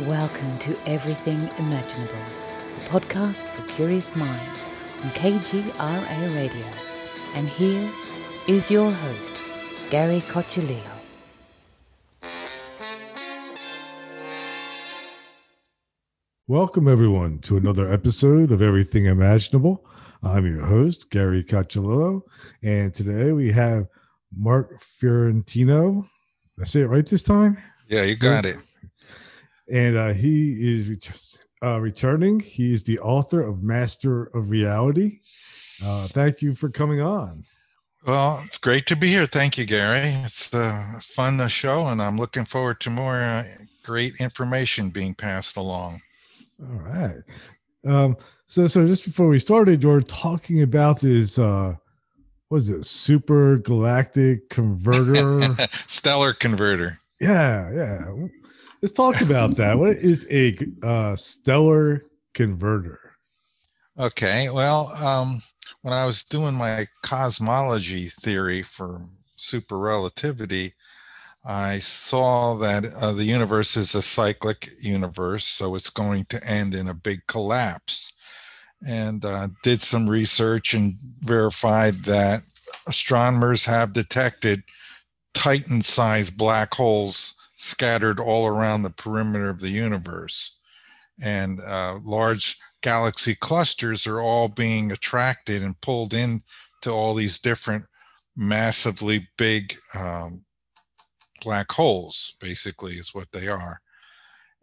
Welcome 0.00 0.58
to 0.58 0.76
Everything 0.86 1.48
Imaginable, 1.56 2.16
a 2.16 2.80
podcast 2.88 3.36
for 3.36 3.62
curious 3.68 4.16
minds 4.16 4.64
on 5.04 5.10
KGRA 5.10 6.34
Radio. 6.34 6.66
And 7.36 7.48
here 7.48 7.88
is 8.48 8.72
your 8.72 8.90
host, 8.90 9.90
Gary 9.90 10.20
Cochilillo. 10.22 10.80
Welcome, 16.48 16.88
everyone, 16.88 17.38
to 17.42 17.56
another 17.56 17.92
episode 17.92 18.50
of 18.50 18.62
Everything 18.62 19.06
Imaginable. 19.06 19.86
I'm 20.24 20.44
your 20.44 20.66
host, 20.66 21.08
Gary 21.10 21.44
Cochilillo, 21.44 22.22
and 22.64 22.92
today 22.92 23.30
we 23.30 23.52
have 23.52 23.86
Mark 24.36 24.80
Fiorentino. 24.80 26.08
I 26.60 26.64
say 26.64 26.80
it 26.80 26.86
right 26.86 27.06
this 27.06 27.22
time? 27.22 27.58
Yeah, 27.86 28.02
you 28.02 28.16
got 28.16 28.44
it. 28.44 28.56
And 29.70 29.96
uh, 29.96 30.12
he 30.12 30.76
is 30.76 30.88
ret- 30.88 31.38
uh, 31.62 31.80
returning. 31.80 32.40
He 32.40 32.72
is 32.72 32.82
the 32.84 32.98
author 32.98 33.40
of 33.42 33.62
Master 33.62 34.24
of 34.36 34.50
Reality. 34.50 35.20
Uh, 35.82 36.06
thank 36.08 36.42
you 36.42 36.54
for 36.54 36.68
coming 36.68 37.00
on. 37.00 37.44
Well, 38.06 38.42
it's 38.44 38.58
great 38.58 38.84
to 38.86 38.96
be 38.96 39.08
here. 39.08 39.24
Thank 39.24 39.56
you, 39.56 39.64
Gary. 39.64 40.08
It's 40.24 40.52
a 40.52 40.98
fun 41.00 41.40
uh, 41.40 41.48
show, 41.48 41.86
and 41.86 42.02
I'm 42.02 42.18
looking 42.18 42.44
forward 42.44 42.80
to 42.80 42.90
more 42.90 43.22
uh, 43.22 43.44
great 43.82 44.20
information 44.20 44.90
being 44.90 45.14
passed 45.14 45.56
along. 45.56 46.00
All 46.62 46.80
right. 46.80 47.22
Um, 47.86 48.16
so, 48.46 48.66
so 48.66 48.86
just 48.86 49.04
before 49.04 49.28
we 49.28 49.38
started, 49.38 49.82
you 49.82 49.88
were 49.88 50.02
talking 50.02 50.60
about 50.62 51.00
this. 51.00 51.38
Uh, 51.38 51.76
what 52.48 52.58
is 52.58 52.68
it? 52.68 52.84
Super 52.84 53.56
galactic 53.56 54.50
converter. 54.50 55.56
Stellar 55.86 56.34
converter. 56.34 57.00
yeah, 57.20 57.72
yeah. 57.72 58.04
Let's 58.84 58.92
talk 58.92 59.22
about 59.22 59.52
that. 59.52 59.78
What 59.78 59.96
is 59.96 60.26
a 60.30 60.58
uh, 60.82 61.16
stellar 61.16 62.02
converter? 62.34 63.16
Okay. 63.98 64.50
Well, 64.50 64.88
um, 65.02 65.40
when 65.80 65.94
I 65.94 66.04
was 66.04 66.22
doing 66.22 66.52
my 66.52 66.86
cosmology 67.02 68.08
theory 68.08 68.60
for 68.60 68.98
super 69.36 69.78
relativity, 69.78 70.74
I 71.46 71.78
saw 71.78 72.56
that 72.56 72.84
uh, 73.00 73.12
the 73.12 73.24
universe 73.24 73.78
is 73.78 73.94
a 73.94 74.02
cyclic 74.02 74.68
universe, 74.82 75.46
so 75.46 75.76
it's 75.76 75.88
going 75.88 76.26
to 76.26 76.46
end 76.46 76.74
in 76.74 76.88
a 76.88 76.94
big 76.94 77.26
collapse. 77.26 78.12
And 78.86 79.24
uh, 79.24 79.48
did 79.62 79.80
some 79.80 80.06
research 80.06 80.74
and 80.74 80.98
verified 81.22 82.04
that 82.04 82.42
astronomers 82.86 83.64
have 83.64 83.94
detected 83.94 84.62
Titan 85.32 85.80
sized 85.80 86.36
black 86.36 86.74
holes 86.74 87.38
scattered 87.64 88.20
all 88.20 88.46
around 88.46 88.82
the 88.82 88.90
perimeter 88.90 89.48
of 89.48 89.60
the 89.60 89.70
universe. 89.70 90.58
And 91.22 91.60
uh, 91.60 91.98
large 92.04 92.58
galaxy 92.82 93.34
clusters 93.34 94.06
are 94.06 94.20
all 94.20 94.48
being 94.48 94.92
attracted 94.92 95.62
and 95.62 95.80
pulled 95.80 96.12
in 96.12 96.42
to 96.82 96.90
all 96.90 97.14
these 97.14 97.38
different 97.38 97.84
massively 98.36 99.28
big 99.38 99.74
um, 99.98 100.44
black 101.40 101.70
holes, 101.72 102.36
basically, 102.40 102.94
is 102.94 103.14
what 103.14 103.32
they 103.32 103.48
are. 103.48 103.78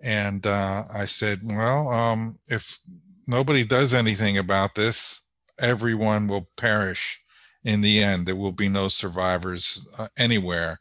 And 0.04 0.46
uh, 0.46 0.84
I 0.94 1.06
said, 1.06 1.42
well, 1.44 1.90
um, 1.90 2.36
if 2.48 2.80
nobody 3.28 3.64
does 3.64 3.94
anything 3.94 4.38
about 4.38 4.76
this, 4.76 5.24
everyone 5.60 6.28
will 6.28 6.50
perish 6.58 7.20
in 7.64 7.82
the 7.82 8.04
end. 8.04 8.26
There 8.26 8.36
will 8.36 8.52
be 8.52 8.70
no 8.70 8.88
survivors 8.88 9.88
uh, 9.98 10.08
anywhere. 10.18 10.80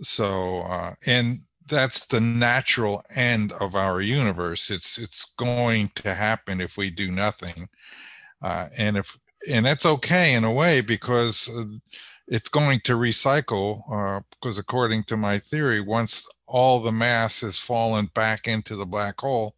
So, 0.00 0.60
uh, 0.60 0.94
and 1.06 1.38
that's 1.68 2.06
the 2.06 2.20
natural 2.20 3.02
end 3.14 3.52
of 3.60 3.74
our 3.74 4.00
universe. 4.00 4.70
It's 4.70 4.98
it's 4.98 5.34
going 5.36 5.90
to 5.96 6.14
happen 6.14 6.60
if 6.60 6.76
we 6.76 6.90
do 6.90 7.10
nothing, 7.10 7.68
uh, 8.42 8.68
and 8.78 8.96
if 8.96 9.18
and 9.50 9.66
that's 9.66 9.86
okay 9.86 10.34
in 10.34 10.44
a 10.44 10.52
way 10.52 10.80
because 10.80 11.48
uh, 11.56 11.64
it's 12.26 12.48
going 12.48 12.80
to 12.84 12.94
recycle. 12.94 13.80
Uh, 13.90 14.20
because 14.30 14.58
according 14.58 15.04
to 15.04 15.16
my 15.16 15.38
theory, 15.38 15.80
once 15.80 16.26
all 16.46 16.80
the 16.80 16.92
mass 16.92 17.40
has 17.42 17.58
fallen 17.58 18.06
back 18.14 18.48
into 18.48 18.76
the 18.76 18.86
black 18.86 19.20
hole, 19.20 19.54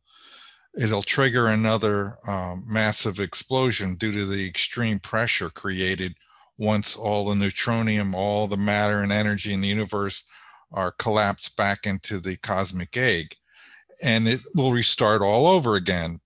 it'll 0.79 1.03
trigger 1.03 1.49
another 1.49 2.17
um, 2.27 2.65
massive 2.67 3.21
explosion 3.21 3.95
due 3.95 4.13
to 4.13 4.27
the 4.27 4.47
extreme 4.47 4.99
pressure 4.99 5.51
created 5.51 6.15
once 6.61 6.95
all 6.95 7.25
the 7.25 7.35
neutronium, 7.35 8.13
all 8.15 8.47
the 8.47 8.57
matter 8.57 9.01
and 9.01 9.11
energy 9.11 9.55
in 9.55 9.63
the 9.63 9.69
universe 9.69 10.25
are 10.71 10.93
collapsed 10.93 11.57
back 11.57 11.87
into 11.87 12.21
the 12.21 12.37
cosmic 12.37 12.95
egg. 12.99 13.35
And 14.03 14.29
it 14.29 14.41
will 14.55 14.71
restart 14.71 15.23
all 15.23 15.47
over 15.47 15.75
again. 15.75 16.21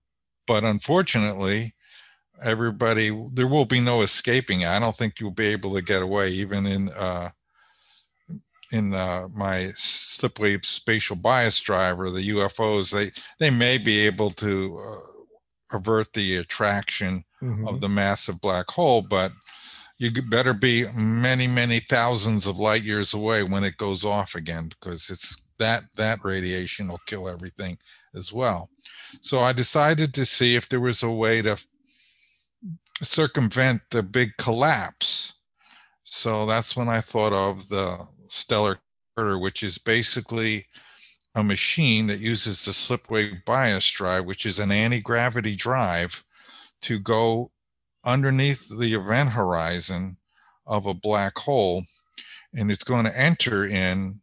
But 0.45 0.65
unfortunately, 0.65 1.73
everybody, 2.43 3.09
there 3.33 3.47
will 3.47 3.63
be 3.65 3.79
no 3.79 4.01
escaping. 4.01 4.65
I 4.65 4.77
don't 4.77 4.95
think 4.95 5.19
you'll 5.19 5.31
be 5.31 5.47
able 5.47 5.73
to 5.73 5.81
get 5.81 6.03
away, 6.03 6.27
even 6.29 6.65
in. 6.67 6.89
Uh, 6.89 7.29
in 8.71 8.95
uh, 8.95 9.27
my 9.37 9.65
slipwave 9.77 10.65
spatial 10.65 11.15
bias 11.15 11.61
driver, 11.61 12.09
the 12.09 12.29
UFOs, 12.29 12.91
they 12.91 13.11
they 13.37 13.51
may 13.55 13.77
be 13.77 13.99
able 14.07 14.31
to 14.31 14.79
uh, 14.83 15.77
avert 15.77 16.11
the 16.13 16.37
attraction 16.37 17.23
Mhm. 17.43 17.67
of 17.69 17.79
the 17.79 17.89
massive 17.89 18.41
black 18.41 18.71
hole, 18.71 19.03
but 19.03 19.31
you 19.97 20.11
better 20.11 20.53
be 20.53 20.85
many 20.95 21.47
many 21.47 21.79
thousands 21.79 22.47
of 22.47 22.57
light 22.59 22.83
years 22.83 23.13
away 23.13 23.43
when 23.43 23.63
it 23.63 23.77
goes 23.77 24.03
off 24.03 24.35
again 24.35 24.69
because 24.69 25.09
it's 25.09 25.47
that 25.57 25.83
that 25.95 26.19
radiation 26.23 26.87
will 26.87 26.99
kill 27.05 27.29
everything 27.29 27.77
as 28.13 28.33
well. 28.33 28.69
So 29.21 29.39
i 29.39 29.53
decided 29.53 30.13
to 30.13 30.25
see 30.25 30.55
if 30.55 30.67
there 30.67 30.81
was 30.81 31.03
a 31.03 31.11
way 31.11 31.41
to 31.41 31.57
circumvent 33.01 33.81
the 33.91 34.03
big 34.03 34.31
collapse. 34.37 35.33
So 36.03 36.45
that's 36.45 36.75
when 36.75 36.89
i 36.89 37.01
thought 37.01 37.33
of 37.33 37.67
the 37.69 38.05
stellar 38.27 38.77
converter 39.15 39.39
which 39.39 39.63
is 39.63 39.77
basically 39.77 40.65
a 41.35 41.43
machine 41.43 42.07
that 42.07 42.19
uses 42.19 42.65
the 42.65 42.71
slipwave 42.71 43.43
bias 43.45 43.89
drive 43.91 44.25
which 44.25 44.45
is 44.45 44.59
an 44.59 44.71
anti-gravity 44.71 45.55
drive 45.55 46.23
to 46.81 46.99
go 46.99 47.51
underneath 48.05 48.67
the 48.69 48.93
event 48.93 49.29
horizon 49.31 50.17
of 50.67 50.85
a 50.85 50.93
black 50.93 51.37
hole 51.37 51.83
and 52.53 52.71
it's 52.71 52.83
going 52.83 53.05
to 53.05 53.19
enter 53.19 53.65
in 53.65 54.21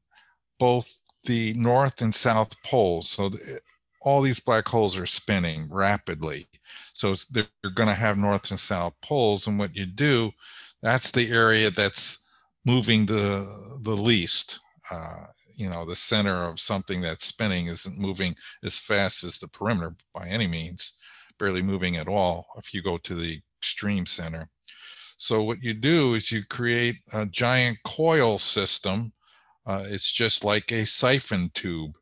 both 0.59 1.01
the 1.25 1.53
north 1.55 2.01
and 2.01 2.15
south 2.15 2.61
poles. 2.63 3.11
So 3.11 3.29
the, 3.29 3.61
all 4.01 4.23
these 4.23 4.41
black 4.41 4.67
holes 4.67 4.99
are 4.99 5.07
spinning 5.07 5.69
rapidly. 5.71 6.49
So 6.93 7.15
they're 7.31 7.47
going 7.75 7.89
to 7.89 7.95
have 7.95 8.17
north 8.17 8.51
and 8.51 8.59
south 8.59 8.95
poles 9.03 9.47
and 9.47 9.59
what 9.59 9.77
you 9.77 9.87
do 9.87 10.33
that's 10.83 11.13
the 11.13 11.31
area 11.31 11.71
that's 11.71 12.25
moving 12.67 13.07
the 13.07 13.47
the 13.83 13.97
least. 13.97 14.61
Uh, 14.91 15.27
you 15.57 15.71
know 15.71 15.87
the 15.87 15.97
center 15.97 16.45
of 16.45 16.61
something 16.61 17.01
that's 17.01 17.25
spinning 17.27 17.67
isn't 17.67 17.99
moving 17.99 18.35
as 18.65 18.79
fast 18.79 19.25
as 19.25 19.39
the 19.39 19.49
perimeter 19.49 19.95
by 20.13 20.27
any 20.27 20.47
means 20.47 20.95
barely 21.39 21.63
moving 21.63 21.97
at 21.97 22.09
all. 22.09 22.47
If 22.57 22.75
you 22.75 22.83
go 22.83 22.99
to 22.99 23.15
the 23.15 23.41
extreme 23.63 24.05
center. 24.07 24.49
So 25.19 25.45
what 25.45 25.63
you 25.63 25.73
do 25.73 26.15
is 26.15 26.33
you 26.33 26.43
create 26.45 26.97
a 27.15 27.25
giant 27.27 27.79
coil 27.85 28.39
system. 28.39 29.13
Uh, 29.65 29.85
it's 29.87 30.11
just 30.11 30.43
like 30.43 30.73
a 30.73 30.85
siphon 30.85 31.49
tube, 31.55 31.97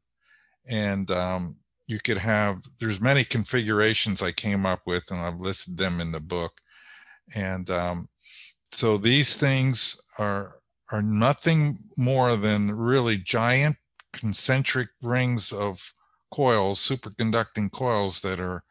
and 0.71 1.11
um, 1.11 1.59
you 1.87 2.01
could 2.01 2.17
have. 2.17 2.63
There's 2.79 2.99
many 2.99 3.25
configurations 3.25 4.23
I 4.23 4.33
came 4.33 4.65
up 4.65 4.81
with, 4.87 5.11
and 5.11 5.21
I've 5.21 5.39
listed 5.39 5.77
them 5.77 6.01
in 6.01 6.13
the 6.13 6.21
book. 6.21 6.53
And 7.37 7.69
um, 7.69 8.09
so 8.71 8.97
these 8.97 9.35
things 9.35 10.01
are 10.19 10.57
are 10.91 11.03
nothing 11.03 11.77
more 11.99 12.37
than 12.37 12.73
really 12.73 13.19
giant 13.19 13.77
concentric 14.15 14.89
rings 15.03 15.53
of 15.53 15.93
coils, 16.33 16.79
superconducting 16.81 17.71
coils 17.71 18.23
that 18.23 18.41
are 18.41 18.65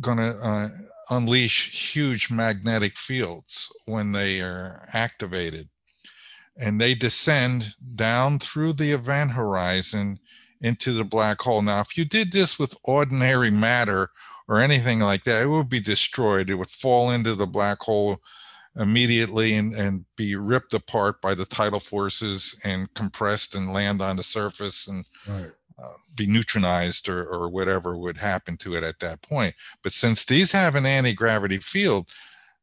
going 0.00 0.18
to 0.18 0.36
uh, 0.42 0.68
unleash 1.10 1.92
huge 1.94 2.30
magnetic 2.30 2.96
fields 2.96 3.72
when 3.86 4.12
they 4.12 4.40
are 4.40 4.88
activated. 4.92 5.68
And 6.58 6.80
they 6.80 6.94
descend 6.94 7.74
down 7.94 8.38
through 8.38 8.74
the 8.74 8.92
event 8.92 9.32
horizon 9.32 10.18
into 10.60 10.92
the 10.92 11.04
black 11.04 11.42
hole. 11.42 11.62
Now, 11.62 11.80
if 11.80 11.98
you 11.98 12.04
did 12.04 12.32
this 12.32 12.58
with 12.58 12.78
ordinary 12.82 13.50
matter 13.50 14.10
or 14.48 14.60
anything 14.60 15.00
like 15.00 15.24
that, 15.24 15.42
it 15.42 15.48
would 15.48 15.68
be 15.68 15.80
destroyed. 15.80 16.48
It 16.48 16.54
would 16.54 16.70
fall 16.70 17.10
into 17.10 17.34
the 17.34 17.46
black 17.46 17.82
hole 17.82 18.20
immediately 18.78 19.54
and, 19.54 19.74
and 19.74 20.04
be 20.16 20.36
ripped 20.36 20.74
apart 20.74 21.20
by 21.20 21.34
the 21.34 21.44
tidal 21.44 21.80
forces 21.80 22.58
and 22.64 22.92
compressed 22.94 23.54
and 23.54 23.72
land 23.72 24.00
on 24.02 24.16
the 24.16 24.22
surface 24.22 24.86
and 24.88 25.06
Right. 25.28 25.50
Uh, 25.82 25.92
be 26.14 26.26
neutronized 26.26 27.08
or, 27.08 27.26
or 27.26 27.48
whatever 27.48 27.96
would 27.96 28.16
happen 28.16 28.56
to 28.56 28.74
it 28.76 28.82
at 28.82 28.98
that 29.00 29.20
point. 29.22 29.54
But 29.82 29.92
since 29.92 30.24
these 30.24 30.52
have 30.52 30.74
an 30.74 30.86
anti 30.86 31.12
gravity 31.12 31.58
field, 31.58 32.08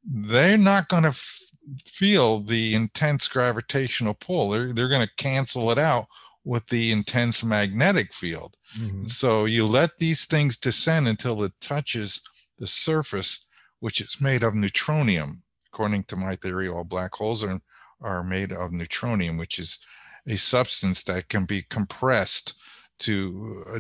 they're 0.04 0.58
not 0.58 0.90
going 0.90 1.04
to 1.04 1.10
f- 1.10 1.40
feel 1.86 2.40
the 2.40 2.74
intense 2.74 3.28
gravitational 3.28 4.16
pull. 4.16 4.50
They're, 4.50 4.74
they're 4.74 4.90
going 4.90 5.08
to 5.08 5.24
cancel 5.24 5.70
it 5.72 5.78
out 5.78 6.08
with 6.44 6.68
the 6.68 6.92
intense 6.92 7.44
magnetic 7.44 8.14
field. 8.14 8.58
Mhm. 8.78 9.10
So 9.10 9.46
you 9.46 9.66
let 9.66 9.98
these 10.00 10.26
things 10.26 10.58
descend 10.58 11.08
until 11.08 11.44
it 11.44 11.54
touches 11.62 12.22
the 12.58 12.68
surface, 12.68 13.46
which 13.80 14.02
is 14.02 14.20
made 14.20 14.44
of 14.44 14.54
neutronium. 14.54 15.42
According 15.72 16.04
to 16.06 16.16
my 16.16 16.36
theory, 16.36 16.68
all 16.68 16.84
black 16.84 17.14
holes 17.14 17.44
are, 17.44 17.60
are 18.02 18.24
made 18.24 18.52
of 18.52 18.72
neutronium, 18.72 19.38
which 19.38 19.58
is 19.58 19.80
a 20.28 20.36
substance 20.36 21.04
that 21.04 21.30
can 21.30 21.46
be 21.46 21.62
compressed 21.62 22.56
to 23.04 23.64
uh, 23.74 23.80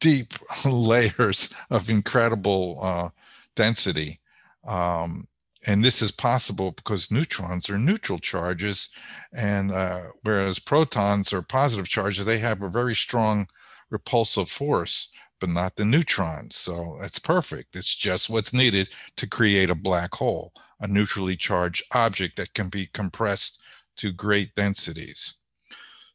deep 0.00 0.34
layers 0.64 1.54
of 1.70 1.90
incredible 1.90 2.78
uh, 2.82 3.08
density. 3.56 4.20
Um, 4.66 5.26
and 5.66 5.84
this 5.84 6.00
is 6.00 6.10
possible 6.10 6.72
because 6.72 7.10
neutrons 7.10 7.68
are 7.68 7.78
neutral 7.78 8.18
charges, 8.18 8.88
and 9.32 9.70
uh, 9.70 10.04
whereas 10.22 10.58
protons 10.58 11.32
are 11.34 11.42
positive 11.42 11.88
charges, 11.88 12.24
they 12.24 12.38
have 12.38 12.62
a 12.62 12.68
very 12.68 12.94
strong 12.94 13.46
repulsive 13.90 14.50
force, 14.50 15.10
but 15.38 15.50
not 15.50 15.76
the 15.76 15.84
neutrons. 15.84 16.56
So 16.56 16.98
it's 17.02 17.18
perfect. 17.18 17.76
It's 17.76 17.94
just 17.94 18.30
what's 18.30 18.54
needed 18.54 18.88
to 19.16 19.26
create 19.26 19.68
a 19.68 19.74
black 19.74 20.14
hole, 20.14 20.52
a 20.80 20.86
neutrally 20.86 21.36
charged 21.36 21.84
object 21.92 22.36
that 22.36 22.54
can 22.54 22.68
be 22.70 22.86
compressed 22.86 23.60
to 23.96 24.12
great 24.12 24.54
densities. 24.54 25.34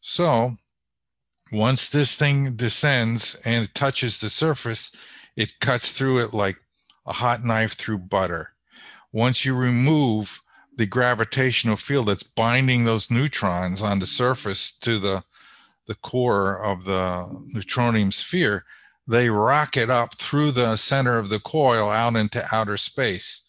So 0.02 0.58
once 1.52 1.90
this 1.90 2.18
thing 2.18 2.54
descends 2.56 3.36
and 3.46 3.74
touches 3.76 4.20
the 4.20 4.30
surface, 4.30 4.92
it 5.36 5.60
cuts 5.60 5.92
through 5.92 6.20
it 6.20 6.34
like 6.34 6.58
a 7.06 7.14
hot 7.14 7.44
knife 7.44 7.74
through 7.74 8.00
butter. 8.00 8.54
Once 9.12 9.46
you 9.46 9.56
remove 9.56 10.42
the 10.76 10.86
gravitational 10.86 11.76
field 11.76 12.08
that's 12.08 12.24
binding 12.24 12.84
those 12.84 13.12
neutrons 13.12 13.82
on 13.82 14.00
the 14.00 14.06
surface 14.06 14.72
to 14.72 15.00
the, 15.00 15.24
the 15.88 15.96
core 15.96 16.62
of 16.64 16.86
the 16.86 17.26
neutronium 17.54 18.12
sphere, 18.12 18.66
they 19.08 19.30
rocket 19.30 19.90
up 19.90 20.16
through 20.16 20.52
the 20.52 20.76
center 20.78 21.18
of 21.20 21.30
the 21.30 21.40
coil 21.40 21.90
out 21.90 22.16
into 22.16 22.44
outer 22.52 22.76
space, 22.76 23.46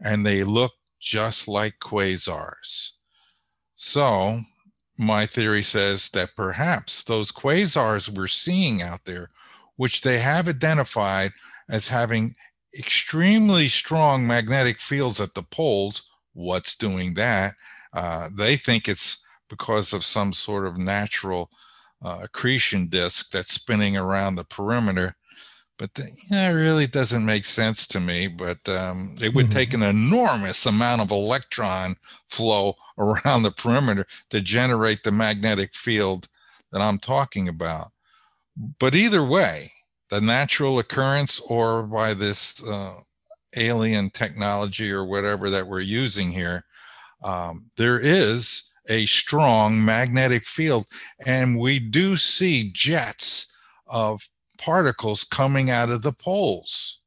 and 0.00 0.24
they 0.24 0.44
look 0.44 0.72
just 1.00 1.48
like 1.48 1.80
quasars. 1.80 2.92
So, 3.74 4.40
my 5.02 5.26
theory 5.26 5.62
says 5.62 6.10
that 6.10 6.36
perhaps 6.36 7.04
those 7.04 7.32
quasars 7.32 8.08
we're 8.08 8.26
seeing 8.26 8.82
out 8.82 9.04
there, 9.04 9.30
which 9.76 10.02
they 10.02 10.18
have 10.18 10.48
identified 10.48 11.32
as 11.68 11.88
having 11.88 12.34
extremely 12.78 13.68
strong 13.68 14.26
magnetic 14.26 14.78
fields 14.78 15.20
at 15.20 15.34
the 15.34 15.42
poles, 15.42 16.02
what's 16.32 16.76
doing 16.76 17.14
that? 17.14 17.54
Uh, 17.92 18.28
they 18.34 18.56
think 18.56 18.88
it's 18.88 19.24
because 19.48 19.92
of 19.92 20.04
some 20.04 20.32
sort 20.32 20.66
of 20.66 20.78
natural 20.78 21.50
uh, 22.02 22.20
accretion 22.22 22.86
disk 22.86 23.30
that's 23.30 23.52
spinning 23.52 23.96
around 23.96 24.34
the 24.34 24.44
perimeter. 24.44 25.14
But 25.82 25.94
the, 25.94 26.08
yeah, 26.30 26.48
it 26.48 26.54
really 26.54 26.86
doesn't 26.86 27.26
make 27.26 27.44
sense 27.44 27.88
to 27.88 27.98
me. 27.98 28.28
But 28.28 28.68
um, 28.68 29.16
it 29.20 29.34
would 29.34 29.46
Mhm. 29.46 29.50
take 29.50 29.74
an 29.74 29.82
enormous 29.82 30.64
amount 30.64 31.00
of 31.00 31.10
electron 31.10 31.96
flow 32.28 32.76
around 32.98 33.42
the 33.42 33.50
perimeter 33.50 34.06
to 34.30 34.40
generate 34.40 35.02
the 35.02 35.10
magnetic 35.10 35.74
field 35.74 36.28
that 36.70 36.80
I'm 36.80 37.00
talking 37.00 37.48
about. 37.48 37.90
But 38.54 38.94
either 38.94 39.24
way, 39.24 39.72
the 40.08 40.20
natural 40.20 40.78
occurrence 40.78 41.40
or 41.40 41.82
by 41.82 42.14
this 42.14 42.62
uh, 42.64 43.00
alien 43.56 44.10
technology 44.10 44.88
or 44.88 45.04
whatever 45.04 45.50
that 45.50 45.66
we're 45.66 45.80
using 45.80 46.30
here, 46.30 46.64
um, 47.24 47.72
there 47.76 47.98
is 47.98 48.70
a 48.88 49.04
strong 49.06 49.84
magnetic 49.84 50.46
field, 50.46 50.86
and 51.26 51.58
we 51.58 51.80
do 51.80 52.16
see 52.16 52.70
jets 52.70 53.52
of 53.88 54.28
particles 54.64 55.24
coming 55.24 55.70
out 55.70 55.90
of 55.90 56.02
the 56.02 56.12
poles. 56.12 57.00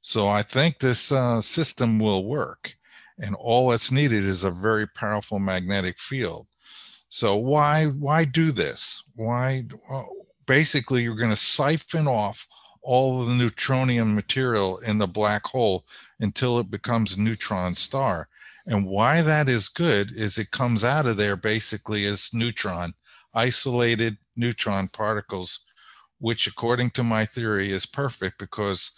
So 0.00 0.28
I 0.28 0.42
think 0.42 0.78
this 0.78 1.12
uh, 1.12 1.40
system 1.40 1.98
will 1.98 2.24
work, 2.24 2.76
and 3.18 3.34
all 3.36 3.68
that's 3.68 3.92
needed 3.92 4.24
is 4.24 4.44
a 4.44 4.50
very 4.50 4.86
powerful 4.86 5.38
magnetic 5.38 5.98
field. 5.98 6.46
So 7.08 7.36
why 7.36 7.86
why 7.86 8.24
do 8.24 8.52
this? 8.52 9.02
Why 9.14 9.64
well, 9.90 10.08
basically 10.46 11.02
you're 11.02 11.14
going 11.14 11.30
to 11.30 11.36
siphon 11.36 12.06
off 12.06 12.46
all 12.82 13.24
the 13.24 13.32
neutronium 13.32 14.14
material 14.14 14.78
in 14.78 14.98
the 14.98 15.06
black 15.06 15.46
hole 15.46 15.84
until 16.20 16.58
it 16.58 16.70
becomes 16.70 17.16
a 17.16 17.20
neutron 17.20 17.74
star. 17.74 18.28
And 18.66 18.86
why 18.86 19.22
that 19.22 19.48
is 19.48 19.68
good 19.68 20.12
is 20.12 20.38
it 20.38 20.50
comes 20.50 20.84
out 20.84 21.06
of 21.06 21.16
there 21.16 21.36
basically 21.36 22.06
as 22.06 22.30
neutron, 22.32 22.92
isolated 23.34 24.16
neutron 24.36 24.88
particles, 24.88 25.66
which 26.18 26.46
according 26.46 26.90
to 26.90 27.02
my 27.04 27.24
theory 27.24 27.72
is 27.72 27.86
perfect 27.86 28.38
because 28.38 28.92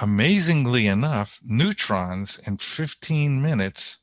amazingly 0.00 0.86
enough, 0.86 1.40
neutrons 1.44 2.40
in 2.46 2.56
15 2.58 3.40
minutes 3.42 3.98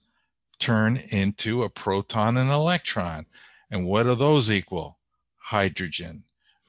turn 0.60 1.00
into 1.12 1.64
a 1.64 1.70
proton 1.70 2.38
and 2.38 2.50
electron. 2.52 3.26
And 3.70 3.86
what 3.86 4.04
do 4.04 4.16
those 4.16 4.52
equal? 4.52 5.00
Hydrogen. 5.38 6.24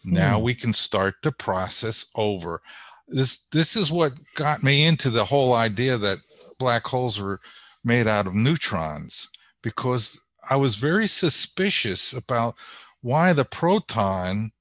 Now 0.05 0.39
Hmm. 0.39 0.45
we 0.45 0.55
can 0.55 0.73
start 0.73 1.17
the 1.23 1.33
process 1.33 2.07
over. 2.15 2.61
This 3.09 3.47
this 3.53 3.77
is 3.77 3.93
what 3.93 4.19
got 4.35 4.63
me 4.63 4.85
into 4.85 5.11
the 5.11 5.25
whole 5.25 5.55
idea 5.55 5.99
that 5.99 6.19
black 6.59 6.87
holes 6.87 7.21
were 7.21 7.41
made 7.85 8.07
out 8.07 8.27
of 8.27 8.35
neutrons 8.35 9.29
because 9.63 10.21
I 10.49 10.57
was 10.57 10.77
very 10.77 11.07
suspicious 11.07 12.13
about 12.13 12.57
why 13.01 13.33
the 13.33 13.45
proton 13.45 14.53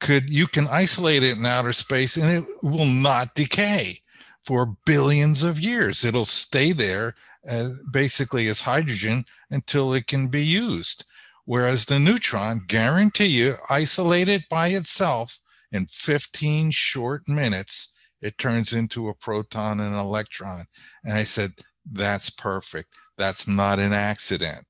could 0.00 0.30
you 0.30 0.46
can 0.46 0.66
isolate 0.68 1.22
it 1.22 1.36
in 1.36 1.46
outer 1.46 1.72
space 1.72 2.16
and 2.16 2.38
it 2.38 2.44
will 2.62 2.86
not 2.86 3.34
decay 3.34 4.00
for 4.44 4.76
billions 4.86 5.42
of 5.42 5.60
years. 5.60 6.04
It'll 6.04 6.24
stay 6.24 6.72
there 6.72 7.14
uh, 7.48 7.68
basically 7.92 8.46
as 8.46 8.62
hydrogen 8.62 9.24
until 9.50 9.92
it 9.92 10.06
can 10.06 10.28
be 10.28 10.44
used. 10.44 11.04
Whereas 11.44 11.86
the 11.86 11.98
neutron, 11.98 12.62
guarantee 12.66 13.26
you, 13.26 13.56
isolate 13.70 14.28
it 14.28 14.48
by 14.50 14.68
itself 14.68 15.40
in 15.72 15.86
15 15.86 16.70
short 16.70 17.28
minutes, 17.28 17.94
it 18.20 18.38
turns 18.38 18.72
into 18.72 19.08
a 19.08 19.14
proton 19.14 19.80
and 19.80 19.94
an 19.94 20.00
electron. 20.00 20.64
And 21.04 21.14
I 21.14 21.22
said, 21.22 21.52
that's 21.90 22.30
perfect. 22.30 22.94
That's 23.16 23.48
not 23.48 23.78
an 23.78 23.92
accident 23.92 24.64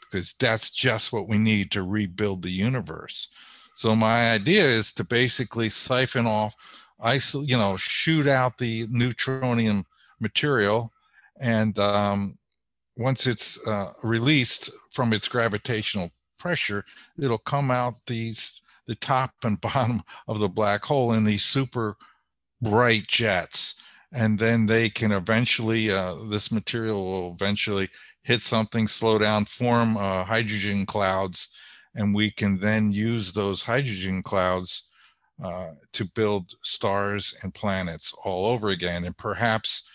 because 0.00 0.32
that's 0.34 0.70
just 0.70 1.12
what 1.12 1.28
we 1.28 1.38
need 1.38 1.70
to 1.72 1.82
rebuild 1.82 2.42
the 2.42 2.50
universe. 2.50 3.32
So 3.74 3.96
my 3.96 4.30
idea 4.30 4.64
is 4.64 4.92
to 4.94 5.04
basically 5.04 5.68
siphon 5.68 6.26
off, 6.26 6.54
you 7.34 7.56
know, 7.56 7.76
shoot 7.76 8.26
out 8.26 8.58
the 8.58 8.86
neutronium 8.86 9.84
material, 10.20 10.92
and 11.40 11.76
um, 11.78 12.38
once 12.96 13.26
it's 13.26 13.66
uh, 13.66 13.92
released 14.02 14.70
from 14.92 15.12
its 15.12 15.26
gravitational 15.26 16.12
pressure, 16.38 16.84
it'll 17.18 17.38
come 17.38 17.70
out 17.70 17.94
these 18.06 18.62
the 18.86 18.94
top 18.94 19.32
and 19.42 19.60
bottom 19.60 20.02
of 20.28 20.38
the 20.38 20.48
black 20.48 20.84
hole 20.84 21.12
in 21.12 21.24
these 21.24 21.42
super 21.42 21.96
bright 22.62 23.06
jets, 23.08 23.82
and 24.12 24.38
then 24.38 24.66
they 24.66 24.88
can 24.88 25.10
eventually 25.10 25.90
uh, 25.90 26.14
this 26.30 26.52
material 26.52 27.04
will 27.04 27.32
eventually 27.32 27.88
hit 28.22 28.40
something, 28.40 28.86
slow 28.86 29.18
down, 29.18 29.44
form 29.44 29.96
uh, 29.96 30.24
hydrogen 30.24 30.86
clouds, 30.86 31.48
and 31.94 32.14
we 32.14 32.30
can 32.30 32.58
then 32.58 32.92
use 32.92 33.32
those 33.32 33.62
hydrogen 33.62 34.22
clouds 34.22 34.90
uh, 35.42 35.72
to 35.92 36.04
build 36.04 36.52
stars 36.62 37.34
and 37.42 37.54
planets 37.54 38.14
all 38.24 38.46
over 38.46 38.68
again, 38.68 39.04
and 39.04 39.16
perhaps 39.16 39.88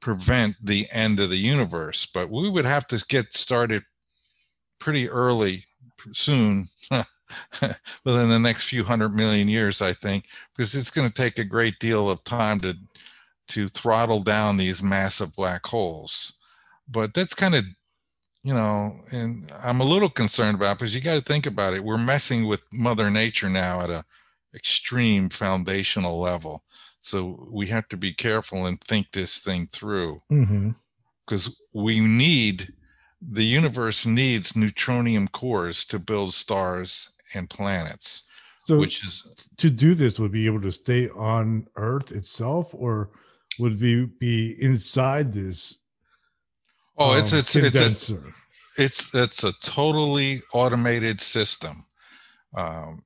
prevent 0.00 0.56
the 0.62 0.86
end 0.92 1.20
of 1.20 1.30
the 1.30 1.36
universe. 1.36 2.06
But 2.06 2.30
we 2.30 2.48
would 2.48 2.64
have 2.64 2.86
to 2.88 3.04
get 3.08 3.34
started 3.34 3.82
pretty 4.78 5.08
early, 5.08 5.64
soon, 6.12 6.68
within 8.04 8.28
the 8.28 8.38
next 8.38 8.68
few 8.68 8.84
hundred 8.84 9.10
million 9.10 9.48
years, 9.48 9.82
I 9.82 9.92
think, 9.92 10.26
because 10.54 10.74
it's 10.74 10.90
going 10.90 11.08
to 11.08 11.14
take 11.14 11.38
a 11.38 11.44
great 11.44 11.78
deal 11.78 12.10
of 12.10 12.24
time 12.24 12.60
to 12.60 12.74
to 13.48 13.68
throttle 13.68 14.20
down 14.20 14.56
these 14.56 14.82
massive 14.82 15.32
black 15.34 15.64
holes. 15.66 16.32
But 16.88 17.14
that's 17.14 17.34
kind 17.34 17.54
of 17.54 17.64
you 18.46 18.54
know, 18.54 18.94
and 19.10 19.42
I'm 19.60 19.80
a 19.80 19.84
little 19.84 20.08
concerned 20.08 20.54
about 20.54 20.78
because 20.78 20.94
you 20.94 21.00
got 21.00 21.14
to 21.14 21.20
think 21.20 21.46
about 21.46 21.74
it. 21.74 21.82
We're 21.82 21.98
messing 21.98 22.46
with 22.46 22.62
Mother 22.72 23.10
Nature 23.10 23.48
now 23.48 23.80
at 23.80 23.90
a 23.90 24.04
extreme 24.54 25.28
foundational 25.28 26.20
level. 26.20 26.62
So 27.00 27.48
we 27.50 27.66
have 27.66 27.88
to 27.88 27.96
be 27.96 28.12
careful 28.12 28.66
and 28.66 28.80
think 28.80 29.10
this 29.10 29.40
thing 29.40 29.66
through 29.72 30.20
mm-hmm. 30.30 30.70
because 31.26 31.60
we 31.74 31.98
need 31.98 32.72
the 33.20 33.44
universe 33.44 34.06
needs 34.06 34.52
neutronium 34.52 35.26
cores 35.32 35.84
to 35.86 35.98
build 35.98 36.32
stars 36.32 37.10
and 37.34 37.50
planets, 37.50 38.28
So 38.64 38.76
which 38.76 39.02
is 39.02 39.48
to 39.56 39.70
do 39.70 39.96
this, 39.96 40.20
would 40.20 40.30
be 40.30 40.46
able 40.46 40.62
to 40.62 40.70
stay 40.70 41.08
on 41.08 41.66
Earth 41.74 42.12
itself, 42.12 42.72
or 42.72 43.10
would 43.58 43.80
we 43.80 44.04
be 44.20 44.56
inside 44.62 45.32
this? 45.32 45.78
Oh, 46.98 47.18
it's 47.18 47.32
um, 47.32 47.38
it's 47.38 47.56
it's 47.56 47.66
a, 47.66 47.70
condenser? 47.70 48.34
it's 48.78 49.14
it's 49.14 49.44
a 49.44 49.52
totally 49.54 50.40
automated 50.52 51.20
system 51.20 51.84
um, 52.54 53.00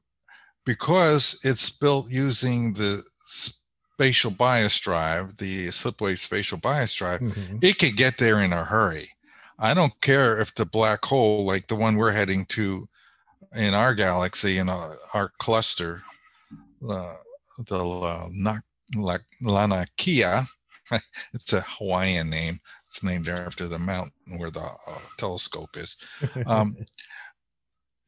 because 0.64 1.40
it's 1.44 1.70
built 1.70 2.11
using 2.11 2.75
the 2.75 3.02
spatial 3.26 4.30
bias 4.30 4.78
drive, 4.80 5.37
the 5.37 5.66
slipway 5.68 6.16
spatial 6.16 6.59
bias 6.59 6.94
drive, 6.94 7.20
mm-hmm. 7.20 7.59
it 7.61 7.78
could 7.78 7.97
get 7.97 8.18
there 8.18 8.40
in 8.40 8.52
a 8.52 8.64
hurry. 8.64 9.11
I 9.59 9.75
don't 9.75 9.92
care 10.00 10.38
if 10.40 10.54
the 10.54 10.64
black 10.64 11.04
hole, 11.04 11.44
like 11.44 11.68
the 11.68 11.76
one 11.76 11.97
we're 11.97 12.12
heading 12.12 12.47
to 12.47 12.88
in 13.54 13.75
our 13.75 13.94
galaxy, 13.94 14.56
in 14.56 14.70
our, 14.70 14.94
our 15.12 15.32
cluster, 15.38 16.02
uh, 16.88 17.16
the 17.66 17.78
uh, 17.78 18.28
Laniakea, 18.97 20.47
it's 21.35 21.52
a 21.52 21.61
Hawaiian 21.61 22.30
name. 22.30 22.61
It's 22.90 23.04
named 23.04 23.28
after 23.28 23.68
the 23.68 23.78
mountain 23.78 24.38
where 24.38 24.50
the 24.50 24.61
uh, 24.61 24.99
telescope 25.16 25.76
is. 25.76 25.97
Um, 26.47 26.76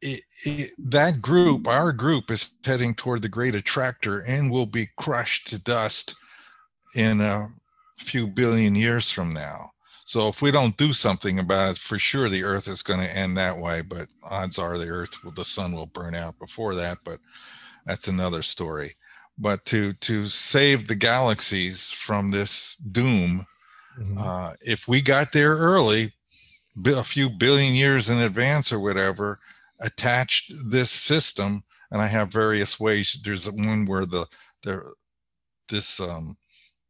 it, 0.01 0.23
it, 0.45 0.71
that 0.79 1.23
group, 1.23 1.69
our 1.69 1.93
group, 1.93 2.33
is 2.33 2.55
heading 2.65 2.93
toward 2.93 3.23
the 3.23 3.29
great 3.29 3.55
attractor 3.55 4.25
and 4.27 4.51
will 4.51 4.67
be 4.67 4.89
crushed 4.99 5.47
to 5.49 5.61
dust 5.61 6.17
in 6.97 7.21
a 7.21 7.47
few 7.95 8.27
billion 8.27 8.75
years 8.75 9.09
from 9.13 9.33
now. 9.33 9.71
So 10.05 10.27
if 10.27 10.43
we 10.43 10.51
don't 10.51 10.77
do 10.77 10.93
something 10.93 11.39
about 11.39 11.73
it, 11.73 11.79
for 11.79 12.01
sure 12.01 12.29
the 12.29 12.43
Earth 12.43 12.67
is 12.67 12.83
going 12.83 12.99
to 12.99 13.17
end 13.17 13.37
that 13.37 13.57
way. 13.57 13.83
But 13.83 14.09
odds 14.29 14.59
are 14.59 14.77
the 14.77 14.89
Earth, 14.89 15.23
will, 15.23 15.31
the 15.31 15.45
sun 15.45 15.73
will 15.73 15.87
burn 15.87 16.17
out 16.17 16.37
before 16.41 16.75
that. 16.75 16.99
But 17.05 17.21
that's 17.87 18.09
another 18.09 18.43
story. 18.43 18.97
But 19.39 19.65
to 19.67 19.93
to 19.95 20.27
save 20.27 20.89
the 20.89 20.97
galaxies 20.97 21.93
from 21.93 22.33
this 22.33 22.75
doom, 22.77 23.47
mm-hmm. 23.99 24.19
uh, 24.19 24.55
if 24.61 24.89
we 24.89 25.01
got 25.01 25.33
there 25.33 25.57
early, 25.57 26.13
a 26.87 27.05
few 27.05 27.29
billion 27.29 27.75
years 27.75 28.09
in 28.09 28.19
advance 28.19 28.73
or 28.73 28.81
whatever, 28.81 29.39
attached 29.81 30.53
this 30.71 30.91
system, 30.91 31.63
and 31.91 32.01
I 32.01 32.07
have 32.07 32.29
various 32.29 32.81
ways. 32.81 33.19
There's 33.23 33.51
one 33.51 33.87
where 33.87 34.07
the 34.07 34.27
this 35.69 36.01
um, 36.01 36.37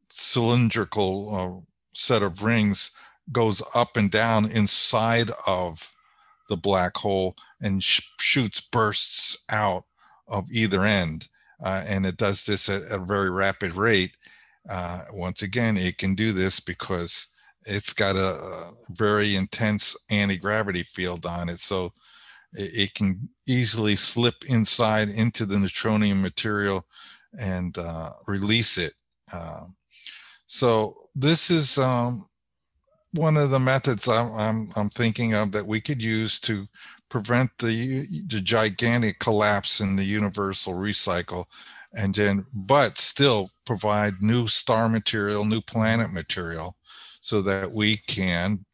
cylindrical 0.08 1.34
uh, 1.34 1.72
set 1.94 2.22
of 2.22 2.42
rings 2.42 2.90
goes 3.30 3.62
up 3.74 3.96
and 3.96 4.10
down 4.10 4.50
inside 4.50 5.30
of 5.46 5.92
the 6.48 6.56
black 6.56 6.96
hole 6.96 7.36
and 7.60 7.82
sh- 7.82 8.10
shoots 8.20 8.60
bursts 8.60 9.44
out 9.48 9.84
of 10.28 10.50
either 10.50 10.84
end. 10.84 11.28
Uh, 11.64 11.84
and 11.86 12.04
it 12.04 12.16
does 12.16 12.44
this 12.44 12.68
at 12.68 12.82
a 12.90 12.98
very 12.98 13.30
rapid 13.30 13.72
rate. 13.72 14.12
Uh, 14.70 15.02
once 15.12 15.42
again, 15.42 15.76
it 15.76 15.98
can 15.98 16.14
do 16.14 16.32
this 16.32 16.60
because 16.60 17.28
it's 17.64 17.92
got 17.92 18.16
a, 18.16 18.34
very 18.90 19.36
intense 19.36 19.96
anti 20.10 20.36
gravity 20.36 20.82
field 20.82 21.24
on 21.26 21.48
it. 21.48 21.58
So 21.60 21.90
it, 22.52 22.94
can 22.94 23.28
easily 23.46 23.96
slip 23.96 24.34
inside 24.48 25.08
into 25.08 25.46
the 25.46 25.56
neutronium 25.56 26.20
material 26.20 26.84
and 27.40 27.76
uh, 27.78 28.10
release 28.26 28.78
it. 28.78 28.92
Um, 29.32 29.74
so 30.46 30.96
this 31.14 31.50
is 31.50 31.78
um, 31.78 32.20
one 33.12 33.36
of 33.36 33.50
the 33.50 33.58
methods 33.58 34.08
I'm, 34.08 34.32
I'm, 34.32 34.68
I'm, 34.76 34.90
thinking 34.90 35.34
of 35.34 35.52
that 35.52 35.66
we 35.66 35.80
could 35.80 36.02
use 36.02 36.38
to 36.40 36.66
prevent 37.08 37.50
the, 37.58 38.04
the 38.26 38.40
gigantic 38.40 39.18
collapse 39.18 39.80
in 39.80 39.96
the 39.96 40.04
universal 40.04 40.74
recycle 40.74 41.46
and 41.94 42.14
then 42.14 42.44
but 42.54 42.98
still 42.98 43.50
provide 43.64 44.14
new 44.20 44.46
star 44.46 44.88
material 44.88 45.44
new 45.44 45.60
planet 45.60 46.12
material 46.12 46.76
so 47.20 47.40
that 47.40 47.72
we 47.72 47.96
can 48.08 48.64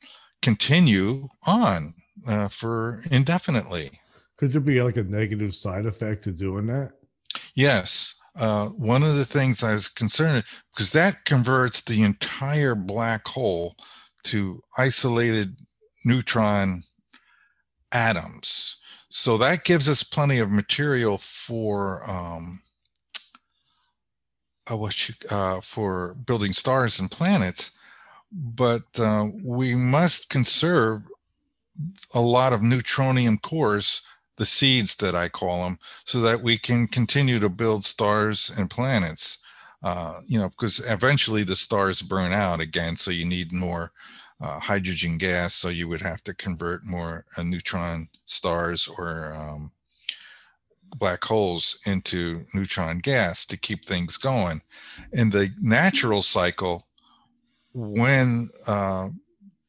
continue 0.43 1.29
on 1.47 1.95
uh, 2.27 2.49
for 2.49 3.01
indefinitely. 3.11 3.91
Could 4.37 4.53
there 4.53 4.61
be 4.61 4.81
like 4.83 4.97
a 4.97 5.03
negative 5.03 5.55
side 5.55 5.87
effect 5.87 6.25
to 6.25 6.33
doing 6.33 6.67
that? 6.67 6.93
Yes. 7.55 8.15
Uh, 8.37 8.69
one 8.69 9.03
of 9.03 9.17
the 9.17 9.25
things 9.25 9.65
I 9.65 9.75
was 9.75 9.89
concerned 9.89 10.45
because 10.73 10.93
that 10.93 11.25
converts 11.25 11.83
the 11.83 12.03
entire 12.03 12.77
black 12.77 13.27
hole 13.27 13.75
to 14.25 14.63
isolated 14.77 15.57
neutron 16.05 16.85
atoms. 17.93 18.77
So 19.11 19.37
that 19.39 19.65
gives 19.65 19.89
us 19.89 20.03
plenty 20.05 20.39
of 20.39 20.51
material 20.53 21.19
for 21.19 22.09
um, 22.09 22.61
uh, 24.71 24.77
what 24.77 25.09
you, 25.09 25.15
uh, 25.31 25.61
for 25.61 26.15
building 26.27 26.53
stars 26.53 27.01
and 27.01 27.11
planets, 27.11 27.79
but 28.33 28.85
uh, 28.99 29.27
we 29.45 29.75
must 29.75 30.31
conserve 30.31 31.03
a 32.15 32.21
lot 32.21 32.53
of 32.53 32.61
neutronium 32.61 33.41
cores, 33.41 34.03
the 34.37 34.45
seeds 34.45 34.97
that 34.97 35.15
I 35.15 35.29
call 35.29 35.65
them, 35.65 35.79
so 36.05 36.21
that 36.21 36.43
we 36.43 36.59
can 36.59 36.87
continue 36.87 37.39
to 37.39 37.49
build 37.49 37.85
stars 37.85 38.53
and 38.59 38.71
planets. 38.71 39.39
Uh, 39.83 40.21
you 40.27 40.39
know, 40.39 40.49
because 40.49 40.85
eventually 40.91 41.45
the 41.45 41.55
stars 41.55 42.03
burn 42.03 42.33
out 42.33 42.61
again, 42.61 42.97
so 42.97 43.11
you 43.13 43.25
need 43.25 43.53
more 43.53 43.93
uh, 44.41 44.59
hydrogen 44.59 45.19
gas. 45.19 45.55
So 45.55 45.69
you 45.69 45.89
would 45.89 46.01
have 46.01 46.23
to 46.25 46.35
convert 46.35 46.85
more 46.85 47.25
uh, 47.37 47.43
neutron 47.43 48.09
stars 48.27 48.89
or 48.99 49.33
um, 49.35 49.71
black 50.97 51.25
holes 51.25 51.79
into 51.87 52.45
neutron 52.55 52.99
gas 52.99 53.47
to 53.47 53.57
keep 53.57 53.85
things 53.85 54.17
going. 54.17 54.63
In 55.13 55.31
the 55.31 55.51
natural 55.61 56.23
cycle, 56.23 56.87
when 57.73 58.49
uh, 58.67 59.09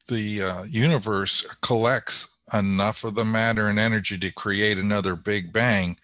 the 0.08 0.42
uh, 0.42 0.62
universe 0.64 1.42
collects 1.62 2.36
enough 2.52 3.04
of 3.04 3.14
the 3.14 3.24
matter 3.24 3.68
and 3.68 3.78
energy 3.78 4.18
to 4.18 4.32
create 4.32 4.78
another 4.78 5.14
big 5.14 5.52
bang 5.52 5.96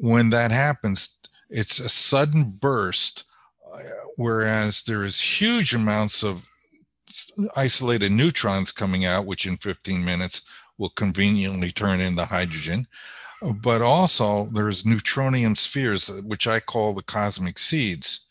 when 0.00 0.30
that 0.30 0.50
happens 0.50 1.18
it's 1.50 1.80
a 1.80 1.88
sudden 1.88 2.44
burst 2.44 3.24
uh, 3.72 3.78
whereas 4.16 4.82
there 4.82 5.02
is 5.02 5.20
huge 5.20 5.74
amounts 5.74 6.22
of 6.22 6.44
isolated 7.56 8.12
neutrons 8.12 8.70
coming 8.70 9.04
out 9.04 9.26
which 9.26 9.46
in 9.46 9.56
15 9.56 10.04
minutes 10.04 10.42
will 10.76 10.90
conveniently 10.90 11.72
turn 11.72 12.00
into 12.00 12.24
hydrogen 12.24 12.86
but 13.62 13.82
also 13.82 14.46
there's 14.46 14.82
neutronium 14.82 15.56
spheres 15.56 16.08
which 16.22 16.46
i 16.46 16.58
call 16.60 16.92
the 16.92 17.02
cosmic 17.02 17.58
seeds. 17.58 18.26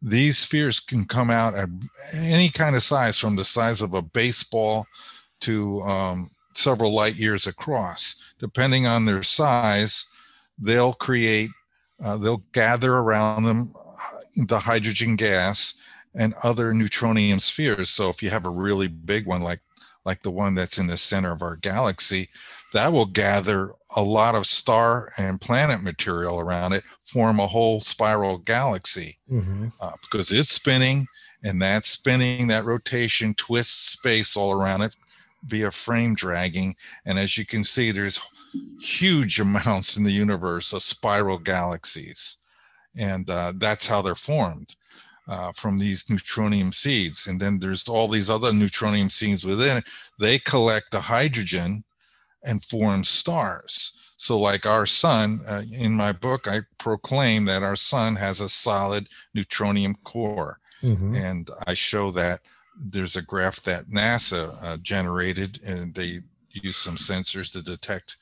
These 0.00 0.38
spheres 0.38 0.80
can 0.80 1.06
come 1.06 1.30
out 1.30 1.54
at 1.54 1.68
any 2.14 2.50
kind 2.50 2.76
of 2.76 2.82
size 2.82 3.18
from 3.18 3.36
the 3.36 3.44
size 3.44 3.80
of 3.80 3.94
a 3.94 4.02
baseball 4.02 4.86
to 5.40 5.80
um, 5.82 6.30
several 6.54 6.92
light 6.92 7.16
years 7.16 7.46
across. 7.46 8.16
Depending 8.38 8.86
on 8.86 9.04
their 9.04 9.22
size 9.22 10.04
they'll 10.58 10.92
create 10.92 11.50
uh, 12.04 12.16
they'll 12.16 12.44
gather 12.52 12.94
around 12.94 13.44
them 13.44 13.72
uh, 13.76 14.44
the 14.46 14.58
hydrogen 14.58 15.16
gas 15.16 15.74
and 16.16 16.34
other 16.44 16.72
neutronium 16.72 17.40
spheres. 17.40 17.90
So 17.90 18.08
if 18.08 18.22
you 18.22 18.30
have 18.30 18.46
a 18.46 18.50
really 18.50 18.88
big 18.88 19.26
one 19.26 19.42
like 19.42 19.60
like 20.04 20.22
the 20.22 20.30
one 20.30 20.54
that's 20.54 20.78
in 20.78 20.86
the 20.86 20.96
center 20.96 21.32
of 21.32 21.42
our 21.42 21.56
galaxy 21.56 22.28
that 22.74 22.92
will 22.92 23.06
gather 23.06 23.72
a 23.94 24.02
lot 24.02 24.34
of 24.34 24.46
star 24.46 25.08
and 25.16 25.40
planet 25.40 25.80
material 25.82 26.40
around 26.40 26.72
it, 26.72 26.82
form 27.04 27.38
a 27.38 27.46
whole 27.46 27.80
spiral 27.80 28.38
galaxy 28.38 29.16
mm-hmm. 29.30 29.68
uh, 29.80 29.92
because 30.02 30.32
it's 30.32 30.50
spinning 30.50 31.06
and 31.44 31.62
that 31.62 31.86
spinning, 31.86 32.48
that 32.48 32.64
rotation 32.64 33.32
twists 33.34 33.92
space 33.92 34.36
all 34.36 34.52
around 34.52 34.82
it 34.82 34.96
via 35.46 35.70
frame 35.70 36.16
dragging. 36.16 36.74
And 37.06 37.16
as 37.16 37.38
you 37.38 37.46
can 37.46 37.62
see, 37.62 37.92
there's 37.92 38.20
huge 38.80 39.38
amounts 39.46 39.96
in 39.96 40.02
the 40.02 40.10
universe 40.12 40.72
of 40.72 40.82
spiral 40.82 41.38
galaxies. 41.38 42.38
And 42.98 43.30
uh, 43.30 43.52
that's 43.56 43.86
how 43.86 44.02
they're 44.02 44.14
formed. 44.16 44.74
Uh, 45.26 45.50
from 45.52 45.78
these 45.78 46.04
neutronium 46.04 46.74
seeds. 46.74 47.28
And 47.28 47.40
then 47.40 47.58
there's 47.58 47.88
all 47.88 48.08
these 48.08 48.28
other 48.28 48.50
neutronium 48.50 49.10
seeds 49.10 49.42
within 49.42 49.78
it. 49.78 49.84
They 50.20 50.38
collect 50.38 50.90
the 50.90 51.00
hydrogen 51.00 51.82
and 52.44 52.64
form 52.64 53.04
stars. 53.04 53.96
So, 54.16 54.38
like 54.38 54.64
our 54.64 54.86
sun, 54.86 55.40
uh, 55.48 55.62
in 55.72 55.92
my 55.92 56.12
book, 56.12 56.46
I 56.48 56.60
proclaim 56.78 57.44
that 57.46 57.62
our 57.62 57.76
sun 57.76 58.16
has 58.16 58.40
a 58.40 58.48
solid 58.48 59.08
neutronium 59.36 59.94
core. 60.04 60.58
Mm-hmm. 60.82 61.14
And 61.14 61.50
I 61.66 61.74
show 61.74 62.10
that 62.12 62.40
there's 62.76 63.16
a 63.16 63.22
graph 63.22 63.62
that 63.62 63.86
NASA 63.88 64.56
uh, 64.62 64.76
generated, 64.78 65.58
and 65.66 65.94
they 65.94 66.20
use 66.50 66.76
some 66.76 66.96
sensors 66.96 67.52
to 67.52 67.62
detect 67.62 68.16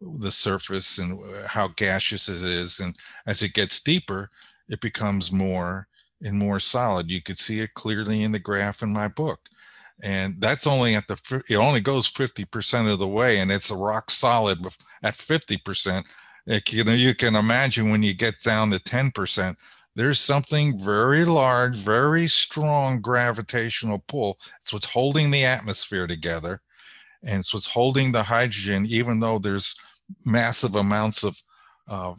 the 0.00 0.30
surface 0.30 0.98
and 0.98 1.20
how 1.46 1.68
gaseous 1.68 2.28
it 2.28 2.42
is. 2.42 2.80
And 2.80 2.94
as 3.26 3.42
it 3.42 3.54
gets 3.54 3.80
deeper, 3.80 4.30
it 4.68 4.80
becomes 4.80 5.32
more 5.32 5.88
and 6.22 6.38
more 6.38 6.60
solid. 6.60 7.10
You 7.10 7.22
could 7.22 7.38
see 7.38 7.60
it 7.60 7.74
clearly 7.74 8.22
in 8.22 8.32
the 8.32 8.38
graph 8.38 8.82
in 8.82 8.92
my 8.92 9.08
book 9.08 9.48
and 10.02 10.40
that's 10.40 10.66
only 10.66 10.94
at 10.94 11.08
the 11.08 11.42
it 11.48 11.56
only 11.56 11.80
goes 11.80 12.10
50% 12.10 12.92
of 12.92 12.98
the 12.98 13.08
way 13.08 13.38
and 13.38 13.50
it's 13.50 13.70
a 13.70 13.76
rock 13.76 14.10
solid 14.10 14.64
at 15.02 15.14
50% 15.14 16.04
it, 16.46 16.72
you 16.72 16.84
know 16.84 16.92
you 16.92 17.14
can 17.14 17.34
imagine 17.34 17.90
when 17.90 18.02
you 18.02 18.14
get 18.14 18.42
down 18.42 18.70
to 18.70 18.78
10% 18.78 19.56
there's 19.96 20.20
something 20.20 20.78
very 20.78 21.24
large 21.24 21.76
very 21.76 22.26
strong 22.26 23.00
gravitational 23.00 23.98
pull. 24.06 24.38
It's 24.60 24.72
what's 24.72 24.86
holding 24.86 25.30
the 25.30 25.44
atmosphere 25.44 26.06
together 26.06 26.60
and 27.24 27.40
it's 27.40 27.52
what's 27.52 27.66
holding 27.66 28.12
the 28.12 28.22
hydrogen 28.22 28.86
even 28.88 29.18
though 29.20 29.38
there's 29.38 29.74
massive 30.24 30.76
amounts 30.76 31.24
of 31.24 31.42
uh, 31.88 32.14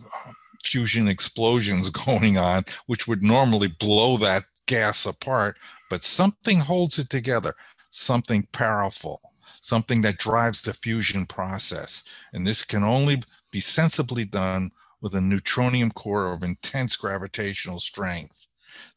fusion 0.64 1.08
explosions 1.08 1.90
going 2.06 2.38
on, 2.38 2.64
which 2.88 3.08
would 3.08 3.24
normally 3.24 3.68
blow 3.68 4.18
that 4.18 4.44
gas 4.66 5.06
apart, 5.06 5.58
but 5.90 6.04
something 6.04 6.60
holds 6.60 7.00
it 7.00 7.10
together, 7.10 7.56
something 7.90 8.48
powerful, 8.52 9.22
something 9.62 10.02
that 10.02 10.18
drives 10.18 10.62
the 10.62 10.74
fusion 10.74 11.26
process. 11.26 12.04
And 12.34 12.46
this 12.46 12.64
can 12.64 12.84
only 12.84 13.24
be 13.52 13.60
sensibly 13.60 14.26
done 14.26 14.72
with 15.02 15.16
a 15.16 15.20
neutronium 15.20 15.94
core 15.94 16.32
of 16.32 16.44
intense 16.44 16.96
gravitational 16.96 17.80
strength. 17.80 18.48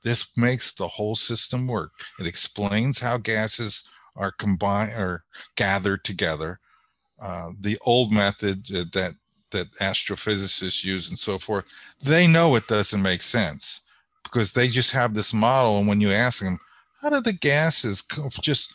This 0.02 0.37
makes 0.37 0.72
the 0.72 0.88
whole 0.88 1.16
system 1.16 1.66
work. 1.66 1.92
It 2.18 2.26
explains 2.26 3.00
how 3.00 3.18
gases 3.18 3.88
are 4.16 4.32
combined 4.32 4.92
or 4.92 5.25
gathered 5.56 6.04
together. 6.04 6.61
Uh, 7.20 7.50
the 7.61 7.78
old 7.87 8.12
method 8.12 8.66
that 8.66 9.14
that 9.52 9.70
astrophysicists 9.75 10.82
use 10.82 11.11
and 11.11 11.18
so 11.18 11.38
forth, 11.38 11.66
they 12.02 12.26
know 12.26 12.54
it 12.56 12.66
doesn't 12.66 13.02
make 13.02 13.22
sense 13.22 13.82
because 14.25 14.52
they 14.52 14.66
just 14.66 14.92
have 14.92 15.14
this 15.14 15.34
model. 15.34 15.78
And 15.78 15.87
when 15.87 16.00
you 16.00 16.11
ask 16.11 16.42
them, 16.42 16.58
how 17.02 17.11
do 17.11 17.21
the 17.21 17.32
gases 17.32 18.04
just 18.40 18.75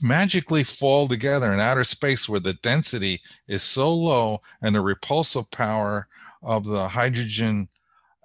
magically 0.00 0.62
fall 0.64 1.08
together 1.08 1.52
in 1.52 1.60
outer 1.60 1.84
space 1.84 2.28
where 2.28 2.40
the 2.40 2.54
density 2.54 3.20
is 3.48 3.62
so 3.62 3.92
low 3.92 4.40
and 4.62 4.74
the 4.74 4.80
repulsive 4.80 5.50
power 5.50 6.06
of 6.42 6.64
the 6.64 6.88
hydrogen 6.88 7.68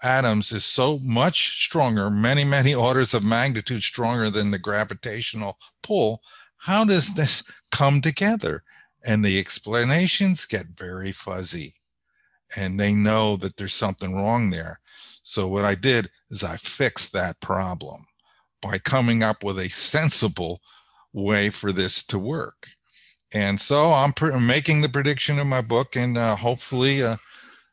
atoms 0.03 0.51
is 0.51 0.63
so 0.63 0.99
much 1.01 1.65
stronger, 1.65 2.09
many, 2.09 2.43
many 2.43 2.73
orders 2.75 3.13
of 3.13 3.23
magnitude 3.23 3.81
stronger 3.81 4.29
than 4.29 4.51
the 4.51 4.59
gravitational 4.59 5.57
pull. 5.81 6.21
How 6.57 6.85
does 6.85 7.13
this 7.15 7.43
come 7.71 8.01
together? 8.01 8.63
And 9.05 9.23
the 9.23 9.39
explanations 9.39 10.45
get 10.45 10.65
very 10.77 11.11
fuzzy 11.11 11.73
and 12.55 12.79
they 12.79 12.93
know 12.93 13.35
that 13.37 13.57
there's 13.57 13.73
something 13.73 14.15
wrong 14.15 14.49
there. 14.49 14.79
So 15.21 15.47
what 15.47 15.65
I 15.65 15.75
did 15.75 16.09
is 16.29 16.43
I 16.43 16.55
fixed 16.57 17.13
that 17.13 17.39
problem 17.39 18.01
by 18.61 18.77
coming 18.79 19.23
up 19.23 19.43
with 19.43 19.59
a 19.59 19.69
sensible 19.69 20.61
way 21.13 21.49
for 21.49 21.71
this 21.71 22.03
to 22.03 22.19
work. 22.19 22.69
And 23.33 23.59
so 23.59 23.93
I'm 23.93 24.13
making 24.45 24.81
the 24.81 24.89
prediction 24.89 25.39
in 25.39 25.47
my 25.47 25.61
book, 25.61 25.95
and 25.95 26.17
uh, 26.17 26.35
hopefully 26.35 27.03
uh, 27.03 27.17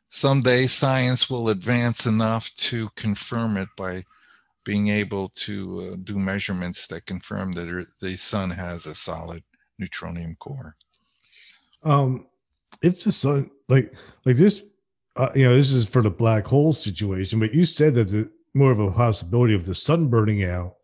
someday 0.09 0.67
science 0.67 1.29
will 1.29 1.49
advance 1.49 2.05
enough 2.05 2.53
to 2.55 2.89
confirm 2.95 3.57
it 3.57 3.69
by 3.75 4.03
being 4.63 4.89
able 4.89 5.29
to 5.29 5.79
uh, 5.79 5.95
do 6.03 6.19
measurements 6.19 6.87
that 6.87 7.05
confirm 7.05 7.53
that 7.53 7.87
the 8.01 8.17
sun 8.17 8.51
has 8.51 8.85
a 8.85 8.93
solid 8.93 9.43
neutronium 9.81 10.37
core. 10.37 10.75
Um, 11.83 12.27
if 12.81 13.03
the 13.03 13.11
sun, 13.11 13.49
like, 13.69 13.93
like 14.25 14.35
this, 14.35 14.63
uh, 15.15 15.29
you 15.33 15.47
know, 15.47 15.55
this 15.55 15.71
is 15.71 15.87
for 15.87 16.03
the 16.03 16.11
black 16.11 16.45
hole 16.45 16.73
situation, 16.73 17.39
but 17.39 17.53
you 17.53 17.65
said 17.65 17.95
that 17.95 18.09
the 18.09 18.29
more 18.53 18.71
of 18.71 18.79
a 18.79 18.91
possibility 18.91 19.55
of 19.55 19.65
the 19.65 19.75
sun 19.75 20.07
burning 20.07 20.43
out 20.43 20.76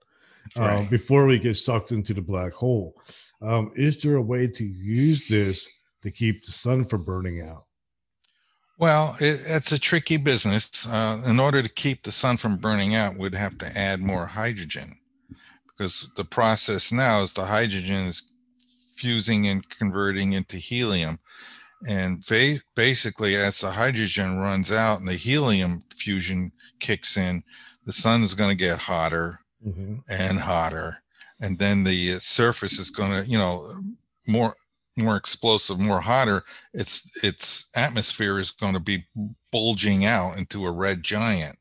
uh, 0.59 0.61
right. 0.61 0.89
before 0.89 1.25
we 1.25 1.39
get 1.39 1.55
sucked 1.55 1.91
into 1.91 2.13
the 2.13 2.21
black 2.21 2.53
hole. 2.53 2.95
Um, 3.41 3.71
is 3.75 4.01
there 4.01 4.15
a 4.15 4.21
way 4.21 4.47
to 4.47 4.65
use 4.65 5.27
this 5.27 5.67
to 6.01 6.11
keep 6.11 6.45
the 6.45 6.51
sun 6.51 6.85
from 6.85 7.03
burning 7.03 7.41
out? 7.41 7.65
Well, 8.77 9.15
it, 9.19 9.41
it's 9.47 9.71
a 9.71 9.79
tricky 9.79 10.17
business. 10.17 10.87
Uh, 10.87 11.21
in 11.27 11.39
order 11.39 11.61
to 11.61 11.69
keep 11.69 12.03
the 12.03 12.11
sun 12.11 12.37
from 12.37 12.57
burning 12.57 12.95
out, 12.95 13.17
we'd 13.17 13.35
have 13.35 13.57
to 13.59 13.77
add 13.77 13.99
more 13.99 14.25
hydrogen 14.25 14.93
because 15.67 16.09
the 16.15 16.25
process 16.25 16.91
now 16.91 17.21
is 17.21 17.33
the 17.33 17.45
hydrogen 17.45 18.07
is 18.07 18.31
fusing 18.95 19.47
and 19.47 19.67
converting 19.69 20.33
into 20.33 20.57
helium. 20.57 21.19
And 21.87 22.23
ba- 22.27 22.59
basically, 22.75 23.35
as 23.35 23.59
the 23.59 23.71
hydrogen 23.71 24.39
runs 24.39 24.71
out 24.71 24.99
and 24.99 25.07
the 25.07 25.13
helium 25.13 25.83
fusion 25.95 26.51
kicks 26.79 27.17
in, 27.17 27.43
the 27.85 27.91
sun 27.91 28.23
is 28.23 28.35
going 28.35 28.49
to 28.49 28.55
get 28.55 28.79
hotter 28.79 29.39
mm-hmm. 29.65 29.95
and 30.09 30.39
hotter 30.39 31.03
and 31.43 31.59
then 31.59 31.83
the 31.83 32.13
surface 32.19 32.79
is 32.79 32.89
going 32.89 33.11
to 33.11 33.29
you 33.29 33.37
know 33.37 33.69
more 34.27 34.55
more 34.97 35.17
explosive 35.17 35.79
more 35.79 35.99
hotter 35.99 36.43
its 36.73 37.23
its 37.23 37.67
atmosphere 37.75 38.39
is 38.39 38.51
going 38.51 38.73
to 38.73 38.79
be 38.79 39.05
bulging 39.51 40.05
out 40.05 40.37
into 40.37 40.65
a 40.65 40.71
red 40.71 41.03
giant. 41.03 41.57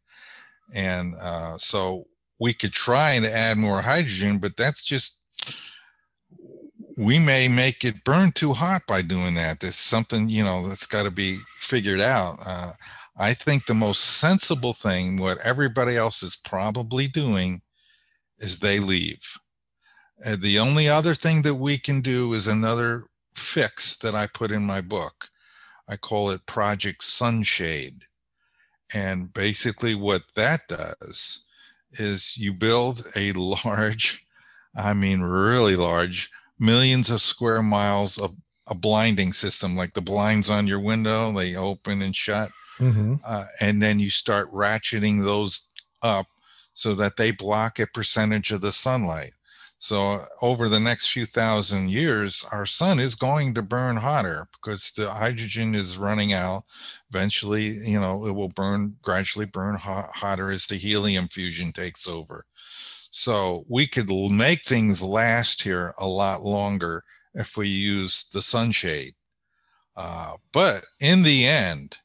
And 0.74 1.14
uh, 1.20 1.58
so 1.58 2.04
we 2.38 2.54
could 2.54 2.72
try 2.72 3.18
to 3.18 3.30
add 3.30 3.58
more 3.58 3.82
hydrogen 3.82 4.38
but 4.38 4.56
that's 4.56 4.84
just 4.84 5.20
we 6.96 7.18
may 7.18 7.48
make 7.48 7.84
it 7.84 8.04
burn 8.04 8.32
too 8.32 8.52
hot 8.52 8.82
by 8.86 9.00
doing 9.00 9.34
that. 9.34 9.60
There's 9.60 9.76
something 9.76 10.28
you 10.28 10.44
know 10.44 10.68
that's 10.68 10.86
got 10.86 11.04
to 11.04 11.10
be 11.10 11.38
figured 11.58 12.00
out. 12.00 12.38
Uh, 12.46 12.72
i 13.18 13.34
think 13.34 13.66
the 13.66 13.74
most 13.74 14.00
sensible 14.00 14.72
thing 14.72 15.18
what 15.18 15.36
everybody 15.44 15.98
else 15.98 16.22
is 16.22 16.34
probably 16.34 17.06
doing 17.06 17.60
is 18.42 18.58
they 18.58 18.78
leave. 18.78 19.38
And 20.24 20.42
the 20.42 20.58
only 20.58 20.88
other 20.88 21.14
thing 21.14 21.42
that 21.42 21.54
we 21.54 21.78
can 21.78 22.00
do 22.00 22.34
is 22.34 22.46
another 22.46 23.04
fix 23.34 23.96
that 23.96 24.14
I 24.14 24.26
put 24.26 24.50
in 24.50 24.66
my 24.66 24.80
book. 24.82 25.28
I 25.88 25.96
call 25.96 26.30
it 26.30 26.46
Project 26.46 27.02
Sunshade. 27.02 28.04
And 28.94 29.32
basically, 29.32 29.94
what 29.94 30.22
that 30.36 30.68
does 30.68 31.42
is 31.92 32.36
you 32.36 32.52
build 32.52 33.06
a 33.16 33.32
large, 33.32 34.24
I 34.76 34.92
mean, 34.92 35.22
really 35.22 35.76
large, 35.76 36.30
millions 36.58 37.10
of 37.10 37.20
square 37.20 37.62
miles 37.62 38.18
of 38.18 38.34
a 38.68 38.74
blinding 38.74 39.32
system, 39.32 39.76
like 39.76 39.94
the 39.94 40.00
blinds 40.00 40.48
on 40.50 40.66
your 40.66 40.80
window, 40.80 41.32
they 41.32 41.56
open 41.56 42.02
and 42.02 42.14
shut. 42.14 42.50
Mm-hmm. 42.78 43.16
Uh, 43.24 43.46
and 43.60 43.82
then 43.82 43.98
you 43.98 44.10
start 44.10 44.50
ratcheting 44.52 45.24
those 45.24 45.68
up 46.02 46.26
so 46.74 46.94
that 46.94 47.16
they 47.16 47.30
block 47.30 47.78
a 47.78 47.86
percentage 47.86 48.50
of 48.52 48.60
the 48.60 48.72
sunlight. 48.72 49.34
So 49.82 50.20
over 50.42 50.68
the 50.68 50.78
next 50.78 51.10
few 51.10 51.26
thousand 51.26 51.90
years, 51.90 52.46
our 52.52 52.66
sun 52.66 53.00
is 53.00 53.16
going 53.16 53.52
to 53.54 53.62
burn 53.62 53.96
hotter 53.96 54.46
because 54.52 54.92
the 54.92 55.10
hydrogen 55.10 55.74
is 55.74 55.98
running 55.98 56.32
out. 56.32 56.62
Eventually, 57.10 57.70
you 57.84 57.98
know, 57.98 58.24
it 58.26 58.30
will 58.30 58.48
burn 58.48 58.96
gradually 59.02 59.46
burn 59.46 59.74
hot, 59.74 60.08
hotter 60.14 60.52
as 60.52 60.68
the 60.68 60.76
helium 60.76 61.26
fusion 61.26 61.72
takes 61.72 62.06
over. 62.06 62.44
So 63.10 63.64
we 63.68 63.88
could 63.88 64.08
make 64.08 64.64
things 64.64 65.02
last 65.02 65.60
here 65.60 65.94
a 65.98 66.06
lot 66.06 66.42
longer 66.42 67.02
if 67.34 67.56
we 67.56 67.66
use 67.66 68.28
the 68.32 68.40
sunshade. 68.40 69.14
Uh, 69.96 70.34
but 70.52 70.86
in 71.00 71.24
the 71.24 71.44
end, 71.44 71.98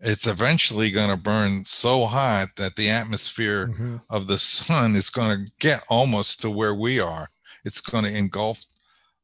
it's 0.00 0.26
eventually 0.26 0.90
going 0.90 1.10
to 1.10 1.16
burn 1.16 1.64
so 1.64 2.06
hot 2.06 2.48
that 2.56 2.76
the 2.76 2.88
atmosphere 2.88 3.68
mm-hmm. 3.68 3.96
of 4.08 4.26
the 4.26 4.38
sun 4.38 4.96
is 4.96 5.10
going 5.10 5.44
to 5.44 5.52
get 5.60 5.84
almost 5.88 6.40
to 6.40 6.50
where 6.50 6.74
we 6.74 7.00
are. 7.00 7.28
It's 7.64 7.80
going 7.80 8.04
to 8.04 8.16
engulf 8.16 8.64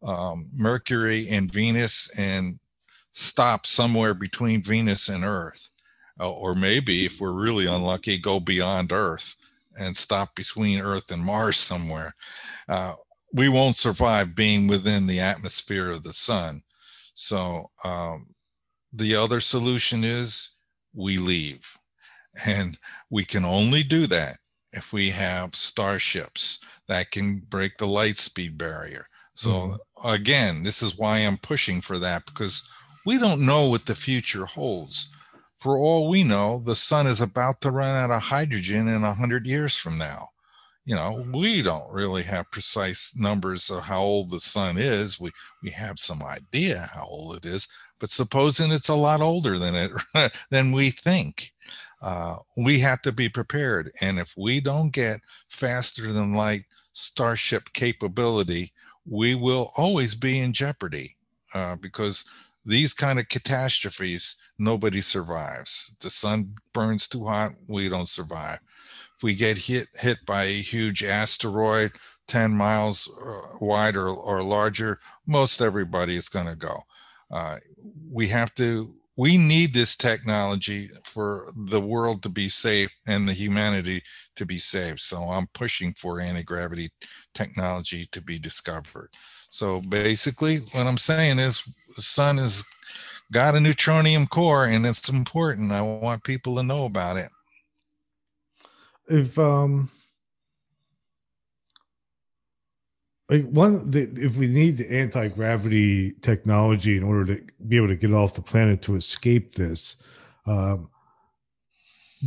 um, 0.03 0.51
Mercury 0.55 1.29
and 1.31 1.51
Venus 1.51 2.11
and 2.19 2.59
stop 3.13 3.67
somewhere 3.67 4.13
between 4.13 4.63
Venus 4.63 5.09
and 5.09 5.25
Earth. 5.25 5.71
Uh, 6.21 6.33
or 6.33 6.55
maybe, 6.55 7.05
if 7.05 7.21
we're 7.21 7.33
really 7.33 7.67
unlucky, 7.67 8.19
go 8.19 8.41
beyond 8.41 8.93
Earth 8.93 9.37
and 9.79 9.97
stop 9.97 10.35
between 10.35 10.81
Earth 10.81 11.11
and 11.11 11.23
Mars 11.23 11.59
somewhere. 11.59 12.15
Uh, 12.69 12.95
we 13.33 13.49
won't 13.49 13.77
survive 13.77 14.35
being 14.35 14.67
within 14.67 15.07
the 15.07 15.21
atmosphere 15.21 15.91
of 15.91 16.03
the 16.03 16.13
sun. 16.13 16.63
So, 17.15 17.71
um, 17.85 18.27
the 18.93 19.15
other 19.15 19.41
solution 19.41 20.05
is 20.05 20.56
we 20.97 21.19
leave. 21.19 21.77
And 22.47 22.79
we 23.11 23.25
can 23.25 23.45
only 23.45 23.83
do 23.83 24.07
that 24.09 24.39
if 24.73 24.93
we 24.93 25.11
have 25.11 25.55
starships 25.55 26.59
that 26.89 27.11
can 27.11 27.39
break 27.49 27.79
the 27.79 27.87
light 27.87 28.19
speed 28.19 28.59
barrier. 28.59 29.07
So, 29.35 29.51
mm-hmm. 29.51 30.09
again, 30.09 30.63
this 30.63 30.83
is 30.83 30.99
why 30.99 31.19
I'm 31.19 31.39
pushing 31.39 31.81
for 31.81 31.99
that 31.99 32.25
because 32.27 32.69
we 33.05 33.19
don't 33.19 33.47
know 33.47 33.69
what 33.69 33.87
the 33.87 33.95
future 33.95 34.47
holds. 34.47 35.11
For 35.61 35.79
all 35.79 36.09
we 36.09 36.23
know, 36.23 36.63
the 36.65 36.75
sun 36.75 37.07
is 37.07 37.21
about 37.21 37.61
to 37.63 37.71
run 37.71 37.97
out 37.97 38.11
of 38.11 38.23
hydrogen 38.23 38.89
in 38.89 39.03
100 39.03 39.47
years 39.47 39.77
from 39.77 39.97
now. 39.97 40.29
You 40.85 40.95
know, 40.95 41.27
we 41.33 41.63
don't 41.63 41.93
really 41.93 42.23
have 42.23 42.51
precise 42.53 43.19
numbers 43.19 43.71
of 43.71 43.83
how 43.83 44.03
old 44.03 44.31
the 44.31 44.39
sun 44.39 44.79
is. 44.79 45.19
We, 45.19 45.31
we 45.63 45.71
have 45.71 45.99
some 45.99 46.23
idea 46.23 46.89
how 46.95 47.07
old 47.07 47.37
it 47.37 47.45
is, 47.45 47.67
but 47.99 48.11
supposing 48.11 48.71
it's 48.71 48.89
a 48.89 48.95
lot 48.95 49.21
older 49.21 49.59
than 49.59 49.75
it 49.75 50.33
than 50.51 50.73
we 50.73 50.91
think 50.91 51.53
uh, 52.03 52.37
we 52.59 52.79
have 52.79 53.01
to 53.03 53.11
be 53.11 53.29
prepared. 53.29 53.91
And 54.01 54.19
if 54.19 54.35
we 54.37 54.61
don't 54.61 54.91
get 54.91 55.21
faster 55.49 56.13
than 56.13 56.35
light 56.35 56.65
starship 56.93 57.73
capability 57.73 58.73
we 59.09 59.35
will 59.35 59.71
always 59.77 60.15
be 60.15 60.41
in 60.41 60.53
jeopardy 60.53 61.17
uh, 61.55 61.77
because 61.77 62.25
these 62.65 62.93
kind 62.93 63.19
of 63.19 63.29
catastrophes 63.29 64.37
nobody 64.59 65.01
survives. 65.01 65.97
The 66.01 66.11
sun 66.11 66.55
burns 66.73 67.09
too 67.09 67.25
hot 67.25 67.53
we 67.69 67.89
don't 67.89 68.09
survive. 68.09 68.59
If 69.17 69.23
we 69.23 69.35
get 69.35 69.57
hit 69.57 69.87
hit 69.95 70.19
by 70.27 70.45
a 70.45 70.61
huge 70.61 71.05
asteroid 71.05 71.93
10 72.27 72.53
miles 72.53 73.09
uh, 73.25 73.57
wide 73.61 73.97
or, 73.97 74.09
or 74.09 74.43
larger 74.43 74.99
most 75.27 75.61
everybody 75.61 76.17
is 76.17 76.29
going 76.29 76.47
to 76.47 76.57
go 76.57 76.83
uh, 77.31 77.59
we 78.11 78.29
have 78.29 78.55
to 78.55 78.95
we 79.17 79.39
need 79.39 79.73
this 79.73 79.97
technology 79.97 80.91
for 81.05 81.47
the 81.69 81.81
world 81.81 82.23
to 82.23 82.29
be 82.29 82.49
safe 82.51 82.95
and 83.07 83.27
the 83.27 83.33
humanity 83.33 84.03
to 84.37 84.45
be 84.45 84.59
saved. 84.59 85.01
So 85.01 85.23
I'm 85.23 85.47
pushing 85.55 85.95
for 85.95 86.21
anti-gravity 86.21 86.91
technology 87.35 88.07
to 88.13 88.23
be 88.23 88.39
discovered. 88.39 89.09
So 89.49 89.81
basically 89.81 90.59
what 90.59 90.87
I'm 90.87 90.99
saying 90.99 91.39
is 91.39 91.63
the 91.95 92.03
sun 92.03 92.37
has 92.37 92.63
got 93.33 93.55
a 93.55 93.59
neutronium 93.59 94.29
core 94.29 94.67
and 94.67 94.85
it's 94.85 95.09
important. 95.09 95.73
I 95.73 95.81
want 95.81 96.23
people 96.23 96.57
to 96.57 96.63
know 96.63 96.85
about 96.85 97.17
it. 97.17 97.31
If 99.09 99.39
um 99.39 99.91
like 103.29 103.45
one 103.49 103.91
the, 103.91 104.11
if 104.17 104.37
we 104.37 104.47
need 104.47 104.73
the 104.73 104.91
anti-gravity 104.91 106.13
technology 106.23 106.97
in 106.97 107.03
order 107.03 107.37
to 107.37 107.45
be 107.69 107.77
able 107.77 107.89
to 107.89 107.97
get 107.97 108.13
off 108.13 108.35
the 108.35 108.43
planet 108.43 108.83
to 108.83 108.95
escape 108.95 109.55
this 109.55 109.97
um, 110.47 110.89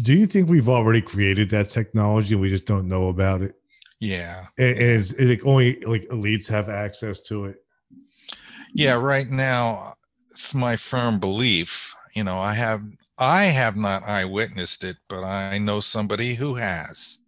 do 0.02 0.14
you 0.14 0.26
think 0.26 0.50
we've 0.50 0.70
already 0.70 1.02
created 1.02 1.50
that 1.50 1.70
technology 1.70 2.34
and 2.34 2.42
we 2.42 2.50
just 2.50 2.66
don't 2.66 2.88
know 2.88 3.10
about 3.10 3.42
it? 3.42 3.56
Yeah. 4.00 4.46
And, 4.58 4.72
and 4.72 4.82
is, 4.82 5.14
is 5.14 5.30
it 5.30 5.42
only 5.46 5.80
like 5.82 6.04
elites 6.10 6.48
have 6.48 6.70
access 6.70 7.20
to 7.22 7.46
it? 7.46 7.64
Yeah 8.74 8.94
right 8.94 9.28
now 9.28 9.94
it's 10.30 10.54
my 10.54 10.76
firm 10.76 11.20
belief 11.20 11.96
you 12.14 12.24
know 12.24 12.38
i 12.38 12.54
have 12.54 12.84
i 13.18 13.46
have 13.46 13.76
not 13.76 14.08
eyewitnessed 14.08 14.84
it 14.84 14.96
but 15.08 15.24
i 15.24 15.58
know 15.58 15.80
somebody 15.80 16.36
who 16.36 16.54
has. 16.54 17.20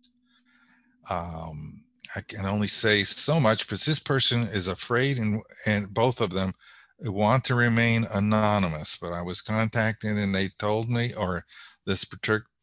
Um 1.10 1.80
I 2.15 2.21
can 2.21 2.45
only 2.45 2.67
say 2.67 3.04
so 3.04 3.39
much 3.39 3.65
because 3.65 3.86
this 3.86 4.00
person 4.00 4.43
is 4.43 4.67
afraid 4.67 5.17
and 5.17 5.41
and 5.65 5.93
both 5.93 6.19
of 6.19 6.32
them 6.32 6.54
want 7.00 7.45
to 7.45 7.56
remain 7.56 8.06
anonymous. 8.13 8.97
But 8.97 9.13
I 9.13 9.21
was 9.21 9.41
contacted 9.41 10.17
and 10.17 10.36
they 10.36 10.50
told 10.60 10.89
me, 10.89 11.13
or 11.13 11.45
this 11.86 12.06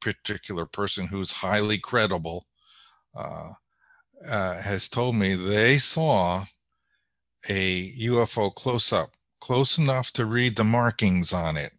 particular 0.01 0.67
person 0.67 1.07
who's 1.07 1.33
highly 1.33 1.79
credible 1.79 2.47
uh, 3.17 3.51
uh, 4.29 4.61
has 4.61 4.89
told 4.89 5.17
me 5.17 5.35
they 5.35 5.79
saw 5.79 6.45
a 7.49 7.91
UFO 8.01 8.55
close 8.55 8.93
up, 8.93 9.11
close 9.41 9.79
enough 9.79 10.13
to 10.13 10.27
read 10.27 10.57
the 10.57 10.65
markings 10.65 11.33
on 11.33 11.57
it. 11.57 11.73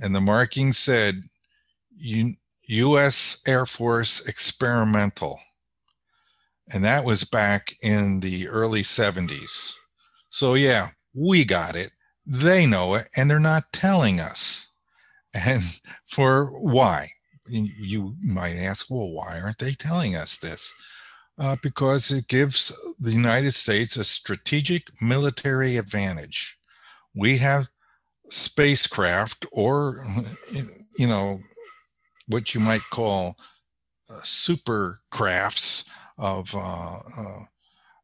And 0.00 0.14
the 0.14 0.20
markings 0.20 0.78
said, 0.78 1.22
U.S. 1.98 3.38
Air 3.46 3.66
Force 3.66 4.26
experimental 4.26 5.40
and 6.72 6.84
that 6.84 7.04
was 7.04 7.24
back 7.24 7.74
in 7.82 8.20
the 8.20 8.48
early 8.48 8.82
70s. 8.82 9.74
So, 10.28 10.54
yeah, 10.54 10.88
we 11.14 11.44
got 11.44 11.74
it. 11.74 11.90
They 12.26 12.66
know 12.66 12.94
it, 12.94 13.08
and 13.16 13.28
they're 13.28 13.40
not 13.40 13.72
telling 13.72 14.20
us. 14.20 14.70
And 15.34 15.62
for 16.06 16.46
why? 16.46 17.10
You 17.48 18.14
might 18.22 18.56
ask, 18.56 18.86
well, 18.90 19.10
why 19.10 19.40
aren't 19.40 19.58
they 19.58 19.72
telling 19.72 20.14
us 20.14 20.38
this? 20.38 20.72
Uh, 21.38 21.56
because 21.62 22.10
it 22.10 22.28
gives 22.28 22.70
the 23.00 23.12
United 23.12 23.52
States 23.52 23.96
a 23.96 24.04
strategic 24.04 24.88
military 25.00 25.78
advantage. 25.78 26.58
We 27.14 27.38
have 27.38 27.68
spacecraft, 28.28 29.46
or, 29.50 30.04
you 30.98 31.08
know, 31.08 31.40
what 32.28 32.54
you 32.54 32.60
might 32.60 32.82
call 32.92 33.36
uh, 34.08 34.20
super 34.22 35.00
crafts 35.10 35.90
of 36.20 36.54
uh, 36.54 37.00
uh, 37.18 37.44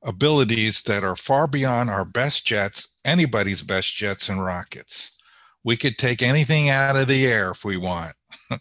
abilities 0.03 0.83
that 0.83 1.05
are 1.05 1.15
far 1.15 1.47
beyond 1.47 1.91
our 1.91 2.05
best 2.05 2.47
jets, 2.47 2.97
anybody's 3.05 3.63
best 3.63 3.95
jets 3.95 4.29
and 4.29 4.43
rockets. 4.43 5.21
We 5.63 5.77
could 5.77 5.99
take 5.99 6.23
anything 6.23 6.71
out 6.71 6.97
of 6.97 7.09
the 7.09 7.27
air 7.27 7.51
if 7.51 7.65
we 7.65 7.77
want. 7.77 8.15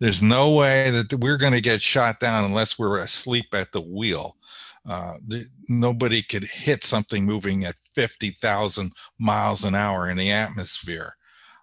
There's 0.00 0.22
no 0.22 0.52
way 0.52 0.90
that 0.90 1.12
we're 1.14 1.38
going 1.38 1.54
to 1.54 1.60
get 1.60 1.82
shot 1.82 2.20
down 2.20 2.44
unless 2.44 2.78
we're 2.78 2.98
asleep 2.98 3.46
at 3.52 3.72
the 3.72 3.80
wheel. 3.80 4.36
Uh, 4.86 5.16
nobody 5.68 6.22
could 6.22 6.44
hit 6.44 6.84
something 6.84 7.24
moving 7.24 7.64
at 7.64 7.74
50,000 7.94 8.92
miles 9.18 9.64
an 9.64 9.74
hour 9.74 10.08
in 10.08 10.16
the 10.16 10.30
atmosphere. 10.30 11.16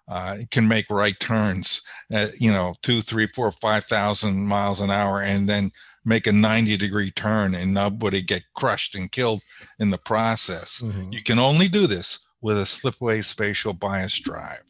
Uh, 0.08 0.36
it 0.40 0.50
can 0.50 0.66
make 0.66 0.90
right 0.90 1.18
turns 1.20 1.80
at, 2.10 2.38
you 2.40 2.50
know, 2.50 2.74
two, 2.82 3.00
three, 3.00 3.28
four, 3.28 3.52
five 3.52 3.84
thousand 3.84 4.46
miles 4.46 4.80
an 4.80 4.90
hour 4.90 5.22
and 5.22 5.48
then 5.48 5.70
make 6.04 6.26
a 6.26 6.32
90 6.32 6.76
degree 6.76 7.10
turn 7.10 7.54
and 7.54 7.72
nobody 7.72 8.22
get 8.22 8.42
crushed 8.54 8.94
and 8.94 9.12
killed 9.12 9.42
in 9.78 9.90
the 9.90 9.98
process. 9.98 10.80
Mm-hmm. 10.80 11.12
You 11.12 11.22
can 11.22 11.38
only 11.38 11.68
do 11.68 11.86
this 11.86 12.26
with 12.40 12.58
a 12.58 12.66
slipway 12.66 13.22
spatial 13.22 13.72
bias 13.72 14.18
drive. 14.18 14.62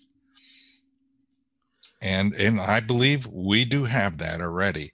And, 2.02 2.34
and 2.34 2.60
I 2.60 2.80
believe 2.80 3.26
we 3.28 3.64
do 3.64 3.84
have 3.84 4.18
that 4.18 4.40
already. 4.40 4.92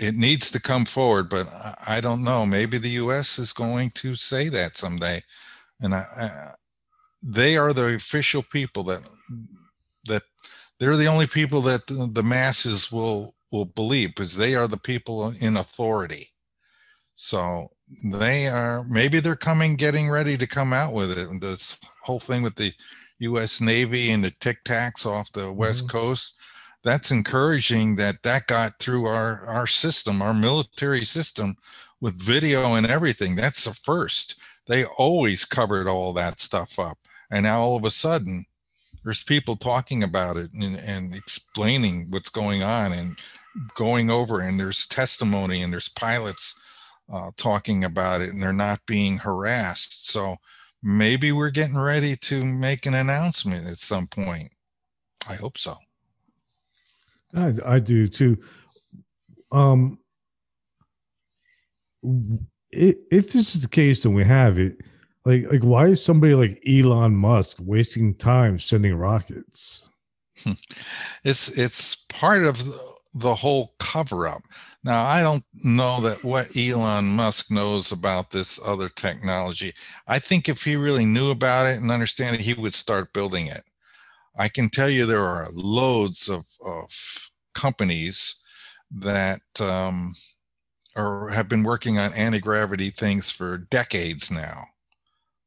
It 0.00 0.16
needs 0.16 0.50
to 0.50 0.60
come 0.60 0.84
forward, 0.84 1.28
but 1.28 1.46
I 1.86 2.00
don't 2.00 2.24
know. 2.24 2.46
Maybe 2.46 2.78
the 2.78 2.90
U.S. 2.90 3.38
is 3.38 3.52
going 3.52 3.90
to 3.90 4.14
say 4.14 4.48
that 4.48 4.76
someday, 4.76 5.22
and 5.80 5.94
I, 5.94 6.06
I, 6.16 6.30
they 7.22 7.56
are 7.56 7.72
the 7.72 7.94
official 7.94 8.42
people 8.42 8.82
that 8.84 9.08
that 10.06 10.22
they're 10.78 10.96
the 10.96 11.06
only 11.06 11.26
people 11.26 11.60
that 11.62 11.86
the 11.86 12.22
masses 12.22 12.90
will 12.90 13.34
will 13.50 13.64
believe 13.64 14.10
because 14.10 14.36
they 14.36 14.54
are 14.54 14.68
the 14.68 14.78
people 14.78 15.32
in 15.40 15.56
authority. 15.56 16.30
So 17.14 17.68
they 18.04 18.46
are 18.48 18.84
maybe 18.84 19.20
they're 19.20 19.36
coming 19.36 19.76
getting 19.76 20.08
ready 20.08 20.36
to 20.38 20.46
come 20.46 20.72
out 20.72 20.92
with 20.92 21.16
it. 21.16 21.28
And 21.28 21.40
this 21.40 21.78
whole 22.02 22.20
thing 22.20 22.42
with 22.42 22.56
the 22.56 22.72
US 23.18 23.60
Navy 23.60 24.10
and 24.10 24.24
the 24.24 24.32
tic 24.40 24.64
tacs 24.64 25.04
off 25.04 25.32
the 25.32 25.52
west 25.52 25.86
mm-hmm. 25.86 25.98
coast 25.98 26.38
that's 26.82 27.10
encouraging 27.10 27.96
that 27.96 28.22
that 28.22 28.46
got 28.46 28.78
through 28.78 29.06
our 29.06 29.44
our 29.46 29.66
system 29.66 30.22
our 30.22 30.34
military 30.34 31.04
system 31.04 31.54
with 32.00 32.20
video 32.20 32.74
and 32.74 32.86
everything 32.86 33.36
that's 33.36 33.64
the 33.64 33.74
first 33.74 34.40
they 34.66 34.84
always 34.98 35.44
covered 35.44 35.86
all 35.86 36.12
that 36.12 36.40
stuff 36.40 36.78
up 36.78 36.98
and 37.30 37.42
now 37.42 37.60
all 37.60 37.76
of 37.76 37.84
a 37.84 37.90
sudden 37.90 38.44
there's 39.04 39.24
people 39.24 39.56
talking 39.56 40.02
about 40.02 40.36
it 40.36 40.50
and, 40.54 40.76
and 40.86 41.14
explaining 41.14 42.06
what's 42.10 42.28
going 42.30 42.62
on 42.62 42.92
and 42.92 43.18
going 43.74 44.10
over 44.10 44.40
and 44.40 44.58
there's 44.58 44.86
testimony 44.86 45.62
and 45.62 45.72
there's 45.72 45.88
pilots 45.88 46.58
uh, 47.12 47.30
talking 47.36 47.84
about 47.84 48.20
it 48.20 48.30
and 48.30 48.42
they're 48.42 48.52
not 48.52 48.80
being 48.86 49.18
harassed. 49.18 50.08
So 50.08 50.36
maybe 50.82 51.32
we're 51.32 51.50
getting 51.50 51.78
ready 51.78 52.16
to 52.16 52.44
make 52.44 52.86
an 52.86 52.94
announcement 52.94 53.66
at 53.66 53.78
some 53.78 54.06
point. 54.06 54.52
I 55.28 55.34
hope 55.34 55.58
so. 55.58 55.76
I, 57.34 57.52
I 57.64 57.78
do 57.78 58.06
too. 58.06 58.38
Um, 59.52 59.98
if 62.70 63.32
this 63.32 63.54
is 63.54 63.62
the 63.62 63.68
case, 63.68 64.02
then 64.02 64.14
we 64.14 64.24
have 64.24 64.58
it. 64.58 64.78
Like, 65.24 65.50
like, 65.50 65.62
why 65.62 65.88
is 65.88 66.02
somebody 66.02 66.34
like 66.34 66.62
Elon 66.66 67.14
Musk 67.14 67.58
wasting 67.60 68.14
time 68.14 68.58
sending 68.58 68.94
rockets? 68.94 69.88
it's 71.24 71.58
it's 71.58 71.96
part 72.08 72.42
of 72.44 72.62
the 73.12 73.34
whole 73.34 73.74
cover 73.78 74.28
up. 74.28 74.42
Now, 74.84 75.04
I 75.04 75.22
don't 75.22 75.44
know 75.64 76.00
that 76.00 76.22
what 76.24 76.56
Elon 76.56 77.06
Musk 77.16 77.50
knows 77.50 77.92
about 77.92 78.30
this 78.30 78.60
other 78.64 78.88
technology. 78.88 79.74
I 80.06 80.18
think 80.18 80.48
if 80.48 80.64
he 80.64 80.76
really 80.76 81.04
knew 81.04 81.30
about 81.30 81.66
it 81.66 81.80
and 81.80 81.90
understand 81.90 82.36
it, 82.36 82.42
he 82.42 82.54
would 82.54 82.74
start 82.74 83.12
building 83.12 83.46
it. 83.46 83.62
I 84.38 84.48
can 84.48 84.70
tell 84.70 84.88
you 84.88 85.06
there 85.06 85.24
are 85.24 85.48
loads 85.52 86.28
of, 86.28 86.46
of 86.64 87.30
companies 87.54 88.42
that 88.90 89.40
um, 89.60 90.14
are 90.96 91.28
have 91.28 91.48
been 91.48 91.62
working 91.62 91.98
on 91.98 92.14
anti-gravity 92.14 92.90
things 92.90 93.30
for 93.30 93.58
decades 93.58 94.30
now. 94.30 94.64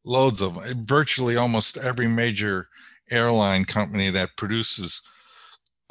Loads 0.05 0.41
of 0.41 0.55
them. 0.55 0.85
Virtually 0.85 1.37
almost 1.37 1.77
every 1.77 2.07
major 2.07 2.67
airline 3.09 3.65
company 3.65 4.09
that 4.09 4.37
produces 4.37 5.01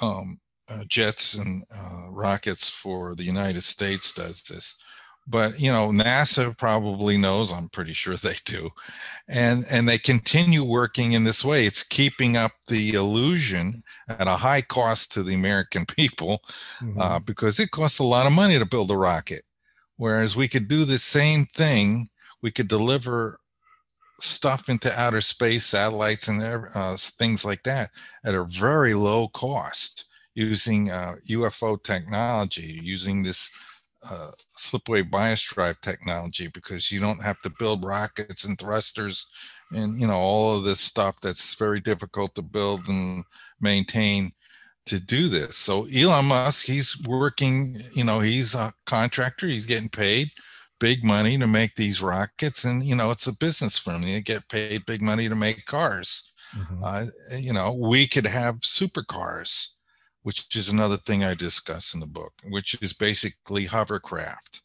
um, 0.01 0.39
uh, 0.69 0.85
jets 0.87 1.35
and 1.35 1.65
uh, 1.75 2.09
rockets 2.11 2.69
for 2.69 3.15
the 3.15 3.25
United 3.25 3.63
States 3.63 4.13
does 4.13 4.43
this. 4.45 4.77
But 5.27 5.61
you 5.61 5.71
know, 5.71 5.91
NASA 5.91 6.57
probably 6.57 7.17
knows. 7.17 7.53
I'm 7.53 7.69
pretty 7.69 7.93
sure 7.93 8.17
they 8.17 8.35
do, 8.45 8.71
and 9.29 9.65
and 9.71 9.89
they 9.89 9.99
continue 9.99 10.65
working 10.65 11.13
in 11.13 11.23
this 11.23 11.45
way. 11.45 11.65
It's 11.65 11.85
keeping 11.85 12.37
up 12.37 12.53
the 12.67 12.95
illusion 12.95 13.85
at 14.09 14.27
a 14.27 14.37
high 14.37 14.63
cost 14.63 15.13
to 15.13 15.23
the 15.23 15.35
American 15.35 15.87
people, 15.97 16.43
uh, 16.45 16.85
mm-hmm. 16.85 17.01
uh, 17.01 17.19
because 17.21 17.61
it 17.61 17.71
costs 17.71 18.01
a 18.01 18.05
lot 18.05 18.27
of 18.27 18.33
money 18.33 18.59
to 18.59 18.67
build 18.67 18.91
a 18.91 18.97
rocket. 18.97 19.45
Whereas 19.97 20.35
we 20.35 20.49
could 20.49 20.67
do 20.67 20.85
the 20.85 20.99
same 20.99 21.47
thing. 21.47 22.09
We 22.43 22.51
could 22.51 22.67
deliver 22.67 23.39
stuff 24.19 24.69
into 24.69 24.93
outer 25.01 25.21
space, 25.21 25.65
satellites, 25.65 26.27
and 26.27 26.43
uh, 26.43 26.97
things 26.97 27.45
like 27.45 27.63
that 27.63 27.91
at 28.25 28.35
a 28.35 28.45
very 28.45 28.95
low 28.95 29.29
cost 29.29 30.09
using 30.35 30.91
uh, 30.91 31.15
UFO 31.29 31.83
technology, 31.83 32.81
using 32.83 33.23
this 33.23 33.51
uh, 34.11 34.31
slipwave 34.59 35.11
bias 35.11 35.43
drive 35.43 35.81
technology 35.81 36.49
because 36.49 36.91
you 36.91 37.01
don't 37.01 37.23
have 37.23 37.41
to 37.43 37.53
build 37.59 37.85
rockets 37.85 38.45
and 38.45 38.59
thrusters 38.59 39.31
and 39.73 40.01
you 40.01 40.07
know 40.07 40.17
all 40.17 40.57
of 40.57 40.65
this 40.65 40.81
stuff 40.81 41.21
that's 41.21 41.55
very 41.55 41.81
difficult 41.81 42.35
to 42.35 42.43
build 42.43 42.89
and 42.89 43.25
maintain 43.61 44.33
to 44.85 44.99
do 44.99 45.29
this. 45.29 45.57
So 45.57 45.87
Elon 45.95 46.25
Musk, 46.25 46.67
he's 46.67 47.01
working, 47.07 47.77
you 47.95 48.03
know, 48.03 48.19
he's 48.19 48.57
a 48.57 48.73
contractor, 48.85 49.47
he's 49.47 49.67
getting 49.67 49.89
paid 49.89 50.31
big 50.81 51.05
money 51.05 51.39
to 51.39 51.47
make 51.47 51.77
these 51.77 52.03
rockets 52.03 52.65
and 52.65 52.83
you 52.83 52.97
know 52.97 53.13
it's 53.13 53.29
a 53.29 53.39
business 53.39 53.79
for 53.79 53.93
him. 53.93 54.03
They 54.03 54.21
get 54.21 54.49
paid 54.49 54.85
big 54.85 55.01
money 55.01 55.29
to 55.29 55.37
make 55.37 55.65
cars. 55.67 56.33
Mm-hmm. 56.57 56.83
Uh, 56.83 57.05
you 57.39 57.53
know, 57.53 57.73
we 57.73 58.07
could 58.07 58.27
have 58.27 58.57
supercars 58.57 59.69
which 60.23 60.55
is 60.57 60.69
another 60.69 60.97
thing 60.97 61.25
I 61.25 61.35
discuss 61.35 61.95
in 61.95 62.01
the 62.01 62.07
book, 62.07 62.33
which 62.49 62.77
is 62.81 62.93
basically 62.93 63.67
hovercraft, 63.67 64.63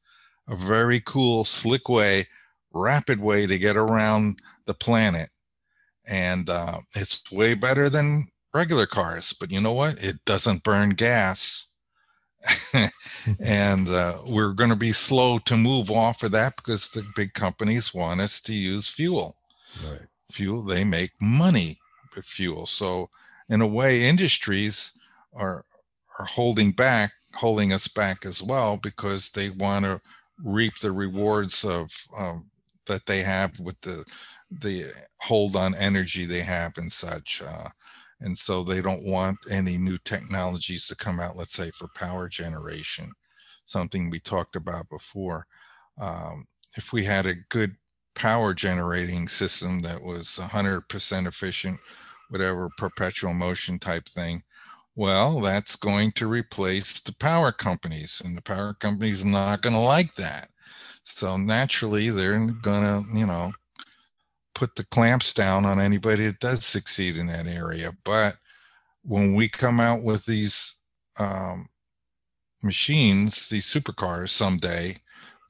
a 0.48 0.56
very 0.56 1.00
cool, 1.00 1.44
slick 1.44 1.90
way, 1.90 2.28
rapid 2.74 3.20
way 3.20 3.48
to 3.48 3.58
get 3.58 3.76
around 3.76 4.42
the 4.66 4.74
planet. 4.74 5.30
And 6.10 6.50
uh, 6.50 6.80
it's 6.96 7.30
way 7.32 7.54
better 7.54 7.90
than 7.90 8.26
regular 8.54 8.86
cars. 8.86 9.34
But 9.34 9.52
you 9.52 9.60
know 9.60 9.74
what? 9.74 10.02
It 10.04 10.24
doesn't 10.26 10.64
burn 10.64 10.92
gas. 10.92 11.68
and 13.44 13.90
uh, 13.90 14.14
we're 14.28 14.54
going 14.54 14.70
to 14.70 14.76
be 14.76 14.92
slow 14.92 15.40
to 15.40 15.58
move 15.58 15.90
off 15.92 16.24
of 16.24 16.32
that 16.32 16.56
because 16.56 16.90
the 16.90 17.06
big 17.16 17.34
companies 17.34 17.94
want 17.94 18.22
us 18.22 18.40
to 18.42 18.54
use 18.54 18.88
fuel. 18.88 19.36
Right. 19.90 20.08
Fuel, 20.32 20.62
they 20.62 20.84
make 20.84 21.12
money 21.20 21.80
with 22.16 22.26
fuel. 22.26 22.66
So, 22.66 23.10
in 23.50 23.62
a 23.62 23.68
way, 23.68 24.04
industries 24.04 24.97
are 25.38 25.64
are 26.20 26.26
holding 26.26 26.72
back, 26.72 27.12
holding 27.36 27.74
us 27.74 27.88
back 27.88 28.26
as 28.26 28.42
well 28.42 28.78
because 28.78 29.30
they 29.32 29.50
want 29.52 29.86
to 29.86 30.02
reap 30.44 30.74
the 30.82 30.92
rewards 30.92 31.64
of 31.64 31.92
um, 32.18 32.50
that 32.88 33.06
they 33.06 33.22
have 33.22 33.60
with 33.60 33.80
the 33.82 34.04
the 34.50 34.84
hold 35.22 35.56
on 35.56 35.76
energy 35.76 36.26
they 36.26 36.42
have 36.42 36.78
and 36.78 36.92
such. 36.92 37.42
Uh, 37.46 37.70
and 38.22 38.38
so 38.38 38.64
they 38.64 38.82
don't 38.82 39.06
want 39.06 39.38
any 39.52 39.78
new 39.78 39.98
technologies 40.00 40.88
to 40.88 40.96
come 40.96 41.20
out. 41.20 41.38
Let's 41.38 41.54
say 41.54 41.70
for 41.72 41.88
power 41.96 42.28
generation, 42.28 43.12
something 43.66 44.10
we 44.10 44.20
talked 44.20 44.56
about 44.56 44.90
before. 44.90 45.46
Um, 46.00 46.46
if 46.78 46.94
we 46.94 47.04
had 47.04 47.26
a 47.26 47.36
good 47.50 47.76
power 48.16 48.54
generating 48.54 49.28
system 49.28 49.80
that 49.80 50.02
was 50.02 50.40
100% 50.42 51.28
efficient, 51.28 51.80
whatever 52.30 52.70
perpetual 52.78 53.34
motion 53.34 53.78
type 53.78 54.08
thing, 54.08 54.42
well, 54.98 55.40
that's 55.42 55.76
going 55.76 56.12
to 56.14 56.26
replace 56.26 57.00
the 57.02 57.14
power 57.14 57.52
companies, 57.52 58.20
and 58.26 58.36
the 58.36 58.42
power 58.42 58.74
companies 58.74 59.24
not 59.24 59.62
going 59.62 59.76
to 59.76 59.80
like 59.80 60.16
that. 60.16 60.50
So 61.04 61.38
naturally, 61.38 62.10
they're 62.10 62.34
going 62.34 62.84
to, 62.84 63.04
you 63.16 63.28
know, 63.28 63.54
put 64.56 64.76
the 64.76 64.84
clamps 64.86 65.36
down 65.36 65.66
on 65.66 65.80
anybody 65.80 66.26
that 66.26 66.40
does 66.40 66.66
succeed 66.66 67.16
in 67.16 67.28
that 67.28 67.46
area. 67.46 67.92
But 68.04 68.38
when 69.04 69.36
we 69.36 69.48
come 69.48 69.80
out 69.80 70.02
with 70.02 70.26
these 70.26 70.80
um, 71.20 71.68
machines, 72.64 73.50
these 73.50 73.68
supercars 73.68 74.30
someday, 74.30 74.96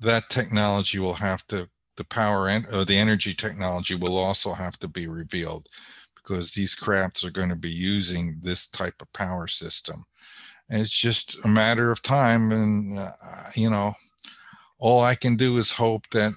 that 0.01 0.29
technology 0.29 0.99
will 0.99 1.13
have 1.13 1.47
to, 1.47 1.69
the 1.95 2.03
power 2.03 2.49
and 2.49 2.67
or 2.73 2.83
the 2.83 2.97
energy 2.97 3.33
technology 3.33 3.95
will 3.95 4.17
also 4.17 4.51
have 4.51 4.77
to 4.79 4.89
be 4.89 5.07
revealed 5.07 5.69
because 6.27 6.51
these 6.51 6.75
crafts 6.75 7.23
are 7.23 7.31
going 7.31 7.49
to 7.49 7.55
be 7.55 7.69
using 7.69 8.37
this 8.41 8.67
type 8.67 8.95
of 9.01 9.11
power 9.13 9.47
system. 9.47 10.03
And 10.69 10.81
it's 10.81 10.97
just 10.97 11.43
a 11.45 11.47
matter 11.47 11.91
of 11.91 12.01
time. 12.01 12.51
And, 12.51 12.99
uh, 12.99 13.11
you 13.55 13.69
know, 13.69 13.93
all 14.77 15.03
I 15.03 15.15
can 15.15 15.35
do 15.35 15.57
is 15.57 15.71
hope 15.71 16.09
that 16.11 16.33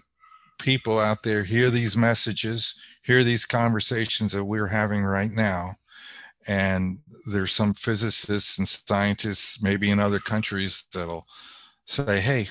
people 0.60 1.00
out 1.00 1.22
there 1.22 1.42
hear 1.42 1.70
these 1.70 1.96
messages, 1.96 2.74
hear 3.02 3.24
these 3.24 3.44
conversations 3.44 4.32
that 4.32 4.44
we're 4.44 4.68
having 4.68 5.02
right 5.02 5.32
now. 5.32 5.72
And 6.46 6.98
there's 7.26 7.52
some 7.52 7.74
physicists 7.74 8.58
and 8.58 8.68
scientists, 8.68 9.62
maybe 9.62 9.90
in 9.90 9.98
other 9.98 10.20
countries, 10.20 10.86
that'll 10.94 11.26
say, 11.86 12.20
hey, 12.20 12.48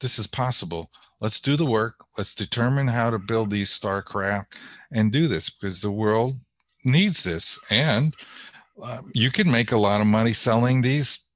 this 0.00 0.18
is 0.18 0.26
possible. 0.26 0.90
Let's 1.20 1.40
do 1.40 1.56
the 1.56 1.66
work. 1.66 1.96
Let's 2.16 2.34
determine 2.34 2.86
how 2.86 3.10
to 3.10 3.18
build 3.18 3.50
these 3.50 3.78
starcraft 3.78 4.56
and 4.92 5.12
do 5.12 5.26
this 5.28 5.50
because 5.50 5.82
the 5.82 5.90
world 5.90 6.34
needs 6.84 7.24
this, 7.24 7.58
and 7.70 8.14
uh, 8.82 9.00
you 9.12 9.30
can 9.30 9.50
make 9.50 9.72
a 9.72 9.76
lot 9.78 10.00
of 10.00 10.06
money 10.06 10.32
selling 10.32 10.82
these 10.82 11.28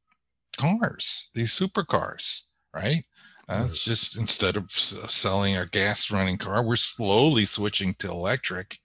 cars, 0.56 1.28
these 1.34 1.50
supercars, 1.58 2.42
right? 2.74 3.02
Uh, 3.48 3.62
it's 3.64 3.84
just 3.84 4.16
instead 4.16 4.56
of 4.56 4.70
selling 4.70 5.56
a 5.56 5.66
gas 5.66 6.10
running 6.10 6.38
car, 6.38 6.62
we're 6.62 6.76
slowly 6.76 7.44
switching 7.44 7.92
to 7.94 8.08
electric. 8.08 8.78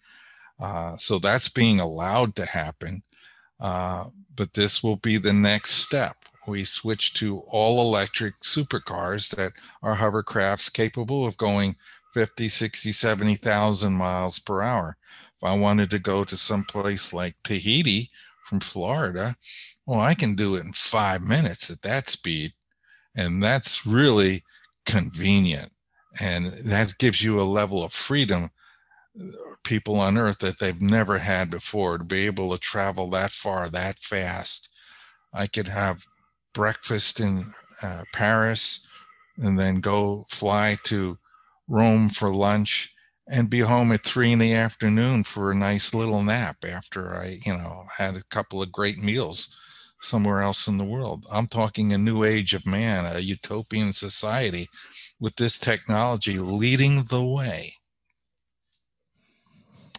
Uh, 0.59 0.97
so 0.97 1.17
that's 1.17 1.47
being 1.47 1.79
allowed 1.79 2.35
to 2.35 2.45
happen. 2.45 3.01
Uh, 3.59 4.05
but 4.35 4.53
this 4.53 4.83
will 4.83 4.97
be 4.97 5.17
the 5.17 5.33
next 5.33 5.71
step. 5.71 6.15
We 6.47 6.63
switch 6.63 7.13
to 7.15 7.39
all 7.47 7.81
electric 7.81 8.39
supercars 8.41 9.33
that 9.35 9.53
are 9.83 9.95
hovercrafts 9.95 10.71
capable 10.71 11.25
of 11.25 11.37
going 11.37 11.75
50, 12.13 12.49
60, 12.49 12.91
70,000 12.91 13.93
miles 13.93 14.39
per 14.39 14.61
hour. 14.61 14.97
If 15.41 15.47
I 15.47 15.57
wanted 15.57 15.89
to 15.91 15.99
go 15.99 16.25
to 16.25 16.35
some 16.35 16.65
place 16.65 17.13
like 17.13 17.35
Tahiti 17.43 18.09
from 18.45 18.59
Florida, 18.59 19.37
well, 19.85 20.01
I 20.01 20.13
can 20.13 20.35
do 20.35 20.55
it 20.55 20.65
in 20.65 20.73
five 20.73 21.21
minutes 21.21 21.69
at 21.71 21.81
that 21.83 22.09
speed. 22.09 22.53
And 23.15 23.41
that's 23.41 23.85
really 23.85 24.43
convenient. 24.85 25.71
And 26.19 26.47
that 26.65 26.97
gives 26.97 27.23
you 27.23 27.39
a 27.39 27.43
level 27.43 27.83
of 27.83 27.93
freedom, 27.93 28.49
uh, 29.17 29.23
people 29.63 29.97
on 29.97 30.17
earth 30.17 30.39
that 30.39 30.59
they've 30.59 30.81
never 30.81 31.19
had 31.19 31.49
before 31.49 31.97
to 31.97 32.03
be 32.03 32.25
able 32.25 32.51
to 32.51 32.57
travel 32.57 33.09
that 33.11 33.31
far, 33.31 33.69
that 33.69 33.99
fast. 33.99 34.69
I 35.33 35.47
could 35.47 35.69
have 35.69 36.05
breakfast 36.53 37.21
in 37.21 37.53
uh, 37.81 38.03
Paris 38.13 38.85
and 39.37 39.57
then 39.57 39.79
go 39.79 40.25
fly 40.27 40.77
to 40.83 41.17
Rome 41.69 42.09
for 42.09 42.33
lunch 42.33 42.93
and 43.29 43.49
be 43.49 43.59
home 43.59 43.91
at 43.91 44.03
three 44.03 44.31
in 44.31 44.39
the 44.39 44.53
afternoon 44.53 45.23
for 45.23 45.51
a 45.51 45.55
nice 45.55 45.93
little 45.93 46.23
nap 46.23 46.57
after 46.67 47.13
I, 47.13 47.39
you 47.45 47.53
know, 47.53 47.85
had 47.95 48.15
a 48.15 48.23
couple 48.29 48.61
of 48.61 48.71
great 48.71 48.97
meals 48.97 49.55
somewhere 50.01 50.41
else 50.41 50.67
in 50.67 50.77
the 50.77 50.85
world. 50.85 51.25
I'm 51.31 51.47
talking 51.47 51.93
a 51.93 51.97
new 51.97 52.23
age 52.23 52.53
of 52.53 52.65
man, 52.65 53.05
a 53.05 53.19
utopian 53.19 53.93
society 53.93 54.67
with 55.19 55.35
this 55.35 55.59
technology 55.59 56.39
leading 56.39 57.03
the 57.03 57.23
way. 57.23 57.73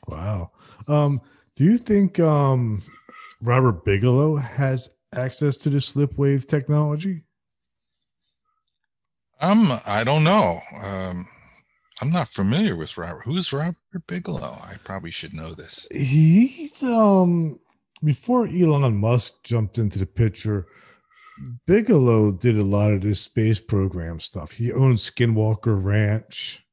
Wow. 0.09 0.51
Um, 0.89 1.21
do 1.55 1.65
you 1.65 1.79
think 1.79 2.19
um, 2.19 2.83
Robert 3.43 3.85
Bigelow 3.85 4.37
has 4.37 4.91
access 5.15 5.57
to 5.59 5.71
the 5.71 5.79
slipwave 5.79 6.47
technology? 6.47 7.23
Um, 9.41 9.69
I 9.87 10.03
don't 10.05 10.25
know. 10.25 10.61
Um, 10.83 11.25
I'm 12.01 12.11
not 12.11 12.29
familiar 12.29 12.77
with 12.77 12.97
Robert. 12.97 13.23
Who's 13.25 13.53
Robert 13.53 13.77
Bigelow? 14.07 14.59
I 14.63 14.77
probably 14.85 15.11
should 15.11 15.35
know 15.35 15.53
this. 15.53 15.87
He's 15.91 16.83
um 16.83 17.59
before 18.03 18.47
Elon 18.47 18.97
Musk 18.97 19.35
jumped 19.45 19.79
into 19.79 19.99
the 19.99 20.07
picture, 20.07 20.67
Bigelow 21.67 22.33
did 22.33 22.59
a 22.59 22.65
lot 22.65 22.93
of 22.93 23.03
this 23.03 23.21
space 23.21 23.61
program 23.61 24.21
stuff. 24.21 24.53
He 24.53 24.73
owned 24.73 24.97
Skinwalker 24.97 25.83
Ranch. 25.83 26.65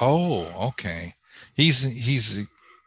Oh, 0.00 0.68
okay. 0.68 1.14
He's 1.54 1.82
he's 1.82 2.36
the 2.36 2.46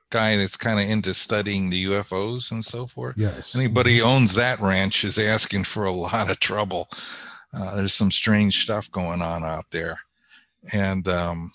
guy 0.09 0.37
that's 0.37 0.57
kind 0.57 0.79
of 0.79 0.89
into 0.89 1.13
studying 1.13 1.69
the 1.69 1.85
UFOs 1.85 2.51
and 2.51 2.63
so 2.63 2.87
forth. 2.87 3.15
Yes. 3.17 3.55
Anybody 3.55 4.01
owns 4.01 4.33
that 4.35 4.59
ranch 4.59 5.03
is 5.03 5.19
asking 5.19 5.65
for 5.65 5.85
a 5.85 5.91
lot 5.91 6.29
of 6.29 6.39
trouble. 6.39 6.89
Uh, 7.53 7.75
there's 7.75 7.93
some 7.93 8.11
strange 8.11 8.63
stuff 8.63 8.91
going 8.91 9.21
on 9.21 9.43
out 9.43 9.65
there, 9.71 9.97
and 10.73 11.07
um, 11.07 11.51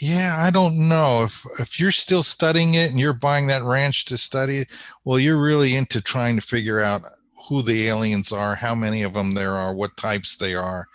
yeah, 0.00 0.36
I 0.38 0.50
don't 0.50 0.88
know 0.88 1.24
if 1.24 1.44
if 1.60 1.78
you're 1.78 1.90
still 1.90 2.22
studying 2.22 2.74
it 2.74 2.90
and 2.90 2.98
you're 2.98 3.12
buying 3.12 3.46
that 3.48 3.62
ranch 3.62 4.04
to 4.06 4.18
study. 4.18 4.64
Well, 5.04 5.18
you're 5.18 5.40
really 5.40 5.76
into 5.76 6.00
trying 6.00 6.36
to 6.36 6.42
figure 6.42 6.80
out 6.80 7.02
who 7.48 7.62
the 7.62 7.88
aliens 7.88 8.32
are, 8.32 8.54
how 8.54 8.74
many 8.74 9.02
of 9.02 9.14
them 9.14 9.32
there 9.32 9.54
are, 9.54 9.74
what 9.74 9.96
types 9.96 10.36
they 10.36 10.54
are, 10.54 10.86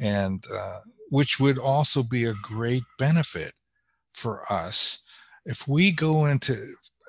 and 0.00 0.44
uh, 0.54 0.78
which 1.10 1.38
would 1.38 1.58
also 1.58 2.02
be 2.02 2.24
a 2.24 2.34
great 2.42 2.84
benefit 2.98 3.52
for 4.12 4.40
us 4.50 5.02
if 5.44 5.66
we 5.66 5.90
go 5.90 6.26
into 6.26 6.54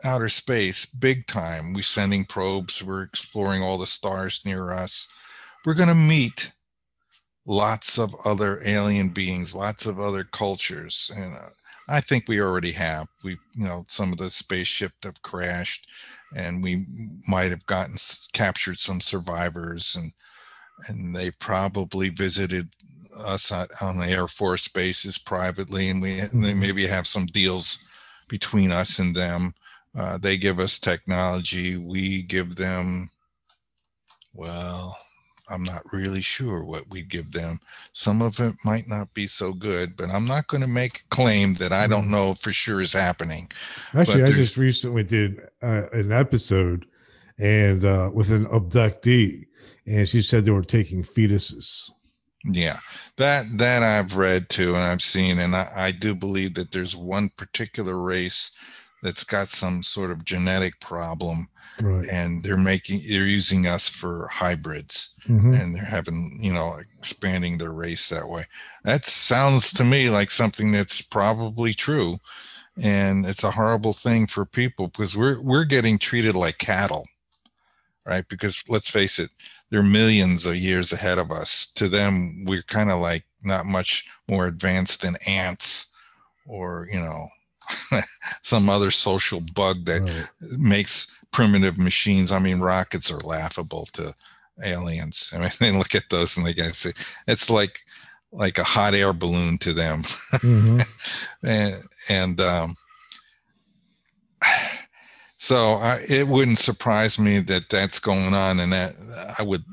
outer 0.05 0.29
space 0.29 0.85
big 0.85 1.27
time. 1.27 1.73
We're 1.73 1.83
sending 1.83 2.25
probes, 2.25 2.83
we're 2.83 3.03
exploring 3.03 3.61
all 3.61 3.77
the 3.77 3.87
stars 3.87 4.41
near 4.45 4.71
us. 4.71 5.07
We're 5.65 5.75
going 5.75 5.89
to 5.89 5.95
meet 5.95 6.51
lots 7.45 7.97
of 7.97 8.15
other 8.25 8.61
alien 8.65 9.09
beings, 9.09 9.55
lots 9.55 9.85
of 9.85 9.99
other 9.99 10.23
cultures. 10.23 11.11
And 11.15 11.33
uh, 11.33 11.49
I 11.89 12.01
think 12.01 12.27
we 12.27 12.39
already 12.41 12.71
have. 12.73 13.07
We, 13.23 13.31
you 13.53 13.65
know, 13.65 13.85
some 13.87 14.11
of 14.11 14.17
the 14.17 14.29
spaceship 14.29 14.93
have 15.03 15.21
crashed, 15.21 15.87
and 16.35 16.63
we 16.63 16.85
might 17.27 17.51
have 17.51 17.65
gotten 17.65 17.95
captured 18.33 18.79
some 18.79 19.01
survivors, 19.01 19.95
and 19.95 20.11
and 20.89 21.15
they 21.15 21.31
probably 21.31 22.09
visited 22.09 22.69
us 23.17 23.51
on, 23.51 23.67
on 23.81 23.97
the 23.99 24.07
Air 24.07 24.27
Force 24.27 24.67
bases 24.67 25.17
privately, 25.17 25.89
and 25.89 26.01
we 26.01 26.21
they 26.21 26.53
Mhm. 26.53 26.57
maybe 26.59 26.87
have 26.87 27.07
some 27.07 27.25
deals 27.27 27.85
between 28.27 28.71
us 28.71 28.99
and 28.99 29.15
them. 29.15 29.53
Uh, 29.95 30.17
they 30.17 30.37
give 30.37 30.59
us 30.59 30.79
technology, 30.79 31.77
we 31.77 32.23
give 32.23 32.55
them. 32.55 33.09
Well, 34.33 34.97
I'm 35.53 35.63
not 35.63 35.83
really 35.93 36.21
sure 36.21 36.63
what 36.63 36.83
we 36.89 37.03
give 37.03 37.31
them. 37.31 37.59
Some 37.93 38.21
of 38.21 38.39
it 38.39 38.55
might 38.65 38.87
not 38.89 39.13
be 39.13 39.27
so 39.27 39.53
good, 39.53 39.95
but 39.95 40.09
I'm 40.09 40.25
not 40.25 40.47
going 40.47 40.61
to 40.61 40.67
make 40.67 40.99
a 41.01 41.15
claim 41.15 41.53
that 41.55 41.71
I 41.71 41.87
don't 41.87 42.07
Mhm. 42.07 42.11
know 42.11 42.33
for 42.33 42.51
sure 42.51 42.81
is 42.81 42.93
happening. 42.93 43.49
Actually, 43.93 44.23
But 44.23 44.29
I 44.29 44.31
just 44.31 44.57
recently 44.57 45.03
did 45.03 45.39
uh, 45.61 45.83
an 45.93 46.11
episode 46.11 46.85
and 47.39 47.85
uh, 47.85 48.11
with 48.13 48.31
an 48.31 48.45
abductee, 48.47 49.45
and 49.85 50.07
she 50.09 50.21
said 50.21 50.45
they 50.45 50.51
were 50.51 50.63
taking 50.63 51.03
fetuses. 51.03 51.91
Yeah, 52.45 52.79
that 53.17 53.45
that 53.57 53.83
I've 53.83 54.17
read 54.17 54.49
too, 54.49 54.69
and 54.75 54.83
I've 54.83 55.01
seen, 55.01 55.39
and 55.39 55.55
I, 55.55 55.71
I 55.75 55.91
do 55.91 56.13
believe 56.13 56.55
that 56.55 56.71
there's 56.71 56.95
one 56.95 57.29
particular 57.37 57.97
race 57.97 58.51
that's 59.01 59.23
got 59.23 59.47
some 59.47 59.81
sort 59.83 60.11
of 60.11 60.25
genetic 60.25 60.79
problem, 60.81 61.47
Right. 61.81 62.07
and 62.09 62.43
they're 62.43 62.57
making 62.57 63.01
they're 63.09 63.25
using 63.25 63.65
us 63.67 63.87
for 63.89 64.27
hybrids, 64.31 65.15
Mhm. 65.27 65.59
and 65.59 65.75
they're 65.75 65.83
having 65.85 66.31
you 66.39 66.53
know 66.53 66.79
expanding 66.97 67.57
their 67.57 67.71
race 67.73 68.09
that 68.09 68.29
way. 68.29 68.45
That 68.83 69.05
sounds 69.05 69.73
to 69.73 69.83
me 69.83 70.09
like 70.09 70.29
something 70.31 70.71
that's 70.71 71.01
probably 71.01 71.73
true, 71.73 72.19
and 72.81 73.25
it's 73.25 73.43
a 73.43 73.51
horrible 73.51 73.93
thing 73.93 74.27
for 74.27 74.45
people 74.45 74.87
because 74.87 75.15
we're 75.15 75.41
we're 75.41 75.65
getting 75.65 75.97
treated 75.97 76.35
like 76.35 76.57
cattle, 76.59 77.05
right? 78.05 78.27
Because 78.29 78.63
let's 78.67 78.89
face 78.89 79.19
it, 79.19 79.29
they're 79.69 79.83
millions 79.83 80.45
of 80.45 80.55
years 80.55 80.91
ahead 80.93 81.17
of 81.17 81.31
us. 81.31 81.65
To 81.75 81.87
them, 81.89 82.43
we're 82.45 82.61
kind 82.63 82.91
of 82.91 82.99
like 83.01 83.25
not 83.43 83.65
much 83.65 84.05
more 84.29 84.47
advanced 84.47 85.01
than 85.01 85.15
ants, 85.27 85.91
or 86.45 86.87
you 86.91 86.99
know, 86.99 87.27
some 88.41 88.69
other 88.69 88.91
social 88.91 89.41
bug 89.41 89.85
that 89.85 90.01
Right. 90.01 90.27
makes 90.59 91.15
primitive 91.33 91.77
machines. 91.77 92.31
I 92.31 92.39
mean, 92.39 92.59
rockets 92.59 93.11
are 93.11 93.19
laughable 93.19 93.85
to 93.93 94.13
aliens. 94.63 95.31
I 95.35 95.39
mean, 95.39 95.49
they 95.59 95.71
look 95.71 95.95
at 95.95 96.09
those 96.09 96.37
and 96.37 96.45
they 96.45 96.53
guys 96.53 96.77
say 96.77 96.91
it's 97.27 97.49
like 97.49 97.79
like 98.31 98.57
a 98.57 98.63
hot 98.63 98.93
air 98.95 99.13
balloon 99.13 99.57
to 99.59 99.73
them, 99.73 100.03
Mhm. 100.03 100.87
and 101.43 101.75
and 102.09 102.41
um, 102.41 102.75
so 105.37 105.73
I, 105.73 105.99
it 106.09 106.27
wouldn't 106.27 106.57
surprise 106.57 107.19
me 107.19 107.39
that 107.39 107.69
that's 107.69 107.99
going 107.99 108.33
on, 108.33 108.59
and 108.59 108.71
that 108.71 108.93
I 109.37 109.43
would 109.43 109.63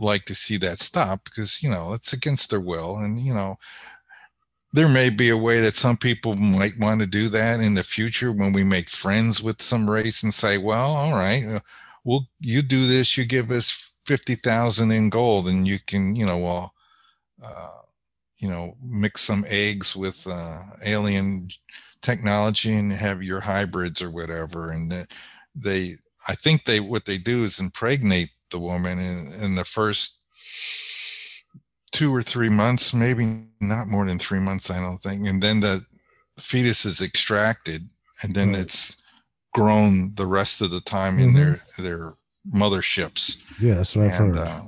like 0.00 0.24
to 0.26 0.34
see 0.34 0.56
that 0.58 0.78
stop 0.78 1.24
because 1.24 1.62
you 1.62 1.70
know 1.70 1.92
it's 1.92 2.12
against 2.12 2.50
their 2.50 2.60
will, 2.60 2.96
and 2.98 3.20
you 3.20 3.34
know 3.34 3.56
there 4.72 4.88
may 4.88 5.08
be 5.10 5.30
a 5.30 5.36
way 5.36 5.60
that 5.60 5.74
some 5.74 5.96
people 5.96 6.34
might 6.34 6.78
want 6.78 7.00
to 7.00 7.06
do 7.06 7.28
that 7.30 7.60
in 7.60 7.74
the 7.74 7.82
future 7.82 8.32
when 8.32 8.52
we 8.52 8.62
make 8.62 8.90
friends 8.90 9.42
with 9.42 9.62
some 9.62 9.88
race 9.88 10.22
and 10.22 10.34
say, 10.34 10.58
well, 10.58 10.90
all 10.92 11.14
right, 11.14 11.44
uh, 11.46 11.60
well, 12.04 12.26
you 12.40 12.62
do 12.62 12.86
this, 12.86 13.16
you 13.16 13.24
give 13.24 13.50
us 13.50 13.92
50,000 14.06 14.90
in 14.90 15.08
gold 15.08 15.48
and 15.48 15.66
you 15.66 15.78
can, 15.86 16.14
you 16.14 16.26
know, 16.26 16.38
well, 16.38 16.74
uh, 17.42 17.78
you 18.38 18.48
know, 18.48 18.74
mix 18.82 19.22
some 19.22 19.44
eggs 19.48 19.96
with 19.96 20.26
uh, 20.26 20.62
alien 20.84 21.48
technology 22.02 22.74
and 22.74 22.92
have 22.92 23.22
your 23.22 23.40
hybrids 23.40 24.00
or 24.00 24.10
whatever. 24.10 24.70
And 24.70 25.06
they, 25.54 25.92
I 26.28 26.34
think 26.34 26.64
they, 26.64 26.80
what 26.80 27.04
they 27.04 27.18
do 27.18 27.44
is 27.44 27.58
impregnate 27.58 28.30
the 28.50 28.58
woman 28.58 28.98
in 28.98 29.54
the 29.54 29.64
first 29.64 30.17
two 31.92 32.14
or 32.14 32.22
three 32.22 32.48
months, 32.48 32.94
maybe 32.94 33.46
not 33.60 33.88
more 33.88 34.06
than 34.06 34.18
three 34.18 34.40
months, 34.40 34.70
I 34.70 34.80
don't 34.80 34.98
think. 34.98 35.26
And 35.26 35.42
then 35.42 35.60
the 35.60 35.84
fetus 36.38 36.84
is 36.84 37.02
extracted 37.02 37.88
and 38.22 38.34
then 38.34 38.50
Right. 38.50 38.60
it's 38.60 39.02
grown 39.54 40.14
the 40.14 40.26
rest 40.26 40.60
of 40.60 40.70
the 40.70 40.80
time 40.82 41.18
in 41.18 41.32
Mhm. 41.32 41.34
their 41.34 41.60
their 41.78 42.14
motherships. 42.52 43.38
Yeah, 43.60 43.74
that's 43.76 43.96
what 43.96 44.06
I've 44.06 44.12
heard. 44.16 44.36
uh, 44.36 44.62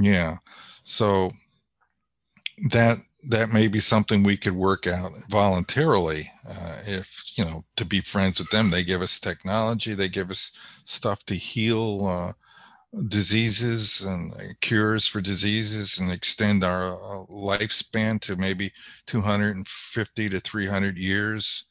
yeah. 0.00 0.36
So 0.84 1.32
that 2.70 2.98
that 3.28 3.52
may 3.52 3.68
be 3.68 3.78
something 3.80 4.22
we 4.22 4.36
could 4.36 4.52
work 4.52 4.86
out 4.86 5.12
voluntarily 5.28 6.30
uh, 6.48 6.78
if 6.86 7.24
you 7.36 7.44
know 7.44 7.62
to 7.76 7.84
be 7.84 8.00
friends 8.00 8.38
with 8.38 8.50
them 8.50 8.70
they 8.70 8.82
give 8.82 9.00
us 9.02 9.20
technology 9.20 9.94
they 9.94 10.08
give 10.08 10.30
us 10.30 10.52
stuff 10.84 11.24
to 11.24 11.34
heal 11.34 12.06
uh, 12.06 12.32
diseases 13.08 14.02
and 14.02 14.32
uh, 14.34 14.38
cures 14.60 15.06
for 15.06 15.20
diseases 15.20 15.98
and 15.98 16.10
extend 16.10 16.64
our 16.64 16.94
uh, 16.94 17.26
lifespan 17.26 18.20
to 18.20 18.36
maybe 18.36 18.72
250 19.06 20.28
to 20.30 20.40
300 20.40 20.96
years 20.96 21.68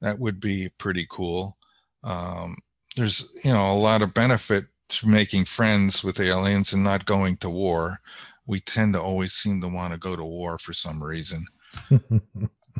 that 0.00 0.18
would 0.18 0.40
be 0.40 0.70
pretty 0.78 1.06
cool. 1.10 1.56
Um, 2.04 2.56
there's 2.96 3.32
you 3.44 3.52
know 3.52 3.72
a 3.72 3.74
lot 3.74 4.02
of 4.02 4.14
benefit 4.14 4.64
to 4.90 5.08
making 5.08 5.44
friends 5.44 6.02
with 6.02 6.20
aliens 6.20 6.72
and 6.72 6.82
not 6.82 7.04
going 7.04 7.36
to 7.38 7.50
war. 7.50 7.98
We 8.46 8.60
tend 8.60 8.94
to 8.94 9.02
always 9.02 9.32
seem 9.32 9.60
to 9.60 9.68
want 9.68 9.92
to 9.92 9.98
go 9.98 10.16
to 10.16 10.24
war 10.24 10.58
for 10.58 10.72
some 10.72 11.02
reason 11.02 11.44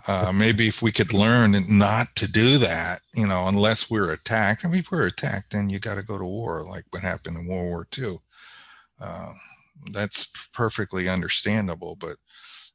uh, 0.07 0.33
maybe 0.35 0.69
if 0.69 0.83
we 0.83 0.93
could 0.93 1.13
learn 1.13 1.55
not 1.69 2.15
to 2.17 2.29
do 2.29 2.59
that, 2.59 3.01
you 3.15 3.27
know, 3.27 3.49
unless 3.49 3.91
we're 3.91 4.13
attacked. 4.13 4.65
I 4.65 4.69
mean, 4.69 4.81
if 4.81 4.91
we're 4.91 5.07
attacked, 5.07 5.53
then 5.53 5.69
you 5.71 5.79
got 5.79 5.97
to 5.97 6.03
go 6.03 6.19
to 6.19 6.25
war, 6.25 6.65
like 6.65 6.85
what 6.91 7.03
happened 7.03 7.37
in 7.37 7.47
World 7.47 7.67
War 7.67 7.89
II. 7.97 8.19
Uh, 9.01 9.33
that's 9.93 10.29
perfectly 10.53 11.09
understandable, 11.09 11.97
but 11.97 12.17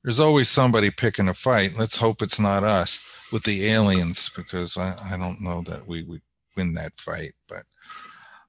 there's 0.04 0.20
always 0.20 0.50
somebody 0.50 0.90
picking 0.90 1.28
a 1.28 1.34
fight. 1.34 1.78
Let's 1.78 1.98
hope 1.98 2.22
it's 2.22 2.40
not 2.40 2.64
us 2.64 3.02
with 3.32 3.44
the 3.44 3.68
aliens, 3.68 4.30
because 4.36 4.78
I, 4.78 4.96
I 5.12 5.18
don't 5.18 5.42
know 5.42 5.62
that 5.64 5.88
we 5.88 6.04
would 6.04 6.22
win 6.58 6.74
that 6.74 7.00
fight. 7.00 7.34
But 7.48 7.64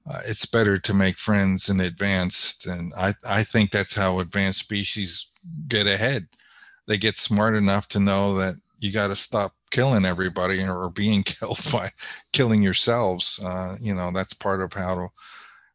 uh, 0.09 0.21
it's 0.25 0.45
better 0.45 0.77
to 0.77 0.93
make 0.93 1.17
friends 1.17 1.69
in 1.69 1.79
advance, 1.79 2.65
and 2.65 2.93
I, 2.97 3.13
I 3.27 3.43
think 3.43 3.71
that's 3.71 3.95
how 3.95 4.19
advanced 4.19 4.59
species 4.59 5.29
get 5.67 5.87
ahead 5.87 6.27
they 6.87 6.97
get 6.97 7.17
smart 7.17 7.55
enough 7.55 7.87
to 7.89 7.99
know 7.99 8.35
that 8.35 8.55
you 8.85 8.93
got 8.93 9.07
to 9.07 9.15
stop 9.15 9.53
killing 9.71 10.05
everybody 10.05 10.65
or 10.65 10.89
being 10.91 11.23
killed 11.23 11.59
by 11.71 11.91
killing 12.31 12.61
yourselves. 12.61 13.41
Uh, 13.43 13.75
you 13.81 13.93
know, 13.93 14.11
that's 14.11 14.33
part 14.33 14.61
of 14.61 14.71
how 14.73 14.95
to, 14.95 15.07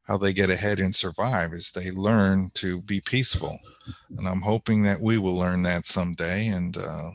how 0.05 0.17
they 0.17 0.33
get 0.33 0.51
ahead 0.51 0.81
and 0.81 0.95
survive 0.95 1.53
is 1.53 1.73
they 1.73 1.91
learn 1.91 2.51
to 2.55 2.81
be 2.83 3.01
peaceful. 3.01 3.59
And 4.17 4.27
I'm 4.27 4.41
hoping 4.41 4.83
that 4.83 5.01
we 5.01 5.19
will 5.19 5.37
learn 5.37 5.63
that 5.65 5.87
someday 5.87 6.49
and 6.49 6.77
uh, 6.77 7.11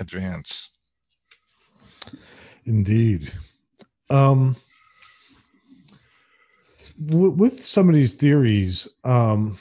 advance. 0.00 0.70
Indeed. 2.64 3.32
Um, 4.10 4.56
with 6.98 7.64
some 7.64 7.88
of 7.88 7.94
these 7.94 8.14
theories, 8.14 8.88
um, 9.04 9.58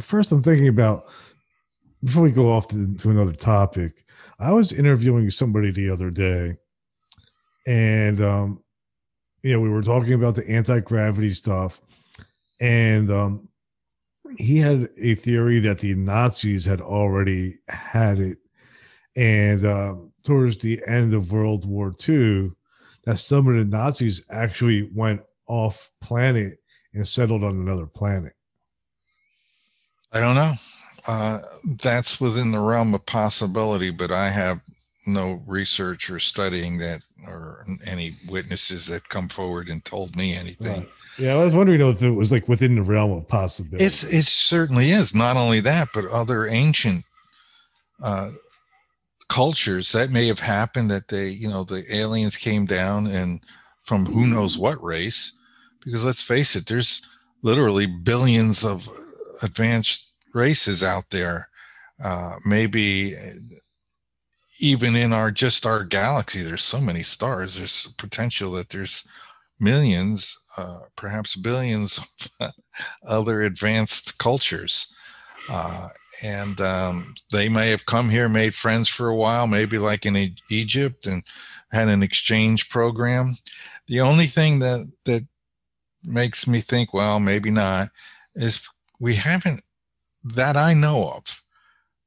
first 0.00 0.32
I'm 0.32 0.42
thinking 0.42 0.68
about 0.68 1.06
before 2.02 2.22
we 2.22 2.30
go 2.30 2.50
off 2.50 2.68
to, 2.68 2.94
to 2.94 3.10
another 3.10 3.32
topic. 3.32 4.04
I 4.38 4.52
was 4.52 4.72
interviewing 4.72 5.30
somebody 5.30 5.70
the 5.70 5.90
other 5.90 6.10
day, 6.10 6.56
and 7.66 8.20
um, 8.20 8.62
you 9.42 9.52
know 9.52 9.60
we 9.60 9.70
were 9.70 9.82
talking 9.82 10.12
about 10.12 10.34
the 10.34 10.48
anti 10.48 10.80
gravity 10.80 11.30
stuff, 11.30 11.80
and 12.60 13.10
um, 13.10 13.48
he 14.36 14.58
had 14.58 14.90
a 14.98 15.14
theory 15.14 15.58
that 15.60 15.78
the 15.78 15.94
Nazis 15.94 16.64
had 16.64 16.80
already 16.80 17.58
had 17.68 18.18
it, 18.18 18.38
and 19.16 19.64
um, 19.64 20.12
towards 20.22 20.58
the 20.58 20.82
end 20.86 21.14
of 21.14 21.32
World 21.32 21.64
War 21.64 21.94
II, 22.06 22.50
that 23.04 23.18
some 23.18 23.48
of 23.48 23.54
the 23.54 23.64
Nazis 23.64 24.22
actually 24.30 24.90
went 24.94 25.22
off 25.46 25.90
planet 26.02 26.58
and 26.92 27.06
settled 27.06 27.42
on 27.42 27.52
another 27.52 27.86
planet. 27.86 28.34
I 30.12 30.20
don't 30.20 30.34
know. 30.34 30.54
Uh, 31.08 31.38
that's 31.82 32.20
within 32.20 32.50
the 32.50 32.58
realm 32.58 32.94
of 32.94 33.06
possibility, 33.06 33.90
but 33.90 34.10
I 34.10 34.30
have 34.30 34.60
no 35.06 35.40
research 35.46 36.10
or 36.10 36.18
studying 36.18 36.78
that 36.78 37.00
or 37.28 37.64
any 37.86 38.14
witnesses 38.28 38.86
that 38.86 39.08
come 39.08 39.28
forward 39.28 39.68
and 39.68 39.84
told 39.84 40.16
me 40.16 40.34
anything. 40.34 40.80
Right. 40.80 40.88
Yeah, 41.18 41.34
I 41.34 41.44
was 41.44 41.54
wondering 41.54 41.80
if 41.80 42.02
it 42.02 42.10
was 42.10 42.30
like 42.30 42.48
within 42.48 42.74
the 42.74 42.82
realm 42.82 43.12
of 43.12 43.26
possibility. 43.26 43.84
It's 43.84 44.12
it 44.12 44.24
certainly 44.24 44.90
is. 44.90 45.14
Not 45.14 45.36
only 45.36 45.60
that, 45.60 45.88
but 45.94 46.04
other 46.06 46.46
ancient 46.46 47.04
uh, 48.02 48.32
cultures 49.28 49.92
that 49.92 50.10
may 50.10 50.26
have 50.26 50.40
happened 50.40 50.90
that 50.90 51.08
they, 51.08 51.28
you 51.28 51.48
know, 51.48 51.64
the 51.64 51.84
aliens 51.92 52.36
came 52.36 52.66
down 52.66 53.06
and 53.06 53.40
from 53.82 54.04
who 54.04 54.26
knows 54.26 54.58
what 54.58 54.82
race. 54.82 55.32
Because 55.84 56.04
let's 56.04 56.22
face 56.22 56.54
it, 56.56 56.66
there's 56.66 57.08
literally 57.42 57.86
billions 57.86 58.64
of 58.64 58.90
advanced 59.42 60.12
races 60.36 60.84
out 60.84 61.10
there. 61.10 61.48
Uh, 62.02 62.36
maybe 62.46 63.12
even 64.60 64.94
in 64.94 65.12
our 65.12 65.30
just 65.30 65.66
our 65.66 65.82
galaxy, 65.82 66.42
there's 66.42 66.62
so 66.62 66.80
many 66.80 67.02
stars. 67.02 67.56
There's 67.56 67.88
potential 67.98 68.52
that 68.52 68.68
there's 68.68 69.06
millions 69.58 70.36
uh, 70.56 70.80
perhaps 70.96 71.36
billions 71.36 71.98
of 72.40 72.52
other 73.06 73.42
advanced 73.42 74.18
cultures. 74.18 74.94
Uh, 75.48 75.88
and 76.24 76.60
um, 76.60 77.14
they 77.30 77.48
may 77.48 77.70
have 77.70 77.86
come 77.86 78.10
here, 78.10 78.28
made 78.28 78.54
friends 78.54 78.88
for 78.88 79.08
a 79.08 79.14
while, 79.14 79.46
maybe 79.46 79.78
like 79.78 80.06
in 80.06 80.16
e- 80.16 80.36
Egypt, 80.50 81.06
and 81.06 81.22
had 81.70 81.88
an 81.88 82.02
exchange 82.02 82.68
program. 82.68 83.36
The 83.86 84.00
only 84.00 84.26
thing 84.26 84.58
that 84.60 84.90
that 85.04 85.26
makes 86.02 86.46
me 86.48 86.60
think, 86.60 86.92
well, 86.92 87.20
maybe 87.20 87.50
not, 87.50 87.90
is 88.34 88.66
we 88.98 89.14
haven't 89.14 89.60
that 90.34 90.56
I 90.56 90.74
know 90.74 91.08
of. 91.10 91.42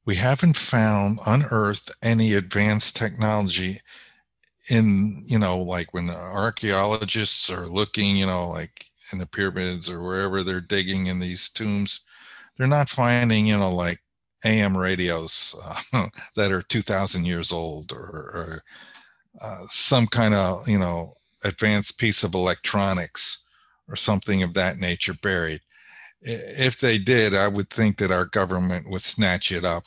We 0.05 0.15
haven't 0.15 0.57
found 0.57 1.19
unearthed 1.25 1.95
any 2.03 2.33
advanced 2.33 2.95
technology 2.95 3.81
in 4.69 5.23
you 5.25 5.39
know 5.39 5.57
like 5.57 5.93
when 5.93 6.09
archaeologists 6.09 7.49
are 7.49 7.65
looking 7.65 8.15
you 8.15 8.25
know 8.25 8.49
like 8.49 8.85
in 9.11 9.17
the 9.17 9.25
pyramids 9.25 9.89
or 9.89 10.01
wherever 10.01 10.43
they're 10.43 10.61
digging 10.61 11.07
in 11.07 11.19
these 11.19 11.49
tombs 11.49 12.01
they're 12.57 12.67
not 12.67 12.89
finding 12.89 13.47
you 13.47 13.57
know 13.57 13.73
like 13.73 13.99
am 14.45 14.77
radios 14.77 15.55
uh, 15.93 16.07
that 16.35 16.51
are 16.51 16.61
2000 16.61 17.25
years 17.25 17.51
old 17.51 17.91
or, 17.91 17.97
or 17.97 18.63
uh, 19.41 19.59
some 19.69 20.05
kind 20.05 20.33
of 20.33 20.67
you 20.67 20.77
know 20.77 21.15
advanced 21.43 21.97
piece 21.97 22.23
of 22.23 22.35
electronics 22.35 23.45
or 23.87 23.95
something 23.95 24.43
of 24.43 24.53
that 24.53 24.77
nature 24.77 25.15
buried 25.21 25.61
if 26.21 26.79
they 26.79 26.97
did 26.97 27.33
i 27.33 27.47
would 27.47 27.69
think 27.69 27.97
that 27.97 28.11
our 28.11 28.25
government 28.25 28.89
would 28.89 29.01
snatch 29.01 29.51
it 29.51 29.63
up 29.63 29.85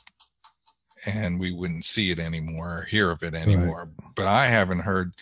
and 1.07 1.39
we 1.39 1.53
wouldn't 1.53 1.85
see 1.85 2.11
it 2.11 2.19
anymore 2.19 2.79
or 2.79 2.83
hear 2.85 3.11
of 3.11 3.23
it 3.23 3.35
anymore. 3.35 3.91
Right. 3.99 4.15
But 4.15 4.27
I 4.27 4.47
haven't 4.47 4.81
heard 4.81 5.13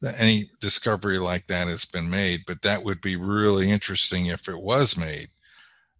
that 0.00 0.20
any 0.20 0.50
discovery 0.60 1.18
like 1.18 1.46
that 1.46 1.68
has 1.68 1.84
been 1.84 2.08
made. 2.08 2.42
But 2.46 2.62
that 2.62 2.82
would 2.84 3.00
be 3.00 3.16
really 3.16 3.70
interesting 3.70 4.26
if 4.26 4.48
it 4.48 4.60
was 4.60 4.96
made. 4.96 5.28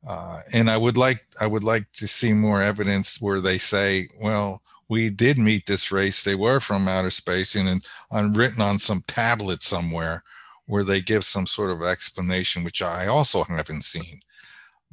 Uh, 0.06 0.40
and 0.52 0.68
I 0.68 0.76
would 0.76 0.96
like 0.96 1.24
I 1.40 1.46
would 1.46 1.64
like 1.64 1.90
to 1.94 2.06
see 2.06 2.32
more 2.32 2.60
evidence 2.60 3.20
where 3.20 3.40
they 3.40 3.58
say, 3.58 4.08
well, 4.22 4.62
we 4.88 5.08
did 5.08 5.38
meet 5.38 5.64
this 5.66 5.90
race. 5.90 6.22
They 6.22 6.34
were 6.34 6.60
from 6.60 6.88
outer 6.88 7.10
space, 7.10 7.54
and, 7.54 7.66
and 7.68 7.86
on 8.10 8.34
written 8.34 8.60
on 8.60 8.78
some 8.78 9.02
tablet 9.06 9.62
somewhere, 9.62 10.22
where 10.66 10.84
they 10.84 11.00
give 11.00 11.24
some 11.24 11.46
sort 11.46 11.70
of 11.70 11.82
explanation, 11.82 12.64
which 12.64 12.82
I 12.82 13.06
also 13.06 13.44
haven't 13.44 13.84
seen. 13.84 14.20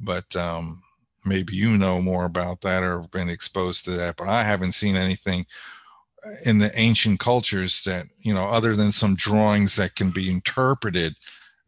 But 0.00 0.34
um, 0.36 0.82
maybe 1.26 1.54
you 1.54 1.76
know 1.76 2.00
more 2.00 2.24
about 2.24 2.60
that 2.62 2.82
or 2.82 3.00
have 3.00 3.10
been 3.10 3.28
exposed 3.28 3.84
to 3.84 3.92
that, 3.92 4.16
but 4.16 4.28
I 4.28 4.42
haven't 4.42 4.72
seen 4.72 4.96
anything 4.96 5.46
uh, 6.24 6.30
in 6.46 6.58
the 6.58 6.70
ancient 6.78 7.20
cultures 7.20 7.82
that, 7.84 8.06
you 8.18 8.34
know, 8.34 8.46
other 8.46 8.74
than 8.74 8.92
some 8.92 9.14
drawings 9.14 9.76
that 9.76 9.94
can 9.94 10.10
be 10.10 10.30
interpreted 10.30 11.14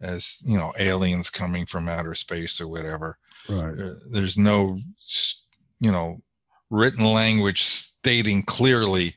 as, 0.00 0.42
you 0.44 0.58
know, 0.58 0.72
aliens 0.78 1.30
coming 1.30 1.66
from 1.66 1.88
outer 1.88 2.14
space 2.14 2.60
or 2.60 2.68
whatever. 2.68 3.16
Right. 3.48 3.74
there's 4.10 4.38
no, 4.38 4.78
you 5.78 5.92
know, 5.92 6.16
written 6.70 7.04
language 7.04 7.62
stating 7.62 8.42
clearly 8.42 9.14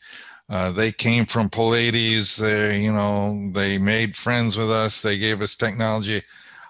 uh, 0.50 0.72
they 0.72 0.92
came 0.92 1.26
from 1.26 1.50
Pleiades. 1.50 2.38
They, 2.38 2.82
you 2.82 2.94
know, 2.94 3.50
they 3.52 3.78
made 3.78 4.16
friends 4.16 4.58
with 4.58 4.72
us. 4.72 5.02
They 5.02 5.18
gave 5.18 5.42
us 5.42 5.56
technology. 5.56 6.22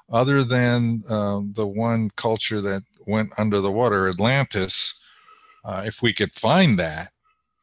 Other 0.09 0.43
than 0.43 1.01
uh, 1.09 1.41
the 1.53 1.67
one 1.67 2.09
culture 2.15 2.61
that 2.61 2.83
went 3.07 3.31
under 3.37 3.59
the 3.59 3.71
water, 3.71 4.07
Atlantis, 4.07 4.99
uh, 5.65 5.83
if 5.85 6.01
we 6.01 6.13
could 6.13 6.33
find 6.33 6.79
that 6.79 7.09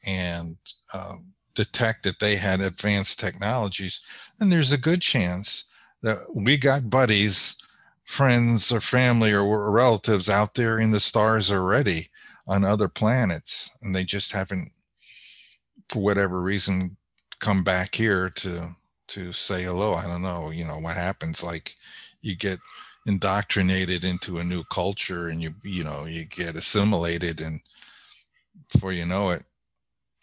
and 0.07 0.57
um, 0.93 1.33
detect 1.55 2.03
that 2.03 2.21
they 2.21 2.37
had 2.37 2.61
advanced 2.61 3.19
technologies, 3.19 4.01
then 4.39 4.51
there's 4.51 4.73
a 4.73 4.79
good 4.79 5.01
chance 5.01 5.65
that 6.03 6.19
we 6.35 6.59
got 6.59 6.91
buddies, 6.91 7.57
friends, 8.05 8.71
or 8.71 8.81
family 8.81 9.33
or 9.33 9.71
relatives 9.71 10.29
out 10.29 10.55
there 10.55 10.79
in 10.79 10.91
the 10.91 11.01
stars 11.01 11.51
already 11.51 12.11
on 12.47 12.63
other 12.65 12.89
planets, 12.89 13.75
and 13.83 13.95
they 13.95 14.05
just 14.05 14.33
haven't, 14.33 14.71
for 15.89 16.03
whatever 16.03 16.43
reason, 16.43 16.97
come 17.41 17.63
back 17.65 17.95
here 17.95 18.29
to 18.31 18.77
to 19.07 19.33
say 19.33 19.63
hello. 19.63 19.95
I 19.95 20.07
don't 20.07 20.23
know. 20.23 20.51
You 20.51 20.65
know 20.67 20.79
what 20.79 20.97
happens? 20.97 21.43
Like 21.43 21.77
you 22.25 22.37
get 22.37 22.59
indoctrinated 23.07 24.05
into 24.05 24.39
a 24.39 24.45
new 24.45 24.65
culture 24.65 25.29
and 25.29 25.41
you 25.43 25.55
you 25.63 25.85
know 25.85 26.07
you 26.07 26.25
get 26.25 26.57
assimilated 26.57 27.41
and 27.41 27.61
before 28.73 28.93
you 28.93 29.05
know 29.05 29.31
it 29.31 29.45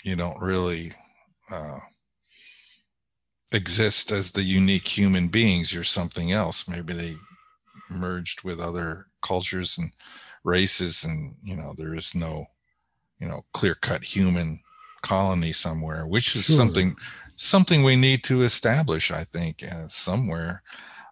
you 0.04 0.16
don't 0.16 0.42
really 0.42 0.92
uh, 1.52 1.80
exist 3.52 4.12
as 4.12 4.32
the 4.32 4.44
unique 4.44 4.88
human 4.88 5.28
beings. 5.28 5.74
You're 5.74 5.84
something 5.84 6.32
else. 6.32 6.68
Maybe 6.68 6.94
they 6.94 7.16
merged 7.90 8.44
with 8.44 8.60
other 8.60 9.08
cultures 9.22 9.78
and 9.78 9.92
races 10.44 11.04
and 11.04 11.36
you 11.44 11.56
know 11.56 11.74
there 11.78 11.94
is 11.94 12.16
no 12.16 12.46
you 13.20 13.28
know 13.28 13.46
clear 13.54 13.76
cut 13.76 14.04
human 14.04 14.58
colony 15.04 15.52
somewhere 15.52 16.08
which 16.08 16.36
is 16.36 16.46
sure. 16.46 16.56
something 16.56 16.96
something 17.36 17.84
we 17.84 17.96
need 17.96 18.24
to 18.24 18.42
establish 18.42 19.12
i 19.12 19.24
think 19.24 19.62
uh, 19.72 19.88
somewhere 19.88 20.64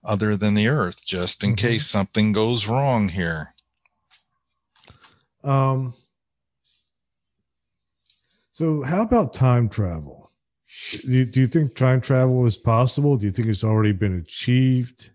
other 0.04 0.36
than 0.36 0.54
the 0.54 0.68
earth 0.68 1.06
just 1.06 1.44
in 1.44 1.52
mm-hmm. 1.52 1.68
case 1.68 1.86
something 1.88 2.32
goes 2.32 2.68
wrong 2.68 3.10
here. 3.10 3.54
Um 5.44 5.94
so 8.52 8.82
how 8.82 9.04
about 9.04 9.34
time 9.34 9.70
travel? 9.70 10.32
Do 11.02 11.12
you, 11.12 11.26
do 11.26 11.42
you 11.42 11.48
think 11.48 11.76
time 11.76 12.02
travel 12.02 12.46
is 12.46 12.58
possible? 12.58 13.16
Do 13.18 13.26
you 13.26 13.32
think 13.32 13.48
it's 13.48 13.64
already 13.64 13.94
been 13.94 14.20
achieved? 14.20 15.12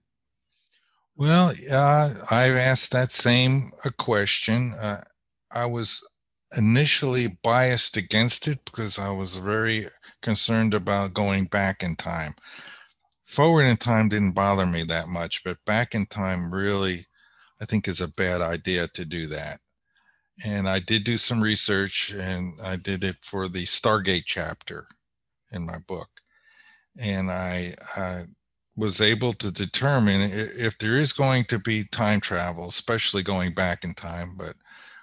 Well 1.17 1.53
uh, 1.71 2.13
i've 2.31 2.57
asked 2.57 2.91
that 2.93 3.13
same 3.13 3.63
a 3.85 3.91
question. 3.91 4.73
Uh, 4.81 5.03
i 5.53 5.67
was 5.67 6.07
initially 6.57 7.39
biased 7.43 7.97
against 7.97 8.47
it 8.49 8.65
because 8.65 8.99
i 8.99 9.11
was 9.11 9.37
very 9.37 9.87
concerned 10.23 10.73
about 10.73 11.15
going 11.15 11.45
back 11.45 11.83
in 11.83 11.95
time 11.97 12.35
forward 13.35 13.65
in 13.65 13.77
time 13.77 14.09
didn't 14.09 14.33
bother 14.33 14.65
me 14.65 14.85
that 14.85 15.09
much, 15.09 15.43
but 15.45 15.65
back 15.67 15.95
in 15.95 16.07
time 16.07 16.53
really, 16.53 17.07
I 17.61 17.65
think 17.65 17.89
is 17.89 18.01
a 18.01 18.09
bad 18.09 18.41
idea 18.41 18.89
to 18.89 19.05
do 19.05 19.27
that. 19.27 19.61
And 20.47 20.69
I 20.69 20.79
did 20.79 21.05
do 21.05 21.19
some 21.19 21.43
research 21.43 22.13
and 22.13 22.55
I 22.63 22.77
did 22.77 23.05
it 23.05 23.17
for 23.23 23.49
the 23.49 23.65
Stargate 23.65 24.25
chapter 24.25 24.87
in 25.53 25.67
my 25.67 25.79
book. 25.79 26.09
And 26.99 27.31
I, 27.31 27.73
I 27.97 28.25
was 28.77 29.01
able 29.01 29.33
to 29.35 29.51
determine 29.51 30.31
if 30.33 30.79
there 30.79 30.97
is 30.97 31.13
going 31.13 31.45
to 31.47 31.59
be 31.59 31.85
time 31.85 32.21
travel, 32.21 32.69
especially 32.69 33.23
going 33.23 33.53
back 33.53 33.85
in 33.85 33.95
time, 33.95 34.35
but 34.37 34.55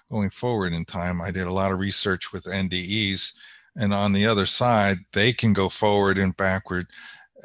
going 0.10 0.30
forward 0.30 0.74
in 0.74 0.86
time. 0.86 1.22
I 1.22 1.32
did 1.32 1.48
a 1.48 1.54
lot 1.54 1.72
of 1.72 1.80
research 1.80 2.34
with 2.34 2.44
NDEs. 2.44 3.34
And 3.78 3.94
on 3.94 4.12
the 4.12 4.26
other 4.26 4.46
side, 4.46 4.98
they 5.14 5.32
can 5.32 5.54
go 5.54 5.70
forward 5.70 6.18
and 6.18 6.36
backward 6.36 6.88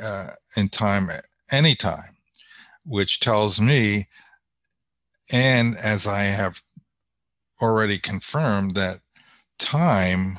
uh, 0.03 0.29
in 0.57 0.69
time 0.69 1.09
anytime, 1.53 2.17
which 2.85 3.21
tells 3.21 3.61
me, 3.61 4.07
and 5.31 5.75
as 5.83 6.07
I 6.07 6.25
have 6.25 6.63
already 7.61 7.99
confirmed, 7.99 8.75
that 8.75 9.01
time 9.59 10.39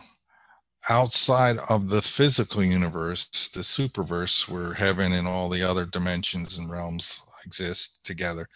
outside 0.90 1.58
of 1.70 1.90
the 1.90 2.02
physical 2.02 2.64
universe, 2.64 3.50
the 3.50 3.64
superverse 3.64 4.48
where 4.48 4.74
heaven 4.74 5.12
and 5.12 5.28
all 5.28 5.50
the 5.50 5.64
other 5.64 5.86
dimensions 5.86 6.58
and 6.58 6.70
realms 6.70 7.22
exist 7.46 8.00
together, 8.04 8.48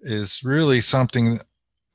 is 0.00 0.42
really 0.44 0.80
something 0.80 1.38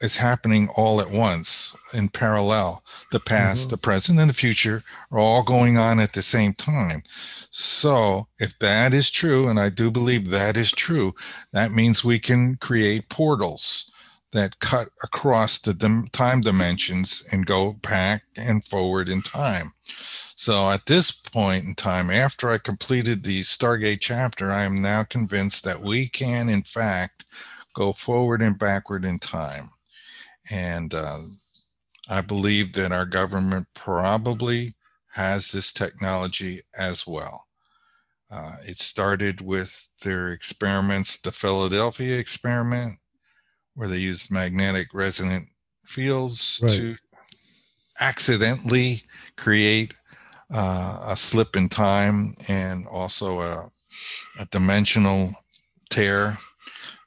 is 0.02 0.16
happening 0.16 0.70
all 0.76 1.02
at 1.02 1.10
once 1.10 1.69
in 1.94 2.10
parallel. 2.10 2.84
The 3.12 3.20
past, 3.20 3.64
mm-hmm. 3.64 3.70
the 3.72 3.78
present, 3.78 4.20
and 4.20 4.30
the 4.30 4.34
future 4.34 4.84
are 5.12 5.20
all 5.20 5.44
going 5.44 5.78
on 5.78 6.00
at 6.00 6.14
the 6.14 6.22
same 6.22 6.54
time. 6.54 7.04
So, 7.50 8.28
if 8.40 8.58
that 8.60 8.94
is 8.94 9.10
true, 9.10 9.48
and 9.48 9.60
I 9.60 9.70
do 9.70 9.92
believe 9.92 10.30
that 10.30 10.58
is 10.58 10.72
true, 10.72 11.14
that 11.54 11.72
means 11.72 12.04
we 12.04 12.20
can 12.20 12.56
create 12.58 13.10
portals 13.10 13.92
that 14.32 14.60
cut 14.60 14.90
across 15.04 15.60
the 15.60 15.74
dim- 15.74 16.08
time 16.12 16.42
dimensions 16.42 17.24
and 17.32 17.46
go 17.46 17.74
back 17.74 18.24
and 18.38 18.64
forward 18.64 19.10
in 19.10 19.22
time. 19.22 19.72
So, 20.36 20.70
at 20.70 20.86
this 20.86 21.12
point 21.12 21.66
in 21.66 21.76
time, 21.76 22.10
after 22.10 22.50
I 22.50 22.60
completed 22.60 23.24
the 23.24 23.42
Stargate 23.42 24.00
chapter, 24.00 24.52
I 24.52 24.64
am 24.64 24.82
now 24.82 25.04
convinced 25.04 25.64
that 25.66 25.82
we 25.82 26.08
can, 26.08 26.48
in 26.48 26.62
fact, 26.62 27.26
go 27.74 27.94
forward 27.94 28.42
and 28.42 28.58
backward 28.58 29.06
in 29.06 29.20
time. 29.20 29.70
And 30.52 30.94
uh, 30.94 31.20
I 32.10 32.22
believe 32.22 32.74
that 32.74 32.92
our 32.92 33.06
government 33.06 33.68
probably 33.76 34.74
has 35.14 35.52
this 35.52 35.72
technology 35.72 36.62
as 36.78 37.06
well. 37.06 37.46
Uh, 38.32 38.56
it 38.64 38.78
started 38.78 39.42
with 39.42 39.88
their 40.04 40.32
experiments, 40.32 41.20
the 41.20 41.32
Philadelphia 41.32 42.18
experiment, 42.18 42.94
where 43.76 43.88
they 43.88 43.98
used 43.98 44.32
magnetic 44.32 44.88
resonant 44.94 45.46
fields 45.86 46.60
right. 46.64 46.72
to 46.72 46.96
accidentally 48.00 49.04
create 49.38 49.94
uh, 50.52 51.06
a 51.08 51.16
slip 51.16 51.56
in 51.56 51.70
time 51.70 52.34
and 52.48 52.88
also 52.88 53.42
a, 53.42 53.72
a 54.40 54.46
dimensional 54.48 55.32
tear. 55.90 56.38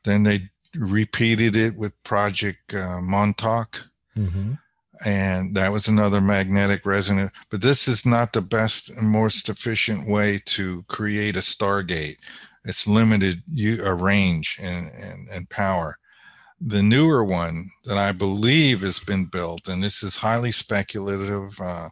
Then 0.05 0.23
they 0.23 0.49
repeated 0.75 1.57
it 1.57 1.77
with 1.77 1.93
Project 2.05 2.75
uh, 2.75 3.01
Montauk. 3.01 3.85
Mhm. 4.17 4.59
And 5.05 5.55
that 5.55 5.73
was 5.73 5.89
another 5.89 6.21
magnetic 6.21 6.87
resonance. 6.87 7.33
But 7.51 7.63
this 7.63 7.89
is 7.89 8.07
not 8.07 8.33
the 8.33 8.43
best 8.43 8.91
and 8.91 9.09
most 9.09 9.49
efficient 9.49 10.09
way 10.09 10.41
to 10.47 10.85
create 10.89 11.37
a 11.37 11.41
Stargate. 11.41 12.17
It's 12.65 12.87
limited 12.87 13.43
you 13.49 13.85
a 13.85 13.95
range 13.95 14.59
and, 14.63 14.89
and, 14.95 15.29
and 15.29 15.51
power. 15.51 15.97
The 16.61 16.83
newer 16.83 17.25
one 17.25 17.67
that 17.87 17.99
I 17.99 18.13
believe 18.13 18.83
has 18.83 19.01
been 19.01 19.25
built, 19.25 19.67
and 19.69 19.83
this 19.83 20.05
is 20.05 20.17
highly 20.17 20.53
speculative. 20.53 21.61
Uh, 21.61 21.89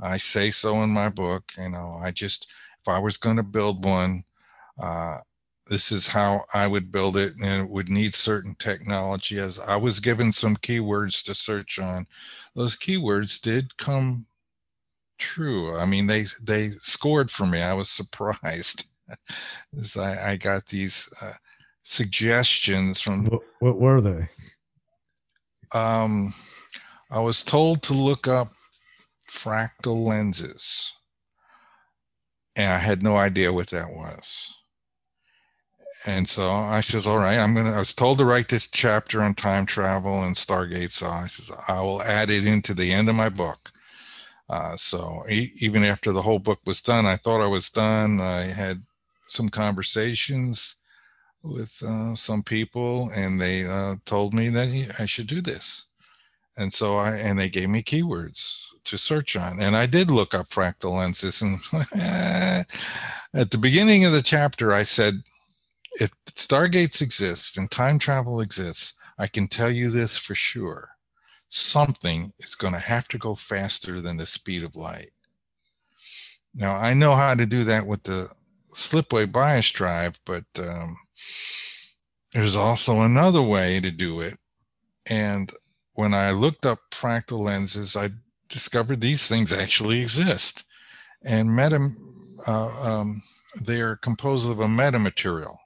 I 0.00 0.16
say 0.16 0.50
so 0.50 0.82
in 0.82 0.90
my 0.90 1.10
book. 1.10 1.52
You 1.58 1.70
know, 1.70 1.98
I 2.00 2.10
just 2.10 2.50
if 2.80 2.88
I 2.88 2.98
was 2.98 3.18
going 3.18 3.36
to 3.36 3.42
build 3.42 3.84
one, 3.84 4.24
uh, 4.82 5.18
this 5.66 5.90
is 5.90 6.08
how 6.08 6.42
I 6.52 6.66
would 6.66 6.92
build 6.92 7.16
it, 7.16 7.32
and 7.42 7.64
it 7.66 7.70
would 7.70 7.88
need 7.88 8.14
certain 8.14 8.54
technology. 8.58 9.38
As 9.38 9.58
I 9.60 9.76
was 9.76 9.98
given 9.98 10.30
some 10.30 10.56
keywords 10.56 11.24
to 11.24 11.34
search 11.34 11.78
on, 11.78 12.06
those 12.54 12.76
keywords 12.76 13.40
did 13.40 13.76
come 13.78 14.26
true. 15.18 15.74
I 15.76 15.86
mean, 15.86 16.06
they 16.06 16.24
they 16.42 16.68
scored 16.70 17.30
for 17.30 17.46
me. 17.46 17.62
I 17.62 17.72
was 17.72 17.88
surprised 17.88 18.86
as 19.78 19.96
I, 19.96 20.32
I 20.32 20.36
got 20.36 20.66
these 20.66 21.08
uh, 21.22 21.32
suggestions 21.82 23.00
from. 23.00 23.26
What, 23.26 23.42
what 23.60 23.80
were 23.80 24.00
they? 24.02 24.28
Um, 25.74 26.34
I 27.10 27.20
was 27.20 27.42
told 27.42 27.82
to 27.84 27.94
look 27.94 28.28
up 28.28 28.52
fractal 29.30 30.04
lenses, 30.04 30.92
and 32.54 32.72
I 32.72 32.78
had 32.78 33.02
no 33.02 33.16
idea 33.16 33.52
what 33.52 33.70
that 33.70 33.90
was. 33.90 34.54
And 36.06 36.28
so 36.28 36.50
I 36.52 36.80
says, 36.80 37.06
"All 37.06 37.18
right, 37.18 37.38
I'm 37.38 37.54
gonna." 37.54 37.72
I 37.72 37.78
was 37.78 37.94
told 37.94 38.18
to 38.18 38.24
write 38.26 38.48
this 38.48 38.68
chapter 38.68 39.22
on 39.22 39.34
time 39.34 39.64
travel 39.66 40.22
and 40.24 40.36
Stargate, 40.36 40.90
so 40.90 41.06
I 41.06 41.26
says 41.26 41.50
I 41.68 41.80
will 41.82 42.02
add 42.02 42.30
it 42.30 42.46
into 42.46 42.74
the 42.74 42.92
end 42.92 43.08
of 43.08 43.14
my 43.16 43.30
book. 43.30 43.72
Uh, 44.50 44.76
so 44.76 45.24
e- 45.30 45.52
even 45.60 45.82
after 45.84 46.12
the 46.12 46.22
whole 46.22 46.38
book 46.38 46.60
was 46.66 46.82
done, 46.82 47.06
I 47.06 47.16
thought 47.16 47.40
I 47.40 47.46
was 47.46 47.70
done. 47.70 48.20
I 48.20 48.42
had 48.42 48.82
some 49.28 49.48
conversations 49.48 50.76
with 51.42 51.82
uh, 51.82 52.14
some 52.14 52.42
people, 52.42 53.10
and 53.16 53.40
they 53.40 53.64
uh, 53.66 53.96
told 54.04 54.34
me 54.34 54.48
that 54.50 54.96
I 54.98 55.06
should 55.06 55.26
do 55.26 55.40
this. 55.40 55.86
And 56.56 56.72
so 56.72 56.96
I 56.96 57.16
and 57.16 57.38
they 57.38 57.48
gave 57.48 57.70
me 57.70 57.82
keywords 57.82 58.68
to 58.84 58.98
search 58.98 59.36
on, 59.36 59.60
and 59.60 59.76
I 59.76 59.86
did 59.86 60.10
look 60.10 60.34
up 60.34 60.48
fractal 60.48 60.98
lenses. 60.98 61.42
And 61.42 61.58
at 63.34 63.50
the 63.50 63.58
beginning 63.58 64.04
of 64.04 64.12
the 64.12 64.22
chapter, 64.22 64.72
I 64.72 64.82
said, 64.82 65.22
"If 65.94 66.10
stargates 66.26 67.00
exist 67.00 67.56
and 67.56 67.70
time 67.70 67.98
travel 67.98 68.40
exists, 68.40 68.94
I 69.18 69.26
can 69.26 69.48
tell 69.48 69.70
you 69.70 69.90
this 69.90 70.16
for 70.16 70.34
sure: 70.34 70.96
something 71.48 72.32
is 72.38 72.54
going 72.54 72.74
to 72.74 72.78
have 72.80 73.08
to 73.08 73.18
go 73.18 73.34
faster 73.34 74.00
than 74.00 74.16
the 74.16 74.26
speed 74.26 74.64
of 74.64 74.76
light." 74.76 75.12
Now 76.54 76.76
I 76.76 76.94
know 76.94 77.14
how 77.14 77.34
to 77.34 77.46
do 77.46 77.64
that 77.64 77.86
with 77.86 78.04
the 78.04 78.30
slipway 78.72 79.26
bias 79.26 79.70
drive, 79.70 80.20
but 80.24 80.44
um, 80.58 80.96
there's 82.32 82.56
also 82.56 83.02
another 83.02 83.42
way 83.42 83.80
to 83.80 83.90
do 83.90 84.20
it. 84.20 84.38
And 85.06 85.52
when 85.94 86.14
I 86.14 86.32
looked 86.32 86.66
up 86.66 86.80
fractal 86.90 87.38
lenses, 87.40 87.96
I 87.96 88.10
discovered 88.48 89.00
these 89.00 89.26
things 89.26 89.52
actually 89.52 90.02
exist. 90.02 90.64
And 91.24 91.58
uh, 92.46 92.90
um, 92.90 93.22
they 93.60 93.80
are 93.80 93.96
composed 93.96 94.50
of 94.50 94.60
a 94.60 94.66
metamaterial, 94.66 95.56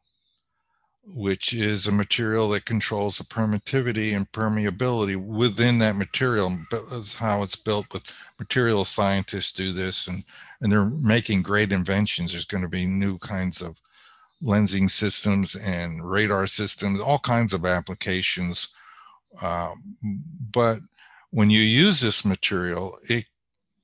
which 1.15 1.55
is 1.55 1.87
a 1.87 1.93
material 1.93 2.49
that 2.51 2.65
controls 2.65 3.19
the 3.19 3.25
permittivity 3.25 4.15
and 4.15 4.31
permeability 4.33 5.17
within 5.17 5.79
that 5.79 5.97
material. 5.97 6.57
That's 6.71 7.15
how 7.15 7.43
it's 7.43 7.57
built. 7.57 7.93
With 7.93 8.13
material 8.39 8.85
scientists 8.85 9.53
do 9.53 9.73
this, 9.73 10.07
and 10.07 10.25
and 10.61 10.71
they're 10.71 10.91
making 10.91 11.43
great 11.43 11.73
inventions. 11.73 12.33
There's 12.33 12.45
going 12.45 12.63
to 12.63 12.69
be 12.69 12.87
new 12.87 13.19
kinds 13.19 13.63
of 13.63 13.81
lensing 14.43 14.91
systems 14.91 15.57
and 15.57 16.09
radar 16.09 16.47
systems, 16.47 17.01
all 17.01 17.19
kinds 17.19 17.53
of 17.53 17.65
applications. 17.65 18.69
Um, 19.43 19.97
but 20.53 20.79
when 21.31 21.51
you 21.51 21.61
use 21.61 22.01
this 22.01 22.25
material, 22.25 22.99
it 23.09 23.27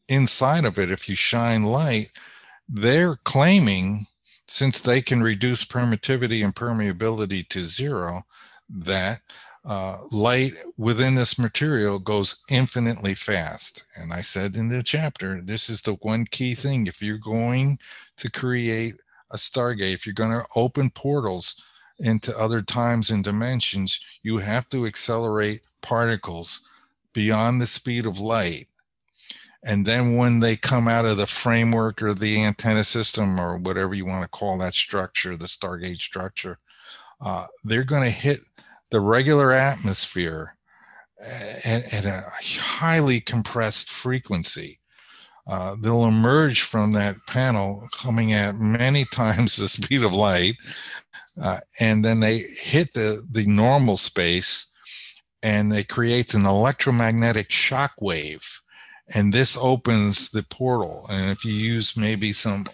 inside 0.09 0.64
of 0.64 0.79
it, 0.79 0.91
if 0.91 1.09
you 1.09 1.14
shine 1.14 1.64
light, 1.64 2.11
they're 2.68 3.16
claiming 3.25 4.07
since 4.47 4.80
they 4.80 5.01
can 5.01 5.22
reduce 5.22 5.64
permittivity 5.64 6.45
and 6.45 6.55
permeability 6.55 7.49
to 7.49 7.62
zero, 7.62 8.22
that 8.68 9.20
uh, 9.64 9.97
light 10.12 10.53
within 10.76 11.14
this 11.14 11.38
material 11.38 11.99
goes 11.99 12.42
infinitely 12.51 13.14
fast. 13.14 13.84
And 13.97 14.12
I 14.12 14.20
said 14.20 14.57
in 14.57 14.68
the 14.68 14.82
chapter, 14.82 15.40
this 15.40 15.70
is 15.70 15.82
the 15.82 15.95
one 15.95 16.26
key 16.26 16.55
thing. 16.55 16.86
If 16.86 17.03
you're 17.03 17.18
going 17.18 17.78
to 18.18 18.30
create 18.30 18.95
a 19.30 19.36
Stargate, 19.36 19.95
if 19.95 20.07
you're 20.07 20.12
going 20.12 20.32
to 20.32 20.47
open 20.55 20.90
portals 20.90 21.62
into 21.99 22.36
other 22.36 22.61
times 22.61 23.11
and 23.11 23.24
dimensions, 23.24 24.01
you 24.22 24.38
have 24.38 24.68
to 24.68 24.84
accelerate 24.84 25.62
particles 25.80 26.68
beyond 27.14 27.61
the 27.61 27.66
speed 27.66 28.05
of 28.05 28.18
light. 28.18 28.68
And 29.66 29.86
then 29.86 30.16
when 30.16 30.40
they 30.40 30.56
come 30.56 30.88
out 30.88 31.06
of 31.06 31.16
the 31.16 31.26
framework 31.26 32.02
or 32.02 32.12
the 32.12 32.42
antenna 32.42 32.84
system 32.84 33.40
or 33.40 33.56
whatever 33.56 33.94
you 33.94 34.04
want 34.04 34.22
to 34.22 34.28
call 34.28 34.58
that 34.58 34.74
structure, 34.74 35.36
the 35.36 35.46
Stargate 35.46 36.00
structure, 36.00 36.58
uh, 37.20 37.46
they're 37.64 37.84
going 37.84 38.02
to 38.02 38.10
hit 38.10 38.38
the 38.90 39.00
regular 39.00 39.52
atmosphere 39.52 40.56
at, 41.64 41.92
at 41.92 42.04
a 42.04 42.24
highly 42.60 43.20
compressed 43.20 43.90
frequency. 43.90 44.80
Uh, 45.46 45.76
they'll 45.80 46.06
emerge 46.06 46.62
from 46.62 46.92
that 46.92 47.16
panel 47.26 47.86
coming 47.92 48.32
at 48.32 48.54
many 48.56 49.04
times 49.12 49.56
the 49.56 49.68
speed 49.68 50.02
of 50.02 50.14
light, 50.14 50.56
uh, 51.40 51.60
and 51.80 52.04
then 52.04 52.20
they 52.20 52.38
hit 52.38 52.92
the 52.94 53.22
the 53.30 53.44
normal 53.46 53.96
space, 53.96 54.70
and 55.42 55.70
they 55.70 55.84
create 55.84 56.32
an 56.34 56.46
electromagnetic 56.46 57.50
shock 57.50 57.92
wave, 58.00 58.60
and 59.09 59.32
this 59.32 59.57
opens 59.57 60.30
the 60.30 60.42
portal. 60.44 61.07
And 61.11 61.30
if 61.30 61.44
you 61.44 61.52
use 61.52 61.96
maybe 61.96 62.32
some 62.32 62.64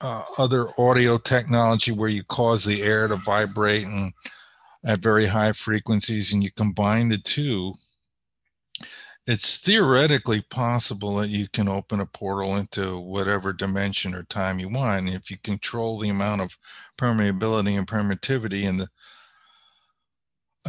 uh, 0.00 0.22
other 0.38 0.68
audio 0.78 1.18
technology 1.18 1.92
where 1.92 2.08
you 2.08 2.24
cause 2.24 2.64
the 2.64 2.82
air 2.82 3.08
to 3.08 3.16
vibrate 3.16 3.84
and 3.84 4.12
at 4.84 4.98
very 4.98 5.26
high 5.26 5.52
frequencies, 5.52 6.32
and 6.32 6.42
you 6.42 6.50
combine 6.52 7.08
the 7.08 7.18
two, 7.18 7.72
it's 9.26 9.56
theoretically 9.58 10.42
possible 10.42 11.16
that 11.16 11.30
you 11.30 11.48
can 11.48 11.68
open 11.68 12.00
a 12.00 12.06
portal 12.06 12.56
into 12.56 12.98
whatever 12.98 13.54
dimension 13.54 14.14
or 14.14 14.24
time 14.24 14.58
you 14.58 14.68
want. 14.68 15.06
And 15.06 15.08
if 15.08 15.30
you 15.30 15.38
control 15.42 15.98
the 15.98 16.10
amount 16.10 16.42
of 16.42 16.58
permeability 16.98 17.78
and 17.78 17.86
permittivity 17.86 18.64
in 18.64 18.76
the 18.76 18.88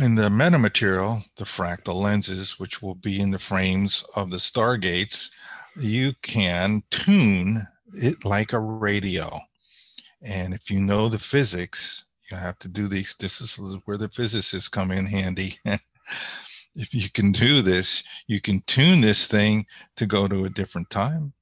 in 0.01 0.15
the 0.15 0.29
metamaterial, 0.29 1.23
the 1.37 1.45
fractal 1.45 2.01
lenses, 2.01 2.59
which 2.59 2.81
will 2.81 2.95
be 2.95 3.19
in 3.19 3.31
the 3.31 3.39
frames 3.39 4.03
of 4.15 4.29
the 4.29 4.37
stargates, 4.37 5.31
you 5.77 6.13
can 6.21 6.83
tune 6.89 7.65
it 7.93 8.25
like 8.25 8.53
a 8.53 8.59
radio. 8.59 9.39
And 10.21 10.53
if 10.53 10.69
you 10.69 10.79
know 10.79 11.07
the 11.07 11.19
physics, 11.19 12.05
you 12.29 12.37
have 12.37 12.57
to 12.59 12.67
do 12.67 12.87
these. 12.87 13.15
This 13.15 13.39
is 13.39 13.57
where 13.85 13.97
the 13.97 14.09
physicists 14.09 14.69
come 14.69 14.91
in 14.91 15.05
handy. 15.05 15.57
if 16.75 16.93
you 16.93 17.09
can 17.09 17.31
do 17.31 17.61
this, 17.61 18.03
you 18.27 18.41
can 18.41 18.61
tune 18.67 19.01
this 19.01 19.27
thing 19.27 19.65
to 19.97 20.05
go 20.05 20.27
to 20.27 20.45
a 20.45 20.49
different 20.49 20.89
time, 20.89 21.33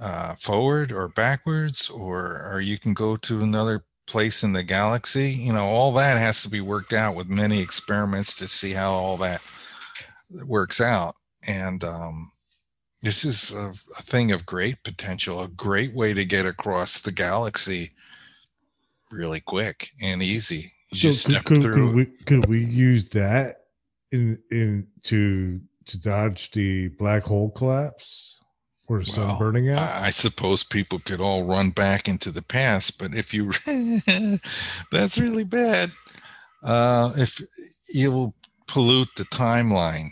uh, 0.00 0.34
forward 0.34 0.92
or 0.92 1.08
backwards, 1.10 1.88
or 1.88 2.50
or 2.50 2.60
you 2.60 2.78
can 2.78 2.92
go 2.94 3.16
to 3.16 3.40
another 3.40 3.84
place 4.08 4.42
in 4.42 4.52
the 4.52 4.62
galaxy. 4.62 5.30
You 5.30 5.52
know, 5.52 5.64
all 5.64 5.92
that 5.92 6.18
has 6.18 6.42
to 6.42 6.50
be 6.50 6.60
worked 6.60 6.92
out 6.92 7.14
with 7.14 7.28
many 7.28 7.60
experiments 7.60 8.36
to 8.38 8.48
see 8.48 8.72
how 8.72 8.92
all 8.92 9.16
that 9.18 9.42
works 10.46 10.80
out. 10.80 11.14
And 11.46 11.84
um, 11.84 12.32
this 13.02 13.24
is 13.24 13.52
a, 13.52 13.68
a 13.68 14.02
thing 14.02 14.32
of 14.32 14.46
great 14.46 14.82
potential, 14.82 15.40
a 15.40 15.48
great 15.48 15.94
way 15.94 16.14
to 16.14 16.24
get 16.24 16.46
across 16.46 17.00
the 17.00 17.12
galaxy 17.12 17.92
really 19.10 19.40
quick 19.40 19.90
and 20.02 20.22
easy. 20.22 20.72
You 20.90 20.98
just 20.98 21.26
could, 21.26 21.32
step 21.32 21.44
could, 21.44 21.62
through. 21.62 21.86
could 21.86 21.96
we 21.96 22.24
could 22.24 22.46
we 22.46 22.64
use 22.64 23.08
that 23.10 23.64
in 24.12 24.38
in 24.50 24.86
to 25.04 25.60
to 25.86 26.00
dodge 26.00 26.50
the 26.50 26.88
black 26.88 27.22
hole 27.22 27.50
collapse 27.50 28.37
or 28.88 29.02
sun 29.04 29.36
Well, 29.36 29.36
burning 29.36 29.70
out? 29.70 29.92
I 29.92 30.06
I 30.06 30.10
suppose 30.10 30.64
people 30.64 31.00
could 31.00 31.20
all 31.20 31.44
run 31.44 31.70
back 31.70 32.08
into 32.08 32.30
the 32.30 32.42
past, 32.42 32.98
but 32.98 33.14
if 33.14 33.32
you, 33.34 33.52
that's 34.90 35.18
really 35.18 35.44
bad. 35.44 35.92
Uh, 36.62 37.12
if 37.16 37.40
you 37.92 38.10
will 38.10 38.34
pollute 38.66 39.08
the 39.16 39.24
timeline, 39.26 40.10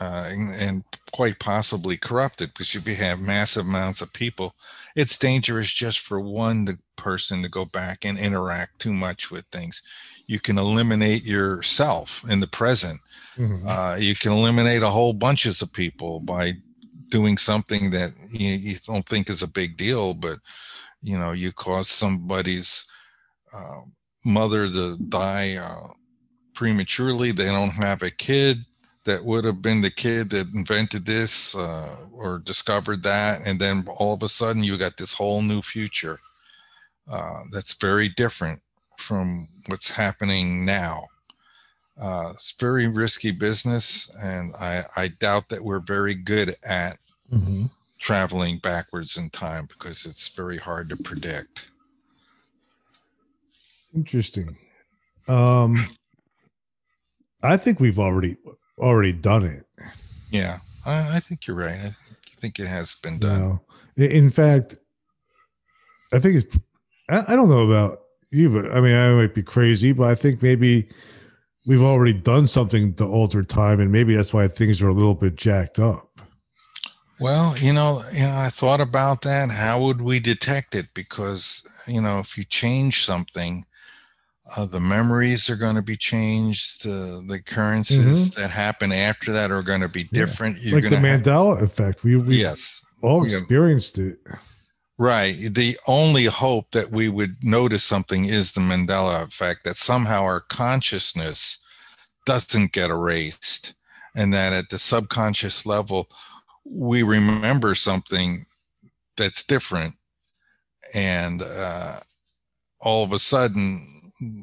uh, 0.00 0.28
and, 0.30 0.50
and 0.60 0.84
quite 1.12 1.38
possibly 1.38 1.96
corrupted 1.96 2.52
because 2.52 2.74
if 2.74 2.88
you 2.88 2.96
have 2.96 3.20
massive 3.20 3.66
amounts 3.66 4.00
of 4.02 4.12
people, 4.12 4.56
it's 4.96 5.18
dangerous 5.18 5.72
just 5.72 6.00
for 6.00 6.20
one 6.20 6.78
person 6.96 7.42
to 7.42 7.48
go 7.48 7.64
back 7.64 8.04
and 8.04 8.18
interact 8.18 8.80
too 8.80 8.92
much 8.92 9.30
with 9.30 9.44
things. 9.52 9.82
You 10.26 10.40
can 10.40 10.58
eliminate 10.58 11.24
yourself 11.24 12.24
in 12.28 12.40
the 12.40 12.48
present. 12.48 13.00
Mhm. 13.38 13.64
Uh, 13.66 13.96
you 13.98 14.14
can 14.16 14.32
eliminate 14.32 14.82
a 14.82 14.90
whole 14.90 15.12
bunches 15.12 15.62
of 15.62 15.72
people 15.72 16.20
by 16.20 16.54
doing 17.14 17.38
something 17.38 17.90
that 17.92 18.10
you, 18.32 18.48
you 18.48 18.74
don't 18.84 19.06
think 19.06 19.30
is 19.30 19.44
a 19.44 19.48
big 19.60 19.76
deal, 19.76 20.14
but 20.14 20.40
you 21.00 21.16
know 21.16 21.30
you 21.30 21.52
cause 21.52 21.88
somebody's 21.88 22.86
uh, 23.52 23.82
mother 24.26 24.66
to 24.66 24.96
die 24.96 25.54
uh, 25.54 25.86
prematurely. 26.54 27.30
They 27.30 27.44
don't 27.44 27.70
have 27.70 28.02
a 28.02 28.10
kid 28.10 28.64
that 29.04 29.24
would 29.24 29.44
have 29.44 29.62
been 29.62 29.80
the 29.80 29.92
kid 29.92 30.30
that 30.30 30.52
invented 30.54 31.06
this 31.06 31.54
uh, 31.54 31.94
or 32.12 32.40
discovered 32.40 33.04
that, 33.04 33.46
and 33.46 33.60
then 33.60 33.84
all 34.00 34.14
of 34.14 34.24
a 34.24 34.28
sudden 34.28 34.64
you 34.64 34.76
got 34.76 34.96
this 34.96 35.14
whole 35.14 35.40
new 35.40 35.62
future 35.62 36.18
uh, 37.08 37.44
that's 37.52 37.74
very 37.74 38.08
different 38.08 38.60
from 38.98 39.46
what's 39.68 39.90
happening 39.90 40.64
now. 40.64 41.04
Uh, 41.96 42.30
it's 42.34 42.56
very 42.58 42.88
risky 42.88 43.30
business, 43.30 44.12
and 44.20 44.52
I, 44.58 44.82
I 44.96 45.08
doubt 45.08 45.48
that 45.50 45.62
we're 45.62 45.78
very 45.78 46.16
good 46.16 46.56
at 46.68 46.98
Mhm. 47.34 47.70
traveling 47.98 48.58
backwards 48.58 49.16
in 49.16 49.30
time 49.30 49.66
because 49.66 50.06
it's 50.06 50.28
very 50.28 50.56
hard 50.58 50.88
to 50.90 50.96
predict. 50.96 51.70
Interesting. 53.94 54.56
Um, 55.28 55.88
I 57.42 57.56
think 57.56 57.80
we've 57.80 57.98
already 57.98 58.36
already 58.78 59.12
done 59.12 59.44
it. 59.44 59.64
Yeah, 60.30 60.58
I, 60.84 61.16
I 61.16 61.20
think 61.20 61.46
you're 61.46 61.56
right. 61.56 61.72
I 61.76 61.88
think, 61.88 62.16
I 62.26 62.40
think 62.40 62.58
it 62.58 62.66
has 62.66 62.96
been 62.96 63.18
done. 63.18 63.60
I- 63.98 64.02
In 64.02 64.28
fact, 64.28 64.76
I 66.12 66.18
think 66.18 66.36
it's. 66.44 66.58
I, 67.08 67.32
I 67.32 67.36
don't 67.36 67.48
know 67.48 67.66
about 67.70 68.00
you, 68.30 68.50
but 68.50 68.72
I 68.76 68.80
mean, 68.80 68.94
I 68.94 69.12
might 69.14 69.34
be 69.34 69.42
crazy, 69.42 69.92
but 69.92 70.08
I 70.08 70.14
think 70.14 70.42
maybe 70.42 70.88
we've 71.66 71.82
already 71.82 72.12
done 72.14 72.46
something 72.46 72.94
to 72.94 73.04
alter 73.06 73.42
time, 73.42 73.80
and 73.80 73.92
maybe 73.92 74.14
that's 74.16 74.32
why 74.34 74.48
things 74.48 74.82
are 74.82 74.88
a 74.88 74.92
little 74.94 75.14
bit 75.14 75.36
jacked 75.36 75.78
up. 75.78 76.13
Well, 77.24 77.56
you 77.56 77.72
know, 77.72 78.04
you 78.12 78.20
know, 78.20 78.36
I 78.36 78.50
thought 78.50 78.82
about 78.82 79.22
that. 79.22 79.50
How 79.50 79.80
would 79.80 80.02
we 80.02 80.20
detect 80.20 80.74
it? 80.74 80.88
Because 80.92 81.62
you 81.88 82.02
know, 82.02 82.18
if 82.18 82.36
you 82.36 82.44
change 82.44 83.02
something, 83.06 83.64
uh, 84.54 84.66
the 84.66 84.78
memories 84.78 85.48
are 85.48 85.56
going 85.56 85.76
to 85.76 85.80
be 85.82 85.96
changed. 85.96 86.84
The 86.84 87.24
the 87.26 87.36
occurrences 87.36 88.32
that 88.32 88.50
happen 88.50 88.92
after 88.92 89.32
that 89.32 89.50
are 89.50 89.62
going 89.62 89.80
to 89.80 89.88
be 89.88 90.04
Mm-hmm. 90.04 90.16
Yeah. 90.16 90.20
different. 90.26 90.56
You're 90.60 90.74
like 90.74 90.84
the 90.84 90.90
gonna 90.90 91.08
have- 91.08 91.22
Mandela 91.22 91.62
effect. 91.62 92.04
We 92.04 92.16
we 92.16 92.36
yes, 92.42 92.84
all 93.02 93.26
Yeah. 93.26 93.38
experienced 93.38 93.96
it. 93.96 94.18
Right. 94.98 95.34
The 95.54 95.78
only 95.88 96.26
hope 96.26 96.72
that 96.72 96.90
we 96.90 97.08
would 97.08 97.36
notice 97.42 97.84
something 97.84 98.26
is 98.26 98.52
the 98.52 98.60
Mandela 98.60 99.24
effect, 99.26 99.64
that 99.64 99.76
somehow 99.78 100.24
our 100.24 100.40
consciousness 100.40 101.64
doesn't 102.26 102.72
get 102.72 102.90
erased, 102.90 103.72
and 104.14 104.30
that 104.34 104.52
at 104.52 104.68
the 104.68 104.78
subconscious 104.78 105.64
level, 105.64 106.10
we 106.64 107.02
remember 107.02 107.74
something 107.74 108.44
that's 109.16 109.44
different. 109.44 109.94
And 110.94 111.42
uh, 111.42 111.96
all 112.80 113.04
of 113.04 113.12
a 113.12 113.18
sudden, 113.18 113.80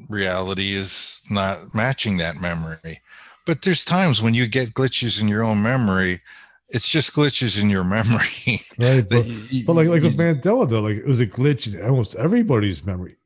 reality 0.10 0.74
is 0.74 1.22
not 1.30 1.58
matching 1.74 2.18
that 2.18 2.42
memory. 2.42 3.02
But 3.46 3.62
there's 3.62 3.86
times 3.86 4.22
when 4.22 4.34
you 4.34 4.48
get 4.48 4.74
glitches 4.74 5.22
in 5.22 5.28
your 5.28 5.44
own 5.44 5.64
memory, 5.64 6.22
it's 6.70 6.88
just 6.90 7.14
glitches 7.14 7.62
in 7.62 7.70
your 7.70 7.84
memory. 7.98 8.62
Right. 8.80 9.06
But, 9.08 9.26
y- 9.26 9.64
but 9.66 9.74
like 9.74 9.88
like 9.88 10.04
with 10.04 10.18
Mandela 10.18 10.70
though, 10.70 10.82
like 10.82 10.98
it 10.98 11.08
was 11.08 11.20
a 11.20 11.28
glitch 11.28 11.74
in 11.74 11.84
almost 11.84 12.16
everybody's 12.16 12.86
memory. 12.86 13.18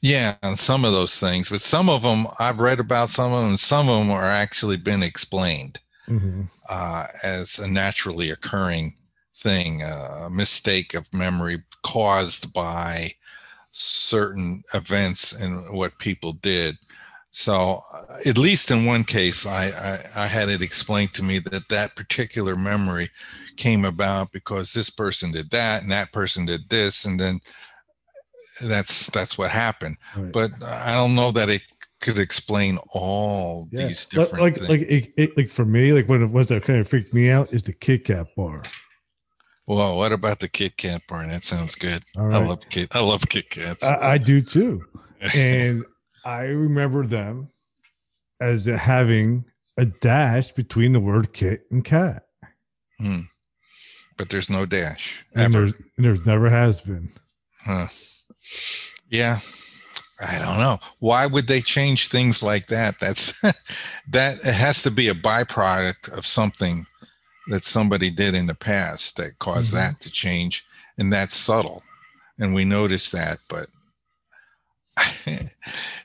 Yeah, 0.00 0.36
and 0.44 0.56
some 0.56 0.84
of 0.84 0.92
those 0.92 1.18
things, 1.18 1.50
but 1.50 1.60
some 1.60 1.90
of 1.90 2.02
them 2.02 2.26
I've 2.38 2.60
read 2.60 2.78
about 2.78 3.08
some 3.08 3.32
of 3.32 3.44
them. 3.44 3.56
Some 3.56 3.88
of 3.88 3.98
them 3.98 4.10
are 4.12 4.24
actually 4.24 4.76
been 4.76 5.02
explained 5.02 5.80
Mhm. 6.08 6.48
uh, 6.68 7.04
as 7.22 7.58
a 7.58 7.68
naturally 7.68 8.30
occurring 8.30 8.94
thing, 9.36 9.82
uh, 9.82 10.24
a 10.26 10.30
mistake 10.30 10.94
of 10.94 11.12
memory 11.14 11.62
caused 11.82 12.52
by 12.52 13.12
certain 13.70 14.62
events 14.74 15.32
and 15.32 15.70
what 15.70 15.98
people 15.98 16.32
did. 16.34 16.76
So, 17.30 17.80
uh, 17.94 18.16
at 18.26 18.38
least 18.38 18.70
in 18.70 18.86
one 18.86 19.04
case, 19.04 19.46
I, 19.46 19.66
I 19.68 20.24
I 20.24 20.26
had 20.26 20.48
it 20.48 20.62
explained 20.62 21.14
to 21.14 21.22
me 21.22 21.38
that 21.40 21.68
that 21.68 21.94
particular 21.96 22.56
memory 22.56 23.10
came 23.56 23.84
about 23.84 24.32
because 24.32 24.72
this 24.72 24.90
person 24.90 25.32
did 25.32 25.50
that 25.50 25.82
and 25.82 25.92
that 25.92 26.12
person 26.12 26.46
did 26.46 26.68
this, 26.70 27.04
and 27.04 27.20
then 27.20 27.40
that's 28.62 29.10
that's 29.10 29.38
what 29.38 29.50
happened 29.50 29.96
Right. 30.16 30.32
but 30.32 30.50
I 30.64 30.94
don't 30.94 31.14
know 31.14 31.30
that 31.32 31.48
it 31.48 31.62
could 32.00 32.18
explain 32.18 32.78
all 32.92 33.68
Yeah. 33.72 33.86
these 33.86 34.04
different 34.06 34.40
like 34.42 34.54
things. 34.56 34.68
like 34.68 34.80
it, 34.82 35.12
it, 35.16 35.36
like 35.36 35.48
for 35.48 35.64
me, 35.64 35.92
like 35.92 36.08
when 36.08 36.22
it 36.22 36.30
was 36.30 36.46
that 36.48 36.64
kind 36.64 36.78
of 36.78 36.88
freaked 36.88 37.12
me 37.14 37.30
out 37.30 37.52
is 37.52 37.62
the 37.62 37.72
Kit 37.72 38.04
Kat 38.04 38.26
bar. 38.36 38.62
well, 39.66 39.96
what 39.96 40.12
about 40.12 40.40
the 40.40 40.48
Kit 40.48 40.76
Kat 40.76 41.02
bar? 41.08 41.26
That 41.26 41.42
sounds 41.42 41.74
good. 41.74 42.02
All 42.16 42.32
I 42.32 42.38
love 42.38 42.68
Kit. 42.70 42.94
I 42.94 43.00
love 43.00 43.28
Kit 43.28 43.50
Kats. 43.50 43.84
I, 43.84 44.12
I 44.12 44.18
do 44.18 44.40
too. 44.40 44.84
and 45.34 45.84
I 46.24 46.42
remember 46.44 47.04
them 47.06 47.48
as 48.40 48.66
having 48.66 49.44
a 49.76 49.86
dash 49.86 50.52
between 50.52 50.92
the 50.92 51.00
word 51.00 51.32
kit 51.32 51.62
and 51.70 51.84
cat. 51.84 52.24
Hmm. 53.00 53.22
But 54.16 54.28
there's 54.30 54.50
no 54.50 54.66
dash 54.66 55.24
And 55.34 55.54
ever. 55.54 55.60
there's, 55.66 55.74
there's 55.96 56.26
never 56.26 56.50
has 56.50 56.80
been. 56.80 57.10
Huh. 57.60 57.86
Yeah. 59.08 59.38
I 60.20 60.38
don't 60.38 60.58
know. 60.58 60.78
Why 60.98 61.26
would 61.26 61.46
they 61.46 61.60
change 61.60 62.08
things 62.08 62.42
like 62.42 62.66
that? 62.68 62.98
That's 63.00 63.40
that 64.08 64.38
it 64.44 64.54
has 64.54 64.82
to 64.82 64.90
be 64.90 65.08
a 65.08 65.14
byproduct 65.14 66.10
of 66.16 66.26
something 66.26 66.86
that 67.48 67.64
somebody 67.64 68.10
did 68.10 68.34
in 68.34 68.46
the 68.46 68.54
past 68.54 69.16
that 69.16 69.38
caused 69.38 69.72
Mhm. 69.72 69.76
that 69.76 70.00
to 70.00 70.10
change. 70.10 70.64
And 70.98 71.12
that's 71.12 71.34
subtle. 71.36 71.82
And 72.38 72.54
we 72.54 72.64
notice 72.64 73.10
that, 73.10 73.38
but 73.48 73.66
it, 75.26 75.50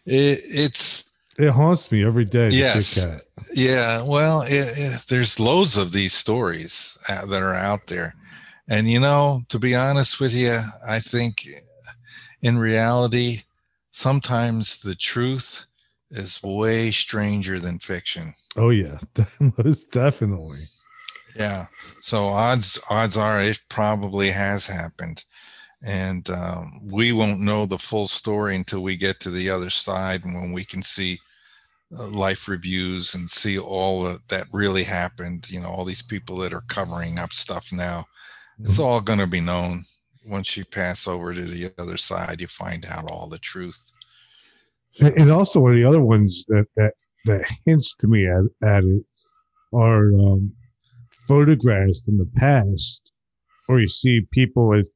it's 0.05 1.03
It 1.37 1.49
haunts 1.49 1.91
me 1.91 2.05
every 2.05 2.25
day. 2.25 2.49
Yes. 2.49 3.21
Yeah, 3.55 4.03
well, 4.03 4.41
it, 4.43 4.77
it, 4.77 5.05
there's 5.09 5.39
loads 5.39 5.77
of 5.77 5.91
these 5.91 6.13
stories 6.13 6.97
uh, 7.09 7.25
that 7.25 7.41
are 7.41 7.55
out 7.55 7.87
there. 7.87 8.13
And, 8.69 8.89
you 8.89 8.99
know, 8.99 9.41
to 9.49 9.59
be 9.59 9.75
honest 9.75 10.19
with 10.19 10.33
you, 10.33 10.59
I 10.87 10.99
think 10.99 11.45
in 12.41 12.57
reality, 12.57 13.41
sometimes 13.93 14.81
the 14.81 14.95
truth 14.95 15.67
is 16.11 16.43
way 16.43 16.91
stranger 16.91 17.59
than 17.59 17.79
fiction. 17.79 18.33
Oh 18.57 18.69
yeah, 18.69 18.99
most 19.63 19.91
definitely. 19.91 20.63
Yeah. 21.37 21.67
So 22.01 22.25
odds 22.25 22.79
odds 22.89 23.17
are 23.17 23.41
it 23.41 23.61
probably 23.69 24.29
has 24.29 24.67
happened, 24.67 25.23
and 25.85 26.29
um, 26.29 26.71
we 26.91 27.13
won't 27.13 27.39
know 27.39 27.65
the 27.65 27.79
full 27.79 28.07
story 28.07 28.55
until 28.55 28.81
we 28.81 28.97
get 28.97 29.19
to 29.21 29.29
the 29.29 29.49
other 29.49 29.69
side, 29.69 30.25
and 30.25 30.35
when 30.35 30.51
we 30.51 30.65
can 30.65 30.81
see 30.81 31.19
uh, 31.97 32.07
life 32.07 32.47
reviews 32.47 33.15
and 33.15 33.29
see 33.29 33.57
all 33.57 34.03
that 34.03 34.27
that 34.27 34.47
really 34.51 34.83
happened. 34.83 35.49
You 35.49 35.61
know, 35.61 35.69
all 35.69 35.85
these 35.85 36.03
people 36.03 36.37
that 36.37 36.53
are 36.53 36.65
covering 36.67 37.17
up 37.17 37.33
stuff 37.33 37.71
now. 37.71 38.05
It's 38.59 38.77
all 38.77 39.01
going 39.01 39.17
to 39.17 39.27
be 39.27 39.41
known 39.41 39.83
once 40.25 40.55
you 40.57 40.65
pass 40.65 41.07
over 41.07 41.33
to 41.33 41.41
the 41.41 41.71
other 41.77 41.97
side. 41.97 42.41
You 42.41 42.47
find 42.47 42.85
out 42.85 43.09
all 43.09 43.27
the 43.27 43.39
truth. 43.39 43.91
And, 45.01 45.13
and 45.17 45.31
also 45.31 45.59
one 45.59 45.73
of 45.73 45.77
the 45.77 45.87
other 45.87 46.01
ones 46.01 46.45
that 46.47 46.65
that 46.75 46.93
that 47.25 47.45
hints 47.65 47.95
to 47.99 48.07
me 48.07 48.27
at, 48.27 48.43
at 48.67 48.83
it 48.83 49.03
are 49.73 50.13
um, 50.13 50.51
photographs 51.27 52.01
from 52.01 52.17
the 52.17 52.29
past, 52.35 53.11
where 53.67 53.79
you 53.79 53.87
see 53.87 54.21
people 54.31 54.67
with 54.67 54.89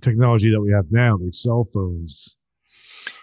technology 0.00 0.50
that 0.50 0.60
we 0.60 0.72
have 0.72 0.90
now, 0.90 1.16
like 1.16 1.34
cell 1.34 1.64
phones. 1.64 2.36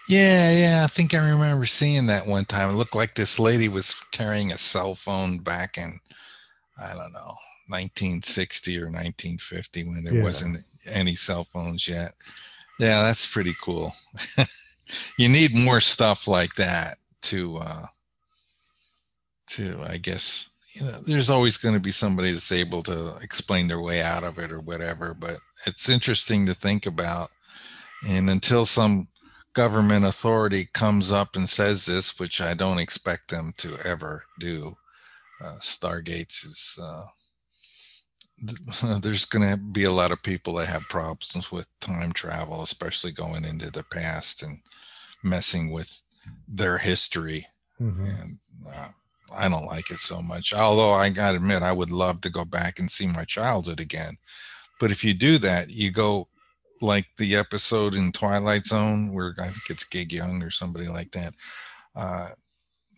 Yeah, 0.08 0.52
yeah. 0.52 0.84
I 0.84 0.86
think 0.86 1.14
I 1.14 1.30
remember 1.30 1.64
seeing 1.64 2.06
that 2.06 2.26
one 2.26 2.44
time. 2.44 2.70
It 2.70 2.74
looked 2.74 2.94
like 2.94 3.14
this 3.14 3.38
lady 3.38 3.68
was 3.68 3.94
carrying 4.12 4.52
a 4.52 4.58
cell 4.58 4.94
phone 4.94 5.38
back 5.38 5.78
in, 5.78 5.98
I 6.78 6.88
don't 6.94 7.12
know, 7.12 7.34
1960 7.68 8.76
or 8.78 8.86
1950 8.86 9.84
when 9.84 10.04
there 10.04 10.14
Yeah. 10.14 10.22
wasn't 10.22 10.58
any 10.92 11.14
cell 11.14 11.44
phones 11.52 11.86
yet. 11.88 12.12
Yeah, 12.78 13.02
that's 13.02 13.26
pretty 13.26 13.54
cool. 13.62 13.92
you 15.18 15.28
need 15.28 15.56
more 15.56 15.80
stuff 15.80 16.26
like 16.26 16.54
that 16.56 16.98
to, 17.22 17.58
uh, 17.58 17.86
to, 19.48 19.80
I 19.86 19.98
guess, 19.98 20.50
you 20.72 20.82
know, 20.82 20.92
there's 21.06 21.30
always 21.30 21.56
going 21.56 21.74
to 21.74 21.80
be 21.80 21.92
somebody 21.92 22.32
that's 22.32 22.50
able 22.50 22.82
to 22.84 23.14
explain 23.22 23.68
their 23.68 23.80
way 23.80 24.02
out 24.02 24.24
of 24.24 24.38
it 24.38 24.50
or 24.50 24.60
whatever, 24.60 25.14
but 25.14 25.38
it's 25.66 25.88
interesting 25.88 26.46
to 26.46 26.54
think 26.54 26.86
about. 26.86 27.30
And 28.08 28.28
until 28.28 28.66
some 28.66 29.08
government 29.54 30.04
authority 30.04 30.68
comes 30.72 31.12
up 31.12 31.36
and 31.36 31.48
says 31.48 31.86
this, 31.86 32.18
which 32.18 32.40
I 32.40 32.54
don't 32.54 32.78
expect 32.78 33.30
them 33.30 33.52
to 33.58 33.76
ever 33.84 34.24
do, 34.40 34.74
uh, 35.42 35.56
stargates 35.60 36.44
is 36.44 36.78
uh, 36.82 37.04
there's 39.00 39.24
going 39.24 39.48
to 39.48 39.56
be 39.56 39.84
a 39.84 39.92
lot 39.92 40.12
of 40.12 40.22
people 40.22 40.54
that 40.54 40.68
have 40.68 40.82
problems 40.88 41.50
with 41.50 41.66
time 41.80 42.12
travel, 42.12 42.62
especially 42.62 43.12
going 43.12 43.44
into 43.44 43.70
the 43.70 43.84
past 43.84 44.42
and 44.42 44.60
messing 45.22 45.70
with 45.70 46.02
their 46.48 46.78
history. 46.78 47.46
Mm-hmm. 47.80 48.04
And 48.04 48.38
uh, 48.72 48.88
I 49.32 49.48
don't 49.48 49.66
like 49.66 49.90
it 49.90 49.98
so 49.98 50.20
much. 50.22 50.54
Although 50.54 50.92
I 50.92 51.10
got 51.10 51.32
to 51.32 51.36
admit, 51.36 51.62
I 51.62 51.72
would 51.72 51.90
love 51.90 52.20
to 52.22 52.30
go 52.30 52.44
back 52.44 52.78
and 52.78 52.90
see 52.90 53.06
my 53.06 53.24
childhood 53.24 53.80
again. 53.80 54.16
But 54.80 54.90
if 54.90 55.04
you 55.04 55.14
do 55.14 55.38
that, 55.38 55.70
you 55.70 55.90
go 55.90 56.28
like 56.80 57.06
the 57.18 57.36
episode 57.36 57.94
in 57.94 58.12
Twilight 58.12 58.66
Zone 58.66 59.12
where 59.14 59.34
I 59.38 59.44
think 59.44 59.70
it's 59.70 59.84
Gig 59.84 60.12
Young 60.12 60.42
or 60.42 60.50
somebody 60.50 60.88
like 60.88 61.10
that. 61.12 61.34
Uh, 61.96 62.28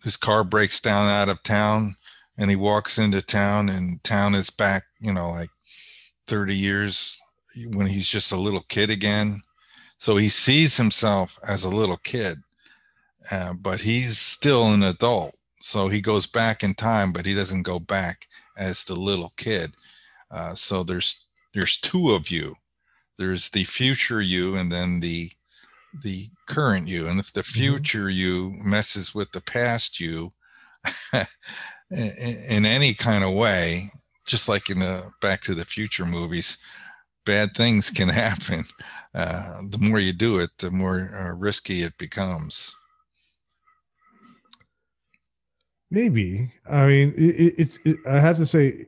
his 0.03 0.17
car 0.17 0.43
breaks 0.43 0.81
down 0.81 1.09
out 1.09 1.29
of 1.29 1.41
town 1.43 1.95
and 2.37 2.49
he 2.49 2.55
walks 2.55 2.97
into 2.97 3.21
town 3.21 3.69
and 3.69 4.03
town 4.03 4.35
is 4.35 4.49
back 4.49 4.83
you 4.99 5.13
know 5.13 5.29
like 5.31 5.49
30 6.27 6.55
years 6.55 7.19
when 7.73 7.87
he's 7.87 8.07
just 8.07 8.31
a 8.31 8.39
little 8.39 8.63
kid 8.69 8.89
again 8.89 9.41
so 9.97 10.17
he 10.17 10.29
sees 10.29 10.77
himself 10.77 11.39
as 11.47 11.63
a 11.63 11.69
little 11.69 11.97
kid 11.97 12.37
uh, 13.31 13.53
but 13.53 13.79
he's 13.79 14.17
still 14.17 14.71
an 14.73 14.83
adult 14.83 15.35
so 15.59 15.87
he 15.87 16.01
goes 16.01 16.27
back 16.27 16.63
in 16.63 16.73
time 16.73 17.11
but 17.11 17.25
he 17.25 17.33
doesn't 17.33 17.63
go 17.63 17.79
back 17.79 18.27
as 18.57 18.83
the 18.85 18.95
little 18.95 19.31
kid 19.37 19.73
uh, 20.31 20.53
so 20.53 20.83
there's 20.83 21.25
there's 21.53 21.79
two 21.79 22.11
of 22.11 22.29
you 22.29 22.55
there's 23.17 23.49
the 23.49 23.63
future 23.63 24.21
you 24.21 24.55
and 24.55 24.71
then 24.71 24.99
the 24.99 25.31
the 26.03 26.29
current 26.47 26.87
you 26.87 27.07
and 27.07 27.19
if 27.19 27.31
the 27.33 27.41
mm-hmm. 27.41 27.59
future 27.59 28.05
mm-hmm. 28.05 28.09
you 28.11 28.53
messes 28.63 29.15
with 29.15 29.31
the 29.31 29.41
past 29.41 29.99
you 29.99 30.31
in, 31.91 32.65
any 32.65 32.93
kind 32.93 33.23
of 33.23 33.33
way, 33.33 33.85
just 34.25 34.49
like 34.49 34.69
in 34.69 34.79
the 34.79 35.03
Back 35.21 35.41
to 35.41 35.53
the 35.53 35.65
Future 35.65 36.05
movies, 36.05 36.57
bad 37.25 37.53
things 37.55 37.89
can 37.89 38.09
happen. 38.25 38.63
Uh, 39.13 39.61
the 39.69 39.77
more 39.79 39.99
you 39.99 40.13
do 40.13 40.39
it, 40.39 40.49
the 40.59 40.71
more 40.71 41.09
uh, 41.13 41.33
risky 41.35 41.81
it 41.81 41.97
becomes. 41.97 42.75
Maybe. 45.89 46.51
I 46.69 46.85
mean, 46.85 47.13
it, 47.17 47.55
it's. 47.57 47.79
It, 47.85 47.97
I 48.05 48.19
have 48.19 48.37
to 48.37 48.45
say, 48.45 48.87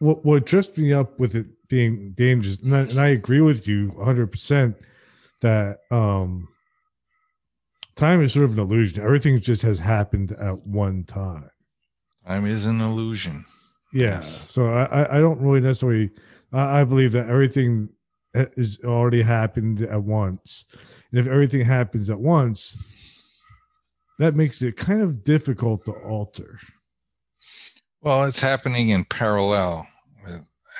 what 0.00 0.24
what 0.24 0.46
trips 0.46 0.76
me 0.76 0.92
up 0.92 1.18
with 1.18 1.34
it 1.34 1.46
being 1.68 2.12
dangerous, 2.12 2.60
and 2.60 2.76
I, 2.76 2.80
and 2.80 3.00
I 3.00 3.08
agree 3.08 3.40
with 3.40 3.66
you 3.66 3.88
100 3.96 4.30
percent 4.30 4.76
that 5.40 5.78
um 5.90 6.48
time 7.96 8.22
is 8.22 8.34
sort 8.34 8.44
of 8.44 8.52
an 8.52 8.58
illusion. 8.58 9.02
Everything 9.02 9.40
just 9.40 9.62
has 9.62 9.78
happened 9.78 10.32
at 10.32 10.66
one 10.66 11.04
time. 11.04 11.48
Time 12.26 12.46
is 12.46 12.66
an 12.66 12.80
illusion. 12.80 13.44
Yeah. 13.92 14.06
Yes. 14.06 14.50
So 14.50 14.66
I, 14.66 15.16
I 15.16 15.20
don't 15.20 15.40
really 15.40 15.60
necessarily. 15.60 16.10
I, 16.52 16.80
I 16.80 16.84
believe 16.84 17.12
that 17.12 17.28
everything 17.28 17.88
is 18.34 18.78
already 18.84 19.22
happened 19.22 19.82
at 19.82 20.02
once, 20.02 20.64
and 21.10 21.20
if 21.20 21.26
everything 21.26 21.62
happens 21.62 22.10
at 22.10 22.20
once, 22.20 22.76
that 24.18 24.34
makes 24.34 24.62
it 24.62 24.76
kind 24.76 25.02
of 25.02 25.24
difficult 25.24 25.84
to 25.86 25.92
alter. 25.92 26.58
Well, 28.02 28.24
it's 28.24 28.40
happening 28.40 28.90
in 28.90 29.04
parallel. 29.04 29.86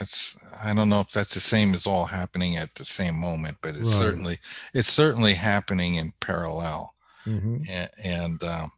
It's 0.00 0.36
I 0.62 0.72
don't 0.74 0.88
know 0.88 1.00
if 1.00 1.10
that's 1.10 1.34
the 1.34 1.40
same 1.40 1.74
as 1.74 1.86
all 1.86 2.04
happening 2.04 2.56
at 2.56 2.74
the 2.74 2.84
same 2.84 3.16
moment, 3.18 3.58
but 3.60 3.70
it's 3.70 3.92
right. 3.92 3.98
certainly 3.98 4.38
it's 4.72 4.88
certainly 4.88 5.34
happening 5.34 5.96
in 5.96 6.12
parallel. 6.20 6.94
Mm-hmm. 7.26 7.56
And, 7.68 7.90
and 8.04 8.44
um, 8.44 8.70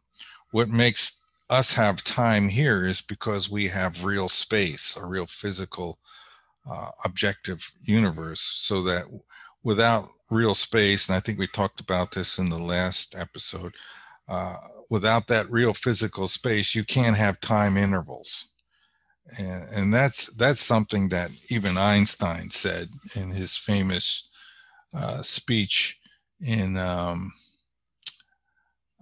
what 0.51 0.69
makes 0.69 1.22
us 1.53 1.73
have 1.73 2.03
time 2.03 2.49
here 2.49 2.85
is 2.85 3.01
because 3.01 3.49
we 3.49 3.67
have 3.67 4.03
real 4.03 4.27
space, 4.27 4.97
a 4.97 5.05
real 5.05 5.27
physical, 5.27 5.99
uh, 6.69 6.89
objective 7.05 7.71
universe. 7.83 8.41
So 8.41 8.81
that 8.81 9.05
without 9.63 10.07
real 10.31 10.55
space, 10.55 11.07
and 11.07 11.15
I 11.15 11.19
think 11.19 11.37
we 11.37 11.47
talked 11.47 11.79
about 11.79 12.11
this 12.11 12.39
in 12.39 12.49
the 12.49 12.57
last 12.57 13.15
episode, 13.17 13.73
uh, 14.27 14.57
without 14.89 15.27
that 15.27 15.49
real 15.51 15.73
physical 15.73 16.27
space, 16.27 16.73
you 16.73 16.83
can't 16.83 17.15
have 17.15 17.39
time 17.39 17.77
intervals. 17.77 18.47
And, 19.37 19.63
and 19.75 19.93
that's 19.93 20.33
that's 20.33 20.59
something 20.59 21.09
that 21.09 21.31
even 21.49 21.77
Einstein 21.77 22.49
said 22.49 22.89
in 23.15 23.29
his 23.29 23.57
famous 23.57 24.29
uh, 24.93 25.21
speech 25.21 25.99
in 26.41 26.77
um, 26.77 27.31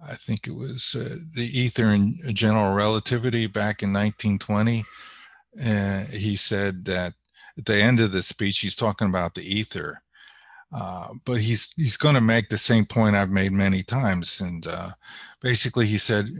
I 0.08 0.14
think 0.14 0.46
it 0.46 0.54
was 0.54 0.96
uh, 0.98 1.16
the 1.36 1.46
ether 1.46 1.86
and 1.86 2.14
general 2.34 2.74
relativity 2.74 3.46
back 3.46 3.82
in 3.82 3.92
1920. 3.92 4.84
Uh, 5.64 6.04
he 6.06 6.34
said 6.34 6.84
that 6.86 7.14
at 7.56 7.66
the 7.66 7.76
end 7.76 8.00
of 8.00 8.12
the 8.12 8.22
speech, 8.22 8.60
he's 8.60 8.74
talking 8.74 9.08
about 9.08 9.34
the 9.34 9.42
ether, 9.42 10.02
uh, 10.72 11.08
but 11.24 11.40
he's 11.40 11.72
he's 11.76 11.96
going 11.96 12.14
to 12.14 12.20
make 12.20 12.48
the 12.48 12.58
same 12.58 12.86
point 12.86 13.14
I've 13.14 13.30
made 13.30 13.52
many 13.52 13.82
times. 13.82 14.40
And 14.40 14.66
uh, 14.66 14.90
basically, 15.40 15.86
he 15.86 15.98
said, 15.98 16.30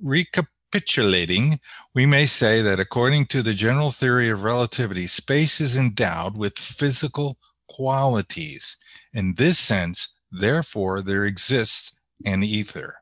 recapitulating, 0.00 1.60
we 1.94 2.06
may 2.06 2.26
say 2.26 2.62
that 2.62 2.80
according 2.80 3.26
to 3.26 3.42
the 3.42 3.54
general 3.54 3.90
theory 3.90 4.28
of 4.28 4.44
relativity, 4.44 5.08
space 5.08 5.60
is 5.60 5.76
endowed 5.76 6.38
with 6.38 6.56
physical 6.58 7.38
qualities. 7.68 8.76
In 9.12 9.34
this 9.34 9.58
sense, 9.58 10.14
therefore, 10.30 11.02
there 11.02 11.24
exists 11.24 11.95
and 12.24 12.44
ether. 12.44 12.96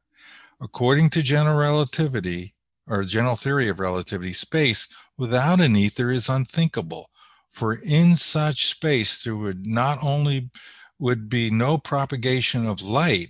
According 0.60 1.10
to 1.10 1.22
general 1.22 1.58
relativity, 1.58 2.54
or 2.86 3.02
general 3.04 3.36
theory 3.36 3.68
of 3.68 3.80
relativity, 3.80 4.32
space 4.32 4.88
without 5.16 5.60
an 5.60 5.76
ether 5.76 6.10
is 6.10 6.28
unthinkable. 6.28 7.10
For 7.52 7.74
in 7.74 8.16
such 8.16 8.66
space, 8.66 9.22
there 9.22 9.36
would 9.36 9.66
not 9.66 9.98
only 10.02 10.50
would 10.98 11.28
be 11.28 11.50
no 11.50 11.78
propagation 11.78 12.66
of 12.66 12.82
light, 12.82 13.28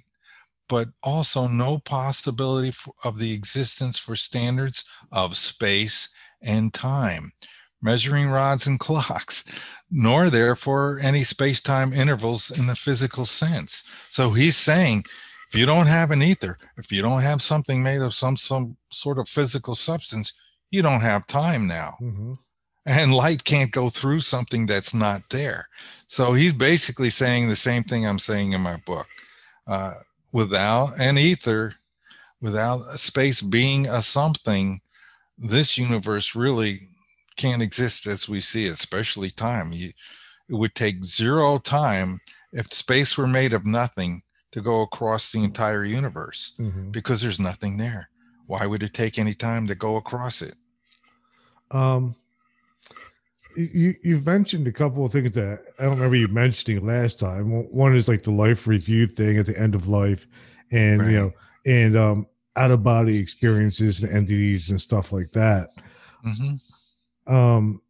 but 0.69 0.89
also 1.03 1.47
no 1.47 1.79
possibility 1.79 2.73
of 3.05 3.19
the 3.19 3.33
existence 3.33 3.99
for 3.99 4.17
standards 4.17 4.85
of 5.13 5.37
space 5.37 6.09
and 6.43 6.73
time, 6.73 7.33
measuring 7.83 8.29
rods 8.29 8.67
and 8.67 8.81
clocks, 8.87 9.45
nor 9.91 10.31
therefore 10.31 10.99
any 11.03 11.23
space 11.23 11.61
time 11.61 11.93
intervals 11.93 12.51
in 12.59 12.67
the 12.67 12.77
physical 12.77 13.25
sense. 13.27 13.85
So 14.09 14.31
he's 14.31 14.57
saying 14.57 15.05
if 15.55 15.61
you 15.61 15.67
don't 15.67 15.87
have 15.87 16.11
an 16.11 16.21
ether, 16.21 16.59
if 16.77 16.91
you 16.91 17.01
don't 17.01 17.23
have 17.23 17.41
something 17.41 17.81
made 17.81 18.01
of 18.01 18.13
some 18.13 18.37
some 18.37 18.77
sort 18.91 19.21
of 19.21 19.29
physical 19.29 19.77
substance, 19.77 20.33
you 20.73 20.83
don't 20.83 21.01
have 21.01 21.29
time 21.29 21.69
now. 21.69 21.95
Mm-hmm. 22.03 22.33
And 22.87 23.15
light 23.15 23.45
can't 23.45 23.71
go 23.71 23.89
through 23.89 24.21
something 24.21 24.67
that's 24.67 24.93
not 24.93 25.23
there. 25.31 25.69
So 26.09 26.33
he's 26.33 26.53
basically 26.53 27.09
saying 27.09 27.49
the 27.49 27.55
same 27.55 27.85
thing 27.85 28.05
I'm 28.05 28.19
saying 28.19 28.51
in 28.51 28.63
my 28.63 28.79
book. 28.85 29.07
Uh, 29.69 29.95
without 30.33 30.99
an 30.99 31.19
ether, 31.19 31.75
without 32.43 32.81
space 32.99 33.41
being 33.41 33.87
a 33.87 34.03
something, 34.03 34.81
this 35.39 35.79
universe 35.79 36.35
really 36.35 36.81
can't 37.37 37.63
exist 37.63 38.09
as 38.09 38.29
we 38.29 38.41
see 38.41 38.65
it, 38.65 38.75
especially 38.75 39.31
time. 39.31 39.73
You, 39.73 39.93
it 40.49 40.57
would 40.57 40.75
take 40.75 41.05
zero 41.05 41.59
time 41.59 42.19
if 42.53 42.73
space 42.73 43.17
were 43.17 43.29
made 43.29 43.53
of 43.53 43.65
nothing 43.65 44.23
to 44.55 44.61
go 44.61 44.83
across 44.83 45.33
the 45.33 45.43
entire 45.43 45.85
universe 45.85 46.55
mm-hmm. 46.61 46.93
because 46.93 47.21
there's 47.21 47.41
nothing 47.41 47.77
there. 47.77 48.09
Why 48.47 48.67
would 48.67 48.85
it 48.85 48.95
take 48.95 49.19
any 49.19 49.35
time 49.35 49.67
to 49.67 49.75
go 49.75 49.97
across 49.97 50.43
it? 50.43 50.55
Um, 51.73 52.15
you 53.57 53.97
you've 54.05 54.25
mentioned 54.25 54.69
a 54.69 54.73
couple 54.73 55.05
of 55.05 55.11
things 55.11 55.33
that 55.33 55.65
I 55.81 55.83
don't 55.83 55.97
remember 55.97 56.15
you 56.15 56.29
mentioning 56.29 56.87
last 56.87 57.19
time. 57.19 57.51
One 57.73 57.97
is 57.97 58.07
like 58.07 58.23
the 58.23 58.31
life 58.31 58.69
review 58.69 59.09
thing 59.09 59.39
at 59.39 59.47
the 59.47 59.59
end 59.59 59.75
of 59.75 59.89
life, 59.89 60.29
and 60.71 61.01
right. 61.01 61.11
you 61.11 61.17
know, 61.17 61.31
and 61.67 61.97
um, 61.97 62.27
out 62.55 62.71
of 62.71 62.85
body 62.85 63.19
experiences 63.19 64.05
and 64.05 64.13
entities 64.13 64.71
and 64.71 64.81
stuff 64.81 65.11
like 65.11 65.33
that. 65.33 65.71
Mm-hmm. 66.25 67.35
Um, 67.35 67.83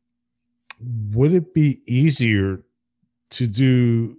would 1.12 1.35
it 1.35 1.53
be 1.53 1.83
easier 1.87 2.65
to 3.33 3.47
do 3.47 4.17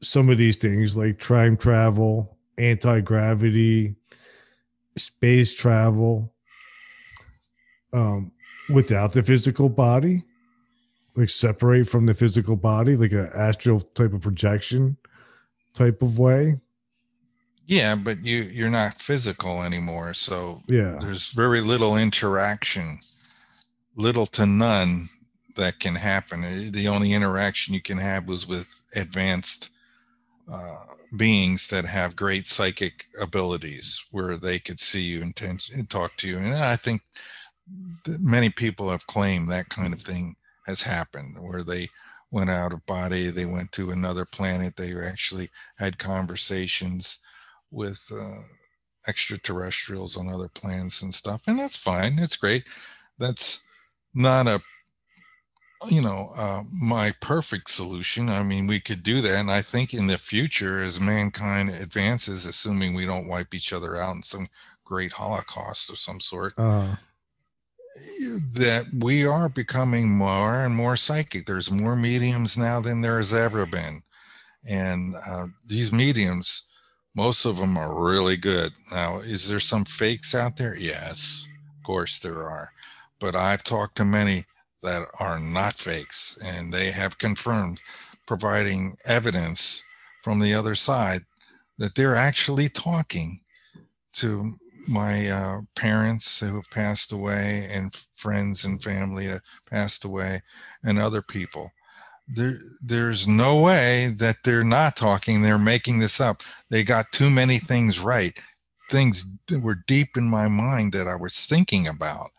some 0.00 0.28
of 0.28 0.38
these 0.38 0.56
things 0.56 0.96
like 0.96 1.18
time 1.20 1.56
travel, 1.56 2.36
anti 2.56 3.00
gravity, 3.00 3.94
space 4.96 5.54
travel, 5.54 6.32
um, 7.92 8.30
without 8.70 9.12
the 9.12 9.22
physical 9.22 9.68
body, 9.68 10.22
like 11.16 11.30
separate 11.30 11.88
from 11.88 12.06
the 12.06 12.14
physical 12.14 12.56
body, 12.56 12.96
like 12.96 13.12
an 13.12 13.30
astral 13.34 13.80
type 13.80 14.12
of 14.12 14.20
projection 14.20 14.96
type 15.74 16.02
of 16.02 16.18
way. 16.18 16.58
Yeah, 17.66 17.96
but 17.96 18.24
you 18.24 18.42
you're 18.44 18.70
not 18.70 19.00
physical 19.00 19.62
anymore, 19.62 20.14
so 20.14 20.62
yeah, 20.66 20.98
there's 21.02 21.32
very 21.32 21.60
little 21.60 21.98
interaction, 21.98 22.98
little 23.94 24.26
to 24.26 24.46
none 24.46 25.10
that 25.56 25.78
can 25.78 25.94
happen. 25.96 26.72
The 26.72 26.88
only 26.88 27.12
interaction 27.12 27.74
you 27.74 27.82
can 27.82 27.98
have 27.98 28.26
was 28.26 28.46
with 28.46 28.82
advanced 28.96 29.70
uh, 30.50 30.84
beings 31.16 31.66
that 31.68 31.84
have 31.84 32.16
great 32.16 32.46
psychic 32.46 33.04
abilities 33.20 34.04
where 34.10 34.36
they 34.36 34.58
could 34.58 34.80
see 34.80 35.02
you 35.02 35.22
and, 35.22 35.40
and 35.74 35.90
talk 35.90 36.16
to 36.16 36.28
you. 36.28 36.38
And 36.38 36.54
I 36.54 36.76
think 36.76 37.02
th- 38.04 38.18
many 38.20 38.50
people 38.50 38.90
have 38.90 39.06
claimed 39.06 39.48
that 39.48 39.68
kind 39.68 39.92
of 39.92 40.00
thing 40.00 40.36
has 40.66 40.82
happened 40.82 41.36
where 41.40 41.62
they 41.62 41.88
went 42.30 42.50
out 42.50 42.72
of 42.72 42.84
body, 42.86 43.28
they 43.28 43.46
went 43.46 43.72
to 43.72 43.90
another 43.90 44.24
planet, 44.24 44.76
they 44.76 44.94
actually 44.94 45.48
had 45.78 45.98
conversations 45.98 47.18
with 47.70 48.06
uh, 48.14 48.42
extraterrestrials 49.06 50.16
on 50.16 50.28
other 50.28 50.48
planets 50.48 51.02
and 51.02 51.14
stuff. 51.14 51.42
And 51.46 51.58
that's 51.58 51.76
fine, 51.76 52.18
it's 52.18 52.36
great. 52.36 52.64
That's 53.18 53.62
not 54.14 54.46
a 54.46 54.60
you 55.86 56.00
know 56.00 56.32
uh, 56.36 56.62
my 56.72 57.12
perfect 57.20 57.70
solution 57.70 58.28
i 58.28 58.42
mean 58.42 58.66
we 58.66 58.80
could 58.80 59.02
do 59.02 59.20
that 59.20 59.36
and 59.36 59.50
i 59.50 59.62
think 59.62 59.94
in 59.94 60.08
the 60.08 60.18
future 60.18 60.80
as 60.80 60.98
mankind 61.00 61.70
advances 61.70 62.46
assuming 62.46 62.94
we 62.94 63.06
don't 63.06 63.28
wipe 63.28 63.54
each 63.54 63.72
other 63.72 63.96
out 63.96 64.16
in 64.16 64.22
some 64.22 64.48
great 64.84 65.12
holocaust 65.12 65.88
of 65.90 65.98
some 65.98 66.20
sort 66.20 66.52
Uh, 66.58 66.96
that 68.54 68.86
we 69.00 69.24
are 69.24 69.48
becoming 69.48 70.08
more 70.10 70.64
and 70.64 70.74
more 70.74 70.96
psychic. 70.96 71.46
There's 71.46 71.70
more 71.70 71.96
mediums 71.96 72.56
now 72.56 72.80
than 72.80 73.00
there 73.00 73.16
has 73.16 73.32
ever 73.34 73.66
been. 73.66 74.02
And 74.66 75.14
uh, 75.26 75.46
these 75.66 75.92
mediums, 75.92 76.66
most 77.14 77.44
of 77.44 77.56
them 77.56 77.76
are 77.76 77.98
really 77.98 78.36
good. 78.36 78.72
Now, 78.92 79.18
is 79.18 79.48
there 79.48 79.58
some 79.60 79.84
fakes 79.84 80.34
out 80.34 80.56
there? 80.56 80.76
Yes, 80.76 81.46
of 81.76 81.82
course 81.82 82.18
there 82.20 82.42
are. 82.48 82.70
But 83.18 83.34
I've 83.34 83.64
talked 83.64 83.96
to 83.96 84.04
many 84.04 84.44
that 84.82 85.06
are 85.20 85.38
not 85.38 85.74
fakes, 85.74 86.38
and 86.44 86.72
they 86.72 86.90
have 86.90 87.18
confirmed, 87.18 87.80
providing 88.26 88.94
evidence 89.06 89.82
from 90.22 90.40
the 90.40 90.54
other 90.54 90.74
side 90.74 91.22
that 91.78 91.94
they're 91.94 92.16
actually 92.16 92.68
talking 92.68 93.40
to 94.12 94.50
my 94.88 95.28
uh, 95.28 95.60
parents 95.76 96.40
who 96.40 96.56
have 96.56 96.70
passed 96.70 97.12
away 97.12 97.68
and 97.70 97.94
friends 98.14 98.64
and 98.64 98.82
family 98.82 99.26
that 99.26 99.42
passed 99.68 100.04
away 100.04 100.40
and 100.84 100.98
other 100.98 101.22
people. 101.22 101.70
There 102.26 102.58
there's 102.84 103.26
no 103.26 103.60
way 103.60 104.14
that 104.18 104.36
they're 104.44 104.64
not 104.64 104.96
talking 104.96 105.40
they're 105.40 105.58
making 105.58 105.98
this 105.98 106.20
up. 106.20 106.42
They 106.68 106.84
got 106.84 107.10
too 107.12 107.30
many 107.30 107.58
things 107.58 107.98
right 107.98 108.38
things 108.88 109.28
that 109.48 109.62
were 109.62 109.82
deep 109.86 110.16
in 110.16 110.28
my 110.28 110.48
mind 110.48 110.92
that 110.92 111.06
i 111.06 111.14
was 111.14 111.46
thinking 111.46 111.86
about 111.86 112.30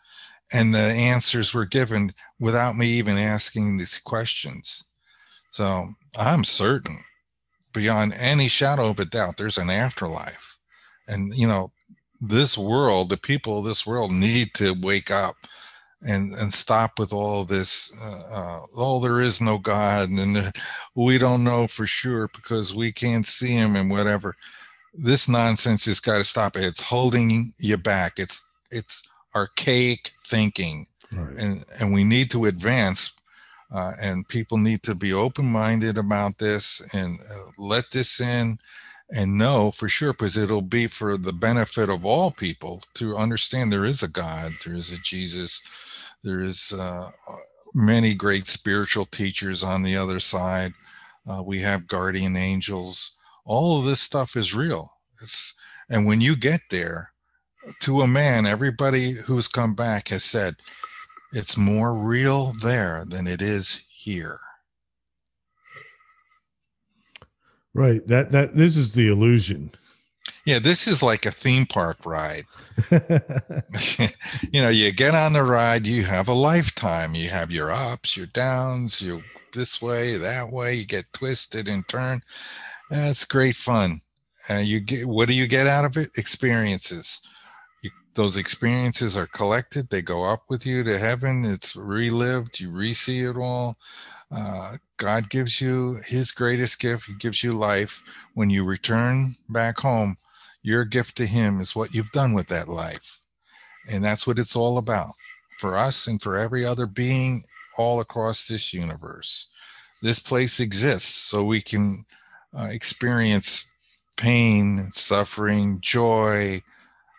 and 0.53 0.73
the 0.73 0.79
answers 0.79 1.53
were 1.53 1.65
given 1.65 2.11
without 2.39 2.75
me 2.75 2.87
even 2.87 3.17
asking 3.17 3.77
these 3.77 3.99
questions 3.99 4.83
so 5.51 5.87
i'm 6.17 6.43
certain 6.43 6.97
beyond 7.73 8.13
any 8.19 8.47
shadow 8.47 8.89
of 8.89 8.99
a 8.99 9.05
doubt 9.05 9.37
there's 9.37 9.57
an 9.57 9.69
afterlife 9.69 10.57
and 11.07 11.33
you 11.33 11.47
know 11.47 11.71
this 12.21 12.57
world, 12.57 13.09
the 13.09 13.17
people 13.17 13.59
of 13.59 13.65
this 13.65 13.85
world 13.85 14.11
need 14.11 14.53
to 14.55 14.73
wake 14.81 15.11
up 15.11 15.35
and 16.01 16.33
and 16.33 16.53
stop 16.53 16.99
with 16.99 17.13
all 17.13 17.43
this. 17.43 17.91
Uh, 18.01 18.23
uh, 18.31 18.65
oh, 18.77 18.99
there 18.99 19.21
is 19.21 19.41
no 19.41 19.57
God, 19.57 20.09
and 20.09 20.35
then 20.35 20.51
we 20.95 21.17
don't 21.17 21.43
know 21.43 21.67
for 21.67 21.85
sure 21.85 22.29
because 22.29 22.73
we 22.75 22.91
can't 22.91 23.27
see 23.27 23.53
Him 23.53 23.75
and 23.75 23.89
whatever. 23.89 24.35
This 24.93 25.29
nonsense 25.29 25.85
has 25.85 25.99
got 25.99 26.17
to 26.17 26.23
stop. 26.23 26.57
It's 26.57 26.81
holding 26.81 27.53
you 27.57 27.77
back. 27.77 28.13
It's 28.17 28.45
it's 28.71 29.03
archaic 29.35 30.11
thinking, 30.25 30.87
right. 31.11 31.37
and 31.37 31.65
and 31.79 31.93
we 31.93 32.03
need 32.03 32.31
to 32.31 32.45
advance. 32.45 33.15
Uh, 33.71 33.93
and 34.01 34.27
people 34.27 34.57
need 34.57 34.81
to 34.81 34.95
be 34.95 35.13
open-minded 35.13 35.95
about 35.95 36.39
this 36.39 36.91
and 36.95 37.19
uh, 37.19 37.51
let 37.59 37.91
this 37.91 38.19
in 38.19 38.57
and 39.11 39.37
know 39.37 39.71
for 39.71 39.89
sure 39.89 40.13
because 40.13 40.37
it'll 40.37 40.61
be 40.61 40.87
for 40.87 41.17
the 41.17 41.33
benefit 41.33 41.89
of 41.89 42.05
all 42.05 42.31
people 42.31 42.81
to 42.93 43.15
understand 43.15 43.71
there 43.71 43.85
is 43.85 44.03
a 44.03 44.07
god 44.07 44.53
there 44.63 44.75
is 44.75 44.91
a 44.91 44.99
jesus 44.99 45.61
there 46.23 46.39
is 46.39 46.73
uh, 46.73 47.09
many 47.73 48.13
great 48.13 48.47
spiritual 48.47 49.05
teachers 49.05 49.63
on 49.63 49.81
the 49.81 49.95
other 49.95 50.19
side 50.19 50.73
uh, 51.27 51.41
we 51.43 51.59
have 51.59 51.87
guardian 51.87 52.35
angels 52.35 53.15
all 53.45 53.79
of 53.79 53.85
this 53.85 53.99
stuff 53.99 54.35
is 54.35 54.53
real 54.53 54.91
it's 55.21 55.53
and 55.89 56.05
when 56.05 56.21
you 56.21 56.35
get 56.35 56.61
there 56.69 57.11
to 57.79 58.01
a 58.01 58.07
man 58.07 58.45
everybody 58.45 59.11
who's 59.11 59.47
come 59.47 59.73
back 59.73 60.07
has 60.09 60.23
said 60.23 60.55
it's 61.31 61.57
more 61.57 61.95
real 61.95 62.53
there 62.61 63.03
than 63.07 63.27
it 63.27 63.41
is 63.41 63.85
here 63.89 64.39
Right. 67.73 68.05
That 68.07 68.31
that 68.31 68.55
this 68.55 68.75
is 68.75 68.93
the 68.93 69.07
illusion. 69.07 69.71
Yeah, 70.45 70.59
this 70.59 70.87
is 70.87 71.03
like 71.03 71.25
a 71.25 71.31
theme 71.31 71.65
park 71.65 72.05
ride. 72.05 72.45
you 72.91 74.61
know, 74.61 74.69
you 74.69 74.91
get 74.91 75.15
on 75.15 75.33
the 75.33 75.43
ride, 75.43 75.85
you 75.85 76.03
have 76.03 76.27
a 76.27 76.33
lifetime. 76.33 77.15
You 77.15 77.29
have 77.29 77.51
your 77.51 77.71
ups, 77.71 78.17
your 78.17 78.25
downs, 78.27 79.01
you 79.01 79.23
this 79.53 79.81
way, 79.81 80.17
that 80.17 80.51
way, 80.51 80.75
you 80.75 80.85
get 80.85 81.11
twisted 81.13 81.67
and 81.67 81.87
turned. 81.87 82.23
That's 82.89 83.25
great 83.25 83.55
fun. 83.55 84.01
Uh, 84.49 84.55
you 84.55 84.79
get 84.79 85.05
what 85.05 85.27
do 85.27 85.33
you 85.33 85.47
get 85.47 85.67
out 85.67 85.85
of 85.85 85.97
it? 85.97 86.09
Experiences. 86.17 87.21
Those 88.19 88.35
experiences 88.35 89.15
are 89.15 89.27
collected. 89.27 89.89
They 89.89 90.01
go 90.01 90.25
up 90.25 90.43
with 90.49 90.65
you 90.65 90.83
to 90.83 90.99
heaven. 90.99 91.45
It's 91.45 91.73
relived. 91.77 92.59
You 92.59 92.69
re-see 92.69 93.21
it 93.21 93.37
all. 93.37 93.77
Uh, 94.29 94.75
God 94.97 95.29
gives 95.29 95.61
you 95.61 96.01
his 96.05 96.33
greatest 96.33 96.81
gift. 96.81 97.05
He 97.05 97.13
gives 97.13 97.45
you 97.45 97.53
life. 97.53 98.03
When 98.33 98.49
you 98.49 98.65
return 98.65 99.37
back 99.47 99.79
home, 99.79 100.17
your 100.63 100.83
gift 100.83 101.15
to 101.15 101.25
him 101.25 101.61
is 101.61 101.77
what 101.77 101.95
you've 101.95 102.11
done 102.11 102.33
with 102.33 102.49
that 102.49 102.67
life. 102.67 103.21
And 103.89 104.03
that's 104.03 104.27
what 104.27 104.37
it's 104.37 104.53
all 104.53 104.79
about 104.79 105.13
for 105.57 105.77
us 105.77 106.05
and 106.05 106.21
for 106.21 106.35
every 106.35 106.65
other 106.65 106.87
being 106.87 107.45
all 107.77 108.01
across 108.01 108.49
this 108.49 108.73
universe. 108.73 109.47
This 110.01 110.19
place 110.19 110.59
exists 110.59 111.15
so 111.15 111.45
we 111.45 111.61
can 111.61 112.03
uh, 112.53 112.65
experience 112.65 113.71
pain, 114.17 114.91
suffering, 114.91 115.79
joy, 115.79 116.61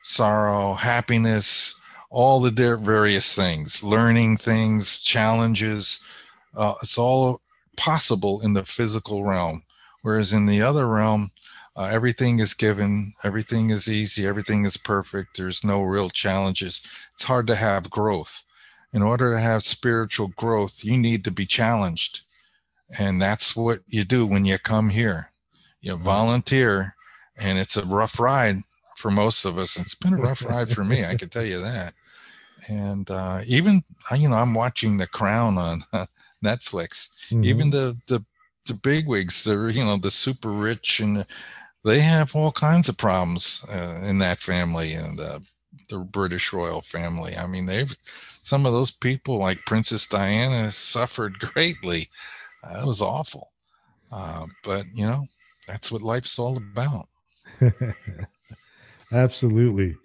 sorrow, 0.03 0.74
happiness, 0.74 1.74
all 2.11 2.40
the 2.40 2.76
various 2.76 3.34
things, 3.34 3.82
learning 3.82 4.36
things, 4.36 5.03
challenges. 5.03 6.05
Uh, 6.57 6.74
it's 6.82 6.98
all 6.98 7.40
possible 7.76 8.40
in 8.42 8.53
the 8.53 8.64
physical 8.64 9.24
realm. 9.24 9.62
Whereas 10.03 10.32
in 10.32 10.46
the 10.46 10.62
other 10.62 10.88
realm, 10.88 11.30
uh, 11.76 11.88
everything 11.92 12.40
is 12.40 12.53
given, 12.53 13.14
everything 13.22 13.70
is 13.70 13.88
easy, 13.88 14.26
everything 14.26 14.64
is 14.64 14.76
perfect. 14.76 15.36
There's 15.36 15.62
no 15.62 15.82
real 15.82 16.11
challenges. 16.11 16.80
It's 17.14 17.24
hard 17.24 17.46
to 17.46 17.55
have 17.55 17.90
growth. 17.90 18.44
In 18.92 19.03
order 19.03 19.32
to 19.32 19.38
have 19.38 19.62
spiritual 19.62 20.28
growth, 20.28 20.84
you 20.84 20.98
need 20.98 21.22
to 21.24 21.30
be 21.30 21.46
challenged. 21.46 22.22
And 22.98 23.22
that's 23.22 23.55
what 23.55 23.80
you 23.86 24.05
do 24.05 24.26
when 24.26 24.44
you 24.44 24.59
come 24.59 24.88
here. 24.88 25.30
You 25.80 25.96
volunteer, 25.96 26.96
and 27.38 27.57
it's 27.59 27.76
a 27.76 27.84
rough 27.84 28.18
ride 28.18 28.62
for 29.01 29.11
most 29.11 29.44
of 29.44 29.59
us. 29.59 29.78
It's 29.78 29.94
been 29.94 30.12
a 30.12 30.18
rough 30.18 30.44
ride 30.44 30.70
for 30.70 30.84
me, 30.84 31.05
I 31.05 31.14
can 31.16 31.30
tell 31.30 31.44
you 31.44 31.59
that. 31.61 31.94
And 32.68 33.11
uh, 33.11 33.40
even, 33.46 33.82
you 34.14 34.28
know, 34.28 34.36
I'm 34.36 34.55
watching 34.55 34.98
The 34.98 35.07
Crown 35.07 35.57
on 35.57 35.82
Netflix. 36.44 37.09
Mm-hmm. 37.30 37.44
Even 37.44 37.70
the 37.70 37.96
the 38.07 38.24
the 38.66 38.74
bigwigs, 38.74 39.42
they're 39.42 39.70
you 39.70 39.84
know 39.84 39.96
the 39.96 40.11
super 40.11 40.53
rich, 40.53 41.01
and 41.01 41.26
they 41.84 42.01
have 42.01 42.36
all 42.36 42.53
kinds 42.53 42.88
of 42.88 42.98
problems 42.98 43.64
uh, 43.72 44.03
in 44.07 44.18
that 44.18 44.40
family 44.40 44.92
and 44.92 45.18
the 45.18 45.42
the 45.88 45.98
British 45.98 46.53
royal 46.53 46.82
family. 46.82 47.34
I 47.36 47.46
mean, 47.46 47.66
they've 47.66 47.96
some 48.42 48.66
of 48.66 48.72
those 48.72 48.90
people 48.90 49.38
like 49.38 49.64
Princess 49.66 50.07
Diana 50.07 50.70
suffered 50.70 51.38
greatly. 51.38 52.11
Uh, 52.62 52.82
it 52.82 52.86
was 52.86 53.01
awful, 53.01 53.53
uh, 54.12 54.46
but 54.62 54.84
you 54.92 55.07
know 55.07 55.26
that's 55.66 55.90
what 55.90 56.03
life's 56.03 56.38
all 56.38 56.59
about. 56.59 57.09
Absolutely. 59.12 59.96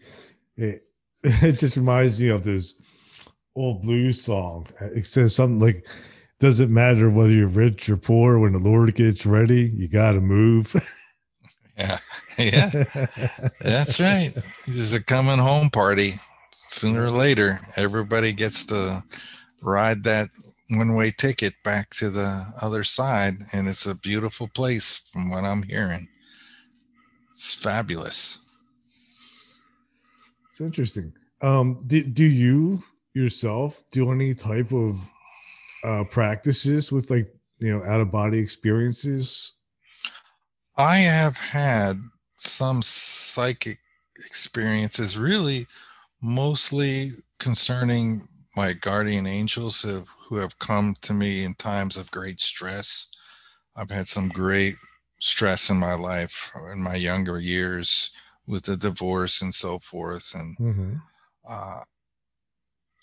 It, 0.57 0.83
it 1.23 1.53
just 1.53 1.77
reminds 1.77 2.19
me 2.19 2.29
of 2.29 2.43
this 2.43 2.75
old 3.55 3.81
blues 3.81 4.21
song. 4.21 4.67
It 4.81 5.05
says 5.05 5.35
something 5.35 5.59
like 5.59 5.85
doesn't 6.39 6.73
matter 6.73 7.09
whether 7.09 7.31
you're 7.31 7.47
rich 7.47 7.89
or 7.89 7.97
poor. 7.97 8.39
When 8.39 8.53
the 8.53 8.59
Lord 8.59 8.93
gets 8.95 9.25
ready, 9.25 9.71
you 9.73 9.87
got 9.87 10.13
to 10.13 10.21
move. 10.21 10.75
yeah, 11.77 11.97
yeah, 12.37 12.69
that's 13.61 13.99
right. 13.99 14.31
This 14.33 14.67
is 14.67 14.93
a 14.93 15.03
coming 15.03 15.39
home 15.39 15.69
party. 15.69 16.13
Sooner 16.51 17.05
or 17.05 17.11
later, 17.11 17.59
everybody 17.77 18.33
gets 18.33 18.65
to 18.65 19.03
ride 19.61 20.03
that 20.03 20.29
one-way 20.71 21.11
ticket 21.11 21.53
back 21.63 21.91
to 21.91 22.09
the 22.09 22.45
other 22.61 22.83
side, 22.83 23.37
and 23.53 23.67
it's 23.67 23.85
a 23.85 23.95
beautiful 23.95 24.47
place, 24.47 24.97
from 25.13 25.29
what 25.29 25.43
I'm 25.43 25.63
hearing. 25.63 26.07
It's 27.31 27.55
fabulous. 27.55 28.39
It's 30.55 30.61
interesting. 30.61 31.11
Um, 31.41 31.81
do, 31.85 32.01
do 32.01 32.23
you 32.23 32.81
yourself 33.13 33.83
do 33.91 34.09
any 34.13 34.33
type 34.33 34.71
of 34.71 35.11
uh, 35.83 36.05
practices 36.05 36.93
with 36.93 37.11
like 37.11 37.27
you 37.59 37.77
know 37.77 37.83
out 37.83 37.99
of 37.99 38.09
body 38.09 38.39
experiences? 38.39 39.51
I 40.77 40.99
have 40.99 41.35
had 41.35 41.99
some 42.37 42.81
psychic 42.83 43.79
experiences, 44.25 45.17
really 45.17 45.67
mostly 46.21 47.11
concerning 47.37 48.21
my 48.55 48.71
guardian 48.71 49.27
angels 49.27 49.81
have, 49.81 50.07
who 50.17 50.37
have 50.37 50.57
come 50.59 50.95
to 51.01 51.13
me 51.13 51.43
in 51.43 51.55
times 51.55 51.97
of 51.97 52.09
great 52.11 52.39
stress. 52.39 53.07
I've 53.75 53.91
had 53.91 54.07
some 54.07 54.29
great 54.29 54.75
stress 55.19 55.69
in 55.69 55.75
my 55.75 55.95
life 55.95 56.53
in 56.71 56.81
my 56.81 56.95
younger 56.95 57.41
years 57.41 58.11
with 58.47 58.63
the 58.63 58.77
divorce 58.77 59.41
and 59.41 59.53
so 59.53 59.79
forth. 59.79 60.33
And 60.35 60.57
Mm-hmm. 60.57 60.95
uh, 61.47 61.81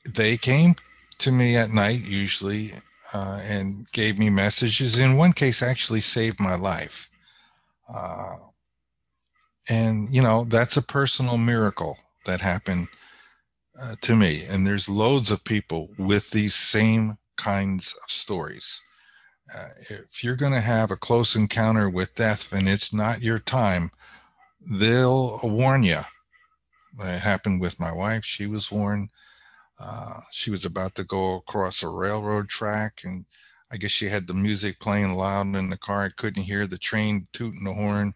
they 0.08 0.36
came 0.36 0.74
to 1.18 1.30
me 1.30 1.56
at 1.56 1.70
night 1.70 2.00
usually 2.08 2.70
uh, 3.14 3.40
and 3.44 3.86
gave 3.92 4.18
me 4.18 4.30
messages. 4.30 4.98
In 4.98 5.16
one 5.16 5.32
case, 5.32 5.62
actually 5.62 6.00
saved 6.00 6.40
my 6.40 6.54
life. 6.54 7.08
Uh, 7.92 8.36
and, 9.68 10.08
you 10.12 10.22
know, 10.22 10.44
that's 10.44 10.76
a 10.76 10.82
personal 10.82 11.38
miracle 11.38 11.96
that 12.26 12.40
happened 12.40 12.88
uh, 13.80 13.94
to 14.00 14.16
me. 14.16 14.44
And 14.48 14.66
there's 14.66 14.88
loads 14.88 15.30
of 15.30 15.44
people 15.44 15.90
with 15.98 16.30
these 16.30 16.54
same 16.54 17.18
kinds 17.36 17.94
of 18.02 18.10
stories. 18.10 18.80
Uh, 19.54 19.68
if 19.90 20.24
you're 20.24 20.36
going 20.36 20.52
to 20.52 20.60
have 20.60 20.90
a 20.90 20.96
close 20.96 21.36
encounter 21.36 21.88
with 21.90 22.14
death 22.14 22.52
and 22.52 22.68
it's 22.68 22.92
not 22.92 23.22
your 23.22 23.38
time, 23.38 23.90
they'll 24.70 25.40
warn 25.42 25.82
you. 25.82 26.00
It 27.00 27.20
happened 27.20 27.60
with 27.60 27.80
my 27.80 27.92
wife. 27.92 28.24
She 28.24 28.46
was 28.46 28.70
warned. 28.70 29.08
Uh, 29.78 30.20
she 30.30 30.50
was 30.50 30.64
about 30.64 30.94
to 30.94 31.04
go 31.04 31.36
across 31.36 31.82
a 31.82 31.88
railroad 31.88 32.48
track, 32.48 33.00
and 33.04 33.24
I 33.70 33.76
guess 33.78 33.90
she 33.90 34.08
had 34.08 34.26
the 34.26 34.34
music 34.34 34.78
playing 34.78 35.14
loud 35.14 35.56
in 35.56 35.70
the 35.70 35.78
car. 35.78 36.04
I 36.04 36.10
couldn't 36.10 36.42
hear 36.44 36.66
the 36.66 36.78
train 36.78 37.26
tooting 37.32 37.64
the 37.64 37.72
horn, 37.72 38.12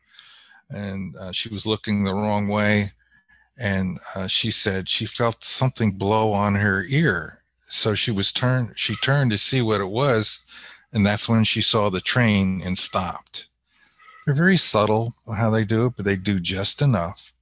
and 0.71 1.17
uh, 1.17 1.33
she 1.33 1.49
was 1.49 1.67
looking 1.67 2.05
the 2.05 2.15
wrong 2.15 2.49
way. 2.49 2.93
And 3.59 3.99
uh, 4.15 4.27
she 4.27 4.51
said 4.51 4.89
she 4.89 5.07
felt 5.07 5.43
something 5.43 5.93
blow 5.93 6.33
on 6.33 6.57
her 6.57 6.85
ear, 6.89 7.41
so 7.65 7.95
she 7.95 8.11
was 8.11 8.31
turned. 8.31 8.75
She 8.77 8.95
turned 8.97 9.31
to 9.31 9.39
see 9.39 9.63
what 9.63 9.81
it 9.81 9.89
was, 9.89 10.45
and 10.93 11.07
that's 11.07 11.29
when 11.29 11.45
she 11.45 11.63
saw 11.63 11.89
the 11.89 12.03
train 12.03 12.61
and 12.63 12.77
stopped. 12.77 13.49
They're 14.27 14.35
very 14.35 14.57
subtle 14.57 15.15
how 15.37 15.51
they 15.51 15.65
do 15.65 15.87
it, 15.87 15.95
but 15.97 16.05
they 16.05 16.17
do 16.17 16.41
just 16.41 16.83
enough 16.83 17.33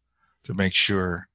to 0.44 0.52
make 0.52 0.74
sure 0.74 1.28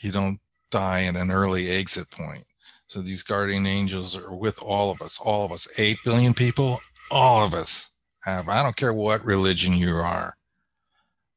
you 0.00 0.10
don't 0.10 0.40
die 0.70 1.04
at 1.04 1.16
an 1.16 1.30
early 1.30 1.68
exit 1.68 2.10
point. 2.10 2.44
So 2.86 3.02
these 3.02 3.22
guardian 3.22 3.66
angels 3.66 4.16
are 4.16 4.34
with 4.34 4.62
all 4.62 4.90
of 4.90 5.02
us, 5.02 5.18
all 5.22 5.44
of 5.44 5.52
us, 5.52 5.68
8 5.78 5.98
billion 6.04 6.32
people, 6.32 6.80
all 7.10 7.44
of 7.44 7.52
us 7.52 7.92
have, 8.20 8.48
I 8.48 8.62
don't 8.62 8.76
care 8.76 8.94
what 8.94 9.22
religion 9.26 9.74
you 9.74 9.94
are. 9.94 10.34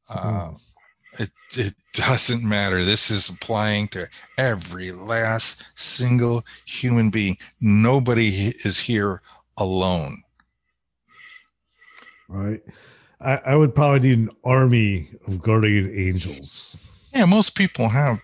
Uh, 0.09 0.51
it, 1.19 1.29
it 1.57 1.73
doesn't 1.93 2.43
matter. 2.43 2.81
This 2.81 3.11
is 3.11 3.27
applying 3.27 3.89
to 3.89 4.07
every 4.37 4.93
last 4.93 5.65
single 5.75 6.43
human 6.65 7.09
being. 7.09 7.37
Nobody 7.59 8.53
is 8.63 8.79
here 8.79 9.21
alone. 9.57 10.21
Right. 12.29 12.61
I, 13.23 13.35
I 13.45 13.55
would 13.55 13.75
probably 13.75 14.09
need 14.09 14.17
an 14.19 14.29
army 14.43 15.09
of 15.27 15.41
guardian 15.41 15.93
angels. 15.95 16.75
Yeah, 17.13 17.25
most 17.25 17.55
people 17.55 17.89
have 17.89 18.19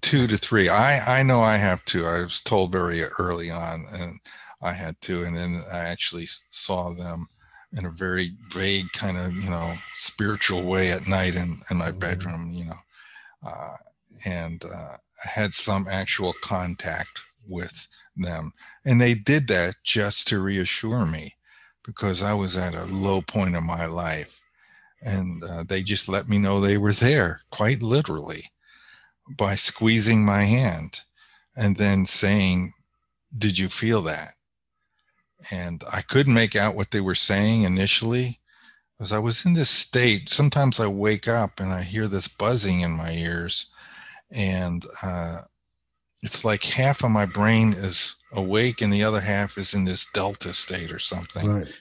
two 0.00 0.26
to 0.26 0.36
three. 0.36 0.68
I 0.68 1.20
I 1.20 1.22
know 1.22 1.40
I 1.40 1.56
have 1.56 1.84
two. 1.84 2.06
I 2.06 2.22
was 2.22 2.40
told 2.40 2.72
very 2.72 3.02
early 3.18 3.50
on, 3.50 3.84
and 3.92 4.18
I 4.62 4.72
had 4.72 5.00
two, 5.00 5.22
and 5.24 5.36
then 5.36 5.60
I 5.72 5.78
actually 5.78 6.26
saw 6.50 6.92
them 6.92 7.26
in 7.74 7.84
a 7.86 7.90
very 7.90 8.32
vague 8.50 8.90
kind 8.92 9.16
of 9.16 9.34
you 9.34 9.50
know 9.50 9.74
spiritual 9.94 10.64
way 10.64 10.90
at 10.90 11.08
night 11.08 11.34
in 11.34 11.60
in 11.70 11.76
my 11.76 11.90
Mhm. 11.90 12.00
bedroom. 12.00 12.52
You 12.52 12.64
know, 12.66 12.80
uh, 13.46 13.76
and 14.26 14.64
uh, 14.64 14.96
I 15.24 15.28
had 15.28 15.54
some 15.54 15.86
actual 15.88 16.32
contact 16.42 17.20
with 17.46 17.86
them, 18.16 18.52
and 18.84 19.00
they 19.00 19.14
did 19.14 19.48
that 19.48 19.74
just 19.84 20.26
to 20.28 20.40
reassure 20.40 21.06
me 21.06 21.34
because 21.84 22.22
I 22.22 22.34
was 22.34 22.56
at 22.56 22.74
a 22.74 22.84
low 22.84 23.22
point 23.22 23.56
in 23.56 23.64
my 23.64 23.86
life. 23.86 24.42
And 25.02 25.42
uh, 25.42 25.64
they 25.66 25.82
just 25.82 26.08
let 26.08 26.28
me 26.28 26.38
know 26.38 26.60
they 26.60 26.78
were 26.78 26.92
there, 26.92 27.40
quite 27.50 27.82
literally 27.82 28.44
by 29.36 29.54
squeezing 29.54 30.24
my 30.24 30.44
hand 30.44 31.00
and 31.56 31.76
then 31.76 32.06
saying, 32.06 32.72
Did 33.36 33.58
you 33.58 33.68
feel 33.68 34.02
that? 34.02 34.30
And 35.50 35.82
I 35.92 36.02
couldn't 36.02 36.34
make 36.34 36.54
out 36.54 36.76
what 36.76 36.90
they 36.92 37.00
were 37.00 37.16
saying 37.16 37.62
initially 37.62 38.40
because 38.96 39.12
I 39.12 39.18
was 39.18 39.44
in 39.44 39.54
this 39.54 39.70
state. 39.70 40.28
Sometimes 40.28 40.78
I 40.78 40.86
wake 40.86 41.26
up 41.26 41.58
and 41.58 41.72
I 41.72 41.82
hear 41.82 42.06
this 42.06 42.28
buzzing 42.28 42.80
in 42.80 42.92
my 42.92 43.10
ears, 43.10 43.72
and 44.30 44.84
uh, 45.02 45.40
it's 46.22 46.44
like 46.44 46.62
half 46.62 47.02
of 47.02 47.10
my 47.10 47.26
brain 47.26 47.72
is 47.72 48.16
awake 48.32 48.80
and 48.80 48.92
the 48.92 49.04
other 49.04 49.20
half 49.20 49.58
is 49.58 49.74
in 49.74 49.84
this 49.84 50.06
delta 50.12 50.52
state 50.52 50.92
or 50.92 50.98
something. 50.98 51.48
Right. 51.48 51.72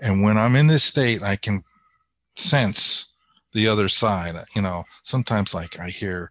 And 0.00 0.22
when 0.22 0.36
I'm 0.36 0.56
in 0.56 0.66
this 0.66 0.84
state, 0.84 1.22
I 1.22 1.36
can 1.36 1.62
sense 2.36 3.12
the 3.52 3.68
other 3.68 3.88
side. 3.88 4.34
You 4.54 4.62
know, 4.62 4.84
sometimes 5.02 5.54
like 5.54 5.78
I 5.78 5.88
hear 5.88 6.30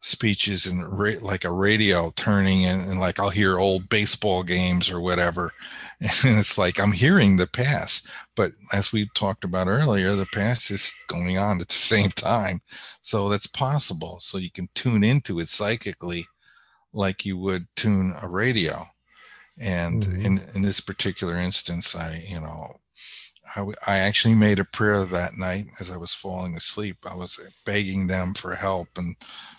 speeches 0.00 0.66
and 0.66 0.84
ra- 0.98 1.12
like 1.22 1.44
a 1.44 1.52
radio 1.52 2.12
turning 2.16 2.64
and, 2.64 2.82
and 2.90 3.00
like 3.00 3.20
I'll 3.20 3.30
hear 3.30 3.58
old 3.58 3.88
baseball 3.88 4.42
games 4.42 4.90
or 4.90 5.00
whatever. 5.00 5.52
And 6.24 6.36
it's 6.36 6.58
like 6.58 6.80
I'm 6.80 6.90
hearing 6.90 7.36
the 7.36 7.46
past. 7.46 8.08
But 8.34 8.50
as 8.72 8.92
we 8.92 9.08
talked 9.14 9.44
about 9.44 9.68
earlier, 9.68 10.16
the 10.16 10.26
past 10.26 10.72
is 10.72 10.92
going 11.06 11.38
on 11.38 11.60
at 11.60 11.68
the 11.68 11.74
same 11.94 12.10
time. 12.10 12.60
So 13.02 13.28
that's 13.28 13.46
possible. 13.46 14.18
So 14.18 14.38
you 14.38 14.50
can 14.50 14.68
tune 14.74 15.04
into 15.04 15.38
it 15.38 15.46
psychically 15.46 16.26
like 16.92 17.24
you 17.24 17.38
would 17.38 17.68
tune 17.76 18.14
a 18.20 18.28
radio. 18.28 18.84
And 19.62 20.02
Mhm. 20.02 20.24
in, 20.24 20.40
in 20.56 20.62
this 20.62 20.80
particular 20.80 21.36
instance, 21.36 21.94
I, 21.94 22.24
you 22.28 22.40
know, 22.40 22.74
I, 23.56 23.60
I 23.86 23.98
actually 23.98 24.34
made 24.34 24.58
a 24.58 24.64
prayer 24.64 25.04
that 25.04 25.36
night 25.36 25.66
as 25.80 25.90
I 25.90 25.96
was 25.96 26.14
falling 26.14 26.56
asleep. 26.56 26.98
I 27.08 27.14
was 27.14 27.38
begging 27.64 28.06
them 28.08 28.34
for 28.34 28.54
help 28.54 28.98
and 28.98 29.16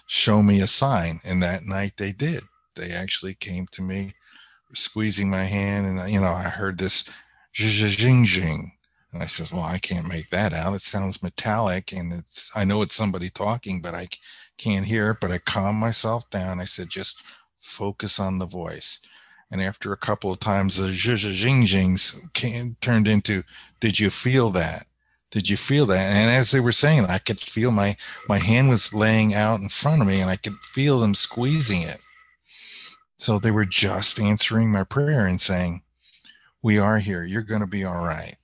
show 0.08 0.44
me 0.44 0.62
a 0.62 0.68
sign. 0.68 1.20
And 1.24 1.42
that 1.42 1.66
night 1.66 1.94
they 1.98 2.12
did. 2.12 2.44
They 2.76 2.92
actually 2.92 3.36
came 3.36 3.68
to 3.68 3.82
me, 3.82 4.14
squeezing 4.74 5.30
my 5.30 5.46
hand. 5.46 5.86
And, 5.88 6.12
you 6.12 6.20
know, 6.20 6.34
I 6.34 6.44
heard 6.44 6.78
this 6.78 7.10
zhing 7.56 8.26
zhing. 8.26 8.72
And 9.14 9.24
I 9.24 9.28
said, 9.28 9.52
well, 9.52 9.64
I 9.64 9.78
can't 9.78 10.10
make 10.10 10.30
that 10.32 10.54
out. 10.54 10.74
It 10.74 10.82
sounds 10.82 11.24
metallic. 11.24 11.94
And 11.94 12.12
it's, 12.12 12.50
I 12.56 12.66
know 12.66 12.82
it's 12.82 12.96
somebody 12.96 13.30
talking, 13.30 13.80
but 13.80 13.94
I 13.94 14.08
can't 14.58 14.86
hear 14.86 15.12
it. 15.12 15.18
But 15.22 15.32
I 15.32 15.38
calmed 15.38 15.80
myself 15.80 16.30
down. 16.30 16.60
I 16.60 16.66
said, 16.66 16.90
just 16.90 17.24
focus 17.62 18.20
on 18.20 18.40
the 18.40 18.48
voice. 18.48 19.00
And 19.54 19.62
after 19.62 19.94
a 19.94 19.98
couple 19.98 20.32
of 20.32 20.40
times, 20.40 20.78
the 20.78 20.88
zhing 20.88 21.68
zhings 21.68 22.18
turned 22.82 23.08
into, 23.08 23.44
did 23.80 24.00
you 24.00 24.10
feel 24.10 24.50
that? 24.50 24.88
Did 25.30 25.48
you 25.48 25.58
feel 25.58 25.86
that? 25.86 26.00
And 26.00 26.32
as 26.32 26.50
they 26.50 26.60
were 26.60 26.72
saying, 26.72 27.06
I 27.06 27.20
could 27.20 27.40
feel 27.40 27.70
my 27.70 27.96
my 28.28 28.40
hand 28.40 28.70
was 28.70 28.96
laying 28.96 29.36
out 29.36 29.60
in 29.60 29.70
front 29.70 30.02
of 30.02 30.08
me, 30.08 30.22
and 30.22 30.30
I 30.32 30.38
could 30.38 30.58
feel 30.64 31.00
them 31.00 31.14
squeezing 31.14 31.84
it. 31.84 32.02
So 33.18 33.38
they 33.38 33.52
were 33.52 33.66
just 33.66 34.20
answering 34.20 34.72
my 34.72 34.84
prayer 34.84 35.28
and 35.28 35.40
saying, 35.40 35.84
"We 36.64 36.80
are 36.80 36.98
here. 36.98 37.24
You're 37.24 37.44
going 37.44 37.62
to 37.62 37.68
be 37.68 37.86
all 37.86 38.04
right." 38.04 38.36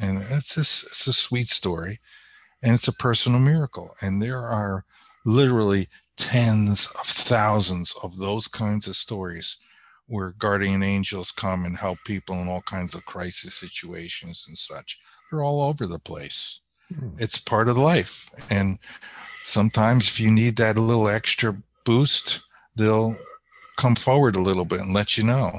And 0.00 0.18
it's 0.18 0.56
a, 0.56 0.60
it's 0.60 1.08
a 1.08 1.12
sweet 1.12 1.48
story, 1.48 1.98
and 2.62 2.74
it's 2.74 2.86
a 2.86 2.92
personal 2.92 3.40
miracle. 3.40 3.96
And 4.00 4.22
there 4.22 4.44
are 4.46 4.84
literally 5.24 5.88
tens 6.16 6.86
of 7.00 7.06
thousands 7.08 7.92
of 8.04 8.18
those 8.18 8.46
kinds 8.46 8.86
of 8.86 8.94
stories 8.94 9.58
where 10.08 10.34
guardian 10.38 10.82
angels 10.82 11.30
come 11.30 11.64
and 11.64 11.76
help 11.76 11.98
people 12.04 12.34
in 12.36 12.48
all 12.48 12.62
kinds 12.62 12.94
of 12.94 13.04
crisis 13.04 13.54
situations 13.54 14.46
and 14.48 14.56
such. 14.56 14.98
They're 15.30 15.42
all 15.42 15.60
over 15.60 15.86
the 15.86 15.98
place. 15.98 16.62
Hmm. 16.92 17.10
It's 17.18 17.38
part 17.38 17.68
of 17.68 17.76
life. 17.76 18.28
And 18.50 18.78
sometimes 19.44 20.08
if 20.08 20.18
you 20.18 20.30
need 20.30 20.56
that 20.56 20.78
little 20.78 21.08
extra 21.08 21.56
boost, 21.84 22.40
they'll 22.74 23.14
come 23.76 23.94
forward 23.94 24.34
a 24.34 24.40
little 24.40 24.64
bit 24.64 24.80
and 24.80 24.94
let 24.94 25.18
you 25.18 25.24
know. 25.24 25.52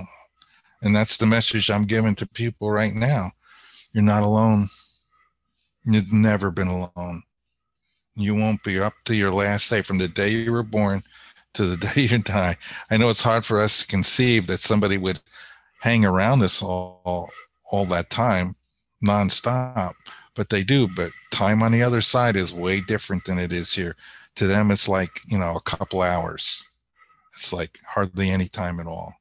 And 0.81 0.95
that's 0.95 1.17
the 1.17 1.27
message 1.27 1.69
I'm 1.69 1.83
giving 1.83 2.15
to 2.15 2.27
people 2.27 2.71
right 2.71 2.93
now. 2.93 3.31
You're 3.93 4.03
not 4.03 4.23
alone. 4.23 4.67
You've 5.83 6.11
never 6.11 6.51
been 6.51 6.67
alone. 6.67 7.21
You 8.15 8.33
won't 8.33 8.63
be 8.63 8.79
up 8.79 8.93
to 9.05 9.15
your 9.15 9.31
last 9.31 9.69
day 9.69 9.81
from 9.81 9.97
the 9.97 10.07
day 10.07 10.29
you 10.29 10.51
were 10.51 10.63
born 10.63 11.03
to 11.59 11.65
the 11.65 11.77
day 11.93 12.01
you 12.03 12.17
die. 12.19 12.55
I 12.89 12.95
know 12.95 13.09
it's 13.09 13.21
hard 13.21 13.43
for 13.45 13.59
us 13.59 13.81
to 13.81 13.87
conceive 13.87 14.47
that 14.47 14.61
somebody 14.61 14.97
would 14.97 15.19
hang 15.81 16.05
around 16.05 16.41
us 16.41 16.61
all 16.63 17.29
all 17.71 17.85
that 17.85 18.09
time 18.09 18.55
nonstop, 19.05 19.93
but 20.35 20.49
they 20.49 20.63
do. 20.63 20.87
But 20.87 21.11
time 21.31 21.61
on 21.61 21.71
the 21.73 21.83
other 21.83 22.01
side 22.01 22.35
is 22.37 22.53
way 22.53 22.81
different 22.81 23.25
than 23.25 23.37
it 23.37 23.51
is 23.53 23.73
here. 23.73 23.95
To 24.35 24.47
them, 24.47 24.71
it's 24.71 24.87
like, 24.87 25.19
you 25.27 25.37
know, 25.37 25.55
a 25.55 25.61
couple 25.61 26.01
hours. 26.01 26.63
It's 27.33 27.51
like 27.51 27.79
hardly 27.85 28.29
any 28.29 28.47
time 28.47 28.79
at 28.79 28.87
all. 28.87 29.13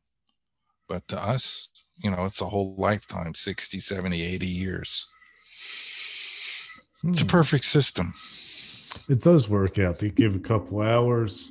But 0.89 1.09
to 1.09 1.17
us, 1.21 1.71
you 1.97 2.11
know, 2.11 2.25
it's 2.25 2.41
a 2.41 2.47
whole 2.47 2.77
lifetime 2.77 3.35
60, 3.35 3.81
70, 3.81 4.23
80 4.23 4.47
years. 4.47 5.07
It's 7.09 7.21
a 7.21 7.25
Hmm. 7.25 7.29
perfect 7.29 7.65
system. 7.65 8.15
It 9.09 9.21
does 9.23 9.49
work 9.49 9.79
out. 9.79 9.99
They 9.99 10.11
give 10.11 10.35
a 10.37 10.41
couple 10.41 10.81
hours. 10.81 11.51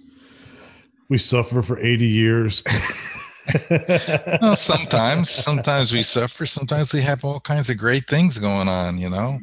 We 1.09 1.17
suffer 1.17 1.61
for 1.61 1.79
80 1.79 2.05
years. 2.05 2.63
well, 3.69 4.55
sometimes, 4.55 5.29
sometimes 5.29 5.93
we 5.93 6.01
suffer. 6.01 6.45
Sometimes 6.45 6.93
we 6.93 7.01
have 7.01 7.23
all 7.23 7.39
kinds 7.39 7.69
of 7.69 7.77
great 7.77 8.07
things 8.07 8.37
going 8.39 8.67
on. 8.67 8.97
You 8.97 9.09
know, 9.09 9.39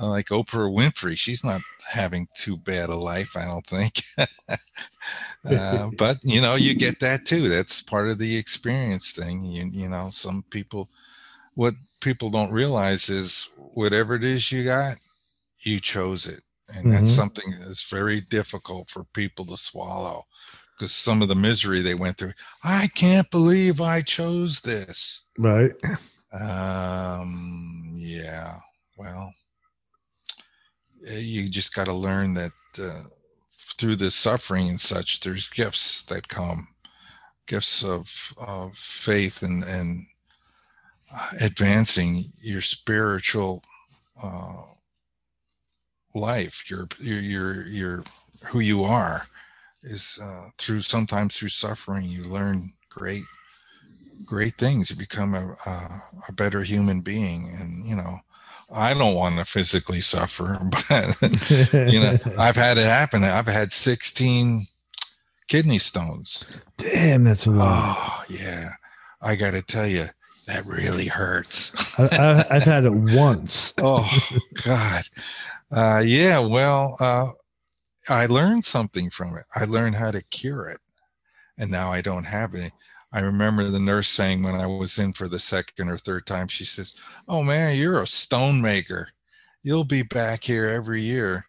uh, 0.00 0.08
like 0.08 0.26
Oprah 0.26 0.72
Winfrey. 0.72 1.16
She's 1.16 1.44
not 1.44 1.62
having 1.90 2.26
too 2.34 2.56
bad 2.56 2.90
a 2.90 2.96
life, 2.96 3.36
I 3.36 3.44
don't 3.44 3.66
think. 3.66 4.02
uh, 5.44 5.90
but 5.96 6.18
you 6.22 6.40
know, 6.40 6.54
you 6.54 6.74
get 6.74 7.00
that 7.00 7.26
too. 7.26 7.48
That's 7.48 7.82
part 7.82 8.08
of 8.08 8.18
the 8.18 8.36
experience 8.36 9.12
thing. 9.12 9.44
You 9.44 9.70
you 9.72 9.88
know, 9.88 10.10
some 10.10 10.44
people, 10.50 10.88
what 11.54 11.74
people 12.00 12.30
don't 12.30 12.52
realize 12.52 13.08
is 13.08 13.48
whatever 13.56 14.14
it 14.14 14.24
is 14.24 14.52
you 14.52 14.64
got, 14.64 14.98
you 15.62 15.80
chose 15.80 16.26
it, 16.26 16.42
and 16.68 16.84
mm-hmm. 16.84 16.90
that's 16.90 17.10
something 17.10 17.54
that's 17.60 17.88
very 17.88 18.20
difficult 18.20 18.90
for 18.90 19.04
people 19.14 19.46
to 19.46 19.56
swallow 19.56 20.26
because 20.80 20.92
some 20.92 21.20
of 21.20 21.28
the 21.28 21.34
misery 21.34 21.82
they 21.82 21.94
went 21.94 22.16
through. 22.16 22.32
I 22.64 22.88
can't 22.94 23.30
believe 23.30 23.82
I 23.82 24.00
chose 24.00 24.62
this. 24.62 25.26
Right. 25.38 25.72
Um. 26.32 27.96
Yeah. 27.98 28.54
Well, 28.96 29.34
eh, 31.06 31.18
you 31.18 31.50
just 31.50 31.74
got 31.74 31.84
to 31.84 31.92
learn 31.92 32.32
that 32.34 32.52
uh, 32.80 33.02
through 33.76 33.96
the 33.96 34.10
suffering 34.10 34.68
and 34.68 34.80
such, 34.80 35.20
there's 35.20 35.50
gifts 35.50 36.04
that 36.04 36.28
come, 36.28 36.68
gifts 37.46 37.84
of 37.84 38.32
of 38.38 38.78
faith 38.78 39.42
and 39.42 39.62
and 39.64 40.06
uh, 41.14 41.28
advancing 41.42 42.32
your 42.40 42.62
spiritual 42.62 43.62
uh, 44.22 44.62
life, 46.14 46.70
your 46.70 46.88
your 46.98 47.20
your 47.20 47.66
your 47.66 48.04
who 48.44 48.60
you 48.60 48.82
are 48.82 49.26
is 49.82 50.18
uh, 50.22 50.50
through 50.58 50.82
sometimes 50.82 51.36
through 51.36 51.48
suffering 51.48 52.04
you 52.06 52.24
learn 52.24 52.72
great 52.88 53.24
great 54.24 54.56
things. 54.56 54.90
You 54.90 54.96
become 54.96 55.34
a, 55.34 55.54
a, 55.66 56.02
a 56.28 56.32
better 56.32 56.62
human 56.62 57.00
being 57.00 57.48
and 57.58 57.86
you 57.86 57.96
know 57.96 58.16
i 58.72 58.94
don't 58.94 59.14
want 59.14 59.36
to 59.36 59.44
physically 59.44 60.00
suffer 60.00 60.56
but 60.88 61.92
you 61.92 62.00
know 62.00 62.18
i've 62.38 62.56
had 62.56 62.78
it 62.78 62.84
happen. 62.84 63.24
I've 63.24 63.46
had 63.46 63.72
16 63.72 64.66
kidney 65.48 65.78
stones. 65.78 66.44
Damn 66.76 67.24
that's 67.24 67.46
a 67.46 67.50
lot. 67.50 67.96
Oh 67.98 68.24
yeah. 68.28 68.70
I 69.22 69.36
gotta 69.36 69.62
tell 69.62 69.86
you 69.86 70.04
that 70.46 70.64
really 70.66 71.06
hurts. 71.06 71.98
I, 71.98 72.44
have 72.50 72.62
had 72.62 72.84
it 72.84 72.92
once. 73.16 73.74
Oh 73.78 74.08
god. 74.64 75.02
Uh, 75.72 76.02
yeah 76.04 76.38
well 76.38 76.96
uh, 77.00 77.30
I 78.08 78.26
learned 78.26 78.64
something 78.64 79.10
from 79.10 79.36
it. 79.36 79.44
I 79.54 79.64
learned 79.64 79.96
how 79.96 80.10
to 80.10 80.22
cure 80.24 80.68
it. 80.68 80.80
And 81.58 81.70
now 81.70 81.92
I 81.92 82.00
don't 82.00 82.24
have 82.24 82.54
it. 82.54 82.72
I 83.12 83.20
remember 83.20 83.64
the 83.64 83.80
nurse 83.80 84.08
saying 84.08 84.42
when 84.42 84.54
I 84.54 84.66
was 84.66 84.98
in 84.98 85.12
for 85.12 85.28
the 85.28 85.40
second 85.40 85.88
or 85.88 85.96
third 85.96 86.26
time, 86.26 86.48
she 86.48 86.64
says, 86.64 86.98
Oh 87.28 87.42
man, 87.42 87.76
you're 87.76 88.00
a 88.00 88.06
stone 88.06 88.62
maker. 88.62 89.08
You'll 89.62 89.84
be 89.84 90.02
back 90.02 90.44
here 90.44 90.68
every 90.68 91.02
year 91.02 91.46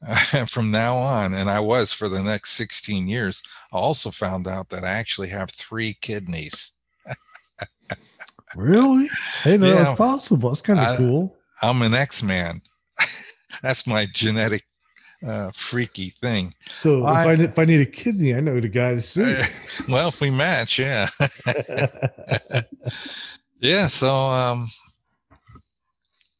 from 0.46 0.70
now 0.70 0.96
on. 0.96 1.34
And 1.34 1.50
I 1.50 1.60
was 1.60 1.92
for 1.92 2.08
the 2.08 2.22
next 2.22 2.52
16 2.52 3.08
years. 3.08 3.42
I 3.72 3.78
also 3.78 4.10
found 4.10 4.46
out 4.46 4.68
that 4.70 4.84
I 4.84 4.90
actually 4.90 5.28
have 5.28 5.50
three 5.50 5.94
kidneys. 6.00 6.76
really? 8.56 9.10
Hey, 9.42 9.58
no, 9.58 9.68
yeah, 9.68 9.74
that's 9.84 9.98
possible. 9.98 10.50
That's 10.50 10.62
kind 10.62 10.78
of 10.78 10.96
cool. 10.96 11.36
I'm 11.60 11.82
an 11.82 11.92
X 11.92 12.22
Man. 12.22 12.62
that's 13.62 13.86
my 13.86 14.06
genetic 14.14 14.64
uh, 15.26 15.50
freaky 15.52 16.10
thing. 16.10 16.54
So 16.68 17.04
I, 17.04 17.32
if, 17.32 17.40
I, 17.40 17.42
if 17.44 17.58
I 17.58 17.64
need 17.64 17.80
a 17.80 17.86
kidney, 17.86 18.34
I 18.34 18.40
know 18.40 18.60
the 18.60 18.68
guy 18.68 18.94
to 18.94 19.02
see. 19.02 19.22
Uh, 19.22 19.44
well, 19.88 20.08
if 20.08 20.20
we 20.20 20.30
match, 20.30 20.78
yeah, 20.78 21.08
yeah. 23.60 23.86
So 23.86 24.14
um, 24.14 24.68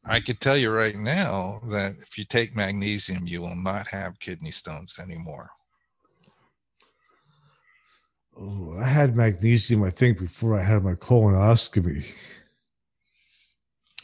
I 0.05 0.19
could 0.19 0.39
tell 0.39 0.57
you 0.57 0.71
right 0.71 0.95
now 0.95 1.59
that 1.69 1.93
if 1.99 2.17
you 2.17 2.25
take 2.25 2.55
magnesium, 2.55 3.27
you 3.27 3.41
will 3.41 3.55
not 3.55 3.87
have 3.87 4.19
kidney 4.19 4.51
stones 4.51 4.99
anymore. 4.99 5.49
Oh, 8.39 8.77
I 8.79 8.87
had 8.87 9.15
magnesium, 9.15 9.83
I 9.83 9.89
think, 9.91 10.17
before 10.17 10.57
I 10.57 10.63
had 10.63 10.83
my 10.83 10.93
colonoscopy. 10.93 12.05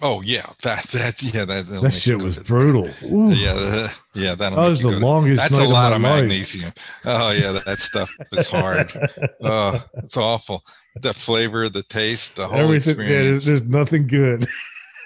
Oh 0.01 0.21
yeah, 0.21 0.45
that 0.61 0.83
that 0.83 1.23
yeah 1.23 1.45
that 1.45 1.65
that 1.67 1.91
shit 1.91 2.21
was 2.21 2.37
brutal. 2.37 2.87
Ooh. 3.05 3.29
Yeah, 3.31 3.87
yeah, 4.13 4.35
that 4.35 4.53
was 4.53 4.81
the 4.81 4.99
longest. 4.99 5.41
That's 5.41 5.57
a 5.57 5.67
lot 5.67 5.91
of, 5.91 6.01
magnesium. 6.01 6.71
Oh 7.03 7.31
yeah, 7.31 7.59
that 7.65 7.79
stuff 7.79 8.11
is 8.31 8.47
hard. 8.47 8.91
oh, 9.43 9.83
it's 9.95 10.17
awful. 10.17 10.63
The 11.01 11.13
flavor, 11.13 11.67
the 11.69 11.83
taste, 11.83 12.35
the 12.35 12.47
whole 12.47 12.59
Everything, 12.59 12.95
experience. 12.95 13.45
Yeah, 13.45 13.51
there's, 13.51 13.63
nothing 13.63 14.07
good. 14.07 14.47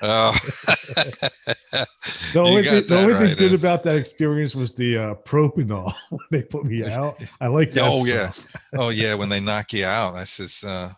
Oh, 0.02 0.32
the 0.66 1.88
only 2.36 2.64
thing, 2.64 2.88
the 2.88 2.98
only 2.98 3.14
right 3.14 3.30
thing 3.30 3.38
good 3.38 3.58
about 3.58 3.84
that 3.84 3.96
experience 3.96 4.56
was 4.56 4.74
the 4.74 4.98
uh, 4.98 5.16
propanol 5.16 5.94
when 6.10 6.20
they 6.32 6.44
put 6.44 6.66
me 6.66 6.84
out. 6.84 7.22
I 7.40 7.48
like 7.48 7.72
that. 7.72 7.84
Oh 7.86 8.06
stuff. 8.06 8.46
yeah, 8.74 8.80
oh 8.80 8.90
yeah. 8.90 9.14
When 9.14 9.30
they 9.30 9.40
knock 9.40 9.72
you 9.72 9.86
out, 9.86 10.16
I 10.16 10.26
says, 10.26 10.66
uh, 10.68 10.92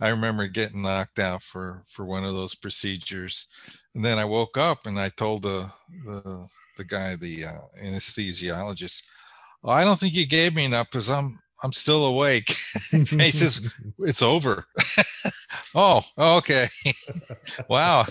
I 0.00 0.10
remember 0.10 0.46
getting 0.46 0.82
knocked 0.82 1.18
out 1.18 1.42
for 1.42 1.84
for 1.88 2.04
one 2.04 2.24
of 2.24 2.34
those 2.34 2.54
procedures, 2.54 3.46
and 3.94 4.04
then 4.04 4.18
I 4.18 4.24
woke 4.24 4.58
up 4.58 4.86
and 4.86 4.98
I 5.00 5.08
told 5.08 5.42
the 5.42 5.70
the 6.04 6.48
the 6.76 6.84
guy, 6.84 7.16
the 7.16 7.46
uh, 7.46 7.60
anesthesiologist, 7.82 9.04
oh, 9.64 9.70
I 9.70 9.84
don't 9.84 9.98
think 9.98 10.14
you 10.14 10.26
gave 10.26 10.54
me 10.54 10.64
enough 10.64 10.90
because 10.90 11.10
I'm 11.10 11.38
I'm 11.62 11.72
still 11.72 12.04
awake. 12.04 12.48
he 12.90 13.30
says 13.30 13.70
it's 14.00 14.22
over. 14.22 14.66
oh, 15.74 16.02
okay. 16.18 16.66
wow. 17.68 18.04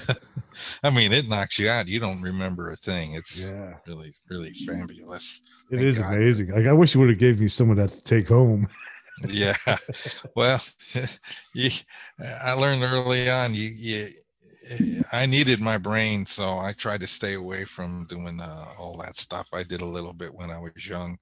I 0.84 0.90
mean, 0.90 1.12
it 1.12 1.28
knocks 1.28 1.60
you 1.60 1.70
out. 1.70 1.88
You 1.88 2.00
don't 2.00 2.22
remember 2.22 2.72
a 2.72 2.76
thing. 2.76 3.14
It's 3.14 3.48
yeah. 3.48 3.76
really, 3.86 4.14
really 4.30 4.52
fabulous. 4.52 5.42
It 5.70 5.78
Thank 5.78 5.88
is 5.88 6.00
God. 6.00 6.16
amazing. 6.16 6.48
Like 6.50 6.66
I 6.66 6.74
wish 6.74 6.96
you 6.96 7.02
would 7.02 7.10
have 7.10 7.20
gave 7.20 7.40
me 7.40 7.48
some 7.48 7.70
of 7.70 7.78
that 7.78 7.90
to 7.90 8.04
take 8.04 8.30
home 8.30 8.68
yeah. 9.28 9.54
Well, 10.36 10.62
you, 11.54 11.70
I 12.44 12.54
learned 12.54 12.84
early 12.84 13.30
on. 13.30 13.54
You, 13.54 13.70
you, 13.74 14.08
I 15.12 15.26
needed 15.26 15.62
my 15.62 15.78
brain, 15.78 16.26
so 16.26 16.58
I 16.58 16.74
tried 16.74 17.02
to 17.02 17.08
stay 17.08 17.36
away 17.36 17.66
from 17.66 18.06
doing 18.06 18.40
uh, 18.40 18.66
all 18.80 18.98
that 18.98 19.16
stuff. 19.16 19.48
I 19.54 19.64
did 19.64 19.82
a 19.82 19.86
little 19.86 20.14
bit 20.14 20.34
when 20.34 20.52
I 20.52 20.60
was 20.60 20.88
young, 20.88 21.18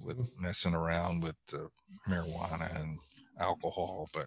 with 0.00 0.18
mm-hmm. 0.18 0.42
messing 0.42 0.74
around 0.74 1.22
with 1.22 1.36
uh, 1.52 1.66
marijuana 2.08 2.80
and 2.80 2.98
alcohol, 3.38 4.08
but 4.12 4.26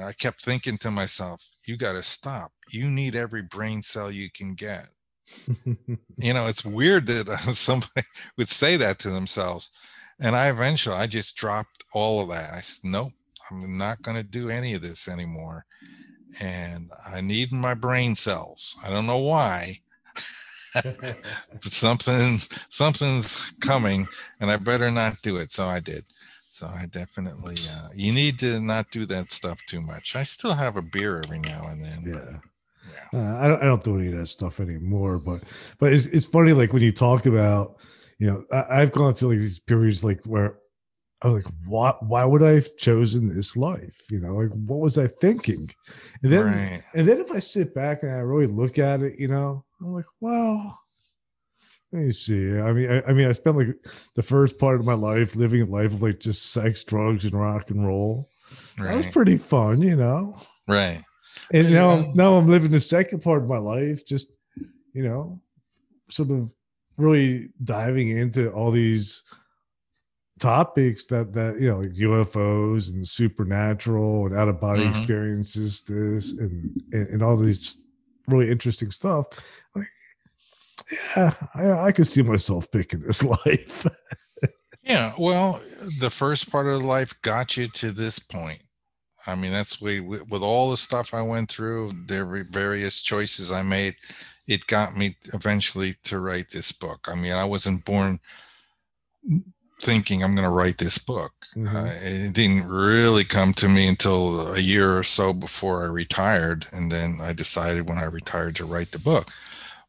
I 0.00 0.12
kept 0.12 0.42
thinking 0.42 0.78
to 0.78 0.90
myself, 0.90 1.44
"You 1.64 1.76
got 1.76 1.92
to 1.92 2.02
stop. 2.02 2.52
You 2.70 2.90
need 2.90 3.14
every 3.14 3.42
brain 3.42 3.82
cell 3.82 4.10
you 4.10 4.30
can 4.30 4.54
get." 4.54 4.88
you 6.16 6.34
know, 6.34 6.46
it's 6.46 6.64
weird 6.64 7.06
that 7.06 7.28
uh, 7.28 7.36
somebody 7.52 8.02
would 8.36 8.48
say 8.48 8.76
that 8.76 8.98
to 9.00 9.10
themselves 9.10 9.70
and 10.20 10.36
I 10.36 10.48
eventually 10.48 10.96
I 10.96 11.06
just 11.06 11.36
dropped 11.36 11.84
all 11.94 12.20
of 12.20 12.28
that. 12.30 12.52
I 12.54 12.60
said, 12.60 12.90
nope, 12.90 13.12
I'm 13.50 13.76
not 13.76 14.02
going 14.02 14.16
to 14.16 14.22
do 14.22 14.50
any 14.50 14.74
of 14.74 14.82
this 14.82 15.08
anymore. 15.08 15.64
And 16.40 16.90
I 17.06 17.20
need 17.20 17.52
my 17.52 17.74
brain 17.74 18.14
cells. 18.14 18.76
I 18.84 18.90
don't 18.90 19.06
know 19.06 19.18
why, 19.18 19.80
but 20.74 21.64
something 21.64 22.38
something's 22.70 23.52
coming, 23.60 24.06
and 24.40 24.50
I 24.50 24.56
better 24.56 24.90
not 24.90 25.20
do 25.22 25.36
it. 25.36 25.52
So 25.52 25.66
I 25.66 25.80
did. 25.80 26.04
So 26.50 26.68
I 26.68 26.86
definitely 26.86 27.56
uh, 27.70 27.88
you 27.94 28.12
need 28.12 28.38
to 28.38 28.60
not 28.60 28.90
do 28.90 29.04
that 29.06 29.30
stuff 29.30 29.60
too 29.66 29.82
much. 29.82 30.16
I 30.16 30.22
still 30.22 30.54
have 30.54 30.78
a 30.78 30.82
beer 30.82 31.20
every 31.22 31.40
now 31.40 31.66
and 31.68 31.84
then. 31.84 31.98
Yeah. 32.06 32.12
But, 32.14 32.40
yeah. 33.12 33.20
Uh, 33.20 33.38
I 33.44 33.48
don't 33.48 33.62
I 33.62 33.66
don't 33.66 33.84
do 33.84 33.98
any 33.98 34.08
of 34.08 34.18
that 34.18 34.26
stuff 34.26 34.60
anymore. 34.60 35.18
But 35.18 35.42
but 35.78 35.92
it's 35.92 36.06
it's 36.06 36.24
funny 36.24 36.52
like 36.52 36.72
when 36.72 36.82
you 36.82 36.92
talk 36.92 37.26
about 37.26 37.76
you 38.18 38.26
know, 38.26 38.44
I, 38.52 38.80
have 38.80 38.92
gone 38.92 39.14
through 39.14 39.30
like 39.30 39.38
these 39.38 39.58
periods 39.58 40.04
like 40.04 40.24
where 40.24 40.58
I 41.22 41.28
was 41.28 41.44
like, 41.44 41.54
why 41.66 41.94
why 42.00 42.24
would 42.24 42.42
I 42.42 42.54
have 42.54 42.76
chosen 42.76 43.34
this 43.34 43.56
life? 43.56 44.00
You 44.10 44.20
know, 44.20 44.36
like 44.36 44.50
what 44.50 44.80
was 44.80 44.98
I 44.98 45.06
thinking? 45.06 45.70
And 46.22 46.32
then 46.32 46.44
right. 46.46 46.82
and 46.94 47.06
then 47.06 47.20
if 47.20 47.30
I 47.30 47.38
sit 47.38 47.74
back 47.74 48.02
and 48.02 48.12
I 48.12 48.18
really 48.18 48.46
look 48.46 48.78
at 48.78 49.02
it, 49.02 49.18
you 49.18 49.28
know, 49.28 49.64
I'm 49.80 49.92
like, 49.92 50.06
well, 50.20 50.78
let 51.92 52.02
me 52.02 52.12
see. 52.12 52.58
I 52.58 52.72
mean, 52.72 52.90
I, 52.90 53.02
I 53.02 53.12
mean, 53.12 53.28
I 53.28 53.32
spent 53.32 53.56
like 53.56 53.86
the 54.14 54.22
first 54.22 54.58
part 54.58 54.80
of 54.80 54.86
my 54.86 54.94
life 54.94 55.36
living 55.36 55.62
a 55.62 55.66
life 55.66 55.92
of 55.92 56.02
like 56.02 56.20
just 56.20 56.52
sex, 56.52 56.82
drugs, 56.82 57.24
and 57.24 57.34
rock 57.34 57.70
and 57.70 57.86
roll. 57.86 58.30
Right. 58.78 58.88
That 58.88 58.96
was 58.96 59.06
pretty 59.12 59.38
fun, 59.38 59.82
you 59.82 59.96
know. 59.96 60.40
Right. 60.66 61.00
And 61.52 61.68
yeah. 61.68 61.74
now, 61.74 61.90
I'm, 61.90 62.14
now 62.14 62.34
I'm 62.34 62.48
living 62.48 62.70
the 62.70 62.80
second 62.80 63.20
part 63.20 63.42
of 63.42 63.48
my 63.48 63.58
life, 63.58 64.06
just 64.06 64.28
you 64.94 65.02
know, 65.02 65.40
sort 66.10 66.30
of 66.30 66.50
really 66.98 67.50
diving 67.64 68.16
into 68.16 68.50
all 68.50 68.70
these 68.70 69.22
topics 70.38 71.04
that 71.04 71.32
that 71.32 71.60
you 71.60 71.68
know 71.68 71.80
like 71.80 71.92
UFOs 71.92 72.90
and 72.90 73.06
supernatural 73.06 74.26
and 74.26 74.36
out 74.36 74.48
of 74.48 74.60
body 74.60 74.82
mm-hmm. 74.82 74.98
experiences 74.98 75.82
this 75.82 76.32
and, 76.32 76.82
and, 76.92 77.08
and 77.08 77.22
all 77.22 77.36
these 77.36 77.78
really 78.26 78.50
interesting 78.50 78.90
stuff 78.90 79.26
like 79.76 79.86
yeah 81.16 81.32
I, 81.54 81.70
I 81.70 81.92
could 81.92 82.08
see 82.08 82.22
myself 82.22 82.70
picking 82.70 83.02
this 83.02 83.22
life 83.46 83.86
Yeah, 84.82 85.12
well, 85.16 85.60
the 86.00 86.10
first 86.10 86.50
part 86.50 86.66
of 86.66 86.84
life 86.84 87.14
got 87.22 87.56
you 87.56 87.68
to 87.68 87.92
this 87.92 88.18
point. 88.18 88.60
I 89.26 89.36
mean, 89.36 89.52
that's 89.52 89.80
way 89.80 90.00
with 90.00 90.42
all 90.42 90.70
the 90.70 90.76
stuff 90.76 91.14
I 91.14 91.22
went 91.22 91.48
through, 91.48 91.92
the 92.06 92.46
various 92.50 93.00
choices 93.00 93.52
I 93.52 93.62
made, 93.62 93.94
it 94.46 94.66
got 94.66 94.96
me 94.96 95.16
eventually 95.32 95.96
to 96.04 96.18
write 96.18 96.50
this 96.50 96.72
book. 96.72 97.08
I 97.08 97.14
mean, 97.14 97.32
I 97.32 97.44
wasn't 97.44 97.84
born 97.84 98.20
thinking 99.82 100.22
I'm 100.22 100.34
going 100.34 100.44
to 100.44 100.50
write 100.50 100.78
this 100.78 100.98
book. 100.98 101.32
Mm-hmm. 101.56 101.76
Uh, 101.76 101.92
it 102.00 102.32
didn't 102.32 102.68
really 102.68 103.24
come 103.24 103.52
to 103.54 103.68
me 103.68 103.88
until 103.88 104.52
a 104.54 104.60
year 104.60 104.96
or 104.96 105.02
so 105.02 105.32
before 105.32 105.82
I 105.82 105.88
retired, 105.88 106.66
and 106.72 106.90
then 106.90 107.18
I 107.20 107.32
decided 107.32 107.88
when 107.88 107.98
I 107.98 108.04
retired 108.04 108.56
to 108.56 108.64
write 108.64 108.92
the 108.92 108.98
book. 108.98 109.30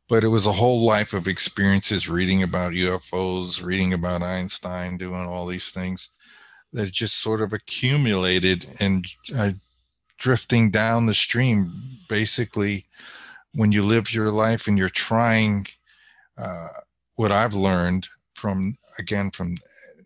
But 0.09 0.23
it 0.23 0.29
was 0.29 0.45
a 0.45 0.51
whole 0.51 0.83
life 0.83 1.13
of 1.13 1.27
experiences 1.27 2.09
reading 2.09 2.43
about 2.43 2.73
UFOs, 2.73 3.63
reading 3.63 3.93
about 3.93 4.21
Einstein, 4.21 4.97
doing 4.97 5.25
all 5.25 5.45
these 5.45 5.69
things 5.69 6.09
that 6.73 6.91
just 6.91 7.21
sort 7.21 7.41
of 7.41 7.53
accumulated 7.53 8.65
and 8.81 9.05
uh, 9.37 9.51
drifting 10.17 10.71
down 10.71 11.05
the 11.05 11.13
stream. 11.13 11.73
Basically, 12.09 12.85
when 13.53 13.71
you 13.71 13.83
live 13.83 14.13
your 14.13 14.31
life 14.31 14.67
and 14.67 14.77
you're 14.77 14.89
trying, 14.89 15.65
uh, 16.37 16.69
what 17.15 17.31
I've 17.31 17.53
learned 17.53 18.07
from 18.33 18.75
again 18.97 19.31
from 19.31 19.57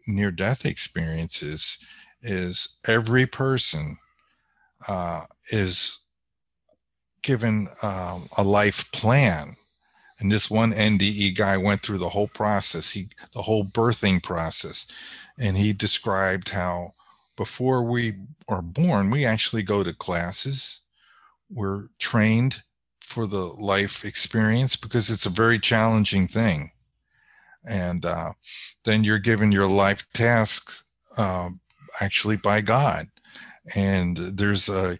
near 0.07 0.31
death 0.31 0.65
experiences 0.65 1.79
is 2.21 2.77
every 2.87 3.25
person 3.25 3.97
uh, 4.87 5.25
is 5.51 5.99
given 7.21 7.67
um, 7.83 8.27
a 8.37 8.43
life 8.43 8.91
plan. 8.91 9.55
And 10.19 10.31
this 10.31 10.49
one 10.49 10.71
NDE 10.71 11.37
guy 11.37 11.57
went 11.57 11.83
through 11.83 11.99
the 11.99 12.09
whole 12.09 12.27
process, 12.27 12.91
he 12.91 13.09
the 13.33 13.41
whole 13.41 13.63
birthing 13.63 14.21
process, 14.23 14.87
and 15.39 15.55
he 15.55 15.73
described 15.73 16.49
how 16.49 16.95
before 17.35 17.83
we 17.83 18.13
are 18.49 18.63
born, 18.63 19.11
we 19.11 19.25
actually 19.25 19.61
go 19.61 19.83
to 19.83 19.93
classes. 19.93 20.81
We're 21.49 21.87
trained 21.99 22.63
for 23.07 23.25
the 23.25 23.37
life 23.37 24.03
experience 24.03 24.75
because 24.75 25.09
it's 25.09 25.25
a 25.25 25.31
very 25.31 25.57
challenging 25.57 26.27
thing. 26.27 26.71
And 27.67 28.05
uh, 28.05 28.33
then 28.83 29.03
you're 29.03 29.19
given 29.19 29.51
your 29.51 29.67
life 29.67 30.05
tasks 30.13 30.83
uh, 31.17 31.49
actually 32.01 32.37
by 32.37 32.61
God. 32.61 33.07
And 33.75 34.17
there's 34.17 34.69
a 34.69 34.99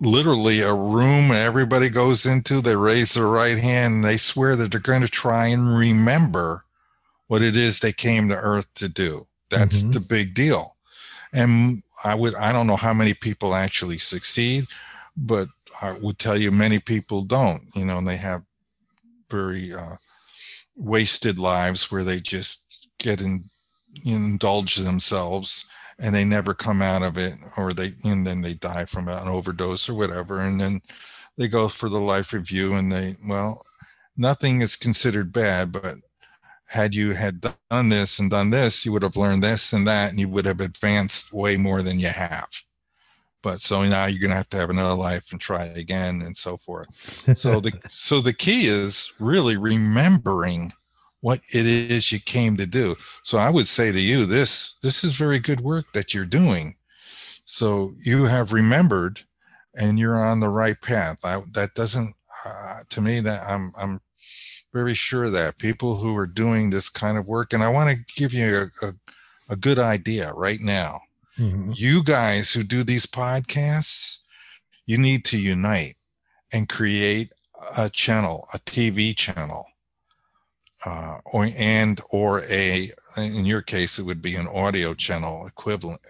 literally 0.00 0.60
a 0.60 0.74
room 0.74 1.32
everybody 1.32 1.88
goes 1.88 2.26
into. 2.26 2.60
They 2.60 2.76
raise 2.76 3.14
their 3.14 3.26
right 3.26 3.58
hand 3.58 3.94
and 3.94 4.04
they 4.04 4.16
swear 4.16 4.56
that 4.56 4.70
they're 4.70 4.80
going 4.80 5.02
to 5.02 5.08
try 5.08 5.46
and 5.46 5.76
remember 5.76 6.64
what 7.28 7.42
it 7.42 7.56
is 7.56 7.78
they 7.78 7.92
came 7.92 8.28
to 8.28 8.36
earth 8.36 8.72
to 8.74 8.88
do. 8.88 9.26
That's 9.50 9.82
mm-hmm. 9.82 9.92
the 9.92 10.00
big 10.00 10.34
deal. 10.34 10.76
And 11.32 11.82
I 12.04 12.14
would, 12.14 12.34
I 12.34 12.50
don't 12.52 12.66
know 12.66 12.76
how 12.76 12.92
many 12.92 13.14
people 13.14 13.54
actually 13.54 13.98
succeed, 13.98 14.66
but 15.16 15.48
I 15.80 15.92
would 15.92 16.18
tell 16.18 16.36
you 16.36 16.50
many 16.50 16.78
people 16.78 17.22
don't, 17.22 17.62
you 17.74 17.84
know, 17.84 17.98
and 17.98 18.06
they 18.06 18.16
have 18.16 18.42
very 19.30 19.72
uh, 19.72 19.96
wasted 20.76 21.38
lives 21.38 21.90
where 21.90 22.04
they 22.04 22.20
just 22.20 22.88
get 22.98 23.20
in, 23.20 23.48
indulge 24.04 24.76
themselves 24.76 25.66
and 25.98 26.14
they 26.14 26.24
never 26.24 26.54
come 26.54 26.82
out 26.82 27.02
of 27.02 27.18
it 27.18 27.34
or 27.56 27.72
they 27.72 27.90
and 28.04 28.26
then 28.26 28.40
they 28.40 28.54
die 28.54 28.84
from 28.84 29.08
an 29.08 29.28
overdose 29.28 29.88
or 29.88 29.94
whatever. 29.94 30.40
And 30.40 30.60
then 30.60 30.80
they 31.36 31.48
go 31.48 31.68
for 31.68 31.88
the 31.88 31.98
life 31.98 32.32
review 32.32 32.74
and 32.74 32.92
they 32.92 33.16
well 33.26 33.62
nothing 34.16 34.60
is 34.60 34.76
considered 34.76 35.32
bad 35.32 35.72
but 35.72 35.94
had 36.66 36.94
you 36.94 37.12
had 37.12 37.40
done 37.70 37.88
this 37.88 38.18
and 38.18 38.30
done 38.30 38.50
this 38.50 38.84
you 38.84 38.92
would 38.92 39.02
have 39.02 39.16
learned 39.16 39.42
this 39.42 39.72
and 39.72 39.86
that 39.86 40.10
and 40.10 40.18
you 40.18 40.28
would 40.28 40.44
have 40.44 40.60
advanced 40.60 41.32
way 41.32 41.56
more 41.56 41.80
than 41.82 41.98
you 41.98 42.08
have 42.08 42.48
but 43.42 43.60
so 43.60 43.82
now 43.84 44.06
you're 44.06 44.20
going 44.20 44.30
to 44.30 44.36
have 44.36 44.48
to 44.48 44.56
have 44.56 44.70
another 44.70 44.94
life 44.94 45.32
and 45.32 45.40
try 45.40 45.64
again 45.64 46.22
and 46.22 46.36
so 46.36 46.56
forth 46.56 46.88
so 47.34 47.60
the 47.60 47.72
so 47.88 48.20
the 48.20 48.32
key 48.32 48.66
is 48.66 49.12
really 49.18 49.56
remembering 49.56 50.72
what 51.20 51.40
it 51.52 51.66
is 51.66 52.10
you 52.10 52.18
came 52.18 52.56
to 52.56 52.66
do. 52.66 52.96
So 53.22 53.38
I 53.38 53.50
would 53.50 53.66
say 53.66 53.92
to 53.92 54.00
you, 54.00 54.24
this 54.24 54.76
this 54.82 55.04
is 55.04 55.14
very 55.14 55.38
good 55.38 55.60
work 55.60 55.86
that 55.92 56.14
you're 56.14 56.24
doing. 56.24 56.76
So 57.44 57.92
you 58.04 58.24
have 58.24 58.52
remembered, 58.52 59.22
and 59.76 59.98
you're 59.98 60.22
on 60.22 60.40
the 60.40 60.48
right 60.48 60.80
path. 60.80 61.18
I, 61.24 61.42
that 61.52 61.74
doesn't, 61.74 62.14
uh, 62.46 62.80
to 62.88 63.00
me, 63.00 63.20
that 63.20 63.42
I'm 63.46 63.72
I'm 63.76 64.00
very 64.72 64.94
sure 64.94 65.30
that 65.30 65.58
people 65.58 65.96
who 65.96 66.16
are 66.16 66.26
doing 66.26 66.70
this 66.70 66.88
kind 66.88 67.18
of 67.18 67.26
work, 67.26 67.52
and 67.52 67.62
I 67.62 67.68
want 67.68 67.90
to 67.90 68.14
give 68.14 68.32
you 68.32 68.70
a, 68.82 68.86
a, 68.86 68.92
a 69.50 69.56
good 69.56 69.78
idea 69.78 70.32
right 70.34 70.60
now. 70.60 71.00
Mm-hmm. 71.40 71.72
You 71.74 72.04
guys 72.04 72.52
who 72.52 72.62
do 72.62 72.84
these 72.84 73.06
podcasts, 73.06 74.18
you 74.86 74.98
need 74.98 75.24
to 75.26 75.38
unite 75.38 75.96
and 76.52 76.68
create 76.68 77.32
a 77.78 77.88
channel, 77.88 78.46
a 78.52 78.58
TV 78.58 79.16
channel 79.16 79.64
uh, 80.84 81.18
or 81.32 81.48
and 81.56 82.00
or 82.10 82.42
a 82.50 82.90
in 83.16 83.44
your 83.44 83.62
case 83.62 83.98
it 83.98 84.04
would 84.04 84.22
be 84.22 84.34
an 84.36 84.48
audio 84.48 84.94
channel 84.94 85.46
equivalent 85.46 86.00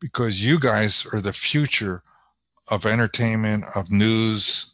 because 0.00 0.44
you 0.44 0.58
guys 0.58 1.06
are 1.12 1.20
the 1.20 1.32
future 1.32 2.02
of 2.70 2.86
entertainment 2.86 3.64
of 3.74 3.90
news 3.90 4.72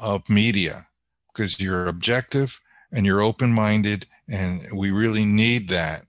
of 0.00 0.28
media 0.28 0.86
because 1.32 1.60
you're 1.60 1.86
objective 1.86 2.60
and 2.92 3.06
you're 3.06 3.22
open-minded 3.22 4.06
and 4.28 4.66
we 4.74 4.90
really 4.90 5.24
need 5.24 5.68
that 5.68 6.04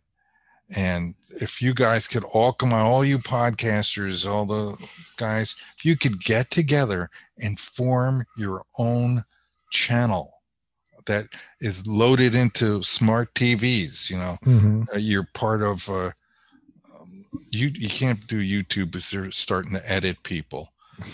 and 0.76 1.15
if 1.41 1.61
you 1.61 1.73
guys 1.73 2.07
could 2.07 2.23
all 2.34 2.53
come 2.53 2.73
on 2.73 2.81
all 2.81 3.03
you 3.03 3.19
podcasters 3.19 4.30
all 4.30 4.45
the 4.45 4.76
guys 5.18 5.56
if 5.77 5.85
you 5.85 5.98
could 5.98 6.23
get 6.23 6.49
together 6.49 7.10
and 7.39 7.60
form 7.60 8.23
your 8.38 8.64
own 8.77 9.23
channel 9.72 10.41
that 11.06 11.27
is 11.60 11.85
loaded 11.88 12.35
into 12.35 12.81
smart 12.84 13.34
TVs. 13.34 14.10
You 14.10 14.18
know, 14.18 14.38
mm-hmm. 14.45 14.84
uh, 14.93 14.98
you're 14.98 15.27
part 15.34 15.61
of. 15.61 15.88
Uh, 15.89 16.11
um, 16.99 17.26
you 17.52 17.72
you 17.73 17.89
can't 17.89 18.26
do 18.27 18.39
YouTube 18.39 18.91
because 18.91 19.10
they're 19.10 19.31
starting 19.31 19.73
to 19.73 19.91
edit 19.91 20.22
people. 20.23 20.69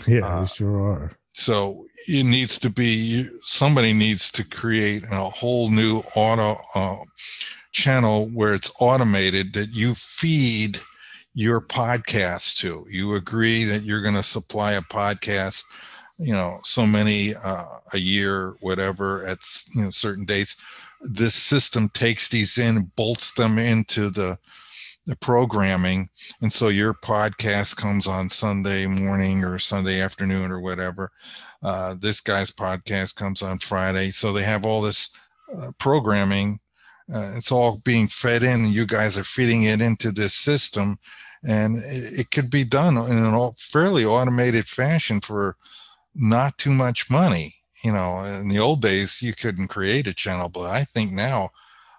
Yeah, 0.06 0.26
uh, 0.26 0.46
sure 0.46 0.80
are. 0.82 1.12
So 1.20 1.84
it 2.08 2.24
needs 2.24 2.58
to 2.60 2.70
be 2.70 3.28
somebody 3.40 3.92
needs 3.92 4.30
to 4.32 4.44
create 4.44 5.04
a 5.10 5.24
whole 5.24 5.70
new 5.70 6.02
auto 6.14 6.58
uh, 6.74 6.96
channel 7.72 8.26
where 8.32 8.54
it's 8.54 8.70
automated 8.80 9.52
that 9.54 9.70
you 9.72 9.94
feed 9.94 10.78
your 11.34 11.60
podcast 11.60 12.56
to. 12.58 12.86
You 12.90 13.14
agree 13.14 13.64
that 13.64 13.82
you're 13.82 14.02
going 14.02 14.14
to 14.14 14.22
supply 14.22 14.72
a 14.72 14.82
podcast 14.82 15.64
you 16.18 16.32
know 16.32 16.58
so 16.64 16.86
many 16.86 17.34
uh, 17.44 17.64
a 17.92 17.98
year 17.98 18.56
whatever 18.60 19.24
at 19.26 19.38
you 19.74 19.84
know 19.84 19.90
certain 19.90 20.24
dates. 20.24 20.56
This 21.02 21.34
system 21.34 21.88
takes 21.90 22.28
these 22.28 22.58
in 22.58 22.90
bolts 22.96 23.32
them 23.32 23.58
into 23.58 24.10
the 24.10 24.36
the 25.06 25.16
programming 25.16 26.10
and 26.42 26.52
so 26.52 26.68
your 26.68 26.92
podcast 26.92 27.76
comes 27.76 28.06
on 28.06 28.28
sunday 28.28 28.86
morning 28.86 29.42
or 29.42 29.58
sunday 29.58 30.00
afternoon 30.02 30.50
or 30.50 30.60
whatever. 30.60 31.10
Uh, 31.62 31.94
this 31.98 32.20
guy's 32.20 32.50
podcast 32.50 33.16
comes 33.16 33.42
on 33.42 33.58
friday. 33.58 34.10
So 34.10 34.32
they 34.32 34.42
have 34.42 34.66
all 34.66 34.82
this 34.82 35.10
uh, 35.56 35.70
programming 35.78 36.60
uh, 37.14 37.32
it's 37.36 37.52
all 37.52 37.78
being 37.78 38.08
fed 38.08 38.42
in 38.42 38.64
and 38.64 38.72
you 38.72 38.86
guys 38.86 39.16
are 39.16 39.24
feeding 39.24 39.64
it 39.64 39.80
into 39.80 40.10
this 40.10 40.34
system 40.34 40.98
and 41.46 41.76
it, 41.76 42.20
it 42.20 42.30
could 42.30 42.50
be 42.50 42.64
done 42.64 42.96
in 42.96 43.18
a 43.18 43.52
fairly 43.58 44.04
automated 44.04 44.68
fashion 44.68 45.20
for 45.20 45.56
not 46.14 46.58
too 46.58 46.72
much 46.72 47.10
money. 47.10 47.56
You 47.84 47.92
know, 47.92 48.24
in 48.24 48.48
the 48.48 48.58
old 48.58 48.82
days, 48.82 49.22
you 49.22 49.34
couldn't 49.34 49.68
create 49.68 50.08
a 50.08 50.14
channel, 50.14 50.48
but 50.48 50.66
I 50.66 50.82
think 50.84 51.12
now 51.12 51.50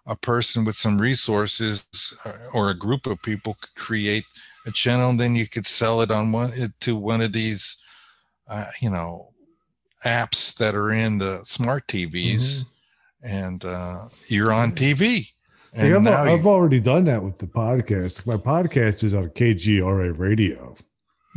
a 0.06 0.16
person 0.16 0.66
with 0.66 0.76
some 0.76 1.00
resources 1.00 1.86
uh, 2.26 2.34
or 2.54 2.70
a 2.70 2.78
group 2.78 3.08
of 3.08 3.22
people 3.22 3.56
could 3.62 3.76
create 3.76 4.26
a 4.66 4.72
channel, 4.72 5.10
and 5.12 5.20
then 5.20 5.36
you 5.36 5.48
could 5.48 5.66
sell 5.66 6.02
it 6.02 6.12
on 6.12 6.34
one 6.34 6.52
to 6.82 6.96
one 6.98 7.22
of 7.22 7.32
these, 7.32 7.78
uh, 8.50 8.66
you 8.82 8.90
know, 8.90 9.30
apps 10.06 10.58
that 10.58 10.76
are 10.76 10.92
in 10.92 11.18
the 11.18 11.40
smart 11.46 11.88
TVs, 11.88 12.36
mm-hmm. 12.36 12.70
And 13.24 13.64
uh, 13.66 14.08
you're 14.28 14.52
on 14.52 14.72
TV. 14.72 15.30
And 15.74 16.08
I've, 16.08 16.28
I've 16.28 16.48
already 16.48 16.80
done 16.80 17.06
that 17.06 17.24
with 17.24 17.38
the 17.38 17.46
podcast. 17.46 18.26
My 18.26 18.36
podcast 18.36 19.04
is 19.04 19.14
on 19.14 19.30
KGRA 19.30 20.18
radio. 20.18 20.76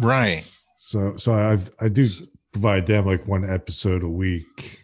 Right. 0.00 0.44
So, 0.78 1.16
so 1.16 1.34
I've 1.34 1.70
I 1.80 1.88
do 1.88 2.04
provide 2.52 2.86
them 2.86 3.06
like 3.06 3.26
one 3.26 3.48
episode 3.48 4.02
a 4.02 4.08
week. 4.08 4.80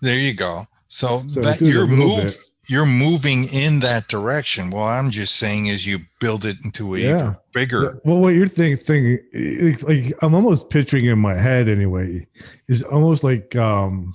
There 0.00 0.18
you 0.18 0.34
go. 0.34 0.64
So, 0.88 1.22
so 1.28 1.40
that 1.42 1.60
you're 1.60 1.86
move, 1.86 2.36
you're 2.68 2.86
moving 2.86 3.44
in 3.52 3.80
that 3.80 4.08
direction. 4.08 4.70
What 4.70 4.88
I'm 4.88 5.10
just 5.10 5.36
saying 5.36 5.66
is 5.66 5.86
you 5.86 6.00
build 6.20 6.44
it 6.44 6.56
into 6.64 6.94
a 6.94 6.98
yeah. 6.98 7.34
bigger. 7.52 8.00
Well, 8.04 8.18
what 8.18 8.34
you're 8.34 8.48
thinking, 8.48 8.76
thinking 8.76 9.18
it's 9.32 9.84
like 9.84 10.14
I'm 10.22 10.34
almost 10.34 10.70
picturing 10.70 11.06
in 11.06 11.18
my 11.18 11.34
head 11.34 11.68
anyway, 11.68 12.26
is 12.68 12.82
almost 12.82 13.24
like 13.24 13.56
um 13.56 14.14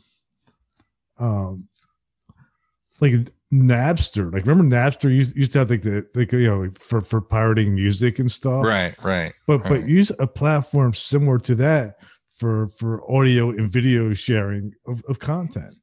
um 1.17 1.67
like 3.03 3.29
Napster. 3.53 4.33
Like 4.33 4.45
remember 4.47 4.75
Napster 4.75 5.13
used, 5.13 5.35
used 5.35 5.51
to 5.53 5.59
have 5.59 5.69
like 5.69 5.83
the 5.83 6.05
like 6.15 6.31
you 6.31 6.47
know 6.47 6.69
for 6.71 7.01
for 7.01 7.21
pirating 7.21 7.75
music 7.75 8.17
and 8.17 8.31
stuff. 8.31 8.65
Right, 8.65 8.95
right. 9.03 9.33
But 9.45 9.59
right. 9.61 9.69
but 9.81 9.87
use 9.87 10.11
a 10.17 10.25
platform 10.25 10.93
similar 10.93 11.37
to 11.39 11.55
that 11.55 11.97
for 12.29 12.69
for 12.69 13.03
audio 13.11 13.49
and 13.49 13.69
video 13.69 14.13
sharing 14.13 14.73
of, 14.87 15.03
of 15.07 15.19
content. 15.19 15.75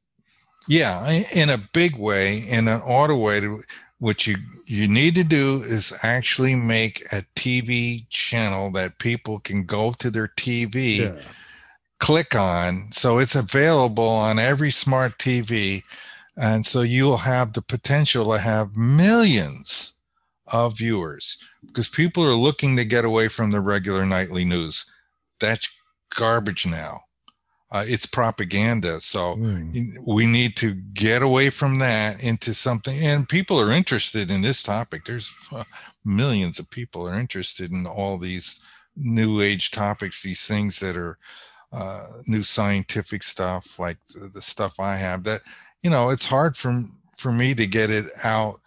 Yeah, 0.67 1.21
in 1.33 1.49
a 1.49 1.57
big 1.73 1.97
way, 1.97 2.39
in 2.49 2.67
an 2.67 2.81
auto 2.81 3.15
way. 3.15 3.39
To, 3.39 3.61
What 3.99 4.25
you 4.27 4.35
you 4.65 4.87
need 4.87 5.15
to 5.15 5.23
do 5.23 5.61
is 5.63 5.97
actually 6.03 6.55
make 6.55 7.01
a 7.11 7.23
TV 7.35 8.05
channel 8.09 8.71
that 8.71 8.97
people 8.99 9.39
can 9.39 9.63
go 9.63 9.93
to 9.93 10.11
their 10.11 10.27
TV, 10.27 10.97
Yeah. 10.97 11.15
click 11.99 12.35
on, 12.35 12.91
so 12.91 13.19
it's 13.19 13.35
available 13.35 14.07
on 14.07 14.39
every 14.39 14.71
smart 14.71 15.17
TV, 15.19 15.83
and 16.37 16.65
so 16.65 16.81
you'll 16.81 17.17
have 17.17 17.53
the 17.53 17.61
potential 17.61 18.31
to 18.31 18.39
have 18.39 18.75
millions 18.75 19.93
of 20.47 20.77
viewers 20.77 21.37
because 21.67 21.87
people 21.89 22.23
are 22.23 22.35
looking 22.35 22.75
to 22.77 22.85
get 22.85 23.05
away 23.05 23.27
from 23.27 23.51
the 23.51 23.61
regular 23.61 24.05
nightly 24.05 24.43
news. 24.45 24.89
That's 25.39 25.69
garbage 26.15 26.65
now. 26.65 27.01
Uh, 27.71 27.85
it's 27.87 28.05
propaganda. 28.05 28.99
So 28.99 29.35
Mm. 29.35 29.93
we 30.05 30.25
need 30.25 30.57
to 30.57 30.73
get 30.73 31.21
away 31.21 31.49
from 31.49 31.79
that 31.79 32.21
into 32.21 32.53
something 32.53 32.97
and 32.99 33.29
people 33.29 33.57
are 33.59 33.71
interested 33.71 34.29
in 34.29 34.41
this 34.41 34.61
topic 34.61 35.05
there's 35.05 35.31
uh, 35.53 35.63
millions 36.03 36.59
of 36.59 36.69
people 36.69 37.07
are 37.07 37.17
interested 37.17 37.71
in 37.71 37.85
all 37.87 38.17
these 38.17 38.59
new 38.97 39.39
age 39.41 39.71
topics 39.71 40.21
these 40.21 40.45
things 40.45 40.81
that 40.81 40.97
are 40.97 41.17
uh, 41.71 42.05
new 42.27 42.43
scientific 42.43 43.23
stuff 43.23 43.79
like 43.79 43.97
the, 44.09 44.29
the 44.33 44.41
stuff 44.41 44.77
i 44.81 44.97
have 44.97 45.23
that 45.23 45.39
you 45.81 45.89
know 45.89 46.09
it's 46.09 46.25
hard 46.25 46.57
for 46.57 46.83
for 47.17 47.31
me 47.31 47.53
to 47.55 47.67
get 47.67 47.89
it 47.89 48.05
out. 48.23 48.59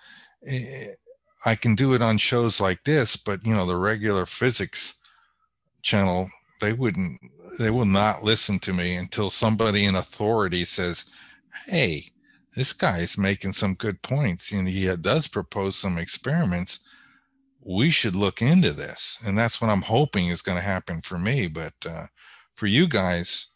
I 1.46 1.54
can 1.54 1.74
do 1.74 1.94
it 1.94 2.02
on 2.02 2.18
shows 2.18 2.60
like 2.60 2.84
this 2.84 3.16
but 3.16 3.44
you 3.46 3.54
know 3.54 3.66
the 3.66 3.76
regular 3.76 4.26
physics 4.26 4.98
channel 5.82 6.30
they 6.60 6.72
wouldn't 6.72 7.18
they 7.58 7.70
will 7.70 7.86
not 7.86 8.22
listen 8.22 8.58
to 8.60 8.72
me 8.72 8.96
until 8.96 9.30
somebody 9.30 9.84
in 9.84 9.96
authority 9.96 10.64
says 10.64 11.10
hey 11.66 12.10
this 12.54 12.72
guy's 12.72 13.18
making 13.18 13.52
some 13.52 13.74
good 13.74 14.00
points 14.02 14.52
and 14.52 14.68
he 14.68 14.94
does 14.96 15.26
propose 15.26 15.74
some 15.76 15.98
experiments. 15.98 16.80
We 17.60 17.90
should 17.90 18.14
look 18.14 18.40
into 18.40 18.70
this. 18.70 19.18
And 19.26 19.36
that's 19.36 19.60
what 19.60 19.70
i'm 19.70 19.82
hoping 19.82 20.28
is 20.28 20.42
going 20.42 20.58
to 20.58 20.64
happen 20.64 21.00
for 21.00 21.18
me 21.18 21.48
but 21.48 21.74
uh, 21.88 22.06
for 22.54 22.66
you 22.66 22.86
guys 22.86 23.48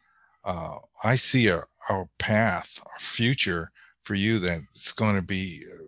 uh, 0.44 0.76
i 1.04 1.16
see 1.16 1.48
a, 1.48 1.64
a 1.90 2.04
path 2.18 2.82
a 2.96 3.00
future 3.00 3.70
for 4.04 4.14
you 4.14 4.38
that's 4.38 4.92
going 4.92 5.16
to 5.16 5.22
be 5.22 5.62
uh, 5.72 5.84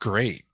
great. 0.00 0.44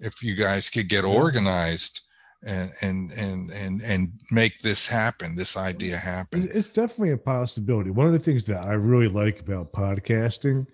If 0.00 0.22
you 0.22 0.34
guys 0.34 0.70
could 0.70 0.88
get 0.88 1.04
organized 1.04 2.00
and 2.44 2.70
and 2.80 3.12
and 3.12 3.50
and 3.52 3.80
and 3.82 4.12
make 4.30 4.60
this 4.62 4.88
happen 4.88 5.36
this 5.36 5.56
idea 5.56 5.96
happen. 5.96 6.48
It's 6.52 6.68
definitely 6.68 7.12
a 7.12 7.16
possibility. 7.16 7.90
One 7.90 8.06
of 8.06 8.12
the 8.12 8.18
things 8.18 8.44
that 8.46 8.64
I 8.64 8.72
really 8.72 9.08
like 9.08 9.40
about 9.40 9.72
podcasting 9.72 10.66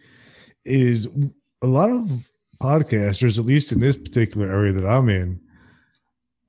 is 0.64 1.08
a 1.62 1.66
lot 1.66 1.90
of 1.90 2.30
podcasters, 2.62 3.38
at 3.38 3.44
least 3.44 3.72
in 3.72 3.80
this 3.80 3.96
particular 3.96 4.50
area 4.50 4.72
that 4.72 4.86
I'm 4.86 5.08
in, 5.08 5.40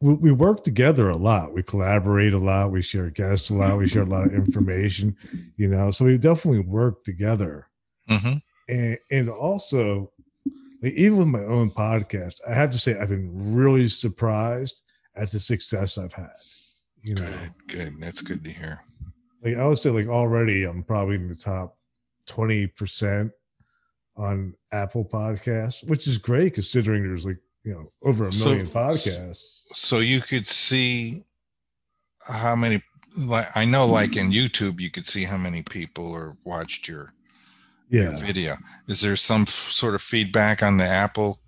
we, 0.01 0.13
we 0.13 0.31
work 0.31 0.63
together 0.63 1.09
a 1.09 1.15
lot. 1.17 1.53
We 1.53 1.63
collaborate 1.63 2.34
a 2.34 2.38
lot. 2.38 2.71
We 2.71 2.81
share 2.81 3.09
guests 3.09 3.49
a 3.49 3.55
lot. 3.55 3.77
We 3.77 3.88
share 3.88 4.03
a 4.03 4.05
lot 4.05 4.26
of 4.26 4.34
information, 4.45 5.15
you 5.57 5.67
know. 5.67 5.91
So 5.91 6.05
we 6.05 6.17
definitely 6.17 6.61
work 6.61 7.03
together. 7.03 7.67
hmm 8.07 8.35
and 8.69 8.97
and 9.09 9.30
also 9.30 10.11
like 10.84 10.93
even 10.93 11.17
with 11.17 11.27
my 11.27 11.43
own 11.43 11.71
podcast 11.71 12.35
i 12.47 12.53
have 12.53 12.69
to 12.69 12.77
say 12.77 12.97
i've 12.99 13.09
been 13.09 13.31
really 13.53 13.88
surprised 13.88 14.84
at 15.15 15.31
the 15.31 15.39
success 15.39 15.97
i've 15.97 16.13
had 16.13 16.30
you 17.03 17.15
know 17.15 17.26
good 17.67 17.77
good 17.77 17.99
that's 17.99 18.21
good 18.21 18.43
to 18.43 18.51
hear 18.51 18.80
like 19.43 19.57
i 19.57 19.65
would 19.65 19.77
say 19.77 19.89
like 19.89 20.07
already 20.07 20.65
i'm 20.65 20.84
probably 20.84 21.15
in 21.15 21.27
the 21.27 21.35
top 21.35 21.76
20% 22.27 23.31
on 24.15 24.53
apple 24.71 25.03
podcasts 25.03 25.84
which 25.89 26.07
is 26.07 26.19
great 26.19 26.53
considering 26.53 27.01
there's 27.07 27.26
like 27.26 27.39
you 27.64 27.73
know 27.73 27.91
over 28.03 28.26
a 28.26 28.31
So- 28.31 28.49
million 28.49 28.68
podcasts. 28.68 29.61
so 29.73 29.99
you 29.99 30.22
could 30.22 30.48
see 30.48 31.23
how 32.27 32.56
many 32.56 32.81
like 33.18 33.45
i 33.56 33.65
know 33.65 33.86
like 33.88 34.15
in 34.15 34.30
youtube 34.31 34.80
you 34.80 34.91
could 34.91 35.06
see 35.06 35.23
how 35.23 35.38
many 35.38 35.64
people 35.64 36.14
are 36.14 36.38
watched 36.45 36.88
your, 36.88 37.14
your 37.90 38.03
yeah. 38.14 38.15
video. 38.19 38.56
Is 38.88 39.02
there 39.02 39.15
some 39.15 39.41
f- 39.44 39.49
sort 39.49 39.95
of 39.95 40.02
feedback 40.02 40.61
on 40.61 40.77
the 40.77 40.84
apple 40.86 41.40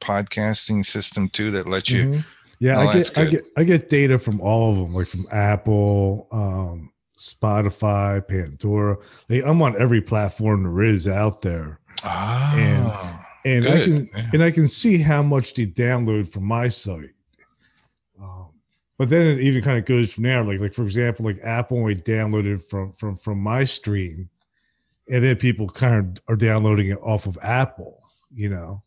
podcasting 0.00 0.84
system 0.84 1.28
too 1.28 1.50
that 1.50 1.68
lets 1.68 1.90
you 1.90 2.04
Mhm. 2.06 2.24
yeah 2.58 2.78
Oh, 2.78 2.88
i 2.88 2.92
get 2.94 3.18
i 3.18 3.24
get 3.26 3.44
i 3.58 3.64
get 3.64 3.88
data 3.90 4.18
from 4.18 4.40
all 4.40 4.72
of 4.72 4.78
them 4.78 4.94
like 4.94 5.06
from 5.08 5.26
apple 5.30 6.26
um 6.32 6.90
spotify 7.18 8.26
pandora. 8.26 8.96
Like 9.28 9.44
i'm 9.44 9.60
on 9.60 9.78
every 9.80 10.00
platform 10.00 10.62
there 10.62 10.82
is 10.94 11.06
out 11.06 11.42
there. 11.42 11.78
Ah, 12.02 12.54
and 12.56 13.19
I 13.44 13.60
Good, 13.60 13.84
can 13.84 14.08
yeah. 14.14 14.30
and 14.34 14.42
I 14.42 14.50
can 14.50 14.68
see 14.68 14.98
how 14.98 15.22
much 15.22 15.54
they 15.54 15.66
download 15.66 16.28
from 16.28 16.44
my 16.44 16.68
site. 16.68 17.14
Um, 18.22 18.48
but 18.98 19.08
then 19.08 19.22
it 19.26 19.40
even 19.40 19.62
kind 19.62 19.78
of 19.78 19.86
goes 19.86 20.12
from 20.12 20.24
there. 20.24 20.44
Like 20.44 20.60
like 20.60 20.74
for 20.74 20.82
example, 20.82 21.24
like 21.24 21.40
Apple 21.42 21.78
only 21.78 21.96
downloaded 21.96 22.62
from 22.62 22.92
from 22.92 23.16
from 23.16 23.38
my 23.38 23.64
stream, 23.64 24.26
and 25.10 25.24
then 25.24 25.36
people 25.36 25.68
kind 25.68 26.18
of 26.18 26.22
are 26.28 26.36
downloading 26.36 26.88
it 26.90 26.98
off 27.02 27.26
of 27.26 27.38
Apple. 27.42 28.02
You 28.34 28.50
know, 28.50 28.82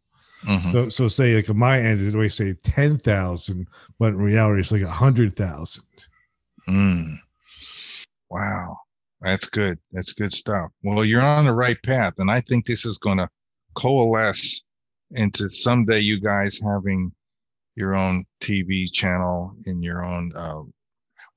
Mhm. 0.45 0.71
so 0.71 0.89
so 0.89 1.07
say 1.07 1.35
like 1.35 1.49
on 1.49 1.57
my 1.57 1.79
end, 1.79 1.99
it 2.01 2.13
always 2.13 2.35
say 2.35 2.53
ten 2.63 2.97
thousand, 2.97 3.67
but 3.97 4.09
in 4.09 4.17
reality, 4.17 4.61
it's 4.61 4.71
like 4.71 4.81
a 4.83 4.87
hundred 4.87 5.35
thousand. 5.35 5.85
Mm. 6.69 7.17
Wow. 8.29 8.77
That's 9.21 9.45
good. 9.45 9.79
That's 9.91 10.11
good 10.13 10.33
stuff. 10.33 10.69
Well, 10.83 11.05
you're 11.05 11.21
on 11.21 11.45
the 11.45 11.53
right 11.53 11.81
path. 11.83 12.13
And 12.17 12.29
I 12.29 12.41
think 12.41 12.65
this 12.65 12.85
is 12.85 12.97
going 12.97 13.17
to 13.19 13.29
coalesce 13.75 14.63
into 15.11 15.49
someday 15.49 15.99
you 15.99 16.19
guys 16.19 16.59
having 16.63 17.11
your 17.75 17.95
own 17.95 18.23
TV 18.41 18.91
channel 18.91 19.55
in 19.65 19.81
your 19.81 20.05
own, 20.05 20.31
uh, 20.35 20.61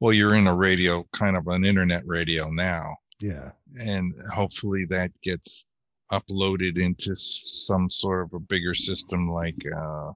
well, 0.00 0.12
you're 0.12 0.34
in 0.34 0.46
a 0.46 0.54
radio, 0.54 1.06
kind 1.12 1.36
of 1.36 1.46
an 1.48 1.64
internet 1.64 2.02
radio 2.06 2.50
now. 2.50 2.94
Yeah, 3.20 3.52
And 3.80 4.14
hopefully 4.32 4.84
that 4.90 5.10
gets 5.22 5.66
uploaded 6.12 6.78
into 6.78 7.16
some 7.16 7.88
sort 7.90 8.24
of 8.24 8.34
a 8.34 8.38
bigger 8.38 8.74
system 8.74 9.30
like 9.30 9.56
uh, 9.78 10.12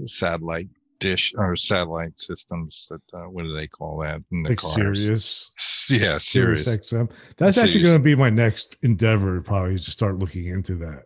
satellite 0.00 0.68
dish 0.98 1.32
or 1.36 1.54
satellite 1.54 2.18
systems 2.18 2.88
that, 2.90 3.00
uh, 3.16 3.28
what 3.30 3.44
do 3.44 3.54
they 3.54 3.66
call 3.68 3.98
that 3.98 4.20
in 4.32 4.42
the 4.42 4.50
like 4.50 4.58
cars? 4.58 4.74
Sirius, 4.74 5.50
Yeah, 5.90 6.18
Sirius 6.18 6.64
serious. 6.64 6.92
XM. 6.92 7.10
That's 7.36 7.58
actually 7.58 7.82
going 7.82 7.98
to 7.98 8.02
be 8.02 8.14
my 8.16 8.30
next 8.30 8.76
endeavor. 8.82 9.40
Probably 9.40 9.74
is 9.74 9.84
to 9.84 9.90
start 9.90 10.18
looking 10.18 10.46
into 10.46 10.74
that. 10.76 11.04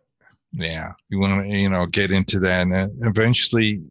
Yeah, 0.53 0.93
you 1.11 1.19
want 1.19 1.45
to, 1.47 1.57
you 1.57 1.69
know, 1.69 1.87
get 1.87 2.11
into 2.11 2.39
that, 2.41 2.67
and 2.67 2.91
eventually, 3.05 3.83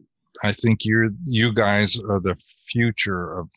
I 0.42 0.52
think 0.52 0.84
you're 0.84 1.06
you 1.24 1.52
guys 1.52 1.98
are 2.00 2.20
the 2.20 2.36
future 2.66 3.38
of 3.38 3.48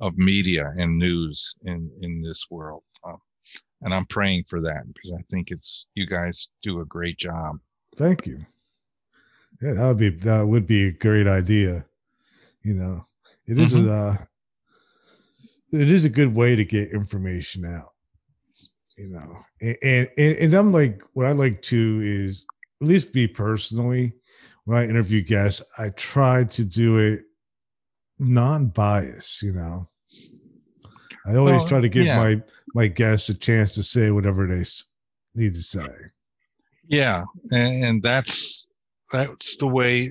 of 0.00 0.16
media 0.16 0.72
and 0.78 0.96
news 0.96 1.56
in 1.64 1.90
in 2.00 2.22
this 2.22 2.46
world, 2.50 2.84
um, 3.04 3.18
and 3.82 3.92
I'm 3.92 4.06
praying 4.06 4.44
for 4.48 4.60
that 4.62 4.84
because 4.92 5.12
I 5.12 5.22
think 5.30 5.50
it's 5.50 5.86
you 5.94 6.06
guys 6.06 6.48
do 6.62 6.80
a 6.80 6.86
great 6.86 7.18
job. 7.18 7.58
Thank 7.96 8.26
you. 8.26 8.44
Yeah, 9.60 9.72
that 9.74 9.86
would 9.88 9.98
be 9.98 10.10
that 10.10 10.46
would 10.46 10.66
be 10.66 10.86
a 10.86 10.92
great 10.92 11.26
idea. 11.26 11.84
You 12.62 12.74
know, 12.74 13.06
it 13.46 13.58
is 13.58 13.74
Mhm. 13.74 13.88
a 13.88 13.92
uh, 13.92 14.16
it 15.72 15.90
is 15.90 16.04
a 16.04 16.08
good 16.10 16.34
way 16.34 16.56
to 16.56 16.64
get 16.64 16.92
information 16.92 17.64
out. 17.66 17.92
You 18.98 19.10
know, 19.10 19.44
and, 19.60 20.08
and 20.18 20.36
and 20.36 20.54
I'm 20.54 20.72
like 20.72 21.02
what 21.12 21.26
I 21.26 21.32
like 21.32 21.62
to 21.62 22.00
is 22.02 22.44
at 22.82 22.88
least 22.88 23.12
be 23.12 23.28
personally 23.28 24.12
when 24.64 24.76
I 24.76 24.84
interview 24.84 25.22
guests, 25.22 25.62
I 25.78 25.90
try 25.90 26.44
to 26.44 26.64
do 26.64 26.98
it 26.98 27.22
non-biased. 28.18 29.42
You 29.42 29.52
know, 29.52 29.88
I 31.26 31.36
always 31.36 31.58
Well, 31.58 31.68
try 31.68 31.80
to 31.80 31.88
give 31.88 32.06
yeah. 32.06 32.18
my 32.18 32.42
my 32.74 32.86
guests 32.88 33.28
a 33.28 33.34
chance 33.34 33.72
to 33.76 33.82
say 33.82 34.10
whatever 34.10 34.46
they 34.46 34.64
need 35.34 35.54
to 35.54 35.62
say. 35.62 35.86
Yeah, 36.86 37.24
and, 37.52 37.84
and 37.84 38.02
that's 38.02 38.68
that's 39.12 39.56
the 39.56 39.68
way 39.68 40.10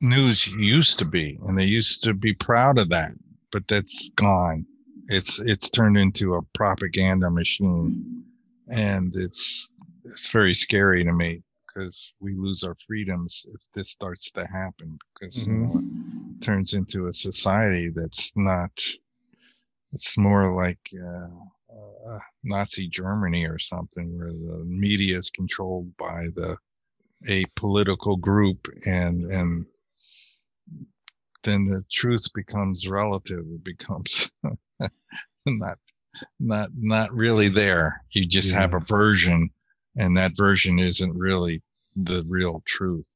news 0.00 0.46
used 0.46 0.98
to 1.00 1.04
be, 1.04 1.38
and 1.46 1.58
they 1.58 1.64
used 1.64 2.02
to 2.04 2.14
be 2.14 2.32
proud 2.32 2.78
of 2.78 2.88
that, 2.90 3.12
but 3.52 3.66
that's 3.68 4.10
gone. 4.10 4.66
It's 5.10 5.40
it's 5.40 5.70
turned 5.70 5.98
into 5.98 6.36
a 6.36 6.42
propaganda 6.54 7.30
machine, 7.30 8.24
and 8.68 9.14
it's 9.16 9.70
it's 10.04 10.30
very 10.30 10.54
scary 10.54 11.04
to 11.04 11.12
me 11.12 11.42
because 11.66 12.14
we 12.20 12.34
lose 12.36 12.64
our 12.64 12.76
freedoms 12.86 13.46
if 13.54 13.60
this 13.74 13.90
starts 13.90 14.30
to 14.32 14.46
happen 14.46 14.98
because 15.14 15.46
you 15.46 15.54
Mhm. 15.54 15.62
know, 15.74 15.82
it 16.36 16.42
turns 16.42 16.74
into 16.74 17.08
a 17.08 17.12
society 17.12 17.90
that's 17.90 18.32
not. 18.36 18.72
It's 19.92 20.16
more 20.18 20.54
like. 20.54 20.80
Uh, 20.94 21.28
uh, 22.08 22.18
Nazi 22.44 22.88
Germany 22.88 23.46
or 23.46 23.58
something, 23.58 24.16
where 24.18 24.32
the 24.32 24.64
media 24.66 25.16
is 25.18 25.30
controlled 25.30 25.96
by 25.98 26.24
the 26.34 26.56
a 27.28 27.44
political 27.56 28.16
group 28.16 28.66
and 28.86 29.30
and 29.30 29.66
then 31.42 31.64
the 31.64 31.82
truth 31.90 32.26
becomes 32.34 32.88
relative 32.88 33.44
it 33.54 33.64
becomes 33.64 34.30
not 35.46 35.78
not 36.38 36.68
not 36.76 37.12
really 37.12 37.48
there. 37.48 38.04
You 38.10 38.26
just 38.26 38.52
yeah. 38.52 38.60
have 38.60 38.74
a 38.74 38.80
version 38.80 39.50
and 39.96 40.16
that 40.16 40.36
version 40.36 40.78
isn't 40.78 41.16
really 41.16 41.62
the 41.96 42.24
real 42.28 42.62
truth. 42.66 43.12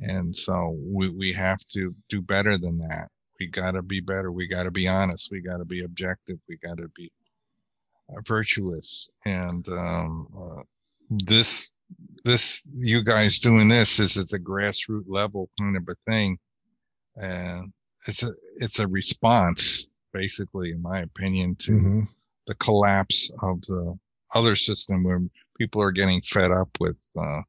And 0.00 0.34
so 0.34 0.76
we, 0.82 1.10
we 1.10 1.32
have 1.32 1.60
to 1.68 1.94
do 2.08 2.22
better 2.22 2.56
than 2.56 2.78
that. 2.78 3.08
We 3.38 3.46
got 3.46 3.72
to 3.72 3.82
be 3.82 4.00
better. 4.00 4.32
We 4.32 4.46
got 4.46 4.64
to 4.64 4.70
be 4.70 4.88
honest. 4.88 5.30
We 5.30 5.40
got 5.40 5.58
to 5.58 5.64
be 5.64 5.84
objective. 5.84 6.38
We 6.48 6.56
got 6.56 6.78
to 6.78 6.88
be 6.94 7.10
uh, 8.10 8.20
virtuous. 8.26 9.10
And 9.24 9.68
um, 9.68 10.26
uh, 10.38 10.62
this 11.10 11.70
this 12.24 12.68
you 12.76 13.02
guys 13.02 13.40
doing 13.40 13.66
this 13.66 13.98
is 13.98 14.16
at 14.16 14.28
the 14.28 14.38
grassroots 14.38 15.08
level 15.08 15.48
kind 15.58 15.76
of 15.76 15.88
a 15.88 15.94
thing 16.10 16.38
and 17.16 17.72
it's 18.06 18.22
a 18.22 18.30
it's 18.56 18.78
a 18.78 18.88
response 18.88 19.88
basically 20.12 20.70
in 20.72 20.82
my 20.82 21.00
opinion 21.00 21.54
to 21.56 21.72
mm-hmm. 21.72 22.00
the 22.46 22.54
collapse 22.56 23.30
of 23.42 23.60
the 23.62 23.96
other 24.34 24.56
system 24.56 25.04
where 25.04 25.20
people 25.58 25.82
are 25.82 25.92
getting 25.92 26.20
fed 26.22 26.50
up 26.50 26.68
with 26.80 26.96
uh, 27.20 27.42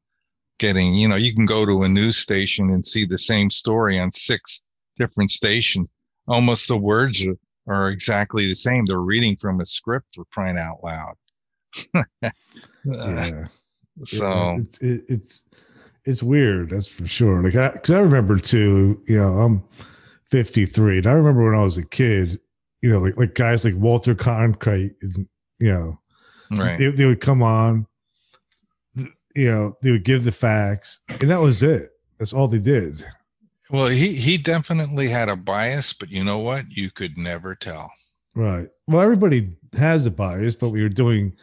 getting 0.60 0.94
you 0.94 1.08
know 1.08 1.16
you 1.16 1.34
can 1.34 1.46
go 1.46 1.66
to 1.66 1.84
a 1.84 1.90
news 1.90 2.18
station 2.18 2.70
and 2.70 2.86
see 2.86 3.06
the 3.06 3.18
same 3.18 3.50
story 3.50 4.00
on 4.00 4.12
six 4.12 4.62
different 4.98 5.32
stations. 5.32 5.90
Almost 6.28 6.68
the 6.68 6.78
words 6.78 7.26
are, 7.26 7.38
are 7.68 7.90
exactly 7.90 8.48
the 8.48 8.56
same. 8.56 8.86
They're 8.86 9.00
reading 9.00 9.36
from 9.38 9.60
a 9.60 9.66
script 9.66 10.08
for 10.14 10.26
crying 10.32 10.58
out 10.58 10.84
loud. 10.84 11.16
Yeah. 12.84 13.46
So 14.00 14.28
yeah, 14.28 14.58
it's 14.58 14.78
it, 14.80 15.04
it's 15.08 15.44
it's 16.06 16.24
weird. 16.24 16.72
That's 16.72 16.88
for 16.88 17.06
sure. 17.06 17.44
Like, 17.44 17.74
because 17.74 17.92
I, 17.92 17.98
I, 17.98 18.02
remember 18.02 18.38
too. 18.38 19.02
You 19.08 19.18
know, 19.18 19.40
I'm 19.40 19.64
53, 20.26 21.00
and 21.00 21.08
I 21.08 21.12
remember 21.12 21.46
when 21.46 21.60
I 21.60 21.64
was 21.64 21.78
a 21.78 21.86
kid. 21.86 22.40
You 22.82 22.90
know, 22.90 23.00
like 23.00 23.18
like 23.18 23.36
guys 23.36 23.64
like 23.64 23.76
Walter 23.76 24.16
Cronkite. 24.16 24.96
You 25.60 25.72
know, 25.72 26.00
right? 26.58 26.78
They, 26.80 26.90
they 26.90 27.06
would 27.06 27.22
come 27.22 27.44
on. 27.44 27.86
You 29.36 29.52
know, 29.52 29.78
they 29.82 29.92
would 29.92 30.04
give 30.04 30.24
the 30.24 30.32
facts, 30.32 31.00
and 31.08 31.30
that 31.30 31.40
was 31.40 31.64
it. 31.64 31.92
That's 32.18 32.34
all 32.34 32.48
they 32.48 32.60
did. 32.60 33.06
Well, 33.70 33.88
he 33.88 34.14
he 34.14 34.38
definitely 34.38 35.08
had 35.08 35.30
a 35.30 35.36
bias, 35.36 35.94
but 35.94 36.10
you 36.10 36.24
know 36.24 36.40
what? 36.40 36.66
You 36.70 36.92
could 36.92 37.18
never 37.18 37.56
tell. 37.56 37.92
Right. 38.36 38.68
Well, 38.88 39.02
everybody 39.02 39.54
has 39.78 40.06
a 40.06 40.12
bias, 40.12 40.56
but 40.56 40.70
we 40.70 40.82
were 40.82 40.90
doing 40.90 41.36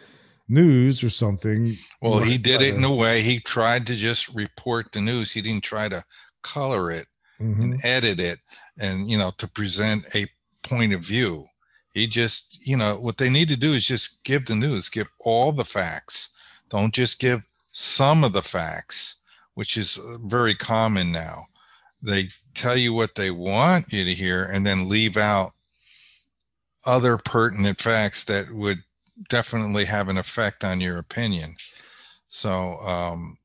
news 0.49 1.03
or 1.05 1.11
something. 1.11 1.77
Well, 2.01 2.21
he 2.21 2.39
did 2.39 2.63
it 2.63 2.75
in 2.75 2.85
a 2.85 2.95
way 2.95 3.23
he 3.23 3.41
tried 3.41 3.87
to 3.89 3.95
just 3.95 4.35
report 4.35 4.93
the 4.93 5.01
news. 5.01 5.33
He 5.33 5.43
didn't 5.43 5.65
try 5.65 5.89
to 5.89 6.03
color 6.43 6.91
it 6.91 7.07
mm-hmm. 7.41 7.61
and 7.61 7.85
edit 7.85 8.21
it 8.21 8.39
and, 8.81 9.11
you 9.11 9.19
know, 9.19 9.33
to 9.39 9.49
present 9.49 10.05
a 10.15 10.27
point 10.63 10.93
of 10.93 11.01
view. 11.01 11.47
He 11.95 12.07
just, 12.07 12.67
you 12.67 12.77
know, 12.77 12.97
what 12.97 13.19
they 13.19 13.31
need 13.31 13.49
to 13.49 13.57
do 13.57 13.73
is 13.73 13.87
just 13.87 14.23
give 14.25 14.47
the 14.47 14.55
news, 14.55 14.89
give 14.89 15.09
all 15.21 15.53
the 15.53 15.65
facts. 15.65 16.35
Don't 16.69 16.95
just 16.95 17.19
give 17.19 17.47
some 17.73 18.25
of 18.25 18.33
the 18.33 18.43
facts, 18.43 19.17
which 19.55 19.77
is 19.77 19.99
uh, 19.99 20.19
very 20.25 20.55
common 20.55 21.11
now. 21.11 21.47
They 22.03 22.29
tell 22.55 22.77
you 22.77 22.93
what 22.93 23.15
they 23.15 23.31
want 23.31 23.93
you 23.93 24.05
to 24.05 24.15
hear 24.15 24.45
and 24.45 24.67
then 24.67 24.89
leave 24.89 25.17
out 25.17 25.53
other 26.87 27.19
pertinent 27.19 27.81
facts 27.81 28.25
that 28.25 28.51
would 28.51 28.83
definitely 29.29 29.85
have 29.85 30.09
an 30.09 30.19
effect 30.19 30.65
on 30.65 30.81
your 30.81 30.99
opinion. 30.99 31.57
So 32.29 32.51
um, 32.81 33.39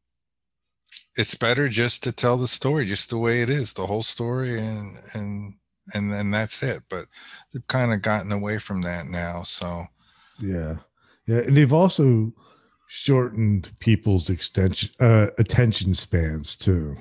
it's 1.17 1.35
better 1.35 1.69
just 1.69 2.03
to 2.03 2.11
tell 2.11 2.37
the 2.37 2.47
story 2.47 2.85
just 2.85 3.09
the 3.09 3.17
way 3.17 3.41
it 3.41 3.49
is, 3.49 3.73
the 3.73 3.85
whole 3.85 4.03
story, 4.03 4.59
and 4.59 4.97
and 5.13 5.53
and 5.93 6.11
then 6.11 6.31
that's 6.31 6.63
it. 6.63 6.81
But 6.89 7.05
they've 7.53 7.67
kind 7.67 7.93
of 7.93 8.01
gotten 8.01 8.31
away 8.31 8.57
from 8.57 8.81
that 8.81 9.07
now. 9.07 9.43
So 9.43 9.85
yeah, 10.39 10.77
yeah, 11.25 11.39
and 11.39 11.55
they've 11.55 11.73
also 11.73 12.33
shortened 12.87 13.71
people's 13.79 14.29
extension 14.29 14.89
uh, 14.99 15.27
attention 15.37 15.93
spans 15.93 16.55
too. 16.55 16.97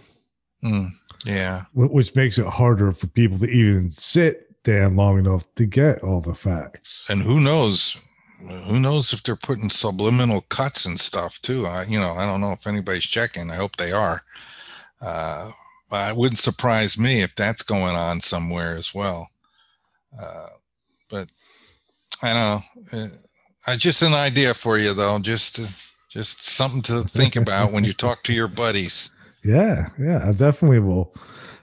Mm, 0.64 0.90
yeah, 1.26 1.62
which 1.74 2.14
makes 2.14 2.38
it 2.38 2.46
harder 2.46 2.92
for 2.92 3.08
people 3.08 3.38
to 3.38 3.46
even 3.46 3.90
sit 3.90 4.48
down 4.62 4.94
long 4.94 5.18
enough 5.18 5.52
to 5.56 5.66
get 5.66 6.04
all 6.04 6.20
the 6.20 6.34
facts. 6.34 7.10
And 7.10 7.22
who 7.22 7.40
knows? 7.40 7.96
Who 8.48 8.80
knows 8.80 9.12
if 9.12 9.22
they're 9.22 9.36
putting 9.36 9.70
subliminal 9.70 10.42
cuts 10.42 10.84
and 10.84 10.98
stuff 10.98 11.40
too. 11.42 11.66
I, 11.66 11.84
you 11.84 11.98
know, 11.98 12.12
I 12.12 12.26
don't 12.26 12.40
know 12.40 12.52
if 12.52 12.66
anybody's 12.66 13.04
checking. 13.04 13.50
I 13.50 13.56
hope 13.56 13.76
they 13.76 13.92
are. 13.92 14.20
Uh, 15.00 15.50
it 15.92 16.16
wouldn't 16.16 16.38
surprise 16.38 16.98
me 16.98 17.22
if 17.22 17.34
that's 17.34 17.62
going 17.62 17.94
on 17.94 18.20
somewhere 18.20 18.76
as 18.76 18.94
well. 18.94 19.30
Uh, 20.20 20.48
but 21.10 21.28
I 22.22 22.32
know. 22.32 22.62
Uh, 22.92 23.76
just 23.76 24.02
an 24.02 24.14
idea 24.14 24.54
for 24.54 24.78
you 24.78 24.94
though. 24.94 25.18
Just 25.18 25.56
to, 25.56 25.68
just 26.08 26.42
something 26.42 26.82
to 26.82 27.02
think 27.02 27.36
about 27.36 27.72
when 27.72 27.84
you 27.84 27.92
talk 27.92 28.22
to 28.24 28.32
your 28.32 28.48
buddies. 28.48 29.10
Yeah, 29.44 29.88
yeah, 29.98 30.24
I 30.24 30.30
definitely 30.30 30.78
will 30.78 31.16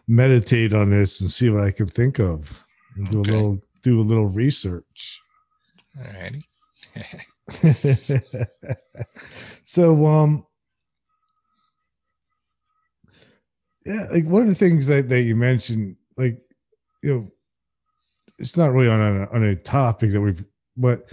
meditate 0.05 0.73
on 0.73 0.89
this 0.89 1.21
and 1.21 1.31
see 1.31 1.49
what 1.49 1.63
I 1.63 1.71
can 1.71 1.87
think 1.87 2.19
of. 2.19 2.61
And 2.97 3.09
do 3.09 3.21
okay. 3.21 3.29
a 3.29 3.33
little 3.33 3.61
do 3.83 4.01
a 4.01 4.03
little 4.03 4.25
research. 4.25 5.21
All 5.97 6.03
righty. 6.03 6.48
so 9.65 10.05
um 10.05 10.45
yeah 13.85 14.07
like 14.11 14.25
one 14.25 14.43
of 14.43 14.47
the 14.47 14.55
things 14.55 14.87
that, 14.87 15.09
that 15.09 15.21
you 15.21 15.35
mentioned 15.35 15.95
like 16.17 16.39
you 17.03 17.13
know 17.13 17.31
it's 18.37 18.55
not 18.55 18.71
really 18.71 18.87
on 18.87 18.99
a, 18.99 19.29
on 19.31 19.43
a 19.43 19.55
topic 19.55 20.11
that 20.11 20.21
we've 20.21 20.43
but 20.77 21.11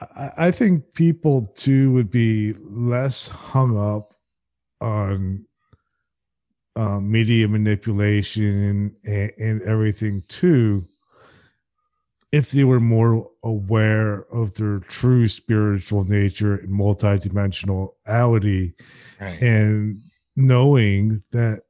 I, 0.00 0.30
I 0.36 0.50
think 0.50 0.92
people 0.94 1.46
too 1.54 1.92
would 1.92 2.10
be 2.10 2.54
less 2.60 3.28
hung 3.28 3.78
up 3.78 4.14
on 4.80 5.46
uh, 6.76 6.98
media 7.00 7.46
manipulation 7.48 8.96
and, 9.04 9.32
and 9.38 9.62
everything 9.62 10.22
too 10.28 10.86
if 12.34 12.50
they 12.50 12.64
were 12.64 12.80
more 12.80 13.30
aware 13.44 14.24
of 14.32 14.54
their 14.54 14.80
true 14.80 15.28
spiritual 15.28 16.02
nature 16.02 16.56
and 16.56 16.68
multidimensionality 16.68 18.74
right. 19.20 19.40
and 19.40 20.02
knowing 20.34 21.22
that 21.30 21.62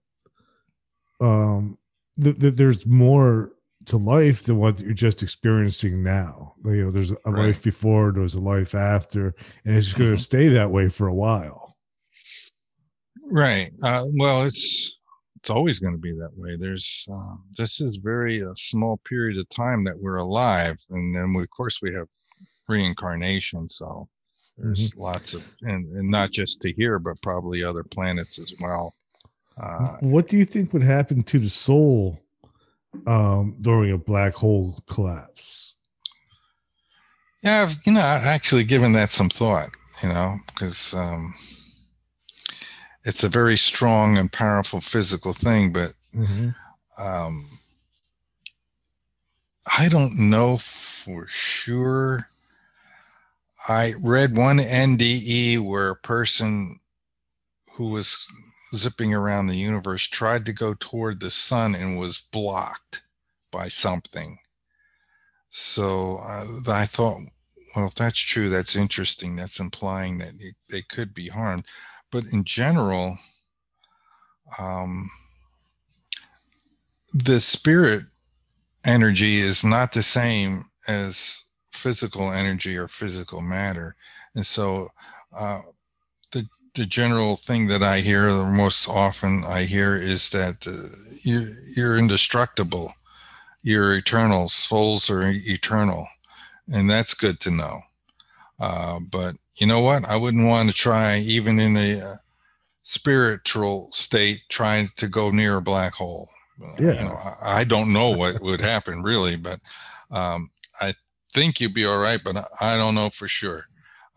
um 1.20 1.76
that 2.16 2.56
there's 2.56 2.86
more 2.86 3.52
to 3.84 3.98
life 3.98 4.44
than 4.44 4.56
what 4.56 4.80
you're 4.80 4.94
just 4.94 5.22
experiencing 5.22 6.02
now 6.02 6.54
you 6.64 6.84
know 6.84 6.90
there's 6.90 7.12
a 7.12 7.16
right. 7.26 7.46
life 7.46 7.62
before 7.62 8.10
there's 8.10 8.34
a 8.34 8.40
life 8.40 8.74
after 8.74 9.34
and 9.66 9.76
it's 9.76 9.92
going 9.92 10.12
to 10.12 10.16
mm-hmm. 10.16 10.20
stay 10.20 10.48
that 10.48 10.70
way 10.70 10.88
for 10.88 11.08
a 11.08 11.14
while 11.14 11.76
right 13.30 13.70
uh, 13.82 14.02
well 14.14 14.44
it's 14.44 14.96
it's 15.44 15.50
always 15.50 15.78
going 15.78 15.92
to 15.92 16.00
be 16.00 16.12
that 16.12 16.30
way. 16.38 16.56
There's 16.56 17.06
uh, 17.12 17.36
this 17.58 17.78
is 17.78 17.96
very 17.96 18.40
a 18.40 18.52
uh, 18.52 18.54
small 18.56 18.96
period 19.06 19.38
of 19.38 19.46
time 19.50 19.84
that 19.84 19.98
we're 19.98 20.16
alive, 20.16 20.78
and 20.88 21.14
then 21.14 21.34
we, 21.34 21.42
of 21.42 21.50
course 21.50 21.82
we 21.82 21.94
have 21.94 22.08
reincarnation. 22.66 23.68
So 23.68 24.08
there's 24.56 24.92
mm-hmm. 24.92 25.02
lots 25.02 25.34
of 25.34 25.46
and, 25.60 25.94
and 25.98 26.10
not 26.10 26.30
just 26.30 26.62
to 26.62 26.72
here, 26.72 26.98
but 26.98 27.20
probably 27.20 27.62
other 27.62 27.84
planets 27.84 28.38
as 28.38 28.54
well. 28.58 28.94
Uh, 29.60 29.98
what 30.00 30.28
do 30.28 30.38
you 30.38 30.46
think 30.46 30.72
would 30.72 30.82
happen 30.82 31.20
to 31.20 31.38
the 31.38 31.50
soul 31.50 32.18
um, 33.06 33.54
during 33.60 33.92
a 33.92 33.98
black 33.98 34.32
hole 34.32 34.78
collapse? 34.88 35.74
Yeah, 37.42 37.60
I've, 37.60 37.74
you 37.84 37.92
know, 37.92 38.00
I've 38.00 38.24
actually 38.24 38.64
given 38.64 38.92
that 38.92 39.10
some 39.10 39.28
thought. 39.28 39.68
You 40.02 40.08
know, 40.08 40.36
because 40.46 40.94
um, 40.94 41.34
it's 43.05 43.22
a 43.22 43.28
very 43.28 43.56
strong 43.56 44.16
and 44.16 44.32
powerful 44.32 44.81
physical 44.81 45.32
thing, 45.32 45.72
but 45.72 45.93
mm-hmm. 46.14 46.51
um, 47.02 47.48
I 49.78 49.89
don't 49.89 50.18
know 50.18 50.56
for 50.56 51.26
sure. 51.28 52.31
I 53.68 53.94
read 54.01 54.36
one 54.36 54.59
NDE 54.59 55.60
where 55.60 55.90
a 55.90 55.97
person 55.97 56.76
who 57.74 57.90
was 57.90 58.26
zipping 58.74 59.14
around 59.14 59.47
the 59.47 59.56
universe 59.56 60.06
tried 60.06 60.47
to 60.47 60.52
go 60.52 60.74
toward 60.78 61.20
the 61.20 61.31
sun 61.31 61.74
and 61.74 61.98
was 61.98 62.18
blocked 62.32 63.02
by 63.51 63.68
something. 63.68 64.39
So 65.51 66.18
uh, 66.22 66.47
I 66.68 66.86
thought, 66.86 67.20
well, 67.76 67.86
if 67.86 67.94
that's 67.94 68.18
true, 68.18 68.48
that's 68.48 68.76
interesting. 68.76 69.36
That's 69.36 69.60
implying 69.60 70.18
that 70.18 70.32
they 70.70 70.82
could 70.82 71.14
be 71.14 71.28
harmed 71.28 71.64
but 72.14 72.32
in 72.32 72.44
general, 72.44 73.18
um, 74.60 75.10
the 77.12 77.40
spirit 77.40 78.04
energy 78.86 79.38
is 79.38 79.64
not 79.64 79.92
the 79.92 80.02
same 80.02 80.62
as 80.86 81.42
physical 81.72 82.32
energy 82.32 82.76
or 82.76 82.86
physical 82.86 83.40
matter. 83.40 83.96
And 84.36 84.46
so 84.46 84.90
uh, 85.36 85.62
the 86.30 86.46
the 86.76 86.86
general 86.86 87.34
thing 87.34 87.66
that 87.66 87.82
I 87.82 87.98
hear, 87.98 88.30
the 88.30 88.46
most 88.46 88.88
often 88.88 89.42
I 89.44 89.64
hear, 89.64 89.96
is 89.96 90.28
that 90.28 90.68
uh, 90.68 90.94
you 91.22 91.48
you're 91.76 91.98
indestructible, 91.98 92.92
you're 93.64 93.92
eternal. 93.92 94.48
Souls 94.48 95.10
are 95.10 95.22
eternal, 95.24 96.06
and 96.72 96.88
that's 96.88 97.14
good 97.14 97.40
to 97.40 97.50
know. 97.50 97.80
Uh, 98.60 99.00
but 99.10 99.34
you 99.56 99.66
know 99.66 99.81
what? 99.81 100.09
I 100.09 100.16
wouldn't 100.16 100.47
want 100.47 100.68
to 100.68 100.74
try, 100.74 101.18
even 101.18 101.59
in 101.60 101.76
a 101.76 102.01
uh, 102.01 102.14
spiritual 102.82 103.90
state, 103.93 104.40
trying 104.48 104.89
to 104.97 105.09
go 105.09 105.31
near 105.31 105.56
a 105.56 105.62
black 105.62 105.94
hole. 105.94 106.28
Uh, 106.62 106.74
Yeah. 106.78 106.93
You 106.93 107.09
know, 107.09 107.14
I, 107.14 107.60
I 107.60 107.64
don't 107.64 107.93
know 107.93 108.10
what 108.10 108.43
would 108.43 108.60
happen 108.60 109.02
really, 109.02 109.36
but 109.36 109.60
um, 110.10 110.51
I 110.81 110.94
think 111.32 111.60
you'd 111.60 111.74
be 111.74 111.85
all 111.85 111.98
right, 111.98 112.20
but 112.22 112.36
I, 112.36 112.44
I 112.60 112.76
don't 112.76 112.94
know 112.94 113.10
for 113.10 113.28
sure. 113.28 113.64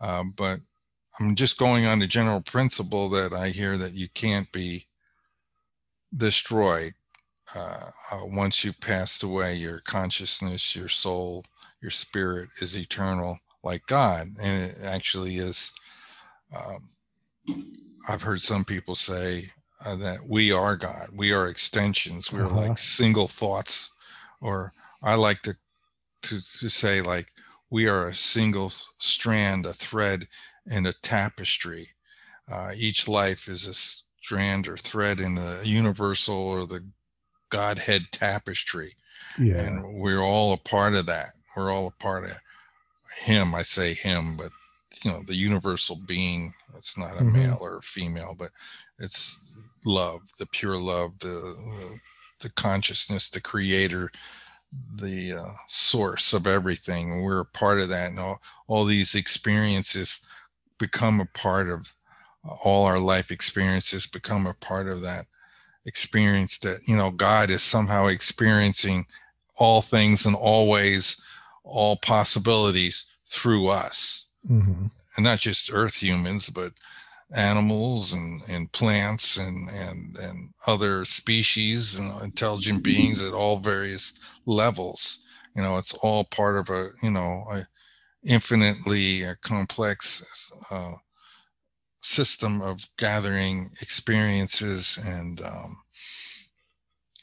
Um, 0.00 0.32
but 0.36 0.60
I'm 1.20 1.34
just 1.34 1.58
going 1.58 1.86
on 1.86 1.98
the 1.98 2.06
general 2.06 2.40
principle 2.40 3.08
that 3.10 3.32
I 3.32 3.48
hear 3.48 3.76
that 3.76 3.92
you 3.92 4.08
can't 4.14 4.50
be 4.52 4.86
destroyed 6.16 6.94
uh, 7.56 7.90
uh, 8.12 8.20
once 8.24 8.64
you've 8.64 8.80
passed 8.80 9.22
away. 9.22 9.54
Your 9.54 9.80
consciousness, 9.80 10.76
your 10.76 10.88
soul, 10.88 11.44
your 11.80 11.90
spirit 11.90 12.50
is 12.60 12.76
eternal, 12.76 13.38
like 13.62 13.84
God, 13.86 14.28
and 14.40 14.70
it 14.70 14.78
actually 14.84 15.36
is. 15.36 15.72
Um, 16.56 16.88
I've 18.08 18.22
heard 18.22 18.42
some 18.42 18.64
people 18.64 18.94
say 18.94 19.50
uh, 19.84 19.96
that 19.96 20.18
we 20.26 20.52
are 20.52 20.76
God. 20.76 21.08
We 21.14 21.32
are 21.32 21.48
extensions. 21.48 22.32
We're 22.32 22.46
Uh-huh. 22.46 22.56
like 22.68 22.78
single 22.78 23.28
thoughts, 23.28 23.90
or 24.40 24.72
I 25.02 25.14
like 25.14 25.42
to 25.42 25.56
to 26.22 26.40
to 26.40 26.68
say 26.68 27.00
like 27.00 27.32
we 27.70 27.88
are 27.88 28.08
a 28.08 28.14
single 28.14 28.70
strand, 28.98 29.66
a 29.66 29.72
thread 29.72 30.26
in 30.66 30.86
a 30.86 30.92
tapestry. 30.92 31.90
Uh, 32.50 32.72
each 32.76 33.06
life 33.08 33.48
is 33.48 33.66
a 33.66 33.74
strand 33.74 34.68
or 34.68 34.76
thread 34.76 35.20
in 35.20 35.34
the 35.34 35.60
universal 35.64 36.34
or 36.36 36.66
the 36.66 36.84
Godhead 37.50 38.02
tapestry, 38.12 38.96
Yeah. 39.38 39.60
and 39.62 40.00
we're 40.00 40.22
all 40.22 40.52
a 40.52 40.56
part 40.58 40.94
of 40.94 41.06
that. 41.06 41.30
We're 41.56 41.70
all 41.72 41.88
a 41.88 42.02
part 42.02 42.24
of 42.24 42.30
Him. 43.16 43.54
I 43.54 43.62
say 43.62 43.94
Him, 43.94 44.36
but 44.36 44.52
you 45.04 45.10
know 45.10 45.22
the 45.22 45.34
universal 45.34 45.96
being. 45.96 46.52
It's 46.76 46.96
not 46.96 47.18
a 47.18 47.22
Mhm. 47.22 47.32
male 47.32 47.58
or 47.60 47.78
a 47.78 47.82
female, 47.82 48.34
but 48.38 48.50
it's 48.98 49.58
love, 49.84 50.20
the 50.38 50.46
pure 50.46 50.76
love, 50.78 51.18
the 51.20 51.28
the, 51.28 52.00
the 52.40 52.50
consciousness, 52.50 53.30
the 53.30 53.40
Creator, 53.40 54.10
the 54.96 55.34
uh, 55.34 55.52
source 55.66 56.32
of 56.32 56.46
everything. 56.46 57.22
We're 57.22 57.40
a 57.40 57.44
part 57.46 57.80
of 57.80 57.88
that, 57.90 58.10
and 58.10 58.20
all, 58.20 58.42
all 58.66 58.84
these 58.84 59.14
experiences 59.14 60.26
become 60.78 61.20
a 61.20 61.26
part 61.26 61.68
of 61.68 61.94
all 62.64 62.84
our 62.84 62.98
life 63.00 63.30
experiences 63.30 64.06
become 64.06 64.46
a 64.46 64.54
part 64.54 64.88
of 64.88 65.00
that 65.02 65.26
experience 65.86 66.58
that 66.58 66.80
you 66.86 66.96
know 66.96 67.10
god 67.10 67.50
is 67.50 67.62
somehow 67.62 68.06
experiencing 68.06 69.06
all 69.58 69.82
things 69.82 70.26
and 70.26 70.36
always 70.36 71.22
all 71.68 71.96
possibilities 71.96 73.04
through 73.26 73.68
us 73.68 74.26
Mhm. 74.48 74.90
and 75.16 75.24
not 75.24 75.38
just 75.38 75.70
earth 75.72 75.96
humans 75.96 76.48
but 76.48 76.72
animals 77.36 78.14
and, 78.14 78.40
and 78.48 78.72
plants 78.72 79.36
and, 79.36 79.68
and 79.68 80.16
and 80.16 80.54
other 80.66 81.04
species 81.04 81.96
and 81.96 82.22
intelligent 82.22 82.82
beings 82.82 83.22
at 83.22 83.34
all 83.34 83.58
various 83.58 84.14
levels 84.46 85.26
you 85.54 85.60
know 85.60 85.76
it's 85.76 85.92
all 85.94 86.24
part 86.24 86.56
of 86.56 86.70
a 86.70 86.90
you 87.02 87.10
know 87.10 87.44
a 87.50 87.66
infinitely 88.24 89.24
uh, 89.26 89.34
complex 89.42 90.50
uh, 90.70 90.94
system 91.98 92.62
of 92.62 92.80
gathering 92.96 93.68
experiences 93.82 94.98
and 95.04 95.40
um, 95.42 95.76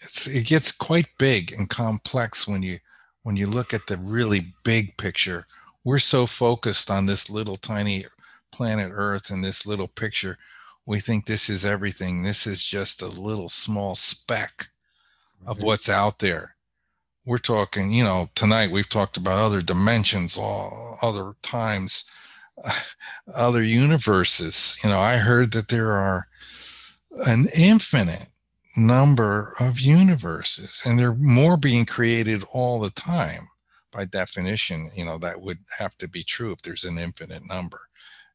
it's 0.01 0.27
it 0.27 0.45
gets 0.45 0.71
quite 0.71 1.07
big 1.17 1.51
and 1.53 1.69
complex 1.69 2.47
when 2.47 2.61
you 2.61 2.77
when 3.25 3.35
you 3.35 3.47
look 3.47 3.73
at 3.73 3.87
the 3.87 3.97
really 3.97 4.53
big 4.63 4.95
picture 4.97 5.45
we're 5.83 5.99
so 5.99 6.25
focused 6.25 6.89
on 6.89 7.05
this 7.05 7.29
little 7.29 7.57
tiny 7.57 8.05
planet 8.51 8.91
earth 8.93 9.29
and 9.29 9.43
this 9.43 9.65
little 9.65 9.87
picture 9.87 10.37
we 10.85 10.99
think 10.99 11.25
this 11.25 11.49
is 11.49 11.65
everything. 11.65 12.21
This 12.21 12.45
is 12.45 12.63
just 12.63 13.01
a 13.01 13.07
little 13.07 13.49
small 13.49 13.95
speck 13.95 14.67
of 15.45 15.63
what's 15.63 15.89
out 15.89 16.19
there. 16.19 16.55
We're 17.25 17.39
talking 17.39 17.91
you 17.91 18.03
know 18.03 18.29
tonight 18.35 18.71
we've 18.71 18.89
talked 18.89 19.17
about 19.17 19.39
other 19.43 19.61
dimensions 19.61 20.37
all 20.37 20.99
other 21.01 21.33
times 21.41 22.03
other 23.33 23.63
universes. 23.63 24.77
You 24.83 24.91
know 24.91 24.99
i 24.99 25.17
heard 25.17 25.51
that 25.53 25.69
there 25.69 25.93
are 25.93 26.27
an 27.25 27.47
infinite 27.57 28.27
number 28.77 29.53
of 29.59 29.79
universes 29.79 30.83
and 30.85 30.97
they're 30.99 31.15
more 31.15 31.57
being 31.57 31.85
created 31.85 32.43
all 32.53 32.79
the 32.79 32.91
time. 32.91 33.47
By 33.91 34.05
definition 34.05 34.89
you 34.93 35.05
know 35.05 35.17
that 35.19 35.41
would 35.41 35.59
have 35.79 35.97
to 35.99 36.07
be 36.07 36.23
true 36.23 36.51
if 36.51 36.61
there's 36.61 36.83
an 36.83 36.97
infinite 36.97 37.47
number. 37.47 37.79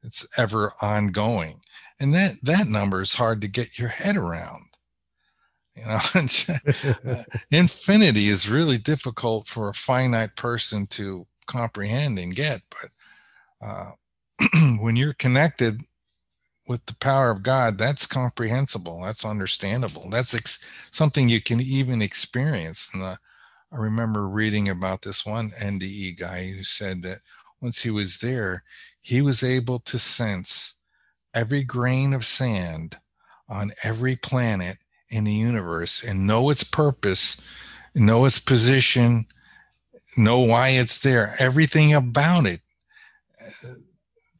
It's 0.02 0.26
ever 0.38 0.72
ongoing. 0.80 1.60
And 1.98 2.14
that 2.14 2.36
that 2.42 2.66
number 2.66 3.02
is 3.02 3.14
hard 3.14 3.42
to 3.42 3.48
get 3.48 3.78
your 3.78 3.88
head 3.88 4.16
around. 4.16 4.64
You 5.76 5.84
know 5.86 6.00
uh, 7.10 7.22
infinity 7.50 8.28
is 8.28 8.48
really 8.48 8.78
difficult 8.78 9.46
for 9.48 9.68
a 9.68 9.74
finite 9.74 10.36
person 10.36 10.86
to 10.88 11.26
comprehend 11.46 12.18
and 12.18 12.34
get 12.34 12.62
but 12.70 12.90
uh, 13.66 13.92
when 14.78 14.96
you're 14.96 15.14
connected 15.14 15.82
with 16.70 16.86
the 16.86 16.96
power 16.96 17.30
of 17.30 17.42
god 17.42 17.78
that's 17.78 18.06
comprehensible 18.06 19.02
that's 19.02 19.26
understandable 19.26 20.08
that's 20.10 20.34
ex- 20.34 20.64
something 20.92 21.28
you 21.28 21.42
can 21.42 21.60
even 21.60 22.00
experience 22.00 22.90
and 22.94 23.02
uh, 23.02 23.16
i 23.72 23.78
remember 23.78 24.28
reading 24.28 24.68
about 24.68 25.02
this 25.02 25.26
one 25.26 25.50
nde 25.60 26.18
guy 26.18 26.50
who 26.52 26.64
said 26.64 27.02
that 27.02 27.18
once 27.60 27.82
he 27.82 27.90
was 27.90 28.18
there 28.20 28.64
he 29.02 29.20
was 29.20 29.42
able 29.42 29.80
to 29.80 29.98
sense 29.98 30.76
every 31.34 31.64
grain 31.64 32.14
of 32.14 32.24
sand 32.24 32.98
on 33.48 33.72
every 33.84 34.16
planet 34.16 34.78
in 35.10 35.24
the 35.24 35.32
universe 35.32 36.02
and 36.04 36.26
know 36.26 36.50
its 36.50 36.64
purpose, 36.64 37.42
know 37.94 38.24
its 38.24 38.38
position, 38.38 39.26
know 40.16 40.40
why 40.40 40.70
it's 40.70 41.00
there, 41.00 41.34
everything 41.38 41.92
about 41.94 42.46
it. 42.46 42.60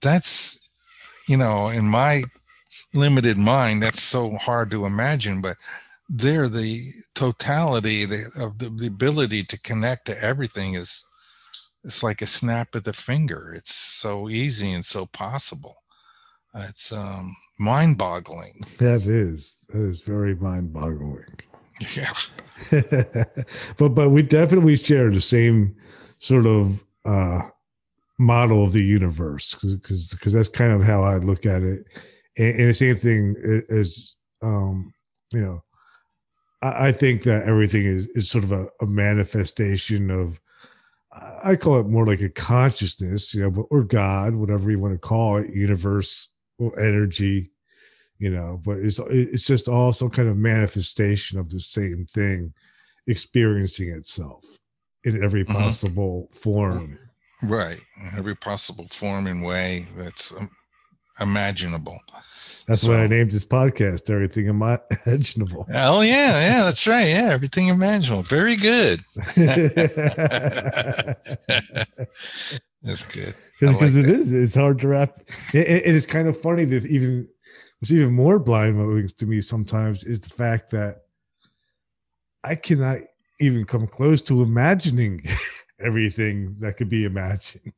That's, 0.01 0.60
you 1.31 1.37
know, 1.37 1.69
in 1.69 1.89
my 1.89 2.25
limited 2.93 3.39
mind, 3.39 3.81
that's 3.81 4.03
so 4.03 4.33
hard 4.33 4.69
to 4.73 4.85
imagine, 4.85 5.41
but 5.41 5.57
there, 6.09 6.49
the 6.49 6.83
totality 7.15 8.05
the, 8.05 8.25
of 8.41 8.59
the, 8.59 8.69
the 8.69 8.89
ability 8.89 9.45
to 9.45 9.61
connect 9.61 10.07
to 10.07 10.21
everything 10.21 10.75
is, 10.75 11.07
it's 11.85 12.03
like 12.03 12.21
a 12.21 12.27
snap 12.27 12.75
of 12.75 12.83
the 12.83 12.93
finger. 12.93 13.55
It's 13.55 13.73
so 13.73 14.29
easy 14.29 14.73
and 14.73 14.85
so 14.85 15.07
possible. 15.07 15.77
It's 16.53 16.93
um, 16.93 17.37
mind 17.61 17.97
boggling. 17.97 18.65
that 18.79 19.03
is 19.03 19.65
that 19.69 19.83
is 19.83 20.03
very 20.03 20.35
mind-boggling. 20.35 21.39
Yeah. 21.95 22.13
but 23.79 23.91
but 23.91 24.11
we 24.11 24.23
definitely 24.23 24.77
share 24.77 25.11
the 25.11 25.21
same 25.21 25.77
sort 26.19 26.47
of 26.47 26.85
uh 27.05 27.43
model 28.21 28.63
of 28.63 28.73
the 28.73 28.85
universe 28.85 29.55
because 29.55 30.09
because 30.09 30.33
that's 30.33 30.49
kind 30.51 30.73
of 30.73 30.83
how 30.83 31.03
I 31.03 31.17
look 31.17 31.47
at 31.47 31.63
it. 31.63 31.85
And, 32.37 32.61
and 32.61 32.69
the 32.69 32.75
same 32.75 32.95
thing 32.97 33.35
as 33.71 34.15
um 34.43 34.93
you 35.33 35.41
know 35.41 35.63
I, 36.63 36.89
I 36.89 36.93
think 36.93 37.23
that 37.25 37.45
everything 37.45 37.85
is 37.87 38.07
is 38.15 38.29
sort 38.31 38.45
of 38.45 38.53
a, 38.53 38.67
a 38.83 38.87
manifestation 38.87 40.11
of 40.11 40.41
I 41.43 41.57
call 41.57 41.81
it 41.81 41.89
more 41.89 42.07
like 42.07 42.21
a 42.21 42.29
consciousness, 42.29 43.35
you 43.35 43.43
know, 43.43 43.51
but- 43.51 43.67
or 43.71 43.83
God, 43.83 44.35
whatever 44.37 44.71
you 44.71 44.79
want 44.79 44.95
to 44.95 44.99
call 44.99 45.39
it, 45.39 45.53
universe 45.53 46.29
or 46.59 46.79
energy, 46.79 47.51
you 48.19 48.31
know. 48.31 48.61
But 48.65 48.79
it's 48.79 49.01
it's 49.09 49.45
just 49.45 49.67
all 49.67 49.93
some 49.93 50.11
kind 50.11 50.29
of 50.29 50.37
manifestation 50.37 51.39
of 51.41 51.49
the 51.51 51.59
same 51.59 52.07
thing, 52.15 52.53
experiencing 53.09 53.89
itself 53.91 54.45
in 55.05 55.25
every 55.25 55.45
Mhm. 55.45 55.53
possible 55.55 56.29
form. 56.33 56.97
Right. 57.45 57.81
Every 58.17 58.35
possible 58.37 58.87
form 58.89 59.27
and 59.27 59.43
way 59.43 59.87
that's 59.97 60.33
um, 60.39 60.51
imaginable. 61.21 61.99
That's 62.67 62.85
why 62.85 63.03
I 63.03 63.07
named 63.09 63.31
this 63.33 63.45
podcast 63.47 64.11
"Everything 64.11 64.47
Imaginable." 64.47 65.67
Oh, 65.75 66.03
yeah. 66.03 66.41
Yeah. 66.41 66.63
That's 66.65 66.87
right. 66.87 67.09
Yeah. 67.09 67.31
Everything 67.33 67.67
imaginable. 67.69 68.23
Very 68.23 68.55
good. 68.57 69.01
That's 72.83 73.03
good. 73.05 73.35
Because 73.61 73.95
like 73.97 74.05
it 74.05 74.11
is 74.11 74.33
it's 74.33 74.55
hard 74.55 74.79
to 74.81 74.89
wrap 74.89 75.21
it, 75.53 75.67
it- 75.69 75.87
it 75.87 75.95
is 75.95 76.07
kind 76.07 76.29
of 76.29 76.41
funny 76.41 76.65
that 76.67 76.87
even 76.87 77.29
what's 77.79 77.91
even 77.93 78.13
more 78.13 78.39
blinding 78.39 79.09
to 79.19 79.27
me 79.27 79.41
sometimes 79.41 80.05
is 80.05 80.21
the 80.21 80.31
fact 80.31 80.71
that 80.71 81.03
i 82.43 82.55
cannot 82.55 82.99
even 83.39 83.65
come 83.67 83.87
close 83.87 84.23
to 84.23 84.43
imagining 84.43 85.23
everything 85.81 86.55
that 86.61 86.77
could 86.77 86.89
be 86.89 87.05
imagined 87.05 87.73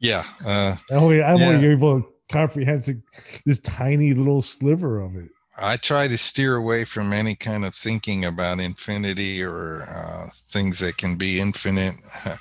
Yeah. 0.00 0.24
Uh, 0.44 0.76
i'm 0.90 0.98
only, 0.98 1.22
I'm 1.22 1.40
only 1.42 1.66
Yeah. 1.66 1.72
able 1.72 2.02
to 2.02 2.08
comprehend 2.30 3.02
this 3.44 3.60
tiny 3.60 4.12
little 4.12 4.42
sliver 4.42 5.00
of 5.00 5.16
it. 5.16 5.30
I 5.58 5.76
try 5.78 6.06
to 6.06 6.18
steer 6.18 6.56
away 6.56 6.84
from 6.84 7.12
any 7.12 7.34
kind 7.34 7.64
of 7.64 7.74
thinking 7.74 8.24
about 8.24 8.60
infinity 8.60 9.42
or 9.42 9.82
uh, 9.88 10.26
things 10.32 10.78
that 10.80 10.98
can 10.98 11.16
be 11.16 11.40
infinite. 11.40 11.94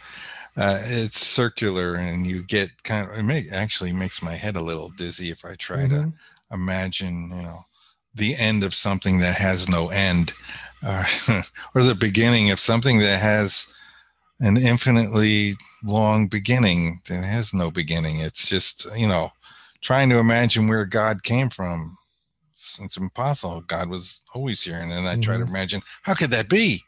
Uh, 0.58 0.80
it's 0.86 1.20
circular, 1.20 1.96
and 1.96 2.26
you 2.26 2.42
get 2.42 2.82
kind 2.84 3.10
of. 3.10 3.18
It 3.18 3.24
may, 3.24 3.44
actually 3.52 3.92
makes 3.92 4.22
my 4.22 4.36
head 4.36 4.56
a 4.56 4.62
little 4.62 4.88
dizzy 4.88 5.30
if 5.30 5.44
I 5.44 5.56
try 5.56 5.80
mm-hmm. 5.80 6.12
to 6.12 6.14
imagine, 6.50 7.28
you 7.28 7.44
know, 7.44 7.60
the 8.14 8.38
end 8.38 8.64
of 8.64 8.74
something 8.74 9.20
that 9.20 9.36
has 9.36 9.68
no 9.68 9.90
end, 9.90 10.32
uh, 10.82 11.04
or 11.76 11.84
the 11.84 11.94
beginning 11.94 12.52
of 12.52 12.60
something 12.62 13.00
that 13.00 13.20
has 13.20 13.74
an 14.40 14.58
infinitely 14.58 15.54
long 15.84 16.28
beginning 16.28 17.00
that 17.08 17.24
has 17.24 17.54
no 17.54 17.72
beginning. 17.72 18.20
It's 18.20 18.48
just, 18.48 18.88
you 18.98 19.08
know, 19.08 19.30
trying 19.82 20.10
to 20.10 20.18
imagine 20.18 20.68
where 20.68 20.86
God 20.86 21.24
came 21.24 21.50
from 21.50 21.98
it's, 22.56 22.80
it's 22.80 22.98
impossible. 22.98 23.62
God 23.68 23.90
was 23.90 24.24
always 24.34 24.64
here, 24.64 24.80
and 24.80 24.90
then 24.90 25.06
I 25.06 25.14
mm-hmm. 25.14 25.22
try 25.22 25.38
to 25.38 25.44
mm-hmm. 25.44 25.54
imagine 25.54 25.82
how 26.04 26.14
could 26.14 26.32
that 26.32 26.48
be, 26.48 26.82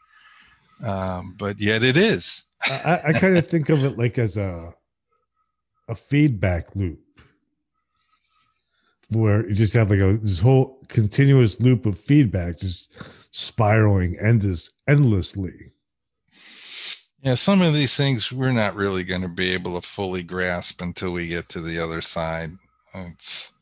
um, 0.82 1.34
but 1.38 1.60
yet 1.60 1.82
it 1.82 1.98
is. 1.98 2.46
I, 2.64 2.98
I 3.08 3.12
kind 3.12 3.36
of 3.36 3.46
think 3.46 3.68
of 3.68 3.84
it 3.84 3.98
like 3.98 4.18
as 4.18 4.36
a 4.36 4.74
a 5.88 5.94
feedback 5.94 6.74
loop 6.74 7.00
where 9.10 9.46
you 9.48 9.54
just 9.54 9.74
have 9.74 9.90
like 9.90 10.00
a 10.00 10.18
this 10.22 10.40
whole 10.40 10.80
continuous 10.88 11.60
loop 11.60 11.86
of 11.86 11.98
feedback 11.98 12.58
just 12.58 12.96
spiraling 13.30 14.18
endless 14.18 14.70
endlessly 14.88 15.72
yeah 17.22 17.34
some 17.34 17.62
of 17.62 17.74
these 17.74 17.96
things 17.96 18.32
we're 18.32 18.52
not 18.52 18.74
really 18.74 19.04
going 19.04 19.22
to 19.22 19.28
be 19.28 19.52
able 19.52 19.80
to 19.80 19.86
fully 19.86 20.22
grasp 20.22 20.80
until 20.80 21.12
we 21.12 21.28
get 21.28 21.48
to 21.48 21.60
the 21.60 21.78
other 21.78 22.00
side. 22.00 22.50
It's 22.94 23.52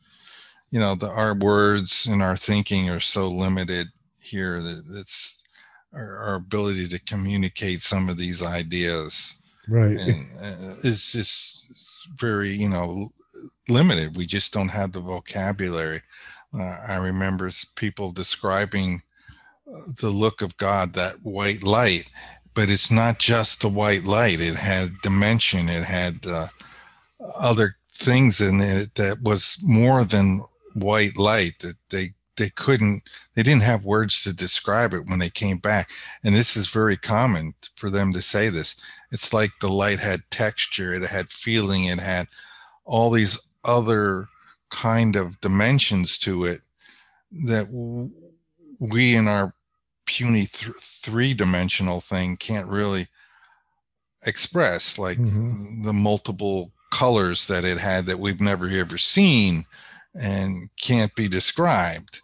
you 0.71 0.81
know 0.81 0.95
the 0.95 1.09
our 1.09 1.35
words 1.35 2.07
and 2.07 2.23
our 2.23 2.37
thinking 2.37 2.91
are 2.91 3.01
so 3.01 3.29
limited 3.29 3.89
here 4.23 4.61
that 4.61 4.83
it's 4.95 5.45
our, 5.93 6.17
our 6.19 6.35
ability 6.35 6.89
to 6.89 7.01
communicate 7.05 7.81
some 7.81 8.09
of 8.09 8.17
these 8.17 8.43
ideas 8.43 9.41
right. 9.69 9.97
and 9.97 10.27
uh, 10.43 10.75
it's 10.85 11.13
just 11.13 12.09
very 12.19 12.51
you 12.51 12.69
know 12.69 13.09
limited. 13.69 14.17
We 14.17 14.27
just 14.27 14.53
don't 14.53 14.69
have 14.69 14.93
the 14.93 15.01
vocabulary. 15.01 16.03
Uh, 16.59 16.79
i 16.89 16.97
remember 16.97 17.51
people 17.75 18.13
describing 18.13 19.03
uh, 19.71 19.81
the 19.99 20.09
look 20.09 20.43
of 20.43 20.57
god 20.57 20.93
that 20.93 21.15
white 21.23 21.63
light 21.65 22.09
but 22.57 22.71
it's 22.71 22.91
not 22.91 23.19
just 23.19 23.61
the 23.61 23.69
white 23.69 24.05
light. 24.05 24.41
It 24.41 24.57
had 24.57 24.89
dimension. 25.03 25.69
It 25.69 25.85
had 25.85 26.27
uh, 26.27 26.47
other 27.39 27.77
things 27.93 28.41
in 28.41 28.61
it 28.63 28.95
that 28.95 29.23
was 29.23 29.59
more 29.63 30.05
than 30.05 30.41
white 30.75 31.17
light 31.17 31.59
that 31.61 31.77
they 31.91 32.09
they 32.37 32.51
couldn't 32.51 33.03
they 33.35 33.43
didn't 33.43 33.63
have 33.63 33.85
words 33.85 34.23
to 34.23 34.33
describe 34.35 34.95
it 34.95 35.07
when 35.07 35.19
they 35.19 35.31
came 35.31 35.59
back. 35.59 35.91
And 36.25 36.35
this 36.35 36.57
is 36.57 36.69
very 36.69 36.97
common 36.97 37.53
for 37.77 37.91
them 37.91 38.13
to 38.15 38.23
say 38.23 38.49
this. 38.49 38.81
It's 39.13 39.33
like 39.33 39.51
the 39.61 39.69
light 39.69 40.01
had 40.01 40.23
texture. 40.31 40.95
It 40.95 41.05
had 41.05 41.29
feeling. 41.29 41.85
It 41.85 42.01
had 42.01 42.27
all 42.85 43.11
these 43.11 43.39
other 43.65 44.29
kind 44.71 45.15
of 45.15 45.41
dimensions 45.41 46.19
to 46.19 46.45
it 46.45 46.61
that 47.47 47.69
we 48.81 49.15
in 49.15 49.29
our 49.29 49.55
puny 50.07 50.47
th- 50.47 50.77
three-dimensional 50.77 52.01
thing 52.01 52.37
can't 52.37 52.69
really 52.69 53.07
express 54.27 54.99
like 54.99 55.19
mm-hmm. 55.19 55.83
the 55.83 55.93
multiple 55.93 56.73
colors 56.91 57.47
that 57.49 57.65
it 57.65 57.79
had 57.79 58.07
that 58.07 58.19
we've 58.19 58.41
never 58.41 58.69
ever 58.69 58.99
seen 58.99 59.65
and 60.15 60.69
can't 60.81 61.15
be 61.15 61.29
described. 61.29 62.23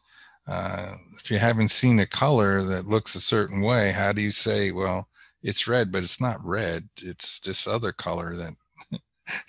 Uh, 0.49 0.97
if 1.21 1.31
you 1.31 1.39
haven't 1.39 1.71
seen 1.71 2.01
a 2.01 2.07
color 2.07 2.63
that 2.63 2.87
looks 2.87 3.15
a 3.15 3.21
certain 3.21 3.61
way, 3.61 3.93
how 3.93 4.13
do 4.13 4.21
you 4.21 4.31
say, 4.31 4.73
well, 4.73 5.09
it's 5.43 5.69
red, 5.69 5.93
but 5.93 6.03
it's 6.03 6.21
not 6.21 6.45
red. 6.45 6.89
It's 7.03 7.41
this 7.41 7.67
other 7.67 7.93
color 7.93 8.35
that 8.37 8.55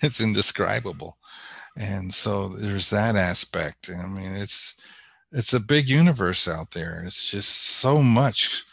it's 0.02 0.20
indescribable. 0.20 1.16
And 1.76 2.12
so 2.12 2.48
there's 2.48 2.90
that 2.90 3.16
aspect. 3.16 3.90
I 3.90 4.06
mean, 4.06 4.32
it's 4.32 4.76
it's 5.34 5.52
a 5.52 5.60
big 5.60 5.88
universe 5.88 6.48
out 6.48 6.70
there. 6.70 7.02
It's 7.04 7.30
just 7.30 7.50
so 7.50 8.00
much 8.02 8.64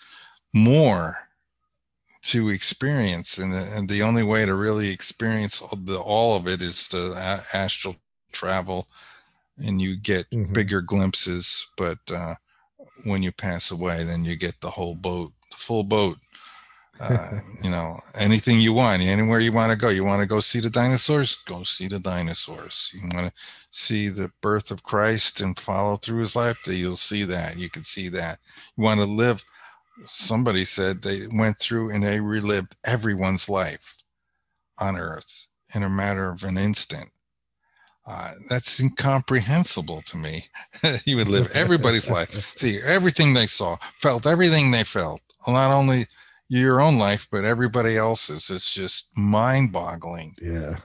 more 0.54 1.28
to 2.24 2.50
experience, 2.50 3.40
and 3.40 3.52
the, 3.52 3.68
and 3.76 3.90
the 3.90 4.04
only 4.04 4.24
way 4.24 4.46
to 4.46 4.54
really 4.54 4.92
experience 4.92 5.62
all, 5.62 5.78
the, 5.84 6.00
all 6.00 6.38
of 6.38 6.48
it 6.48 6.62
is 6.62 6.88
to 6.90 7.14
astral 7.54 7.96
travel 8.32 8.88
and 9.58 9.82
you 9.82 9.98
get 9.98 10.30
mm-hmm. 10.30 10.54
bigger 10.54 10.82
glimpses. 10.82 11.68
But 11.78 12.00
uh, 12.14 12.36
when 13.06 13.24
you 13.24 13.32
pass 13.32 13.72
away, 13.72 14.04
then 14.04 14.24
you 14.24 14.36
get 14.36 14.60
the 14.62 14.70
whole 14.70 14.96
boat, 14.96 15.32
the 15.50 15.58
full 15.58 15.84
boat. 15.84 16.18
Uh, 17.00 17.40
you 17.64 17.70
know, 17.70 18.00
anything 18.16 18.60
you 18.60 18.74
want, 18.74 19.02
anywhere 19.02 19.40
you 19.40 19.52
want 19.52 19.72
to 19.72 19.76
go. 19.76 19.90
You 19.90 20.06
want 20.06 20.22
to 20.22 20.28
go 20.28 20.40
see 20.40 20.60
the 20.60 20.70
dinosaurs? 20.70 21.36
Go 21.36 21.64
see 21.64 21.88
the 21.88 22.00
dinosaurs. 22.00 22.92
You 22.94 23.10
want 23.14 23.28
to 23.28 23.34
see 23.72 24.08
the 24.10 24.32
birth 24.42 24.70
of 24.70 24.84
Christ 24.84 25.42
and 25.42 25.58
follow 25.58 25.96
through 25.96 26.20
his 26.20 26.36
life? 26.36 26.58
You'll 26.68 26.96
see 26.96 27.24
that. 27.24 27.58
You 27.58 27.70
can 27.70 27.84
see 27.84 28.10
that. 28.10 28.38
You 28.78 28.84
want 28.84 29.00
to 29.00 29.08
live? 29.08 29.44
Somebody 30.04 30.64
said 30.64 31.02
they 31.02 31.22
went 31.34 31.58
through 31.58 31.92
and 31.92 32.04
they 32.04 32.20
relived 32.20 32.76
everyone's 32.86 33.50
life 33.50 33.98
on 34.80 34.96
earth 34.96 35.48
in 35.74 35.84
a 35.84 35.90
matter 35.90 36.30
of 36.30 36.44
an 36.44 36.58
instant 36.58 37.10
uh, 38.06 38.32
that's 38.50 38.80
incomprehensible 38.80 40.02
to 40.04 40.18
me. 40.18 40.46
you 41.06 41.18
would 41.18 41.28
live 41.28 41.50
everybody's 41.54 42.10
life, 42.10 42.32
see 42.58 42.80
everything 42.84 43.34
they 43.34 43.48
saw, 43.48 43.78
felt 44.00 44.26
everything 44.26 44.72
they 44.72 44.84
felt. 44.84 45.22
Not 45.48 45.72
only 45.72 46.08
your 46.60 46.82
own 46.82 47.00
life, 47.00 47.28
but 47.32 47.46
everybody 47.46 47.98
else's. 47.98 48.50
It's 48.50 48.74
just 48.74 49.18
mind-boggling. 49.18 50.36
Yeah. 50.42 50.78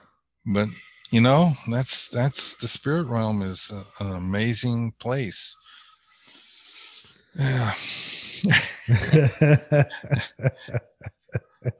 But 0.46 0.68
you 1.10 1.20
know, 1.20 1.50
that's 1.68 2.08
that's 2.08 2.56
the 2.56 2.68
spirit 2.68 3.06
realm 3.06 3.42
is 3.42 3.72
a, 4.00 4.04
an 4.04 4.14
amazing 4.16 4.92
place. 4.98 5.56
Yeah. 7.34 7.72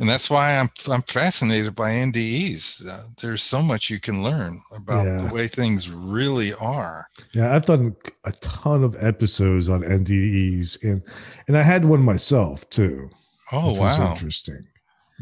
and 0.01 0.09
that's 0.09 0.31
why 0.31 0.59
I'm 0.59 0.69
I'm 0.91 1.03
fascinated 1.03 1.77
by 1.77 1.91
NDEs. 1.93 2.87
Uh, 2.89 3.15
there's 3.23 3.43
so 3.43 3.63
much 3.63 3.89
you 3.89 4.01
can 4.01 4.23
learn 4.23 4.61
about 4.77 5.07
yeah. 5.07 5.17
the 5.19 5.33
way 5.33 5.47
things 5.47 5.91
really 5.91 6.53
are. 6.55 7.07
Yeah, 7.33 7.55
I've 7.55 7.67
done 7.67 7.95
a 8.25 8.33
ton 8.33 8.83
of 8.83 8.97
episodes 9.03 9.69
on 9.69 9.83
NDEs, 9.83 10.83
and 10.83 11.03
and 11.47 11.57
I 11.57 11.63
had 11.63 11.85
one 11.85 12.03
myself 12.03 12.69
too. 12.71 13.11
Oh 13.53 13.79
wow, 13.79 14.13
interesting. 14.13 14.67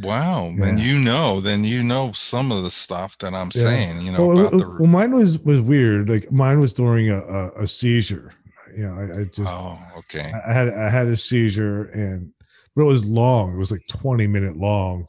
Wow, 0.03 0.51
yeah. 0.51 0.65
then 0.65 0.79
you 0.79 0.99
know, 0.99 1.41
then 1.41 1.63
you 1.63 1.83
know 1.83 2.11
some 2.13 2.51
of 2.51 2.63
the 2.63 2.71
stuff 2.71 3.17
that 3.19 3.35
I'm 3.35 3.51
yeah. 3.55 3.63
saying. 3.63 4.01
You 4.03 4.13
know 4.13 4.27
well, 4.27 4.47
about 4.47 4.59
the. 4.59 4.69
Well, 4.79 4.87
mine 4.87 5.13
was 5.13 5.39
was 5.41 5.61
weird. 5.61 6.09
Like 6.09 6.33
mine 6.33 6.59
was 6.59 6.73
during 6.73 7.11
a, 7.11 7.21
a, 7.21 7.63
a 7.63 7.67
seizure. 7.67 8.33
You 8.77 8.89
know, 8.89 8.95
I, 8.95 9.21
I 9.21 9.25
just. 9.25 9.51
Oh, 9.53 9.79
okay. 9.99 10.33
I 10.47 10.53
had 10.53 10.69
I 10.69 10.91
had 10.91 11.07
a 11.07 11.17
seizure 11.17 11.87
and 11.91 12.33
but 12.75 12.83
it 12.83 12.87
was 12.87 13.05
long. 13.05 13.55
It 13.55 13.59
was 13.59 13.71
like 13.71 13.87
20 13.89 14.27
minute 14.27 14.57
long, 14.57 15.07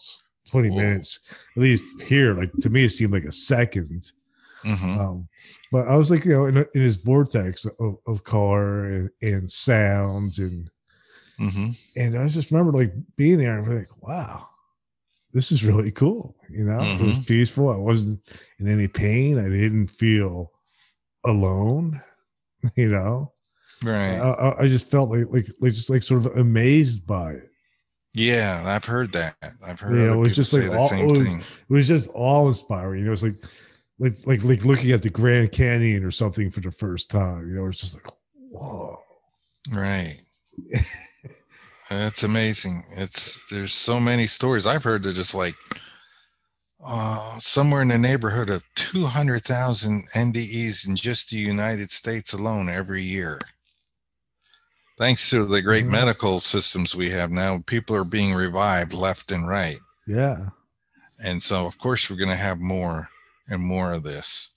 20 0.49 0.69
Whoa. 0.69 0.75
minutes. 0.75 1.19
At 1.55 1.61
least 1.61 1.85
here, 2.01 2.33
like 2.33 2.51
to 2.61 2.69
me, 2.69 2.85
it 2.85 2.89
seemed 2.89 3.13
like 3.13 3.23
a 3.23 3.29
2nd 3.29 4.11
mm-hmm. 4.63 4.99
um, 4.99 5.27
but 5.71 5.87
I 5.87 5.95
was 5.95 6.11
like, 6.11 6.25
you 6.25 6.31
know, 6.31 6.45
in, 6.45 6.57
in 6.57 6.81
his 6.81 6.97
vortex 6.97 7.65
of, 7.79 7.97
of 8.07 8.23
color 8.23 8.85
and, 8.85 9.09
and 9.21 9.51
sounds 9.51 10.39
and 10.39 10.69
mm-hmm. 11.39 11.71
and 11.95 12.15
I 12.15 12.27
just 12.27 12.51
remember 12.51 12.77
like 12.77 12.93
being 13.15 13.39
there 13.39 13.57
and 13.57 13.75
like, 13.75 14.01
wow, 14.01 14.47
this 15.33 15.51
is 15.51 15.65
really 15.65 15.91
cool. 15.91 16.35
You 16.49 16.65
know, 16.65 16.77
mm-hmm. 16.77 17.03
it 17.03 17.07
was 17.07 17.15
mm-hmm. 17.15 17.23
peaceful. 17.23 17.69
I 17.69 17.77
wasn't 17.77 18.19
in 18.59 18.67
any 18.67 18.87
pain. 18.87 19.37
I 19.37 19.49
didn't 19.49 19.87
feel 19.87 20.51
alone. 21.25 22.01
You 22.75 22.89
know, 22.89 23.31
right? 23.83 24.17
I, 24.17 24.55
I 24.61 24.67
just 24.67 24.89
felt 24.89 25.11
like 25.11 25.27
like 25.29 25.45
like 25.61 25.71
just 25.71 25.91
like 25.91 26.01
sort 26.01 26.25
of 26.25 26.35
amazed 26.35 27.05
by 27.05 27.33
it. 27.33 27.51
Yeah, 28.15 28.63
I've 28.65 28.85
heard 28.85 29.11
that. 29.11 29.35
I've 29.63 29.79
heard. 29.79 30.03
Yeah, 30.03 30.13
it 30.13 30.17
was 30.17 30.35
just 30.35 30.51
like 30.51 30.71
all, 30.71 30.91
it, 30.91 31.05
was, 31.05 31.27
it 31.27 31.43
was 31.69 31.87
just 31.87 32.09
awe 32.15 32.47
inspiring. 32.47 33.01
You 33.01 33.05
know, 33.05 33.13
it's 33.13 33.21
like 33.21 33.35
like 33.99 34.17
like 34.25 34.43
like 34.43 34.65
looking 34.65 34.91
at 34.91 35.03
the 35.03 35.09
Grand 35.09 35.51
Canyon 35.51 36.03
or 36.03 36.11
something 36.11 36.49
for 36.49 36.61
the 36.61 36.71
first 36.71 37.11
time. 37.11 37.47
You 37.49 37.55
know, 37.55 37.67
it's 37.67 37.81
just 37.81 37.93
like 37.93 38.07
whoa. 38.49 38.99
Right. 39.71 40.21
That's 41.89 42.23
amazing. 42.23 42.81
It's 42.91 43.47
there's 43.49 43.73
so 43.73 43.99
many 43.99 44.27
stories 44.27 44.65
I've 44.65 44.83
heard 44.83 45.03
that 45.03 45.17
it's 45.17 45.35
like 45.35 45.55
uh, 46.83 47.39
somewhere 47.39 47.81
in 47.81 47.89
the 47.89 47.97
neighborhood 47.97 48.49
of 48.49 48.63
200,000 48.75 50.03
NDEs 50.13 50.87
in 50.87 50.95
just 50.95 51.29
the 51.29 51.37
United 51.37 51.91
States 51.91 52.33
alone 52.33 52.69
every 52.69 53.03
year 53.03 53.39
thanks 54.97 55.29
to 55.29 55.45
the 55.45 55.61
great 55.61 55.83
mm-hmm. 55.83 55.93
medical 55.93 56.39
systems 56.39 56.95
we 56.95 57.09
have 57.09 57.31
now, 57.31 57.61
people 57.65 57.95
are 57.95 58.05
being 58.05 58.33
revived 58.33 58.93
left 58.93 59.31
and 59.31 59.47
right. 59.47 59.77
Yeah. 60.07 60.49
And 61.23 61.41
so, 61.41 61.65
of 61.65 61.77
course, 61.77 62.09
we're 62.09 62.17
going 62.17 62.29
to 62.29 62.35
have 62.35 62.59
more 62.59 63.09
and 63.49 63.61
more 63.61 63.93
of 63.93 64.03
this. 64.03 64.51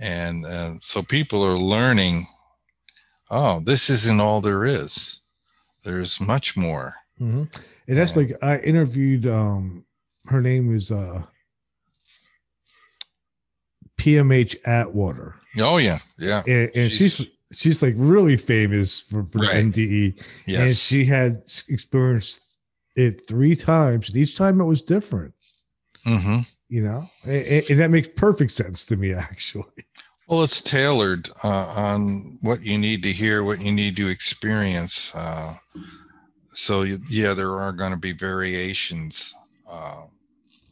and 0.00 0.44
uh, 0.44 0.74
so 0.80 1.02
people 1.02 1.42
are 1.44 1.58
learning 1.58 2.26
oh 3.30 3.60
this 3.64 3.90
isn't 3.90 4.20
all 4.20 4.40
there 4.40 4.64
is 4.64 5.22
there's 5.84 6.20
much 6.20 6.56
more 6.56 6.94
Mm-hmm. 7.20 7.44
And 7.88 7.96
that's 7.96 8.14
And- 8.16 8.28
like 8.30 8.42
I 8.44 8.58
interviewed. 8.58 9.26
Um, 9.26 9.84
her 10.26 10.40
name 10.40 10.72
is 10.76 10.92
uh, 10.92 11.22
PMH 13.98 14.56
Atwater, 14.64 15.34
oh 15.58 15.78
yeah 15.78 15.98
yeah 16.18 16.42
and, 16.46 16.70
and 16.74 16.90
she's, 16.92 17.16
She's- 17.16 17.28
she's 17.52 17.82
like 17.82 17.94
really 17.96 18.36
famous 18.36 19.00
for, 19.02 19.24
for 19.24 19.38
Right. 19.38 19.72
the 19.72 20.14
NDE, 20.46 20.56
and 20.60 20.70
she 20.70 21.04
had 21.04 21.42
experienced 21.68 22.40
it 22.94 23.26
three 23.26 23.56
times, 23.56 24.08
and 24.08 24.16
each 24.18 24.36
time 24.36 24.60
it 24.60 24.64
was 24.64 24.82
different. 24.82 25.34
hmm 26.04 26.40
You 26.68 26.84
know, 26.84 27.10
and- 27.24 27.64
and 27.70 27.80
that 27.80 27.90
makes 27.90 28.08
perfect 28.14 28.52
sense 28.52 28.84
to 28.86 28.96
me, 28.96 29.12
actually. 29.14 29.64
Well 30.28 30.42
it's 30.42 30.60
tailored 30.62 31.28
uh, 31.44 31.66
on 31.76 32.36
what 32.42 32.62
you 32.62 32.78
need 32.78 33.02
to 33.02 33.12
hear 33.12 33.44
what 33.44 33.60
you 33.62 33.72
need 33.72 33.96
to 33.96 34.08
experience 34.08 35.14
uh, 35.16 35.54
so 36.48 36.82
yeah 37.10 37.34
there 37.34 37.60
are 37.60 37.72
going 37.72 37.92
to 37.92 37.98
be 37.98 38.12
variations 38.12 39.34
uh, 39.68 40.02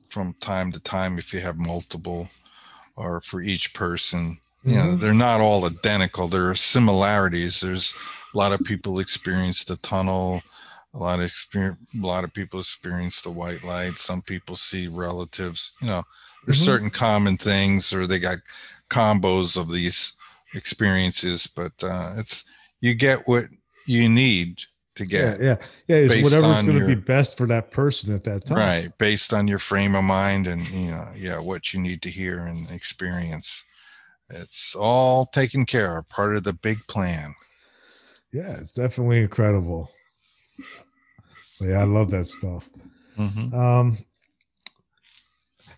from 0.07 0.35
time 0.41 0.73
to 0.73 0.81
time 0.81 1.19
if 1.19 1.33
you 1.33 1.41
have 1.41 1.59
multiple 1.59 2.29
or 2.97 3.21
for 3.21 3.41
each 3.41 3.75
person. 3.75 4.39
You 4.65 4.77
know 4.77 4.97
Mhm. 4.97 5.01
they're 5.01 5.15
not 5.15 5.41
all 5.41 5.65
identical. 5.67 6.27
There 6.29 6.49
are 6.51 6.57
similarities. 6.57 7.61
There's 7.61 7.95
a 8.35 8.39
lot 8.39 8.53
of 8.53 8.65
people 8.65 8.99
experience 8.99 9.65
the 9.65 9.77
tunnel 9.79 10.43
a 10.95 10.99
lot 10.99 11.21
of 11.21 11.27
experience 11.27 11.95
a 11.95 12.07
lot 12.07 12.25
of 12.25 12.33
people 12.33 12.59
experience 12.61 13.21
the 13.23 13.31
white 13.31 13.65
light. 13.65 13.99
Some 13.99 14.23
people 14.23 14.57
see 14.57 14.89
relatives. 14.89 15.73
You 15.81 15.89
know 15.89 16.03
there's 16.47 16.59
Mhm. 16.61 16.65
certain 16.65 16.91
common 16.91 17.37
things 17.37 17.93
or 17.93 18.07
they 18.07 18.19
got 18.19 18.39
combos 18.89 19.57
of 19.61 19.71
these 19.71 20.15
experiences 20.55 21.47
but 21.47 21.73
uh 21.83 22.15
it's 22.17 22.45
you 22.81 22.95
get 22.95 23.21
what 23.27 23.45
you 23.87 24.09
need 24.09 24.63
to 24.95 25.05
get 25.05 25.41
yeah, 25.41 25.47
yeah. 25.47 25.57
yeah. 25.89 25.97
It's 25.97 26.23
whatever's 26.23 26.65
going 26.65 26.81
to 26.81 26.87
be 26.87 26.95
best 26.95 27.37
for 27.37 27.47
that 27.49 27.71
person 27.71 28.15
at 28.15 28.25
that 28.25 28.47
time. 28.47 28.57
right 28.59 28.99
based 28.99 29.33
on 29.33 29.47
your 29.47 29.59
frame 29.59 29.95
of 29.95 30.05
mind 30.05 30.47
and 30.47 30.67
you 30.69 30.91
know 30.91 31.07
yeah 31.17 31.39
what 31.39 31.75
you 31.75 31.81
need 31.81 32.01
to 32.03 32.09
hear 32.11 32.41
and 32.41 32.71
experience 32.71 33.65
it's 34.31 34.75
all 34.75 35.27
taken 35.27 35.65
care 35.67 35.99
of 35.99 36.09
part 36.09 36.35
of 36.35 36.45
the 36.45 36.53
big 36.53 36.79
plan 36.89 37.35
Yeah, 38.33 38.57
it's 38.59 38.73
definitely 38.73 39.21
incredible. 39.21 39.91
But 41.59 41.69
yeah, 41.69 41.81
I 41.81 41.85
love 41.85 42.11
that 42.11 42.27
stuff. 42.27 42.69
Mhm. 43.17 43.55
Um, 43.55 43.99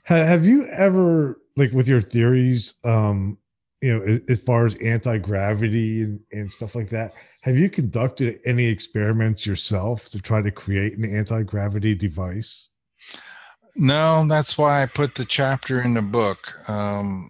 have 0.03 0.45
you 0.45 0.67
ever, 0.67 1.39
like, 1.59 1.73
with 1.73 1.89
your 1.89 2.01
theories, 2.01 2.75
um, 2.85 3.39
you 3.83 3.97
know, 3.97 4.21
as 4.29 4.41
far 4.41 4.67
as 4.67 4.75
anti 4.77 5.19
gravity 5.19 6.03
and, 6.03 6.21
and 6.33 6.51
stuff 6.51 6.75
like 6.75 6.89
that, 6.91 7.13
have 7.43 7.57
you 7.57 7.71
conducted 7.71 8.41
any 8.45 8.67
experiments 8.67 9.47
yourself 9.47 10.09
to 10.11 10.21
try 10.21 10.43
to 10.43 10.51
create 10.51 10.97
an 10.97 11.05
anti 11.05 11.43
gravity 11.43 11.95
device? 11.95 12.69
no 13.77 14.27
that's 14.29 14.57
why 14.57 14.83
i 14.83 14.87
put 14.87 15.15
the 15.15 15.25
chapter 15.25 15.83
in 15.83 15.95
the 15.95 16.03
book 16.03 16.53
um 16.69 17.29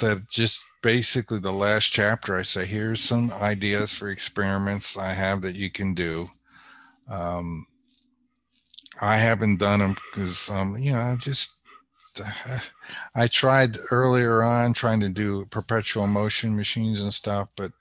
that 0.00 0.28
just 0.28 0.64
basically 0.82 1.38
the 1.38 1.52
last 1.52 1.86
chapter 1.86 2.36
i 2.36 2.42
say 2.42 2.66
here's 2.66 3.00
some 3.00 3.32
ideas 3.40 3.96
for 3.96 4.10
experiments 4.10 4.98
i 4.98 5.12
have 5.12 5.40
that 5.42 5.56
you 5.56 5.70
can 5.70 5.94
do 5.94 6.28
um 7.08 7.66
i 9.00 9.16
haven't 9.16 9.58
done 9.58 9.78
them 9.78 9.94
because 10.12 10.50
um 10.50 10.76
you 10.78 10.92
know 10.92 11.00
I 11.00 11.16
just 11.16 11.56
i 13.14 13.26
tried 13.26 13.76
earlier 13.90 14.42
on 14.42 14.72
trying 14.72 15.00
to 15.00 15.08
do 15.08 15.44
perpetual 15.46 16.06
motion 16.06 16.54
machines 16.56 17.00
and 17.00 17.12
stuff 17.12 17.48
but 17.56 17.72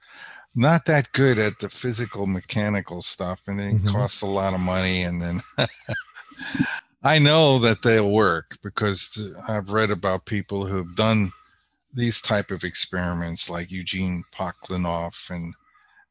not 0.55 0.85
that 0.85 1.11
good 1.13 1.39
at 1.39 1.57
the 1.59 1.69
physical 1.69 2.27
mechanical 2.27 3.01
stuff 3.01 3.41
and 3.47 3.59
it 3.59 3.73
Mhm. 3.83 3.91
costs 3.91 4.21
a 4.21 4.27
lot 4.27 4.53
of 4.53 4.59
money 4.59 5.03
and 5.03 5.21
then 5.21 5.41
i 7.03 7.19
know 7.19 7.59
that 7.59 7.81
they'll 7.81 8.11
work 8.11 8.57
because 8.63 9.29
i've 9.47 9.71
read 9.71 9.91
about 9.91 10.25
people 10.25 10.65
who've 10.65 10.95
done 10.95 11.31
these 11.93 12.21
type 12.21 12.49
of 12.51 12.63
experiments 12.63 13.49
like 13.49 13.69
eugene 13.71 14.23
Podkletnov 14.31 15.29
and 15.29 15.53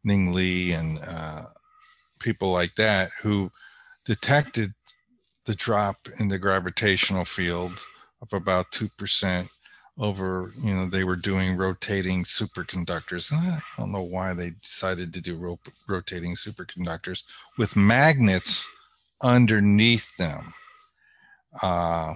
ning 0.04 0.32
Li 0.32 0.72
and 0.72 0.98
uh, 1.06 1.42
people 2.20 2.50
like 2.50 2.74
that 2.76 3.10
who 3.22 3.50
detected 4.04 4.70
the 5.44 5.54
drop 5.54 5.96
in 6.20 6.28
the 6.28 6.38
gravitational 6.38 7.24
field 7.24 7.84
of 8.22 8.32
about 8.32 8.70
2% 8.72 9.48
over 9.98 10.52
you 10.58 10.74
know 10.74 10.86
they 10.86 11.04
were 11.04 11.16
doing 11.16 11.56
rotating 11.56 12.24
superconductors. 12.24 13.30
And 13.30 13.40
i 13.40 13.60
don't 13.76 13.92
know 13.92 14.02
why 14.02 14.32
they 14.32 14.50
decided 14.62 15.12
to 15.12 15.20
do 15.20 15.36
ro- 15.36 15.60
rotating 15.88 16.34
superconductors 16.34 17.24
with 17.58 17.76
magnets 17.76 18.66
underneath 19.22 20.16
them. 20.16 20.52
Uh, 21.62 22.14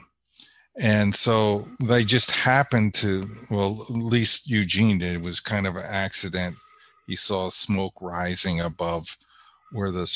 and 0.78 1.14
so 1.14 1.66
they 1.80 2.04
just 2.04 2.30
happened 2.30 2.94
to 2.94 3.26
well 3.50 3.84
at 3.88 3.96
least 3.96 4.48
eugene 4.48 4.98
did. 4.98 5.16
It 5.16 5.22
was 5.22 5.40
kind 5.40 5.66
of 5.66 5.76
an 5.76 5.84
accident. 5.86 6.56
He 7.06 7.16
saw 7.16 7.50
smoke 7.50 7.94
rising 8.00 8.60
above 8.60 9.16
where 9.72 9.90
the 9.90 10.10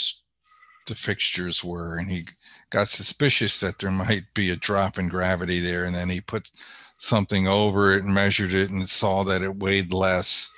the 0.87 0.95
fixtures 0.95 1.63
were 1.63 1.99
and 1.99 2.11
he 2.11 2.27
got 2.71 2.89
suspicious 2.89 3.61
that 3.61 3.79
there 3.79 3.91
might 3.91 4.23
be 4.35 4.51
a 4.51 4.57
drop 4.57 4.99
in 4.99 5.09
gravity 5.09 5.61
there 5.61 5.85
and 5.85 5.95
then 5.95 6.09
he 6.09 6.21
put 6.21 6.51
something 6.97 7.49
over 7.49 7.93
it 7.93 8.05
and 8.05 8.15
measured 8.15 8.53
it 8.53 8.71
and 8.71 8.89
saw 8.89 9.25
that 9.25 9.43
it 9.43 9.57
weighed 9.57 9.93
less. 9.93 10.53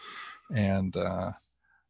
And 0.55 0.95
uh, 0.97 1.33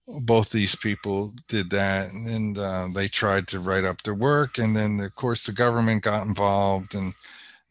both 0.06 0.50
these 0.50 0.74
people 0.74 1.32
did 1.48 1.70
that 1.70 2.12
and 2.12 2.58
uh, 2.58 2.88
they 2.94 3.08
tried 3.08 3.48
to 3.48 3.60
write 3.60 3.84
up 3.84 4.02
their 4.02 4.14
work 4.14 4.58
and 4.58 4.76
then 4.76 5.00
of 5.00 5.14
course 5.14 5.46
the 5.46 5.52
government 5.52 6.02
got 6.02 6.26
involved 6.26 6.94
and 6.94 7.14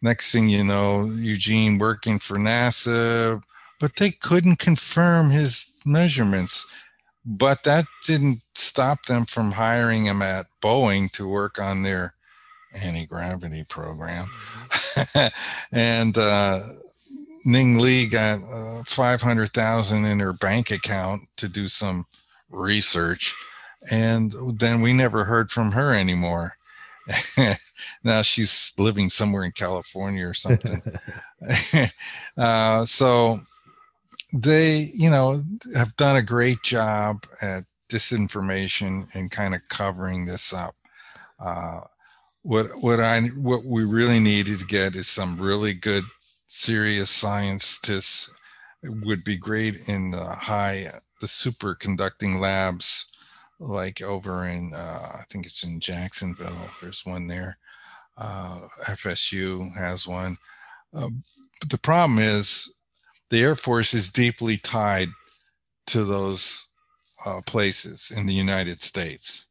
next 0.02 0.32
thing 0.32 0.50
you 0.50 0.64
know 0.64 1.06
eugene 1.06 1.78
working 1.78 2.18
for 2.18 2.38
nasa 2.38 3.42
but 3.82 3.96
they 3.96 4.12
couldn't 4.12 4.60
confirm 4.60 5.32
his 5.32 5.74
measurements. 5.84 6.66
But 7.26 7.64
that 7.64 7.86
didn't 8.06 8.42
stop 8.54 9.08
them 9.08 9.26
from 9.26 9.52
hiring 9.52 10.06
him 10.06 10.22
at 10.22 10.46
boeing 10.62 11.12
to 11.14 11.28
work 11.28 11.60
on 11.60 11.82
their 11.82 12.14
anti-gravity 12.74 13.66
program 13.66 14.26
and 15.72 16.18
uh, 16.18 16.60
Ning 17.46 17.80
Li 17.80 18.06
got 18.06 18.40
uh, 18.54 18.84
500,000 18.86 20.06
in 20.06 20.20
her 20.20 20.34
bank 20.34 20.72
account 20.72 21.24
to 21.38 21.50
do 21.50 21.68
some 21.68 22.06
research. 22.50 23.36
And 23.92 24.34
then 24.60 24.82
we 24.82 24.94
never 24.94 25.24
heard 25.24 25.50
from 25.52 25.72
her 25.72 25.94
anymore. 25.94 26.56
now 28.04 28.22
she's 28.22 28.74
living 28.78 29.10
somewhere 29.10 29.44
in 29.44 29.52
California 29.52 30.28
or 30.28 30.34
something. 30.34 30.82
uh, 32.38 32.86
so 32.86 33.40
they, 34.34 34.88
you 34.96 35.10
know, 35.10 35.42
have 35.76 35.96
done 35.98 36.16
a 36.16 36.22
great 36.22 36.62
job 36.62 37.26
at 37.42 37.66
disinformation 37.90 39.14
and 39.16 39.32
kind 39.32 39.56
of 39.56 39.62
covering 39.68 40.26
this 40.26 40.54
up. 40.54 40.76
Uh, 41.40 41.82
what 42.44 42.68
what 42.80 43.00
I 43.00 43.22
what 43.22 43.64
we 43.66 43.84
really 43.84 44.20
need 44.20 44.48
to 44.48 44.66
get 44.66 44.96
is 44.96 45.08
some 45.08 45.38
really 45.38 45.74
good 45.74 46.04
serious 46.48 47.10
scientists. 47.10 48.38
It 48.84 48.92
would 49.04 49.24
be 49.24 49.38
great 49.38 49.88
in 49.88 50.12
the 50.12 50.26
high 50.26 50.88
the 51.20 51.28
superconducting 51.28 52.40
labs 52.40 53.08
like 53.60 54.02
over 54.02 54.46
in 54.48 54.74
uh, 54.74 55.20
I 55.20 55.24
think 55.30 55.46
it's 55.46 55.64
in 55.64 55.80
Jacksonville. 55.80 56.70
There's 56.82 57.06
one 57.06 57.28
there. 57.28 57.58
Uh, 58.18 58.68
FSU 58.86 59.74
has 59.78 60.08
one. 60.08 60.38
Uh, 60.94 61.10
but 61.60 61.70
the 61.70 61.78
problem 61.78 62.20
is 62.20 62.74
the 63.30 63.42
Air 63.42 63.56
Force 63.56 63.94
is 63.94 64.12
deeply 64.12 64.58
tied 64.58 65.10
to 65.88 66.04
those 66.04 66.68
uh, 67.26 67.42
places 67.46 68.12
in 68.16 68.26
the 68.26 68.34
United 68.34 68.82
States. 68.82 69.48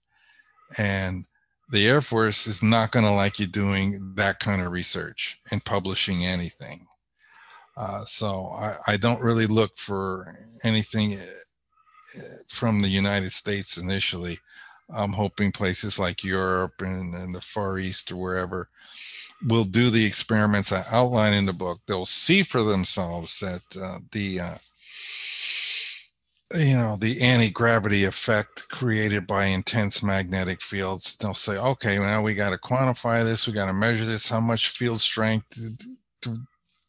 And 0.77 1.25
the 1.71 1.87
Air 1.87 2.01
Force 2.01 2.47
is 2.47 2.63
not 2.63 2.91
going 2.91 3.05
to 3.05 3.13
like 3.13 3.39
you 3.39 3.47
doing 3.47 4.15
that 4.17 4.41
kind 4.41 4.61
of 4.61 4.73
research 4.73 5.39
and 5.51 5.65
publishing 5.65 6.27
anything. 6.27 6.87
Uh, 7.77 8.05
so 8.05 8.51
I, 8.53 8.75
I 8.89 8.97
don't 8.97 9.23
really 9.23 9.47
look 9.47 9.79
for 9.79 10.27
anything 10.65 11.15
uh, 11.15 12.21
from 12.49 12.83
the 12.83 12.89
United 12.89 13.31
States 13.31 13.79
initially. 13.79 14.39
I'm 14.93 15.13
hoping 15.13 15.53
places 15.53 15.99
like 15.99 16.25
Europe 16.25 16.75
and, 16.81 17.15
and 17.15 17.35
the 17.35 17.41
Far 17.41 17.79
East 17.79 18.11
or 18.11 18.17
wherever 18.17 18.69
will 19.47 19.65
do 19.65 19.89
the 19.89 20.05
experiments 20.05 20.73
I 20.73 20.85
outline 20.91 21.33
in 21.33 21.47
the 21.47 21.53
book. 21.53 21.81
They'll 21.87 22.05
see 22.05 22.43
for 22.43 22.63
themselves 22.63 23.39
that 23.41 23.63
uh, 23.81 23.99
the 24.11 24.41
uh, 24.41 24.55
you 26.55 26.77
know 26.77 26.97
the 26.97 27.21
anti-gravity 27.21 28.05
effect 28.05 28.69
created 28.69 29.27
by 29.27 29.47
intense 29.47 30.03
magnetic 30.03 30.61
fields. 30.61 31.17
They'll 31.17 31.35
say 31.35 31.57
okay 31.57 31.99
now 31.99 32.23
we 32.23 32.35
got 32.35 32.51
to 32.51 32.59
quantify 32.59 33.23
this 33.25 33.47
we 33.47 33.53
got 33.53 33.67
to 33.67 33.73
measure 33.73 34.05
this 34.05 34.29
how 34.29 34.41
much 34.41 34.71
field 34.71 35.01
strength 35.01 35.61
d- 36.21 36.37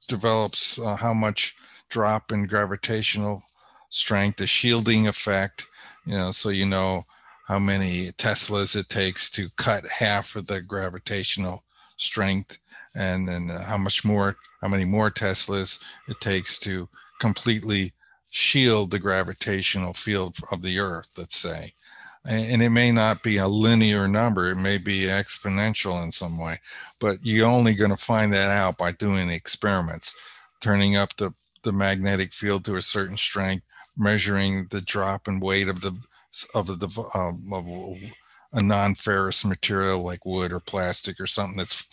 develops 0.08 0.80
uh, 0.80 0.96
how 0.96 1.14
much 1.14 1.56
drop 1.90 2.32
in 2.32 2.46
gravitational 2.46 3.44
strength, 3.90 4.38
the 4.38 4.48
shielding 4.48 5.08
effect, 5.08 5.68
you 6.06 6.14
know, 6.14 6.32
so 6.32 6.50
you 6.50 6.66
know 6.66 7.04
how 7.48 7.60
many 7.60 8.12
Teslas 8.14 8.76
it 8.76 8.90
takes 8.90 9.30
to 9.30 9.50
cut 9.58 9.86
half 9.88 10.36
of 10.36 10.48
the 10.48 10.62
gravitational 10.62 11.64
strength, 11.98 12.58
and 12.96 13.28
then 13.28 13.50
how 13.50 13.78
much 13.78 14.04
more, 14.04 14.38
how 14.62 14.68
many 14.68 14.86
more 14.86 15.12
Teslas 15.12 15.84
it 16.08 16.20
takes 16.20 16.58
to 16.60 16.90
completely 17.20 17.94
shield 18.32 18.90
the 18.90 18.99
gravitational 18.99 19.94
field 19.94 20.38
of 20.52 20.64
the 20.64 20.80
Earth, 20.80 21.10
let's 21.18 21.38
say. 21.38 21.74
And 22.26 22.62
it 22.62 22.70
may 22.70 22.91
not 22.91 23.24
be 23.24 23.38
a 23.38 23.48
linear 23.48 24.08
number, 24.08 24.52
it 24.52 24.56
may 24.56 24.78
be 24.78 25.02
exponential 25.02 26.02
in 26.03 26.12
some 26.12 26.38
way, 26.38 26.60
but 26.99 27.18
you're 27.24 27.48
only 27.48 27.74
going 27.74 27.90
to 27.90 27.98
find 27.98 28.32
that 28.34 28.49
out 28.49 28.78
by 28.78 28.91
doing 28.91 29.30
experiments, 29.30 30.16
turning 30.60 30.95
up 30.95 31.16
the, 31.18 31.34
the 31.64 31.74
magnetic 31.74 32.32
field 32.32 32.64
to 32.66 32.76
a 32.78 32.82
certain 32.82 33.18
strength, 33.18 33.66
measuring 33.98 34.68
the 34.70 34.82
drop 34.82 35.28
in 35.28 35.40
weight 35.40 35.68
of 35.68 35.82
the 35.82 35.94
of 36.56 36.68
the 36.68 37.10
um, 37.14 37.44
of 37.52 37.68
a 38.53 38.64
non-ferrous 38.64 39.44
material 39.44 40.02
like 40.02 40.26
wood 40.26 40.53
or 40.53 40.62
plastic 40.62 41.20
or 41.20 41.28
something 41.28 41.58
that's 41.58 41.88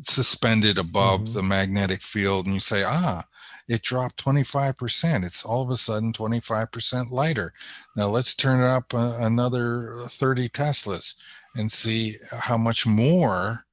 suspended 0.00 0.76
above 0.76 1.20
mm-hmm. 1.20 1.34
the 1.34 1.42
magnetic 1.42 2.02
field 2.02 2.46
and 2.46 2.54
you 2.54 2.60
say 2.60 2.82
ah 2.84 3.22
it 3.68 3.82
dropped 3.82 4.22
25%. 4.24 5.24
It's 5.24 5.44
all 5.44 5.62
of 5.62 5.70
a 5.70 5.76
sudden 5.76 6.12
25% 6.12 7.10
lighter. 7.10 7.52
Now 7.96 8.08
let's 8.08 8.34
turn 8.34 8.60
it 8.60 8.66
up 8.66 8.94
uh, 8.94 9.18
another 9.20 9.98
30 10.02 10.48
Teslas 10.50 11.14
and 11.56 11.70
see 11.70 12.16
how 12.32 12.56
much 12.56 12.86
more, 12.86 13.64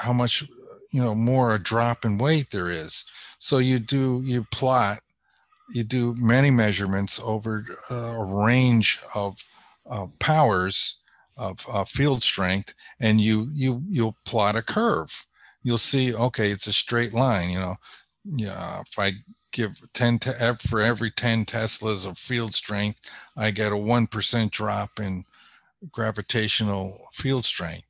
how 0.00 0.12
much, 0.12 0.44
you 0.92 1.02
know, 1.02 1.14
more 1.14 1.54
a 1.54 1.58
drop 1.58 2.04
in 2.04 2.18
weight 2.18 2.50
there 2.50 2.70
is. 2.70 3.04
So 3.38 3.58
you 3.58 3.78
do, 3.78 4.22
you 4.24 4.46
plot, 4.50 5.00
you 5.70 5.84
do 5.84 6.14
many 6.18 6.50
measurements 6.50 7.20
over 7.22 7.66
uh, 7.90 8.14
a 8.14 8.24
range 8.24 9.00
of 9.14 9.44
uh, 9.88 10.06
powers 10.18 11.00
of 11.36 11.66
uh, 11.68 11.84
field 11.84 12.22
strength 12.22 12.74
and 13.00 13.20
you 13.20 13.48
you 13.52 13.82
you'll 13.88 14.16
plot 14.24 14.56
a 14.56 14.62
curve 14.62 15.26
you'll 15.62 15.78
see 15.78 16.14
okay 16.14 16.50
it's 16.50 16.66
a 16.66 16.72
straight 16.72 17.12
line 17.12 17.50
you 17.50 17.58
know 17.58 17.74
yeah, 18.24 18.80
if 18.80 18.98
I 18.98 19.12
give 19.52 19.80
10 19.92 20.18
to 20.20 20.56
for 20.60 20.80
every 20.80 21.10
10 21.10 21.44
Teslas 21.44 22.06
of 22.06 22.18
field 22.18 22.54
strength, 22.54 23.00
I 23.36 23.50
get 23.50 23.72
a 23.72 23.76
1% 23.76 24.50
drop 24.50 25.00
in 25.00 25.24
gravitational 25.92 27.08
field 27.12 27.44
strength. 27.44 27.86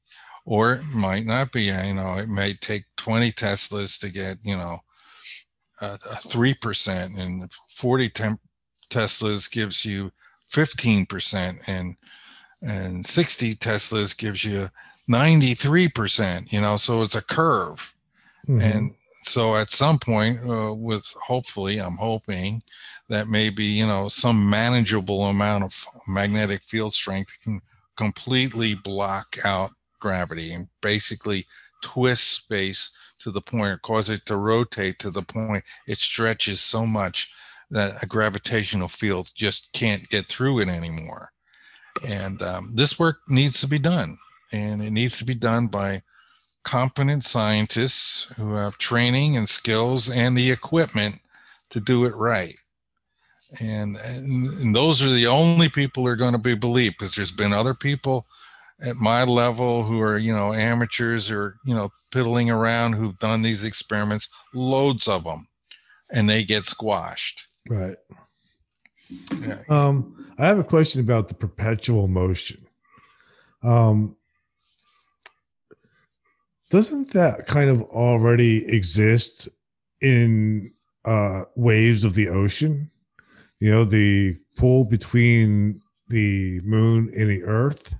Or 0.46 0.74
it 0.74 0.84
might 0.94 1.24
not 1.24 1.52
be, 1.52 1.62
you 1.62 1.94
know, 1.94 2.16
it 2.18 2.28
may 2.28 2.52
take 2.52 2.84
20 2.98 3.32
Teslas 3.32 3.98
to 4.00 4.10
get, 4.10 4.38
you 4.44 4.56
know, 4.56 4.78
a, 5.80 5.94
a 5.94 6.16
3% 6.16 7.18
and 7.18 7.50
40 7.68 8.08
temp- 8.10 8.40
Teslas 8.90 9.50
gives 9.50 9.84
you 9.84 10.12
15% 10.52 11.58
and 11.66 11.96
and 12.62 13.04
60 13.04 13.56
Teslas 13.56 14.16
gives 14.16 14.42
you 14.42 14.68
93%, 15.10 16.50
you 16.50 16.62
know, 16.62 16.76
so 16.78 17.02
it's 17.02 17.14
a 17.14 17.20
curve. 17.20 17.94
Mm-hmm. 18.48 18.60
And 18.60 18.94
so 19.24 19.56
at 19.56 19.70
some 19.70 19.98
point 19.98 20.38
uh, 20.48 20.74
with 20.74 21.14
hopefully 21.22 21.78
i'm 21.78 21.96
hoping 21.96 22.62
that 23.08 23.28
maybe 23.28 23.64
you 23.64 23.86
know 23.86 24.08
some 24.08 24.48
manageable 24.48 25.26
amount 25.26 25.64
of 25.64 25.86
magnetic 26.08 26.62
field 26.62 26.92
strength 26.92 27.38
can 27.42 27.60
completely 27.96 28.74
block 28.74 29.36
out 29.44 29.70
gravity 30.00 30.52
and 30.52 30.68
basically 30.80 31.46
twist 31.82 32.32
space 32.32 32.94
to 33.18 33.30
the 33.30 33.40
point 33.40 33.72
or 33.72 33.78
cause 33.78 34.10
it 34.10 34.24
to 34.26 34.36
rotate 34.36 34.98
to 34.98 35.10
the 35.10 35.22
point 35.22 35.62
it 35.86 35.98
stretches 35.98 36.60
so 36.60 36.86
much 36.86 37.30
that 37.70 38.02
a 38.02 38.06
gravitational 38.06 38.88
field 38.88 39.30
just 39.34 39.72
can't 39.72 40.08
get 40.08 40.26
through 40.26 40.60
it 40.60 40.68
anymore. 40.68 41.32
And 42.06 42.40
um, 42.42 42.70
this 42.74 42.98
work 42.98 43.18
needs 43.28 43.60
to 43.60 43.68
be 43.68 43.78
done 43.78 44.18
and 44.52 44.82
it 44.82 44.90
needs 44.90 45.18
to 45.18 45.24
be 45.24 45.34
done 45.34 45.66
by 45.66 46.02
competent 46.64 47.24
scientists 47.24 48.32
who 48.36 48.54
have 48.54 48.78
training 48.78 49.36
and 49.36 49.48
skills 49.48 50.10
and 50.10 50.36
the 50.36 50.50
equipment 50.50 51.20
to 51.70 51.80
do 51.80 52.04
it 52.04 52.14
right. 52.14 52.56
And, 53.60 53.96
and, 53.98 54.74
those 54.74 55.02
are 55.04 55.10
the 55.10 55.28
only 55.28 55.68
people 55.68 56.02
who 56.02 56.08
are 56.08 56.16
going 56.16 56.32
to 56.32 56.38
be 56.38 56.56
believed 56.56 56.96
because 56.98 57.14
there's 57.14 57.30
been 57.30 57.52
other 57.52 57.74
people 57.74 58.26
at 58.84 58.96
my 58.96 59.22
level 59.22 59.84
who 59.84 60.00
are, 60.00 60.18
you 60.18 60.34
know, 60.34 60.52
amateurs 60.52 61.30
or, 61.30 61.56
you 61.64 61.74
know, 61.74 61.90
piddling 62.10 62.50
around 62.50 62.94
who've 62.94 63.18
done 63.20 63.42
these 63.42 63.64
experiments, 63.64 64.28
loads 64.54 65.06
of 65.06 65.22
them, 65.24 65.46
and 66.10 66.28
they 66.28 66.42
get 66.42 66.64
squashed. 66.64 67.46
Right. 67.68 67.96
Yeah. 69.40 69.58
Um, 69.68 70.32
I 70.38 70.46
have 70.46 70.58
a 70.58 70.64
question 70.64 71.00
about 71.00 71.28
the 71.28 71.34
perpetual 71.34 72.08
motion. 72.08 72.66
Um, 73.62 74.16
doesn't 76.74 77.12
that 77.12 77.46
kind 77.46 77.70
of 77.70 77.82
already 77.82 78.66
exist 78.66 79.48
in 80.00 80.72
uh, 81.04 81.44
waves 81.54 82.02
of 82.02 82.14
the 82.14 82.28
ocean? 82.28 82.90
You 83.60 83.70
know, 83.70 83.84
the 83.84 84.36
pull 84.56 84.84
between 84.84 85.80
the 86.08 86.60
moon 86.64 87.12
and 87.16 87.30
the 87.30 87.44
earth. 87.44 87.94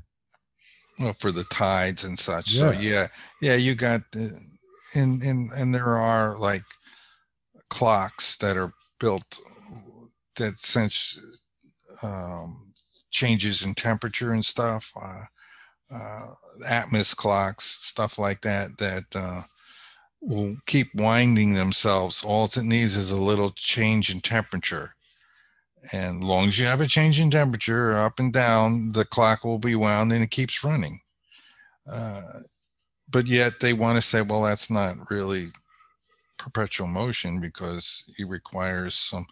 Well, 0.99 1.13
for 1.13 1.31
the 1.31 1.45
tides 1.45 2.03
and 2.03 2.19
such. 2.19 2.51
Yeah. 2.51 2.61
So 2.61 2.71
yeah, 2.73 3.07
yeah, 3.41 3.55
you 3.55 3.77
got, 3.77 4.01
uh, 4.17 4.27
and 4.97 5.23
and 5.23 5.53
and 5.53 5.73
there 5.73 5.97
are 5.97 6.37
like 6.37 6.65
clocks 7.71 8.37
that 8.39 8.57
are 8.57 8.73
built 8.99 9.39
that 10.35 10.59
sense 10.59 11.25
um, 12.03 12.73
changes 13.13 13.65
in 13.65 13.75
temperature 13.75 14.33
and 14.33 14.45
stuff. 14.45 14.91
Uh, 15.01 15.27
uh, 15.95 16.27
Atmos 16.69 17.15
clocks, 17.15 17.65
stuff 17.65 18.19
like 18.19 18.41
that, 18.43 18.77
that 18.79 19.05
uh, 19.15 19.43
will 20.21 20.57
keep 20.67 20.95
winding 20.95 21.55
themselves. 21.55 22.25
All 22.25 22.47
it 22.47 22.57
needs 22.59 22.97
is 22.97 23.11
a 23.11 23.23
little 23.23 23.51
change 23.51 24.11
in 24.11 24.21
temperature. 24.21 24.95
And 25.93 26.23
as 26.23 26.29
long 26.29 26.49
as 26.49 26.59
you 26.59 26.65
have 26.67 26.81
a 26.81 26.87
change 26.87 27.21
in 27.21 27.31
temperature 27.31 27.97
up 27.97 28.19
and 28.19 28.33
down, 28.33 28.93
the 28.93 29.05
clock 29.05 29.45
will 29.45 29.59
be 29.59 29.75
wound 29.75 30.13
and 30.13 30.25
it 30.25 30.31
keeps 30.31 30.65
running. 30.65 31.01
Uh, 31.91 32.23
but 33.13 33.27
yet 33.27 33.61
they 33.61 33.75
want 33.75 33.97
to 33.97 34.03
say, 34.03 34.23
well, 34.23 34.43
that's 34.43 34.71
not 34.71 35.11
really 35.11 35.49
perpetual 36.39 36.87
motion 36.87 37.41
because 37.41 38.05
it 38.19 38.29
requires 38.29 38.95
some 38.95 39.27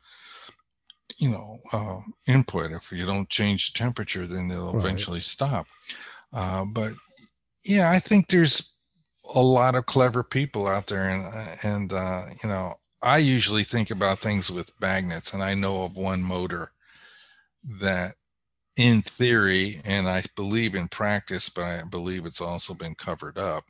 you 1.18 1.30
know 1.30 1.58
uh, 1.72 2.00
input 2.26 2.72
if 2.72 2.90
you 2.90 3.04
don't 3.04 3.28
change 3.28 3.70
the 3.70 3.78
temperature 3.78 4.26
then 4.26 4.50
it'll 4.50 4.72
right. 4.72 4.82
eventually 4.82 5.20
stop 5.20 5.66
uh, 6.32 6.64
but 6.64 6.92
yeah, 7.64 7.90
I 7.90 7.98
think 7.98 8.28
there's 8.28 8.72
a 9.34 9.42
lot 9.42 9.74
of 9.74 9.86
clever 9.86 10.22
people 10.22 10.66
out 10.66 10.86
there, 10.86 11.08
and 11.08 11.48
and 11.64 11.92
uh, 11.92 12.26
you 12.42 12.48
know, 12.48 12.74
I 13.02 13.18
usually 13.18 13.64
think 13.64 13.90
about 13.90 14.18
things 14.20 14.50
with 14.50 14.72
magnets, 14.80 15.34
and 15.34 15.42
I 15.42 15.54
know 15.54 15.84
of 15.84 15.96
one 15.96 16.22
motor 16.22 16.72
that, 17.80 18.14
in 18.76 19.02
theory, 19.02 19.76
and 19.84 20.08
I 20.08 20.22
believe 20.36 20.74
in 20.74 20.88
practice, 20.88 21.48
but 21.48 21.64
I 21.64 21.82
believe 21.90 22.26
it's 22.26 22.40
also 22.40 22.74
been 22.74 22.94
covered 22.94 23.38
up, 23.38 23.64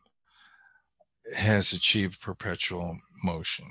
has 1.38 1.72
achieved 1.72 2.20
perpetual 2.20 2.98
motion, 3.24 3.66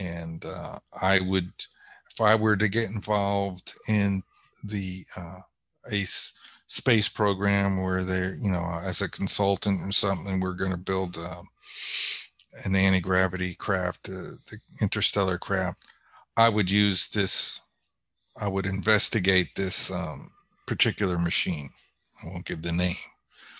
and 0.00 0.44
uh, 0.44 0.78
I 1.00 1.20
would, 1.20 1.52
if 2.10 2.20
I 2.20 2.34
were 2.34 2.56
to 2.56 2.68
get 2.68 2.90
involved 2.90 3.74
in 3.88 4.22
the 4.64 5.04
uh, 5.16 5.40
ACE 5.90 6.32
space 6.70 7.08
program 7.08 7.82
where 7.82 8.04
they're, 8.04 8.36
you 8.36 8.48
know, 8.48 8.78
as 8.84 9.02
a 9.02 9.10
consultant 9.10 9.80
or 9.82 9.90
something, 9.90 10.38
we're 10.38 10.52
going 10.52 10.70
to 10.70 10.76
build 10.76 11.18
uh, 11.18 11.42
an 12.64 12.76
anti 12.76 13.00
gravity 13.00 13.54
craft, 13.54 14.08
uh, 14.08 14.36
the 14.48 14.60
interstellar 14.80 15.36
craft. 15.36 15.84
I 16.36 16.48
would 16.48 16.70
use 16.70 17.08
this, 17.08 17.60
I 18.40 18.46
would 18.46 18.66
investigate 18.66 19.48
this 19.56 19.90
um, 19.90 20.30
particular 20.64 21.18
machine. 21.18 21.70
I 22.22 22.28
won't 22.28 22.44
give 22.44 22.62
the 22.62 22.70
name 22.70 22.94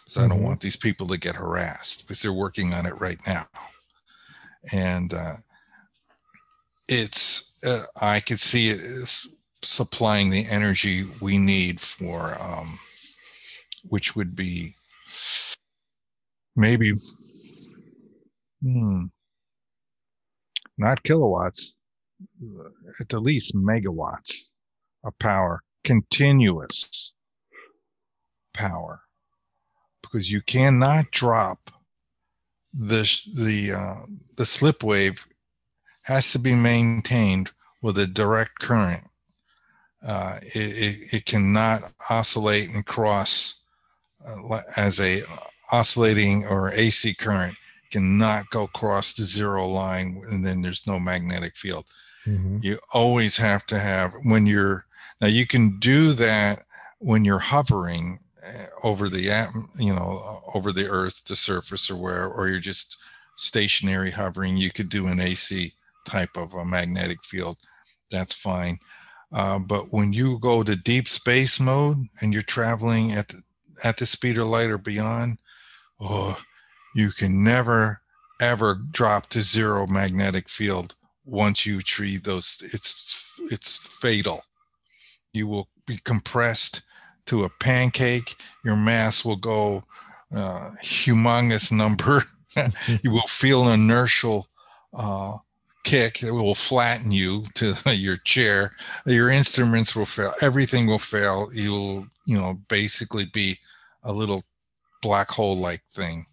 because 0.05 0.15
mm-hmm. 0.15 0.21
I 0.21 0.29
don't 0.29 0.39
mm-hmm. 0.39 0.47
want 0.47 0.61
these 0.61 0.77
people 0.77 1.09
to 1.09 1.19
get 1.19 1.35
harassed 1.35 2.03
because 2.03 2.23
they're 2.23 2.33
working 2.33 2.73
on 2.73 2.87
it 2.87 3.01
right 3.01 3.19
now. 3.27 3.49
And 4.73 5.13
uh, 5.15 5.35
it's, 6.87 7.57
uh, 7.67 7.83
I 8.01 8.21
could 8.21 8.39
see 8.39 8.69
it 8.69 8.77
as 8.77 9.27
supplying 9.63 10.31
the 10.31 10.47
energy 10.47 11.07
we 11.21 11.39
need 11.39 11.81
for 11.81 12.41
um, 12.41 12.79
which 13.89 14.17
would 14.17 14.35
be 14.35 14.75
maybe 16.57 16.95
hmm, 18.63 19.05
not 20.79 21.03
kilowatts, 21.03 21.75
at 23.01 23.09
the 23.09 23.21
least 23.21 23.55
megawatts 23.55 24.49
of 25.05 25.19
power, 25.19 25.63
continuous 25.85 27.15
power, 28.53 29.01
because 30.03 30.31
you 30.31 30.43
cannot 30.43 31.11
drop 31.11 31.71
this 32.73 33.25
the 33.25 33.73
uh, 33.73 34.07
the 34.37 34.47
slip 34.47 34.83
wave 34.83 35.27
has 36.03 36.33
to 36.33 36.39
be 36.39 36.55
maintained 36.55 37.51
with 37.83 37.99
a 37.99 38.07
direct 38.07 38.59
current. 38.59 39.03
Uh, 40.07 40.39
it, 40.43 40.57
it, 40.57 41.15
it, 41.15 41.27
cannot 41.27 41.83
oscillate 42.09 42.71
and 42.75 42.87
cross 42.87 43.60
uh, 44.27 44.61
as 44.77 45.01
a 45.01 45.23
oscillating 45.73 46.47
or 46.47 46.73
AC 46.73 47.15
current 47.15 47.57
cannot 47.91 48.49
go 48.51 48.65
across 48.65 49.13
the 49.13 49.23
zero 49.23 49.67
line 49.67 50.23
and 50.31 50.45
then 50.45 50.63
there's 50.63 50.87
no 50.87 50.99
magnetic 50.99 51.57
field. 51.57 51.85
Mm-hmm. 52.27 52.59
You 52.63 52.79
always 52.93 53.37
have 53.37 53.67
to 53.67 53.79
have 53.79 54.13
when 54.25 54.47
you're 54.47 54.87
now 55.21 55.29
you 55.29 55.47
can 55.47 55.79
do 55.79 56.13
that 56.13 56.65
when 56.99 57.25
you're 57.25 57.39
hovering 57.39 58.19
eh, 58.45 58.67
over 58.85 59.09
the 59.09 59.23
you 59.79 59.95
know 59.95 60.41
over 60.55 60.73
the 60.73 60.89
earth 60.89 61.25
the 61.25 61.37
surface 61.37 61.91
or 61.91 61.97
where 61.97 62.27
or 62.27 62.49
you're 62.49 62.59
just 62.59 62.99
stationary 63.37 64.11
hovering 64.11 64.57
you 64.57 64.71
could 64.71 64.91
do 64.91 65.07
an 65.07 65.19
ac 65.19 65.73
type 66.07 66.37
of 66.37 66.53
a 66.55 66.65
magnetic 66.65 67.25
field 67.25 67.57
that's 68.11 68.35
fine 68.35 68.79
uh, 69.33 69.59
but 69.59 69.87
when 69.93 70.13
you 70.13 70.39
go 70.41 70.63
to 70.63 70.77
deep 70.77 71.09
space 71.09 71.59
mode 71.59 71.97
and 72.21 72.35
you're 72.35 72.43
traveling 72.43 73.13
at 73.13 73.29
the 73.29 73.41
at 73.85 73.97
the 73.97 74.07
speed 74.07 74.39
of 74.39 74.49
light 74.49 74.71
or 74.71 74.79
beyond 74.79 75.39
oh 76.01 76.39
you 76.95 77.11
can 77.11 77.43
never 77.43 78.01
ever 78.41 78.81
drop 78.91 79.27
to 79.29 79.43
zero 79.43 79.87
magnetic 79.87 80.49
field 80.49 80.95
once 81.25 81.65
you 81.67 81.81
treat 81.81 82.25
those 82.25 82.59
it's 82.73 83.21
it's 83.51 83.77
fatal. 84.01 84.43
You 85.33 85.47
will 85.47 85.69
be 85.87 85.99
compressed 86.05 86.83
to 87.27 87.45
a 87.45 87.51
pancake. 87.61 88.37
Your 88.65 88.77
mass 88.77 89.25
will 89.25 89.37
go 89.37 89.85
uh, 90.35 90.71
humongous 90.83 91.73
number. 91.73 92.23
You 93.05 93.13
will 93.13 93.29
feel 93.29 93.69
an 93.69 93.75
inertial 93.75 94.49
uh, 94.93 95.37
kick 95.85 96.25
it 96.25 96.33
will 96.33 96.57
flatten 96.57 97.13
you 97.13 97.45
to 97.55 97.75
your 97.95 98.17
chair. 98.17 98.73
Your 99.07 99.31
instruments 99.31 99.95
will 99.95 100.05
fail. 100.05 100.33
Everything 100.43 100.89
will 100.89 100.99
fail. 100.99 101.49
You 101.55 101.71
will 101.71 102.07
you 102.31 102.39
know 102.39 102.61
basically 102.69 103.25
be 103.27 103.59
a 104.05 104.13
little 104.13 104.43
black 105.03 105.29
hole 105.29 105.57
like 105.57 105.83
thing 105.91 106.27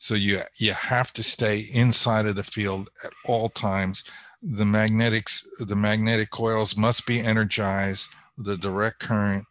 so 0.00 0.14
you 0.14 0.40
you 0.56 0.72
have 0.72 1.12
to 1.12 1.22
stay 1.22 1.68
inside 1.72 2.24
of 2.24 2.34
the 2.34 2.42
field 2.42 2.88
at 3.04 3.12
all 3.26 3.50
times. 3.50 4.02
The 4.42 4.64
magnetics, 4.64 5.46
the 5.60 5.76
magnetic 5.76 6.30
coils 6.30 6.74
must 6.74 7.06
be 7.06 7.20
energized 7.20 8.08
with 8.38 8.60
direct 8.62 9.00
current 9.00 9.44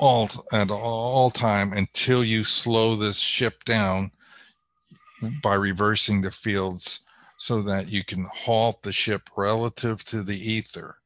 all 0.00 0.28
at 0.52 0.72
all 0.72 1.30
time 1.30 1.72
until 1.72 2.24
you 2.24 2.42
slow 2.42 2.96
this 2.96 3.20
ship 3.20 3.62
down 3.62 4.10
by 5.44 5.54
reversing 5.54 6.22
the 6.22 6.32
fields 6.32 7.04
so 7.36 7.62
that 7.62 7.88
you 7.88 8.04
can 8.04 8.26
halt 8.34 8.82
the 8.82 8.90
ship 8.90 9.30
relative 9.36 10.02
to 10.06 10.24
the 10.24 10.36
ether. 10.36 10.96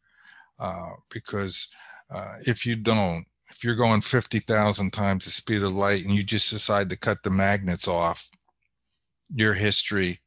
Uh, 0.58 0.92
because 1.10 1.68
uh, 2.10 2.36
if 2.46 2.64
you 2.64 2.74
don't, 2.74 3.26
if 3.56 3.64
you're 3.64 3.74
going 3.74 4.02
50,000 4.02 4.92
times 4.92 5.24
the 5.24 5.30
speed 5.30 5.62
of 5.62 5.74
light 5.74 6.04
and 6.04 6.14
you 6.14 6.22
just 6.22 6.50
decide 6.50 6.90
to 6.90 6.96
cut 6.96 7.22
the 7.22 7.30
magnets 7.30 7.88
off, 7.88 8.28
you're 9.34 9.54
history 9.54 10.20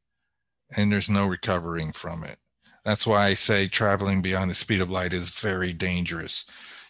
and 0.76 0.91
there's 0.91 1.11
no 1.11 1.27
recovering 1.27 1.91
from 1.91 2.23
it. 2.23 2.38
That's 2.84 3.06
why 3.06 3.27
I 3.27 3.35
say 3.35 3.68
traveling 3.68 4.23
beyond 4.23 4.49
the 4.49 4.56
speed 4.56 4.81
of 4.81 4.89
light 4.89 5.14
is 5.14 5.30
very 5.30 5.73
dangerous. 5.73 6.49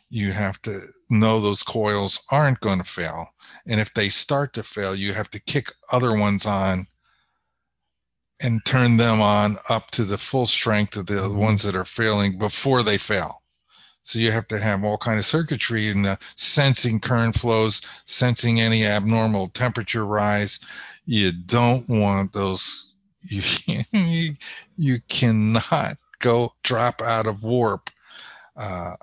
You 0.09 0.31
have 0.31 0.61
to 0.61 0.79
know 1.09 1.41
those 1.41 1.61
coils 1.61 2.25
aren't 2.31 2.61
going 2.61 2.79
to 2.79 2.85
fail. 2.85 3.27
And 3.67 3.81
if 3.81 3.93
they 3.93 4.07
start 4.07 4.53
to 4.53 4.63
fail, 4.63 4.95
you 4.95 5.13
have 5.13 5.29
to 5.31 5.41
kick 5.41 5.73
other 5.91 6.17
ones 6.17 6.45
on 6.45 6.87
and 8.41 8.63
turn 8.63 8.95
them 8.95 9.19
on 9.19 9.57
up 9.67 9.91
to 9.91 10.05
the 10.05 10.17
full 10.17 10.45
strength 10.45 10.95
of 10.95 11.07
the 11.07 11.29
ones 11.29 11.63
that 11.63 11.75
are 11.75 11.83
failing 11.83 12.37
before 12.37 12.81
they 12.81 12.97
fail. 12.97 13.43
So 14.03 14.19
you 14.19 14.31
have 14.31 14.47
to 14.47 14.59
have 14.59 14.83
all 14.83 14.97
kind 14.97 15.19
of 15.19 15.25
circuitry 15.25 15.89
and 15.89 16.17
sensing 16.35 16.99
current 16.99 17.35
flows, 17.35 17.81
sensing 18.05 18.59
any 18.59 18.85
abnormal 18.85 19.49
temperature 19.49 20.05
rise. 20.05 20.59
You 21.05 21.31
don't 21.31 21.87
want 21.89 22.33
those 22.33 22.93
you 23.21 24.35
you 24.77 25.01
cannot 25.09 25.97
go 26.19 26.53
drop 26.63 27.01
out 27.01 27.25
of 27.25 27.43
warp 27.43 27.89
uh, 28.55 28.95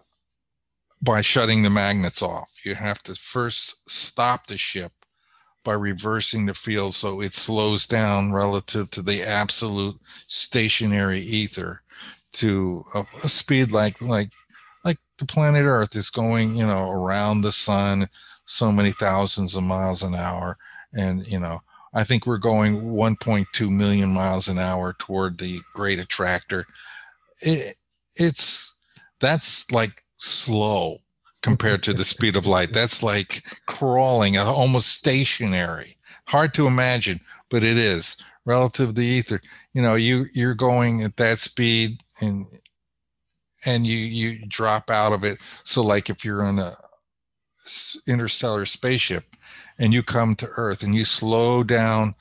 by 1.02 1.20
shutting 1.20 1.62
the 1.62 1.70
magnets 1.70 2.22
off. 2.22 2.48
You 2.64 2.74
have 2.74 3.02
to 3.04 3.14
first 3.14 3.88
stop 3.90 4.46
the 4.46 4.56
ship 4.56 4.92
by 5.64 5.74
reversing 5.74 6.46
the 6.46 6.54
field 6.54 6.94
so 6.94 7.20
it 7.20 7.34
slows 7.34 7.86
down 7.86 8.32
relative 8.32 8.90
to 8.92 9.02
the 9.02 9.22
absolute 9.22 9.96
stationary 10.28 11.18
ether 11.18 11.82
to 12.32 12.84
a, 12.94 13.04
a 13.24 13.28
speed 13.28 13.72
like 13.72 14.00
like 14.00 14.30
like 14.30 14.30
the 15.18 15.26
planet 15.26 15.64
earth 15.64 15.96
is 15.96 16.10
going 16.10 16.56
you 16.56 16.66
know 16.66 16.90
around 16.90 17.40
the 17.40 17.52
sun 17.52 18.08
so 18.44 18.70
many 18.70 18.90
thousands 18.92 19.56
of 19.56 19.62
miles 19.62 20.02
an 20.02 20.14
hour 20.14 20.56
and 20.92 21.26
you 21.26 21.38
know 21.38 21.60
I 21.96 22.04
think 22.04 22.26
we're 22.26 22.36
going 22.36 22.82
1.2 22.82 23.70
million 23.70 24.12
miles 24.12 24.48
an 24.48 24.58
hour 24.58 24.92
toward 24.98 25.38
the 25.38 25.62
great 25.72 25.98
attractor. 25.98 26.66
It, 27.40 27.74
it's 28.16 28.76
that's 29.18 29.70
like 29.72 30.02
slow 30.18 30.98
compared 31.40 31.82
to 31.84 31.94
the 31.94 32.04
speed 32.04 32.36
of 32.36 32.46
light. 32.46 32.74
That's 32.74 33.02
like 33.02 33.44
crawling, 33.64 34.36
uh, 34.36 34.44
almost 34.44 34.88
stationary. 34.88 35.96
Hard 36.26 36.52
to 36.54 36.66
imagine, 36.66 37.18
but 37.48 37.64
it 37.64 37.78
is 37.78 38.22
relative 38.44 38.88
to 38.88 38.94
the 38.94 39.06
ether. 39.06 39.40
You 39.72 39.80
know, 39.80 39.94
you 39.94 40.26
you're 40.34 40.54
going 40.54 41.02
at 41.02 41.16
that 41.16 41.38
speed 41.38 42.02
and 42.20 42.44
and 43.66 43.86
you 43.86 43.96
you 43.96 44.46
drop 44.46 44.90
out 44.90 45.12
of 45.12 45.24
it. 45.24 45.38
So 45.64 45.82
like 45.82 46.08
if 46.08 46.24
you're 46.24 46.44
on 46.44 46.58
a 46.58 46.76
interstellar 48.06 48.64
spaceship 48.64 49.36
and 49.78 49.92
you 49.92 50.02
come 50.02 50.34
to 50.36 50.48
Earth 50.56 50.82
and 50.82 50.94
you 50.94 51.04
slow 51.04 51.62
down 51.64 52.14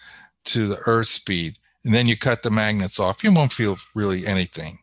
to 0.45 0.67
the 0.67 0.79
Earth 0.87 1.07
speed, 1.07 1.57
and 1.83 1.93
then 1.93 2.07
you 2.07 2.17
cut 2.17 2.43
the 2.43 2.51
magnets 2.51 2.99
off, 2.99 3.23
you 3.23 3.31
won't 3.31 3.53
feel 3.53 3.77
really 3.93 4.25
anything 4.25 4.79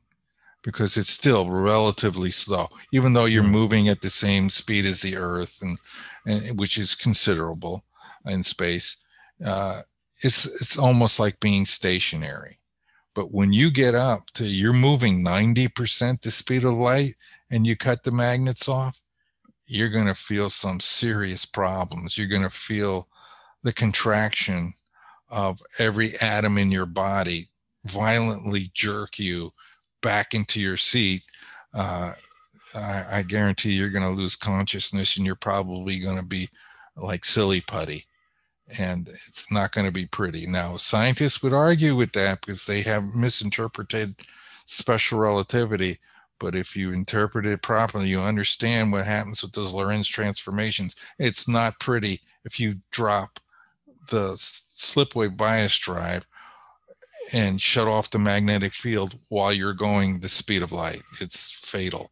because 0.62 0.96
it's 0.96 1.10
still 1.10 1.50
relatively 1.50 2.30
slow, 2.30 2.68
even 2.92 3.12
though 3.12 3.24
you're 3.24 3.42
hmm. 3.42 3.50
moving 3.50 3.88
at 3.88 4.00
the 4.00 4.10
same 4.10 4.48
speed 4.48 4.84
as 4.84 5.02
the 5.02 5.16
Earth, 5.16 5.60
and, 5.60 5.78
and 6.26 6.58
which 6.58 6.78
is 6.78 6.94
considerable 6.94 7.84
in 8.24 8.42
space. 8.42 9.04
Uh, 9.44 9.82
it's 10.22 10.46
it's 10.46 10.78
almost 10.78 11.18
like 11.18 11.40
being 11.40 11.66
stationary. 11.66 12.58
But 13.14 13.32
when 13.32 13.52
you 13.52 13.70
get 13.70 13.94
up 13.94 14.30
to 14.34 14.46
you're 14.46 14.72
moving 14.72 15.22
90% 15.22 16.20
the 16.20 16.30
speed 16.30 16.64
of 16.64 16.74
light 16.74 17.14
and 17.50 17.66
you 17.66 17.76
cut 17.76 18.04
the 18.04 18.10
magnets 18.10 18.68
off, 18.68 19.02
you're 19.66 19.90
going 19.90 20.06
to 20.06 20.14
feel 20.14 20.50
some 20.50 20.80
serious 20.80 21.44
problems. 21.44 22.16
You're 22.16 22.28
going 22.28 22.42
to 22.42 22.50
feel 22.50 23.08
the 23.62 23.72
contraction 23.72 24.74
of 25.28 25.60
every 25.78 26.12
atom 26.20 26.58
in 26.58 26.70
your 26.70 26.86
body 26.86 27.48
violently 27.86 28.70
jerk 28.74 29.18
you 29.18 29.52
back 30.02 30.34
into 30.34 30.60
your 30.60 30.76
seat. 30.76 31.22
Uh, 31.74 32.12
I, 32.74 33.04
I, 33.10 33.22
guarantee 33.22 33.72
you're 33.72 33.90
going 33.90 34.04
to 34.04 34.10
lose 34.10 34.36
consciousness 34.36 35.16
and 35.16 35.24
you're 35.24 35.34
probably 35.34 35.98
going 35.98 36.16
to 36.16 36.24
be 36.24 36.50
like 36.96 37.24
silly 37.24 37.62
putty. 37.62 38.06
And 38.78 39.08
it's 39.08 39.50
not 39.50 39.72
going 39.72 39.86
to 39.86 39.92
be 39.92 40.06
pretty. 40.06 40.46
Now, 40.46 40.76
scientists 40.76 41.42
would 41.42 41.52
argue 41.52 41.94
with 41.94 42.12
that 42.12 42.40
because 42.40 42.66
they 42.66 42.82
have 42.82 43.14
misinterpreted 43.14 44.16
special 44.64 45.18
relativity 45.18 45.98
but 46.42 46.56
if 46.56 46.74
you 46.74 46.90
interpret 46.90 47.46
it 47.46 47.62
properly, 47.62 48.08
you 48.08 48.20
understand 48.20 48.90
what 48.90 49.06
happens 49.06 49.42
with 49.42 49.52
those 49.52 49.72
Lorentz 49.72 50.08
transformations. 50.08 50.96
It's 51.16 51.46
not 51.46 51.78
pretty 51.78 52.20
if 52.44 52.58
you 52.58 52.80
drop 52.90 53.38
the 54.10 54.32
slip 54.36 55.14
wave 55.14 55.36
bias 55.36 55.78
drive 55.78 56.26
and 57.32 57.62
shut 57.62 57.86
off 57.86 58.10
the 58.10 58.18
magnetic 58.18 58.72
field 58.72 59.20
while 59.28 59.52
you're 59.52 59.72
going 59.72 60.18
the 60.18 60.28
speed 60.28 60.62
of 60.62 60.72
light. 60.72 61.02
It's 61.20 61.52
fatal. 61.52 62.10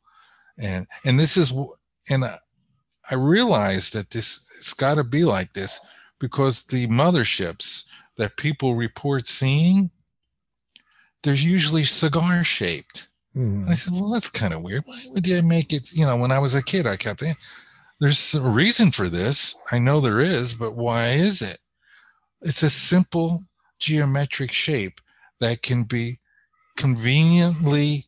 And 0.57 0.87
and 1.05 1.19
this 1.19 1.37
is 1.37 1.53
and 2.09 2.25
I 3.11 3.15
realize 3.17 3.91
that 3.91 4.11
this 4.11 4.47
it's 4.59 4.75
got 4.75 4.95
to 4.95 5.03
be 5.03 5.25
like 5.25 5.55
this 5.55 5.81
because 6.21 6.67
the 6.67 6.87
motherships 6.87 7.85
that 8.17 8.37
people 8.37 8.75
report 8.75 9.27
seeing, 9.27 9.91
there's 11.23 11.45
usually 11.45 11.85
cigar 11.85 12.45
shaped 12.45 13.09
Mm. 13.37 13.69
I 13.69 13.75
said, 13.75 13.95
well, 13.95 14.11
that's 14.11 14.29
kind 14.29 14.53
of 14.53 14.63
weird. 14.63 14.85
Why 14.87 15.03
would 15.11 15.27
you 15.27 15.43
make 15.43 15.73
it? 15.73 15.93
You 15.93 16.07
know, 16.07 16.17
when 16.17 16.33
I 16.33 16.39
was 16.39 16.55
a 16.55 16.63
kid, 16.63 16.87
I 16.87 16.97
kept 16.97 17.23
it. 17.23 17.37
There's 18.01 18.35
a 18.35 18.41
reason 18.41 18.91
for 18.91 19.09
this. 19.09 19.55
I 19.71 19.79
know 19.79 20.01
there 20.01 20.21
is, 20.21 20.55
but 20.55 20.75
why 20.75 21.09
is 21.09 21.43
it? 21.43 21.59
It's 22.43 22.63
a 22.63 22.71
simple 22.71 23.45
geometric 23.79 24.53
shape 24.53 25.01
that 25.41 25.63
can 25.63 25.85
be 25.85 26.19
conveniently, 26.77 28.07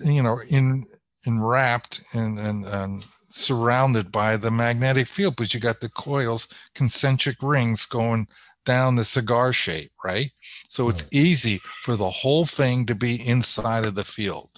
you 0.00 0.22
know, 0.22 0.40
in 0.50 0.84
enwrapped 1.26 2.02
and, 2.14 2.38
and, 2.38 2.64
and 2.64 3.04
surrounded 3.36 4.10
by 4.10 4.36
the 4.36 4.50
magnetic 4.50 5.06
field, 5.06 5.36
but 5.36 5.52
you 5.52 5.60
got 5.60 5.80
the 5.80 5.90
coils, 5.90 6.48
concentric 6.74 7.36
rings 7.42 7.84
going 7.84 8.26
down 8.64 8.96
the 8.96 9.04
cigar 9.04 9.52
shape, 9.52 9.92
right? 10.02 10.32
So 10.68 10.88
it's 10.88 11.06
easy 11.12 11.60
for 11.82 11.96
the 11.96 12.10
whole 12.10 12.46
thing 12.46 12.86
to 12.86 12.94
be 12.94 13.16
inside 13.28 13.86
of 13.86 13.94
the 13.94 14.04
field. 14.04 14.50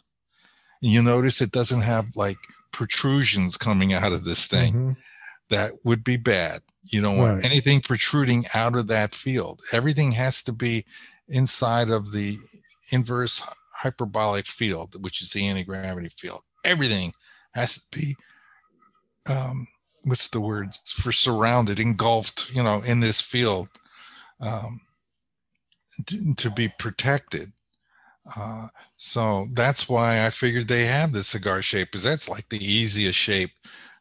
And 0.80 0.92
you 0.92 1.02
notice 1.02 1.40
it 1.40 1.50
doesn't 1.50 1.82
have 1.82 2.06
like 2.16 2.38
protrusions 2.72 3.56
coming 3.56 3.92
out 3.92 4.12
of 4.12 4.24
this 4.24 4.46
thing. 4.46 4.74
Mhm. 4.74 4.96
That 5.50 5.72
would 5.84 6.04
be 6.04 6.16
bad. 6.16 6.62
You 6.84 7.02
don't 7.02 7.18
want 7.18 7.36
Right. 7.36 7.44
anything 7.44 7.80
protruding 7.80 8.46
out 8.54 8.76
of 8.76 8.86
that 8.86 9.14
field. 9.14 9.60
Everything 9.72 10.12
has 10.12 10.42
to 10.44 10.52
be 10.52 10.84
inside 11.26 11.90
of 11.90 12.12
the 12.12 12.38
inverse 12.90 13.42
hyperbolic 13.72 14.46
field, 14.46 15.02
which 15.02 15.20
is 15.20 15.30
the 15.30 15.46
anti-gravity 15.46 16.10
field. 16.16 16.42
Everything 16.64 17.12
has 17.54 17.74
to 17.74 17.82
be 17.90 18.16
um 19.28 19.66
what's 20.04 20.28
the 20.28 20.40
word 20.40 20.74
for 20.86 21.12
surrounded, 21.12 21.78
engulfed, 21.78 22.50
you 22.54 22.62
know, 22.62 22.82
in 22.82 23.00
this 23.00 23.20
field 23.20 23.68
um 24.40 24.80
to, 26.06 26.34
to 26.36 26.50
be 26.50 26.68
protected. 26.78 27.52
Uh, 28.36 28.68
so 28.96 29.46
that's 29.54 29.88
why 29.88 30.26
I 30.26 30.30
figured 30.30 30.68
they 30.68 30.84
have 30.84 31.12
the 31.12 31.22
cigar 31.22 31.62
shape, 31.62 31.88
because 31.88 32.04
that's 32.04 32.28
like 32.28 32.48
the 32.48 32.62
easiest 32.62 33.18
shape 33.18 33.50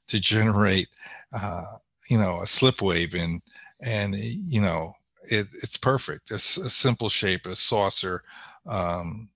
to 0.07 0.19
generate, 0.19 0.89
uh, 1.33 1.63
you 2.09 2.17
know, 2.17 2.41
a 2.41 2.47
slip 2.47 2.81
wave 2.81 3.15
in, 3.15 3.41
and 3.85 4.15
you 4.15 4.61
know, 4.61 4.93
it, 5.23 5.47
it's 5.63 5.77
perfect. 5.77 6.31
It's 6.31 6.57
a 6.57 6.69
simple 6.69 7.09
shape, 7.09 7.45
a 7.45 7.55
saucer, 7.55 8.21
um, 8.65 9.29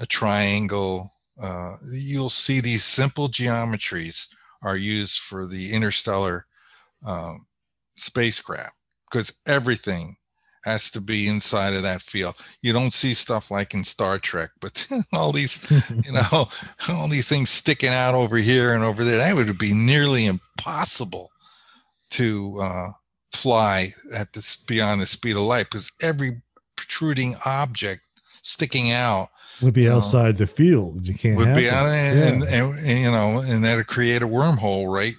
a 0.00 0.06
triangle. 0.06 1.12
Uh, 1.42 1.76
you'll 1.94 2.30
see 2.30 2.60
these 2.60 2.84
simple 2.84 3.28
geometries 3.28 4.34
are 4.62 4.76
used 4.76 5.18
for 5.18 5.46
the 5.46 5.72
interstellar 5.72 6.46
um, 7.04 7.46
spacecraft 7.96 8.74
because 9.10 9.32
everything 9.46 10.16
has 10.64 10.90
to 10.90 11.00
be 11.00 11.26
inside 11.26 11.74
of 11.74 11.82
that 11.82 12.02
field. 12.02 12.34
You 12.62 12.72
don't 12.72 12.92
see 12.92 13.14
stuff 13.14 13.50
like 13.50 13.72
in 13.72 13.82
Star 13.84 14.18
Trek, 14.18 14.50
but 14.60 14.86
all 15.12 15.32
these, 15.32 15.60
you 16.04 16.12
know, 16.12 16.48
all 16.88 17.08
these 17.08 17.28
things 17.28 17.50
sticking 17.50 17.90
out 17.90 18.14
over 18.14 18.36
here 18.36 18.74
and 18.74 18.84
over 18.84 19.04
there. 19.04 19.18
That 19.18 19.36
would 19.36 19.58
be 19.58 19.72
nearly 19.72 20.26
impossible 20.26 21.30
to 22.10 22.56
uh, 22.60 22.90
fly 23.32 23.88
at 24.14 24.32
this 24.32 24.56
beyond 24.56 25.00
the 25.00 25.06
speed 25.06 25.36
of 25.36 25.42
light 25.42 25.66
because 25.70 25.92
every 26.02 26.42
protruding 26.76 27.36
object 27.44 28.02
sticking 28.42 28.90
out 28.90 29.28
Would 29.62 29.74
be 29.74 29.88
outside 29.88 30.36
the 30.36 30.46
field. 30.46 31.06
You 31.06 31.14
can't. 31.14 31.36
would 31.36 31.54
be 31.54 31.68
on 31.68 31.86
it, 31.86 32.14
Yeah. 32.14 32.28
and, 32.28 32.42
and, 32.44 32.78
and, 32.78 32.98
you 33.00 33.10
know, 33.10 33.42
and 33.46 33.64
that'd 33.64 33.86
create 33.86 34.22
a 34.22 34.28
wormhole 34.28 34.92
right, 34.92 35.14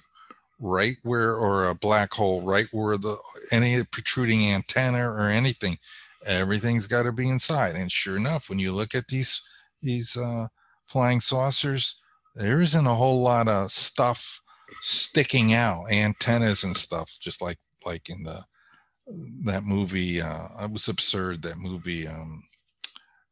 right 0.58 0.96
where, 1.02 1.34
or 1.36 1.68
a 1.68 1.74
black 1.74 2.12
hole 2.12 2.42
right 2.42 2.66
where 2.72 2.96
the 2.96 3.16
any 3.52 3.82
protruding 3.84 4.50
antenna 4.52 5.08
or 5.08 5.28
anything, 5.28 5.78
everything's 6.26 6.86
got 6.86 7.04
to 7.04 7.12
be 7.12 7.28
inside. 7.28 7.76
And 7.76 7.90
sure 7.90 8.16
enough, 8.16 8.48
when 8.48 8.58
you 8.58 8.72
look 8.72 8.94
at 8.94 9.08
these 9.08 9.40
these 9.80 10.16
uh, 10.16 10.46
flying 10.86 11.20
saucers, 11.20 12.00
there 12.34 12.60
isn't 12.60 12.86
a 12.86 12.94
whole 12.94 13.20
lot 13.22 13.48
of 13.48 13.70
stuff 13.70 14.40
sticking 14.80 15.52
out, 15.52 15.90
antennas 15.90 16.64
and 16.64 16.76
stuff, 16.76 17.10
just 17.20 17.42
like 17.42 17.58
like 17.84 18.08
in 18.08 18.22
the 18.22 18.40
that 19.44 19.64
movie. 19.64 20.20
Uh, 20.20 20.46
it 20.62 20.70
was 20.70 20.88
absurd. 20.88 21.42
That 21.42 21.58
movie, 21.58 22.06
um, 22.06 22.42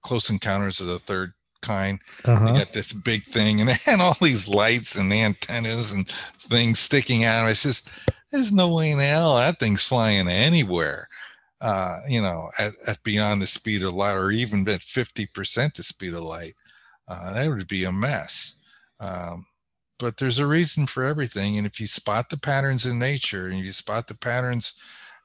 Close 0.03 0.31
Encounters 0.31 0.81
of 0.81 0.87
the 0.87 0.99
Third 0.99 1.33
Kind. 1.63 2.01
They 2.25 2.33
Uh-huh. 2.33 2.53
got 2.53 2.73
this 2.73 2.93
big 2.93 3.25
thing 3.25 3.61
and 3.61 3.69
they 3.71 3.77
had 3.85 4.01
all 4.01 4.17
these 4.21 4.49
lights 4.49 4.97
and 4.97 5.13
antennas 5.13 5.93
and 5.93 6.09
things 6.09 6.79
sticking 6.79 7.25
out. 7.25 7.49
It's 7.51 7.63
just, 7.63 7.91
there's 8.33 8.53
no 8.53 8.75
way 8.75 8.91
in 8.93 8.99
hell 8.99 9.37
that 9.37 9.59
thing's 9.59 9.85
flying 9.85 10.29
anywhere, 10.29 11.09
uh, 11.61 12.01
you 12.09 12.23
know, 12.23 12.49
at, 12.59 12.73
at 12.89 13.03
beyond 13.03 13.43
the 13.43 13.47
speed 13.47 13.83
of 13.83 13.93
light 13.95 14.17
or 14.17 14.31
even 14.31 14.67
at 14.69 14.81
50% 14.81 15.75
the 15.75 15.83
speed 15.83 16.15
of 16.15 16.21
light. 16.21 16.55
Uh, 17.09 17.33
that 17.35 17.49
would 17.49 17.69
be 17.69 17.85
a 17.85 17.93
mess. 17.93 18.57
Um, 19.01 19.45
but 19.99 20.17
there's 20.17 20.39
a 20.39 20.47
reason 20.47 20.87
for 20.87 21.05
everything. 21.05 21.59
And 21.59 21.67
if 21.67 21.79
you 21.81 21.87
spot 21.87 22.31
the 22.31 22.39
patterns 22.39 22.87
in 22.87 22.99
nature 22.99 23.49
and 23.49 23.59
you 23.59 23.71
spot 23.73 24.07
the 24.09 24.15
patterns 24.15 24.75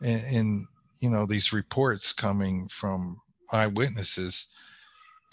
in, 0.02 0.20
in 0.32 0.68
you 1.00 1.10
know, 1.10 1.26
these 1.26 1.54
reports 1.54 2.12
coming 2.12 2.68
from 2.68 3.22
eyewitnesses, 3.54 4.48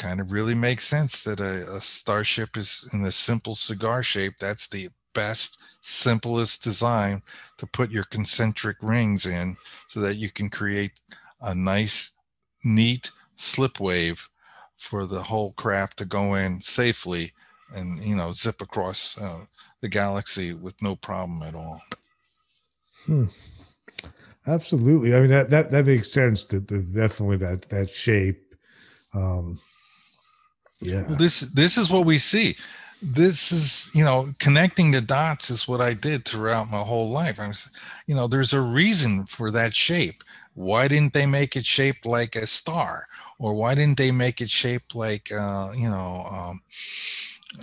kind 0.03 0.21
of 0.21 0.33
really 0.33 0.55
makes 0.55 0.85
sense 0.85 1.23
that 1.23 1.39
a, 1.39 1.77
a 1.77 1.81
starship 1.81 2.57
is 2.57 2.91
in 2.93 3.03
the 3.03 3.13
simple 3.13 3.55
cigar 3.55 4.03
shape. 4.03 4.35
That's 4.41 4.67
the 4.67 4.89
best, 5.15 5.63
simplest 5.81 6.65
design 6.65 7.23
to 7.59 7.67
put 7.67 7.93
your 7.93 8.05
concentric 8.05 8.79
rings 8.83 9.27
in 9.27 9.57
so 9.87 10.01
that 10.01 10.17
you 10.17 10.29
can 10.29 10.51
create 10.51 11.01
a 11.41 11.55
nice, 11.55 12.17
neat 12.65 13.13
slip 13.37 13.79
wave 13.79 14.29
for 14.77 15.07
the 15.07 15.23
whole 15.23 15.53
craft 15.53 15.99
to 15.99 16.05
go 16.05 16.35
in 16.35 16.61
safely 16.61 17.33
and, 17.77 18.03
you 18.03 18.17
know, 18.17 18.33
zip 18.33 18.61
across 18.61 19.17
uh, 19.21 19.45
the 19.83 19.89
galaxy 19.89 20.53
with 20.53 20.75
no 20.83 20.97
problem 20.97 21.43
at 21.45 21.55
all. 21.55 21.81
Absolutely. 24.49 25.15
I 25.15 25.21
mean 25.21 25.31
that 25.31 25.51
that 25.51 25.71
that 25.71 25.87
makes 25.87 26.11
sense. 26.11 26.43
That, 26.45 26.67
that 26.67 26.93
definitely 26.93 27.37
that 27.39 27.69
that 27.69 27.89
shape. 27.89 28.55
Um, 29.15 29.61
yeah. 30.83 31.03
Well, 31.03 31.17
this 31.17 31.41
this 31.41 31.79
is 31.79 31.91
what 31.91 32.07
we 32.07 32.19
see. 32.19 32.57
This 33.01 33.51
is 33.53 33.91
you 33.95 34.05
know 34.05 34.29
connecting 34.39 34.91
the 34.91 35.01
dots 35.01 35.51
is 35.51 35.67
what 35.67 35.81
I 35.81 35.95
did 35.95 36.25
throughout 36.25 36.71
my 36.71 36.81
whole 36.81 37.11
life. 37.11 37.41
I 37.41 37.49
was, 37.49 37.71
you 38.07 38.15
know, 38.15 38.27
there's 38.27 38.53
a 38.53 38.61
reason 38.61 39.25
for 39.25 39.51
that 39.51 39.75
shape. 39.75 40.23
Why 40.55 40.87
didn't 40.89 41.15
they 41.15 41.27
make 41.27 41.57
it 41.57 41.65
shaped 41.67 42.05
like 42.05 42.37
a 42.37 42.47
star, 42.47 43.07
or 43.39 43.55
why 43.55 43.75
didn't 43.75 43.97
they 43.99 44.11
make 44.11 44.41
it 44.41 44.51
shaped 44.51 44.95
like 44.95 45.31
uh, 45.33 45.73
you 45.75 45.89
know 45.89 46.27
um, 46.31 46.61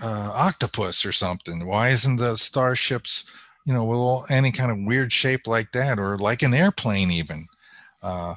uh, 0.01 0.31
octopus 0.33 1.05
or 1.05 1.11
something? 1.11 1.65
Why 1.67 1.89
isn't 1.89 2.17
the 2.17 2.35
starships 2.35 3.31
you 3.65 3.73
know 3.73 3.85
with 3.85 3.99
all, 3.99 4.25
any 4.29 4.51
kind 4.51 4.71
of 4.71 4.79
weird 4.79 5.11
shape 5.11 5.47
like 5.47 5.71
that, 5.73 5.99
or 5.99 6.17
like 6.17 6.41
an 6.41 6.53
airplane 6.53 7.11
even? 7.11 7.47
Uh, 8.01 8.35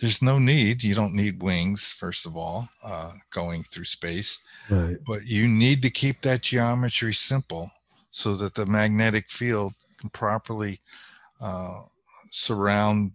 there's 0.00 0.22
no 0.22 0.38
need. 0.38 0.82
You 0.84 0.94
don't 0.94 1.14
need 1.14 1.42
wings, 1.42 1.88
first 1.88 2.26
of 2.26 2.36
all, 2.36 2.68
uh, 2.84 3.12
going 3.30 3.62
through 3.64 3.84
space, 3.84 4.44
Right. 4.70 4.96
but 5.06 5.26
you 5.26 5.48
need 5.48 5.82
to 5.82 5.90
keep 5.90 6.22
that 6.22 6.42
geometry 6.42 7.12
simple 7.12 7.70
so 8.10 8.34
that 8.34 8.54
the 8.54 8.66
magnetic 8.66 9.28
field 9.28 9.74
can 10.00 10.10
properly 10.10 10.80
uh, 11.40 11.82
surround 12.30 13.12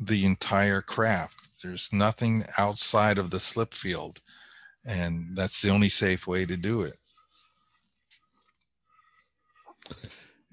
the 0.00 0.24
entire 0.24 0.82
craft. 0.82 1.62
There's 1.62 1.92
nothing 1.92 2.44
outside 2.58 3.18
of 3.18 3.30
the 3.30 3.40
slip 3.40 3.72
field, 3.72 4.20
and 4.84 5.36
that's 5.36 5.62
the 5.62 5.70
only 5.70 5.88
safe 5.88 6.26
way 6.26 6.44
to 6.46 6.56
do 6.56 6.82
it. 6.82 6.98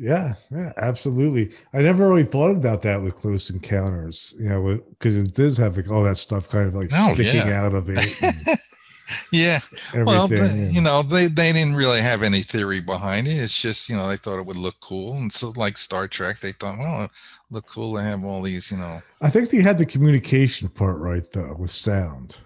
Yeah, 0.01 0.35
yeah, 0.49 0.71
absolutely. 0.77 1.51
I 1.73 1.81
never 1.81 2.07
really 2.07 2.23
thought 2.23 2.51
about 2.51 2.81
that 2.83 3.01
with 3.01 3.15
close 3.15 3.49
encounters, 3.49 4.33
you 4.39 4.47
know, 4.47 4.79
because 4.91 5.17
it 5.17 5.33
does 5.33 5.57
have 5.57 5.75
like 5.75 5.91
all 5.91 6.03
that 6.05 6.15
stuff 6.15 6.47
kind 6.47 6.67
of 6.69 6.73
like 6.75 6.89
Oh, 6.93 7.13
sticking 7.13 7.45
yeah. 7.45 7.61
out 7.65 7.73
of 7.73 7.89
it. 7.89 7.99
yeah, 9.33 9.59
well, 9.93 10.29
the- 10.29 10.69
you 10.71 10.79
know, 10.79 11.03
they, 11.03 11.27
they 11.27 11.51
didn't 11.51 11.75
really 11.75 11.99
have 11.99 12.23
any 12.23 12.41
theory 12.41 12.79
behind 12.79 13.27
it. 13.27 13.31
It's 13.31 13.61
just, 13.61 13.89
you 13.89 13.97
know, 13.97 14.07
they 14.07 14.15
thought 14.15 14.39
it 14.39 14.45
would 14.45 14.55
look 14.55 14.79
cool. 14.79 15.15
And 15.17 15.29
so, 15.31 15.51
like 15.57 15.77
Star 15.77 16.07
Trek, 16.07 16.39
they 16.39 16.53
thought, 16.53 16.77
well, 16.79 17.03
it 17.03 17.11
look 17.51 17.67
cool 17.67 17.95
to 17.95 18.01
have 18.01 18.23
all 18.23 18.41
these, 18.41 18.71
you 18.71 18.77
know. 18.77 19.01
I 19.19 19.29
think 19.29 19.49
they 19.49 19.61
had 19.61 19.77
the 19.77 19.85
communication 19.85 20.69
part 20.69 20.97
right 20.99 21.29
though 21.33 21.55
with 21.59 21.71
sound. 21.71 22.37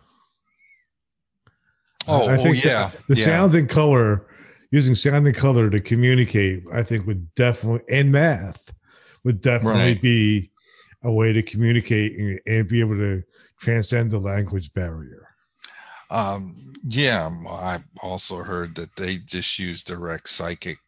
Oh, 2.07 2.27
I 2.27 2.33
oh 2.37 2.43
think 2.43 2.63
yeah. 2.63 2.91
The 3.07 3.15
yeah. 3.15 3.25
sound 3.25 3.55
and 3.55 3.69
color, 3.69 4.25
using 4.73 4.95
sound 4.95 5.27
and 5.27 5.35
color 5.35 5.69
to 5.69 5.79
communicate, 5.79 6.63
I 6.73 6.81
think 6.81 7.05
would 7.05 7.31
definitely, 7.35 7.83
and 7.95 8.11
math 8.11 8.73
would 9.23 9.39
definitely 9.39 9.93
Right. 9.93 10.01
be 10.01 10.51
a 11.03 11.11
way 11.11 11.31
to 11.31 11.43
communicate 11.43 12.17
and, 12.17 12.39
and 12.47 12.67
be 12.67 12.79
able 12.79 12.95
to 12.95 13.21
transcend 13.59 14.09
the 14.09 14.17
language 14.17 14.73
barrier. 14.73 15.27
Um, 16.09 16.55
yeah, 16.87 17.29
I 17.47 17.83
also 18.01 18.37
heard 18.37 18.73
that 18.75 18.95
they 18.95 19.17
just 19.17 19.59
use 19.59 19.83
direct 19.83 20.27
psychic 20.27 20.79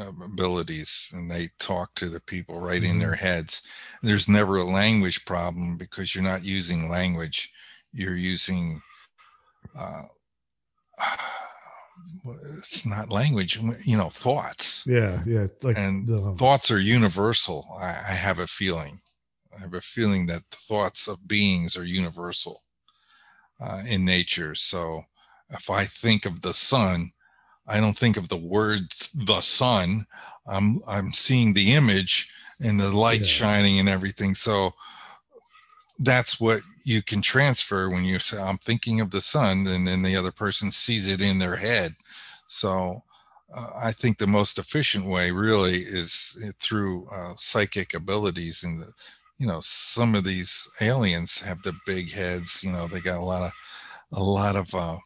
um, 0.00 0.22
abilities 0.22 1.10
and 1.12 1.28
they 1.28 1.48
talk 1.58 1.96
to 1.96 2.08
the 2.08 2.20
people 2.20 2.60
right 2.60 2.82
in 2.84 2.96
Mhm. 2.96 3.00
their 3.00 3.14
heads. 3.16 3.62
There's 4.04 4.28
never 4.28 4.58
a 4.58 4.64
language 4.64 5.24
problem 5.24 5.76
because 5.76 6.14
you're 6.14 6.22
not 6.22 6.44
using 6.44 6.88
language, 6.88 7.52
you're 7.92 8.14
using. 8.14 8.80
Uh, 9.76 10.04
it's 12.58 12.86
not 12.86 13.10
language, 13.10 13.58
you 13.84 13.96
know, 13.96 14.08
thoughts. 14.08 14.84
Yeah, 14.86 15.22
yeah. 15.26 15.46
Like 15.62 15.78
and 15.78 16.06
the, 16.06 16.34
thoughts 16.38 16.70
are 16.70 16.80
universal. 16.80 17.66
I, 17.78 17.88
I 17.88 18.14
have 18.14 18.38
a 18.38 18.46
feeling. 18.46 19.00
I 19.56 19.60
have 19.60 19.74
a 19.74 19.80
feeling 19.80 20.26
that 20.26 20.42
the 20.50 20.56
thoughts 20.56 21.08
of 21.08 21.26
beings 21.26 21.76
are 21.76 21.84
universal 21.84 22.62
uh, 23.60 23.82
in 23.88 24.04
nature. 24.04 24.54
So 24.54 25.04
if 25.50 25.70
I 25.70 25.84
think 25.84 26.26
of 26.26 26.42
the 26.42 26.52
sun, 26.52 27.10
I 27.66 27.80
don't 27.80 27.96
think 27.96 28.16
of 28.16 28.28
the 28.28 28.36
words 28.36 29.10
"the 29.12 29.40
sun." 29.40 30.06
I'm 30.46 30.80
I'm 30.86 31.12
seeing 31.12 31.54
the 31.54 31.72
image 31.72 32.30
and 32.60 32.78
the 32.78 32.90
light 32.92 33.20
Yeah. 33.20 33.26
shining 33.26 33.78
and 33.78 33.88
everything. 33.88 34.34
So 34.34 34.72
that's 35.98 36.38
what 36.40 36.60
you 36.84 37.02
can 37.02 37.22
transfer 37.22 37.90
when 37.90 38.04
you 38.04 38.18
say 38.18 38.38
I'm 38.38 38.58
thinking 38.58 39.00
of 39.00 39.10
the 39.10 39.20
sun, 39.20 39.66
and 39.66 39.86
then 39.86 40.02
the 40.02 40.16
other 40.16 40.32
person 40.32 40.70
sees 40.70 41.10
it 41.10 41.20
in 41.20 41.38
their 41.38 41.56
head. 41.56 41.96
So 42.46 43.02
uh, 43.54 43.70
I 43.76 43.92
think 43.92 44.18
the 44.18 44.26
most 44.26 44.58
efficient 44.58 45.06
way 45.06 45.30
really 45.30 45.78
is 45.78 46.38
uh, 46.44 46.50
through 46.60 47.06
uh, 47.12 47.34
psychic 47.36 47.94
abilities. 47.94 48.64
And 48.64 48.80
the, 48.80 48.92
you 49.38 49.46
know, 49.46 49.60
some 49.60 50.14
of 50.14 50.24
these 50.24 50.68
aliens 50.80 51.38
have 51.40 51.62
the 51.62 51.74
big 51.86 52.12
heads. 52.12 52.62
You 52.64 52.72
know, 52.72 52.86
they 52.86 53.00
got 53.00 53.18
a 53.18 53.24
lot 53.24 53.42
of 53.42 53.52
a 54.12 54.22
lot 54.22 54.56
of 54.56 54.74
uh, 54.74 54.96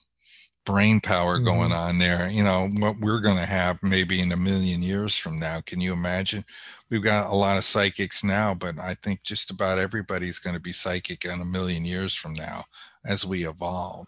brain 0.65 1.01
power 1.01 1.37
mm-hmm. 1.37 1.47
going 1.47 1.73
on 1.73 1.99
there. 1.99 2.29
You 2.29 2.45
know, 2.45 2.69
what 2.79 2.99
we're 3.01 3.21
going 3.21 3.37
to 3.37 3.47
have 3.47 3.79
maybe 3.83 4.21
in 4.21 4.33
a 4.33 4.37
million 4.37 4.83
years 4.83 5.17
from 5.17 5.39
now. 5.39 5.61
Can 5.67 5.81
you 5.81 5.93
imagine? 5.93 6.45
We've 6.91 7.03
got 7.03 7.33
a 7.33 7.37
lot 7.37 7.57
of 7.57 7.65
psychics 7.65 8.25
now, 8.25 8.55
but 8.55 8.79
I 8.79 8.95
think 8.95 9.23
just 9.23 9.51
about 9.51 9.79
everybody's 9.79 10.39
going 10.39 10.55
to 10.55 10.61
be 10.61 10.73
psychic 10.73 11.25
in 11.25 11.41
a 11.41 11.45
million 11.45 11.85
years 11.85 12.15
from 12.15 12.33
now 12.35 12.65
as 13.05 13.25
we 13.25 13.47
evolve. 13.49 14.07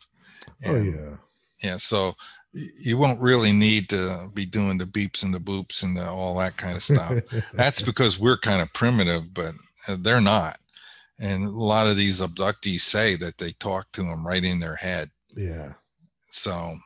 Oh, 0.66 0.74
and, 0.74 0.76
oh 0.76 1.00
yeah. 1.00 1.16
Yeah. 1.62 1.76
So 1.76 2.14
you 2.52 2.98
won't 2.98 3.20
really 3.20 3.52
need 3.52 3.88
to 3.88 4.30
be 4.34 4.44
doing 4.44 4.78
the 4.78 4.84
beeps 4.84 5.22
and 5.22 5.32
the 5.32 5.38
boops 5.38 5.82
and 5.82 5.96
the, 5.96 6.06
all 6.06 6.36
that 6.38 6.56
kind 6.56 6.76
of 6.76 6.82
stuff. 6.82 7.18
That's 7.54 7.82
because 7.86 8.18
we're 8.18 8.36
kind 8.36 8.60
of 8.60 8.72
primitive, 8.72 9.32
but 9.32 9.54
uh, 9.88 9.96
they're 10.00 10.20
not. 10.20 10.58
And 11.18 11.44
a 11.44 11.50
lot 11.50 11.86
of 11.86 11.96
these 11.96 12.20
abductees 12.20 12.80
say 12.80 13.16
that 13.16 13.38
they 13.38 13.52
talk 13.52 13.90
to 13.92 14.02
them 14.02 14.26
right 14.26 14.44
in 14.44 14.58
their 14.58 14.76
head. 14.76 15.10
Yeah. 15.36 15.74
So 16.20 16.76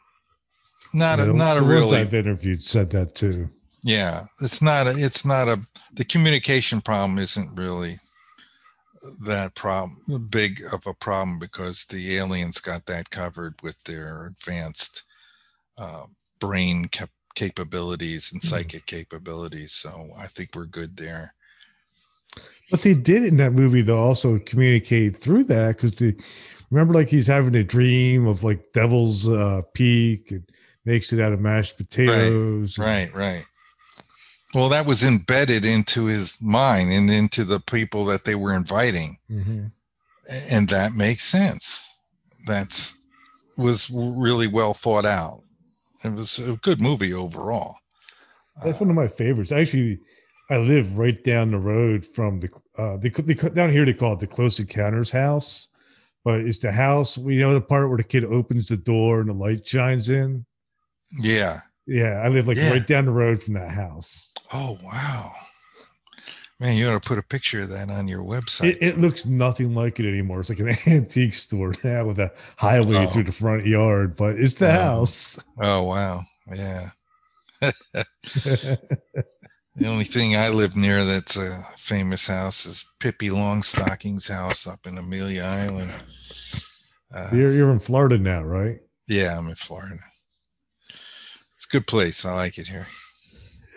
not 0.94 1.18
yeah, 1.18 1.30
a 1.30 1.32
not 1.32 1.56
a 1.56 1.62
really 1.62 1.98
I've 1.98 2.14
interviewed 2.14 2.62
said 2.62 2.90
that 2.90 3.14
too. 3.14 3.48
Yeah. 3.82 4.24
It's 4.40 4.62
not 4.62 4.86
a 4.86 4.94
it's 4.96 5.24
not 5.24 5.48
a 5.48 5.60
the 5.94 6.04
communication 6.04 6.80
problem 6.80 7.18
isn't 7.18 7.56
really 7.56 7.96
that 9.24 9.54
problem 9.54 10.28
big 10.30 10.62
of 10.72 10.86
a 10.86 10.94
problem 10.94 11.38
because 11.38 11.84
the 11.86 12.16
aliens 12.16 12.60
got 12.60 12.86
that 12.86 13.10
covered 13.10 13.54
with 13.62 13.76
their 13.84 14.26
advanced 14.26 15.04
uh, 15.78 16.04
brain 16.40 16.86
cap- 16.86 17.10
capabilities 17.34 18.32
and 18.32 18.42
hmm. 18.42 18.48
psychic 18.48 18.82
mm. 18.82 18.86
capabilities. 18.86 19.72
So 19.72 20.10
I 20.16 20.26
think 20.26 20.50
we're 20.54 20.66
good 20.66 20.96
there. 20.96 21.34
But 22.70 22.82
they 22.82 22.94
did 22.94 23.22
in 23.24 23.36
that 23.36 23.52
movie, 23.52 23.82
though, 23.82 23.98
also 23.98 24.40
communicate 24.40 25.16
through 25.16 25.44
that 25.44 25.76
because 25.76 25.94
the 25.96 26.16
remember, 26.70 26.94
like 26.94 27.08
he's 27.08 27.26
having 27.26 27.54
a 27.54 27.62
dream 27.62 28.26
of 28.26 28.42
like 28.42 28.72
Devil's 28.72 29.28
uh, 29.28 29.62
Peak 29.72 30.32
and 30.32 30.42
makes 30.84 31.12
it 31.12 31.20
out 31.20 31.32
of 31.32 31.40
mashed 31.40 31.76
potatoes. 31.76 32.78
Right, 32.78 33.02
and, 33.02 33.14
right, 33.14 33.36
right. 33.36 33.44
Well, 34.54 34.68
that 34.70 34.86
was 34.86 35.04
embedded 35.04 35.64
into 35.64 36.06
his 36.06 36.40
mind 36.40 36.92
and 36.92 37.10
into 37.10 37.44
the 37.44 37.60
people 37.60 38.04
that 38.06 38.24
they 38.24 38.34
were 38.34 38.54
inviting, 38.54 39.18
mm-hmm. 39.30 39.66
and 40.50 40.68
that 40.68 40.92
makes 40.94 41.24
sense. 41.24 41.94
That's 42.46 43.00
was 43.56 43.90
really 43.90 44.46
well 44.46 44.74
thought 44.74 45.06
out. 45.06 45.42
It 46.04 46.12
was 46.12 46.38
a 46.38 46.56
good 46.56 46.80
movie 46.80 47.12
overall. 47.12 47.76
That's 48.64 48.80
one 48.80 48.90
of 48.90 48.96
my 48.96 49.08
favorites. 49.08 49.52
Actually, 49.52 50.00
I 50.50 50.58
live 50.58 50.98
right 50.98 51.22
down 51.24 51.50
the 51.50 51.58
road 51.58 52.06
from 52.06 52.40
the 52.40 52.48
uh 52.78 52.96
they, 52.96 53.10
could 53.10 53.26
they 53.26 53.34
down 53.34 53.70
here 53.70 53.84
they 53.84 53.92
call 53.92 54.14
it 54.14 54.20
the 54.20 54.26
close 54.26 54.58
encounters 54.60 55.10
house, 55.10 55.68
but 56.24 56.40
it's 56.40 56.58
the 56.58 56.72
house 56.72 57.18
we 57.18 57.34
you 57.34 57.40
know 57.40 57.54
the 57.54 57.60
part 57.60 57.88
where 57.88 57.98
the 57.98 58.04
kid 58.04 58.24
opens 58.24 58.68
the 58.68 58.76
door 58.76 59.20
and 59.20 59.28
the 59.28 59.34
light 59.34 59.66
shines 59.66 60.10
in. 60.10 60.44
Yeah. 61.20 61.58
Yeah, 61.86 62.20
I 62.24 62.28
live 62.28 62.48
like 62.48 62.56
yeah. 62.56 62.70
right 62.70 62.86
down 62.86 63.06
the 63.06 63.12
road 63.12 63.42
from 63.42 63.54
that 63.54 63.70
house. 63.70 64.34
Oh 64.52 64.78
wow. 64.82 65.32
Man, 66.60 66.76
you 66.76 66.88
ought 66.88 67.02
to 67.02 67.06
put 67.06 67.18
a 67.18 67.22
picture 67.22 67.60
of 67.60 67.68
that 67.70 67.90
on 67.90 68.08
your 68.08 68.22
website. 68.22 68.70
It, 68.70 68.82
it 68.82 68.98
looks 68.98 69.26
nothing 69.26 69.74
like 69.74 70.00
it 70.00 70.08
anymore. 70.08 70.40
It's 70.40 70.48
like 70.48 70.60
an 70.60 70.76
antique 70.86 71.34
store 71.34 71.74
now 71.84 72.06
with 72.06 72.18
a 72.18 72.32
highway 72.56 73.06
oh. 73.06 73.06
through 73.08 73.24
the 73.24 73.32
front 73.32 73.66
yard, 73.66 74.16
but 74.16 74.36
it's 74.36 74.54
the 74.54 74.68
oh. 74.68 74.82
house. 74.82 75.38
Oh 75.60 75.84
wow. 75.84 76.22
Yeah. 76.54 76.90
The 79.76 79.88
only 79.88 80.04
thing 80.04 80.34
I 80.34 80.48
live 80.48 80.74
near 80.74 81.04
that's 81.04 81.36
a 81.36 81.62
famous 81.76 82.26
house 82.28 82.64
is 82.64 82.86
Pippi 82.98 83.28
Longstocking's 83.28 84.26
house 84.26 84.66
up 84.66 84.86
in 84.86 84.96
Amelia 84.96 85.42
Island. 85.42 85.90
Uh, 87.14 87.28
you're 87.34 87.52
you're 87.52 87.70
in 87.72 87.78
Florida 87.78 88.16
now, 88.16 88.42
right? 88.42 88.80
Yeah, 89.06 89.36
I'm 89.36 89.48
in 89.48 89.54
Florida. 89.54 89.98
It's 90.88 91.66
a 91.66 91.72
good 91.72 91.86
place. 91.86 92.24
I 92.24 92.34
like 92.34 92.56
it 92.56 92.66
here. 92.66 92.88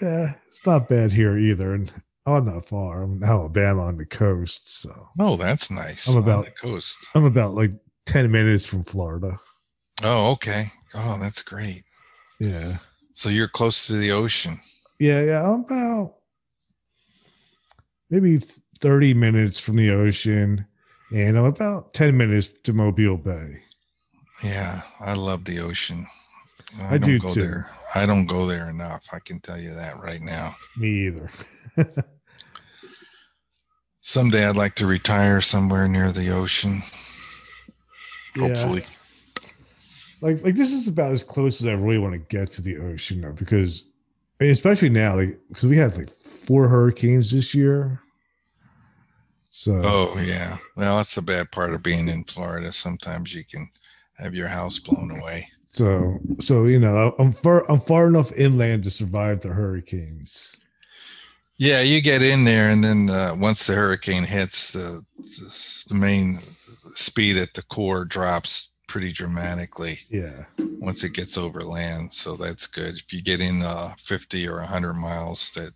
Yeah, 0.02 0.36
it's 0.48 0.66
not 0.66 0.88
bad 0.88 1.12
here 1.12 1.38
either, 1.38 1.74
and 1.74 1.92
Oh, 2.30 2.36
I'm 2.36 2.46
not 2.46 2.64
far. 2.64 3.02
I'm 3.02 3.14
in 3.14 3.24
Alabama 3.24 3.86
on 3.86 3.98
the 3.98 4.06
coast, 4.06 4.82
so. 4.82 5.10
Oh, 5.18 5.36
that's 5.36 5.72
nice. 5.72 6.08
I'm 6.08 6.22
about 6.22 6.46
the 6.46 6.52
coast. 6.52 7.08
I'm 7.16 7.26
about 7.26 7.56
like 7.56 7.72
ten 8.06 8.32
minutes 8.32 8.68
from 8.68 8.84
Florida. 8.84 9.40
Oh, 10.04 10.34
okay. 10.34 10.66
Oh, 10.94 11.18
that's 11.20 11.42
great. 11.42 11.82
Yeah. 12.40 12.78
So 13.14 13.30
you're 13.30 13.48
close 13.48 13.88
to 13.88 13.94
the 13.94 14.12
ocean. 14.12 14.60
Yeah, 15.00 15.24
yeah. 15.24 15.44
I'm 15.44 15.62
about 15.62 16.18
maybe 18.12 18.38
30 18.80 19.16
minutes 19.16 19.60
from 19.60 19.78
the 19.78 19.90
ocean, 19.90 20.68
and 21.12 21.36
I'm 21.36 21.46
about 21.46 21.96
10 21.96 22.16
minutes 22.16 22.54
to 22.64 22.74
Mobile 22.74 23.18
Bay. 23.18 23.58
Yeah, 24.44 24.82
I 25.00 25.16
love 25.16 25.46
the 25.46 25.62
ocean. 25.62 26.06
I, 26.80 26.96
I 26.96 26.98
do 27.00 27.18
go 27.18 27.34
too. 27.34 27.42
there. 27.42 27.72
I 27.96 28.06
don't 28.06 28.28
go 28.28 28.46
there 28.46 28.70
enough. 28.70 29.08
I 29.12 29.18
can 29.18 29.40
tell 29.40 29.60
you 29.60 29.74
that 29.74 29.98
right 29.98 30.22
now. 30.22 30.56
Me 30.78 31.08
either. 31.08 31.32
Someday 34.10 34.48
I'd 34.48 34.56
like 34.56 34.74
to 34.74 34.88
retire 34.88 35.40
somewhere 35.40 35.88
near 35.88 36.10
the 36.10 36.32
ocean. 36.32 36.82
Hopefully. 38.36 38.82
Yeah. 38.82 39.48
Like 40.22 40.44
like 40.44 40.56
this 40.56 40.72
is 40.72 40.88
about 40.88 41.12
as 41.12 41.22
close 41.22 41.62
as 41.62 41.68
I 41.68 41.74
really 41.74 42.00
want 42.00 42.14
to 42.14 42.36
get 42.36 42.50
to 42.54 42.64
the 42.64 42.78
ocean 42.78 43.22
though, 43.22 43.34
because 43.34 43.86
especially 44.40 44.90
now, 44.90 45.16
like 45.16 45.38
because 45.50 45.70
we 45.70 45.78
had 45.78 45.96
like 45.96 46.10
four 46.10 46.68
hurricanes 46.68 47.30
this 47.30 47.54
year. 47.54 48.02
So 49.52 49.80
oh 49.86 50.20
yeah, 50.26 50.58
well 50.76 50.98
that's 50.98 51.14
the 51.14 51.22
bad 51.22 51.52
part 51.52 51.76
of 51.76 51.84
being 51.84 52.08
in 52.08 52.24
Florida. 52.24 52.72
Sometimes 52.72 53.36
you 53.36 53.44
can 53.44 53.70
have 54.18 54.34
your 54.34 54.48
house 54.48 54.80
blown 54.80 55.12
away. 55.12 55.48
So 55.68 56.18
so 56.40 56.66
you 56.66 56.80
know 56.80 57.14
I'm 57.20 57.32
far 57.32 57.70
I'm 57.70 57.80
far 57.80 58.08
enough 58.08 58.32
inland 58.32 58.86
to 58.86 58.90
survive 58.90 59.42
the 59.42 59.50
hurricanes. 59.50 60.58
Yeah, 61.60 61.82
you 61.82 62.00
get 62.00 62.22
in 62.22 62.46
there, 62.46 62.70
and 62.70 62.82
then 62.82 63.10
uh, 63.10 63.36
once 63.38 63.68
the 63.68 63.74
hurricane 63.74 64.24
hits, 64.24 64.72
the 64.72 65.04
the 65.90 65.94
main 65.94 66.40
speed 66.96 67.36
at 67.36 67.54
the 67.54 67.64
core 67.64 68.06
drops 68.06 68.72
pretty 68.88 69.12
dramatically. 69.12 70.00
Yeah. 70.10 70.46
Once 70.58 71.04
it 71.04 71.14
gets 71.14 71.38
over 71.38 71.62
land, 71.62 72.14
so 72.14 72.38
that's 72.38 72.66
good. 72.66 72.96
If 72.96 73.12
you 73.12 73.22
get 73.22 73.42
in 73.42 73.62
uh, 73.62 73.94
50 73.98 74.48
or 74.48 74.60
100 74.60 74.94
miles, 74.94 75.52
that 75.52 75.72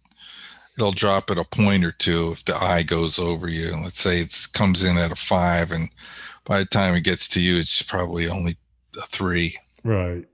it'll 0.78 0.94
drop 0.94 1.30
at 1.30 1.38
a 1.38 1.44
point 1.44 1.84
or 1.84 1.92
two 1.92 2.32
if 2.32 2.46
the 2.46 2.56
eye 2.56 2.84
goes 2.84 3.20
over 3.20 3.50
you. 3.50 3.74
And 3.74 3.84
let's 3.84 4.00
say 4.00 4.20
it 4.20 4.34
comes 4.54 4.84
in 4.84 4.98
at 4.98 5.12
a 5.12 5.16
five, 5.16 5.72
and 5.72 5.90
by 6.46 6.60
the 6.60 6.66
time 6.66 6.96
it 6.96 7.02
gets 7.02 7.28
to 7.30 7.42
you, 7.42 7.58
it's 7.58 7.82
probably 7.82 8.30
only 8.30 8.56
a 8.98 9.02
three. 9.02 9.58
Right. 9.84 10.26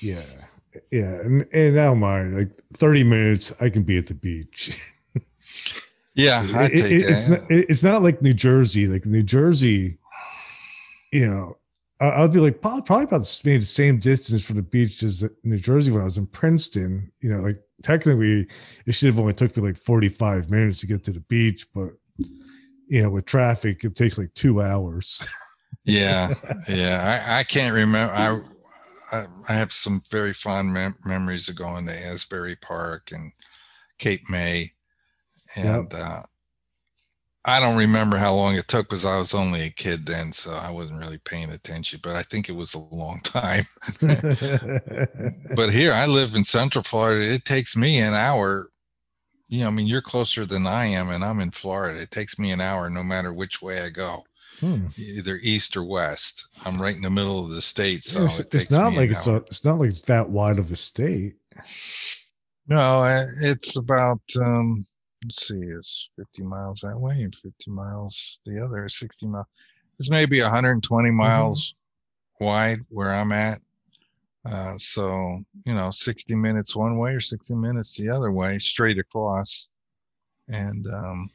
Yeah. 0.00 0.41
Yeah. 0.90 1.20
And, 1.20 1.46
and 1.52 1.80
I 1.80 1.84
don't 1.84 2.00
mind. 2.00 2.36
Like 2.36 2.50
30 2.74 3.04
minutes, 3.04 3.52
I 3.60 3.68
can 3.68 3.82
be 3.82 3.98
at 3.98 4.06
the 4.06 4.14
beach. 4.14 4.78
yeah. 6.14 6.46
I 6.54 6.64
it, 6.64 6.72
it, 6.72 7.02
it's, 7.02 7.28
not, 7.28 7.40
it's 7.50 7.82
not 7.82 8.02
like 8.02 8.22
New 8.22 8.34
Jersey. 8.34 8.86
Like 8.86 9.06
New 9.06 9.22
Jersey, 9.22 9.98
you 11.12 11.26
know, 11.26 11.56
I'd 12.00 12.32
be 12.32 12.40
like 12.40 12.60
probably 12.60 13.04
about 13.04 13.20
the 13.20 13.64
same 13.64 13.98
distance 13.98 14.44
from 14.44 14.56
the 14.56 14.62
beach 14.62 15.04
as 15.04 15.24
New 15.44 15.58
Jersey 15.58 15.92
when 15.92 16.00
I 16.00 16.04
was 16.04 16.18
in 16.18 16.26
Princeton. 16.26 17.12
You 17.20 17.30
know, 17.30 17.40
like 17.40 17.60
technically 17.82 18.48
it 18.86 18.92
should 18.92 19.06
have 19.06 19.20
only 19.20 19.34
took 19.34 19.56
me 19.56 19.62
like 19.62 19.76
45 19.76 20.50
minutes 20.50 20.80
to 20.80 20.86
get 20.86 21.04
to 21.04 21.12
the 21.12 21.20
beach, 21.20 21.68
but 21.72 21.90
you 22.88 23.02
know, 23.02 23.10
with 23.10 23.24
traffic, 23.24 23.84
it 23.84 23.94
takes 23.94 24.18
like 24.18 24.34
two 24.34 24.60
hours. 24.60 25.24
yeah. 25.84 26.34
Yeah. 26.68 27.24
I, 27.26 27.40
I 27.40 27.44
can't 27.44 27.72
remember. 27.72 28.12
I, 28.12 28.40
I, 29.12 29.26
I 29.48 29.52
have 29.52 29.72
some 29.72 30.02
very 30.10 30.32
fond 30.32 30.72
mem- 30.72 30.94
memories 31.04 31.48
of 31.48 31.56
going 31.56 31.86
to 31.86 32.06
Asbury 32.06 32.56
Park 32.56 33.10
and 33.12 33.32
Cape 33.98 34.28
May. 34.30 34.72
And, 35.56 35.92
yep. 35.92 36.00
uh, 36.00 36.22
I 37.44 37.58
don't 37.58 37.76
remember 37.76 38.18
how 38.18 38.34
long 38.34 38.54
it 38.54 38.68
took 38.68 38.88
because 38.88 39.04
I 39.04 39.18
was 39.18 39.34
only 39.34 39.62
a 39.62 39.70
kid 39.70 40.06
then, 40.06 40.30
so 40.30 40.52
I 40.52 40.70
wasn't 40.70 41.00
really 41.00 41.18
paying 41.18 41.50
attention. 41.50 41.98
But 42.02 42.14
I 42.14 42.22
think 42.22 42.48
it 42.48 42.54
was 42.54 42.74
a 42.74 42.78
long 42.78 43.20
time. 43.24 43.66
but 45.56 45.70
here, 45.70 45.92
I 45.92 46.06
live 46.06 46.36
in 46.36 46.44
Central 46.44 46.84
Florida. 46.84 47.24
It 47.24 47.44
takes 47.44 47.76
me 47.76 47.98
an 47.98 48.14
hour. 48.14 48.68
You 49.48 49.62
know, 49.62 49.68
I 49.68 49.70
mean, 49.70 49.86
you're 49.86 50.00
closer 50.00 50.46
than 50.46 50.66
I 50.66 50.86
am, 50.86 51.10
and 51.10 51.24
I'm 51.24 51.40
in 51.40 51.50
Florida. 51.50 52.00
It 52.00 52.10
takes 52.10 52.38
me 52.38 52.52
an 52.52 52.60
hour 52.60 52.88
no 52.88 53.02
matter 53.02 53.32
which 53.32 53.60
way 53.60 53.80
I 53.80 53.90
go, 53.90 54.24
hmm. 54.62 54.86
either 54.96 55.38
east 55.42 55.76
or 55.76 55.84
west. 55.84 56.48
I'm 56.64 56.80
right 56.80 56.96
in 56.96 57.02
the 57.02 57.10
middle 57.10 57.44
of 57.44 57.50
the 57.50 57.60
state, 57.60 58.04
so 58.04 58.24
it's, 58.24 58.40
it 58.40 58.54
it's 58.54 58.70
not 58.70 58.94
like 58.94 59.10
it's 59.10 59.26
a, 59.26 59.36
it's 59.36 59.64
not 59.64 59.78
like 59.78 59.88
it's 59.88 60.02
that 60.02 60.30
wide 60.30 60.58
of 60.58 60.70
a 60.70 60.76
state. 60.76 61.34
No, 62.68 63.24
it's 63.42 63.76
about 63.76 64.20
um, 64.40 64.86
let's 65.24 65.48
see, 65.48 65.60
it's 65.60 66.10
50 66.16 66.42
miles 66.44 66.80
that 66.80 66.98
way 66.98 67.22
and 67.22 67.34
50 67.34 67.70
miles 67.70 68.40
the 68.46 68.64
other, 68.64 68.88
60 68.88 69.26
miles. 69.26 69.46
It's 69.98 70.10
maybe 70.10 70.40
120 70.40 71.08
mm-hmm. 71.08 71.16
miles 71.16 71.74
mm-hmm. 72.40 72.44
wide 72.44 72.78
where 72.88 73.10
I'm 73.10 73.32
at. 73.32 73.60
Uh, 74.44 74.76
so 74.76 75.40
you 75.66 75.74
know, 75.74 75.90
60 75.90 76.34
minutes 76.34 76.74
one 76.74 76.98
way 76.98 77.12
or 77.12 77.20
60 77.20 77.54
minutes 77.54 77.96
the 77.96 78.08
other 78.08 78.32
way, 78.32 78.58
straight 78.58 78.98
across, 78.98 79.68
and 80.48 80.86
um, 80.88 81.30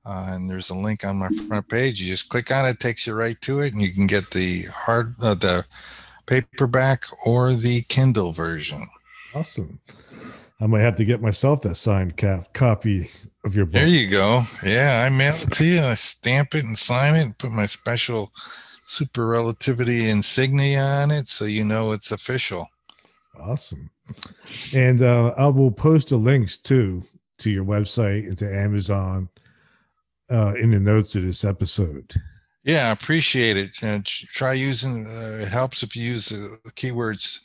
Uh, 0.06 0.30
and 0.30 0.50
there's 0.50 0.70
a 0.70 0.76
link 0.76 1.06
on 1.06 1.18
my 1.18 1.30
front 1.48 1.68
page. 1.70 2.02
You 2.02 2.08
just 2.08 2.30
click 2.30 2.52
on 2.52 2.66
it, 2.66 2.80
takes 2.80 3.06
you 3.06 3.14
right 3.14 3.40
to 3.42 3.60
it, 3.60 3.74
and 3.74 3.82
you 3.82 3.94
can 3.94 4.08
get 4.08 4.32
the 4.32 4.64
hard, 4.64 5.16
uh, 5.22 5.36
the 5.36 5.66
paperback 6.26 7.06
or 7.26 7.54
the 7.54 7.82
Kindle 7.84 8.32
version. 8.32 8.84
Awesome. 9.36 9.80
I 10.60 10.68
might 10.68 10.82
have 10.82 10.96
to 10.98 11.06
get 11.06 11.22
myself 11.22 11.62
that 11.62 11.76
signed 11.76 12.18
cap 12.18 12.54
copy 12.54 13.10
of 13.44 13.56
your 13.56 13.66
book. 13.66 13.74
There 13.74 13.88
you 13.88 14.08
go. 14.08 14.44
Yeah, 14.66 15.04
I 15.06 15.10
mail 15.10 15.36
it 15.36 15.52
to 15.54 15.66
you. 15.66 15.82
I 15.82 15.96
stamp 15.96 16.56
it 16.56 16.64
and 16.64 16.78
sign 16.78 17.16
it, 17.16 17.22
and 17.24 17.38
put 17.38 17.52
my 17.52 17.66
special 17.66 18.32
super 18.86 19.28
relativity 19.28 20.10
insignia 20.10 20.82
on 20.82 21.12
it, 21.12 21.28
so 21.28 21.46
you 21.46 21.64
know 21.64 21.92
it's 21.92 22.12
official. 22.12 22.68
Awesome. 23.40 23.90
And 24.76 25.02
uh, 25.02 25.34
I 25.38 25.48
will 25.48 25.72
post 25.72 26.10
the 26.10 26.18
links 26.18 26.58
too 26.58 27.04
to 27.40 27.50
your 27.50 27.66
website 27.66 28.28
and 28.28 28.38
to 28.38 28.54
Amazon 28.54 29.30
uh, 30.32 30.54
in 30.56 30.72
the 30.72 30.80
notes 30.80 31.16
of 31.16 31.24
this 31.24 31.44
episode. 31.44 32.14
Yeah, 32.64 32.90
I 32.90 32.92
appreciate 32.92 33.58
it. 33.58 33.72
And 33.82 34.06
try 34.06 34.54
using. 34.54 35.06
Uh, 35.06 35.40
it 35.42 35.48
helps 35.48 35.84
if 35.84 35.96
you 35.96 36.04
use 36.04 36.30
the 36.30 36.58
keywords 36.72 37.40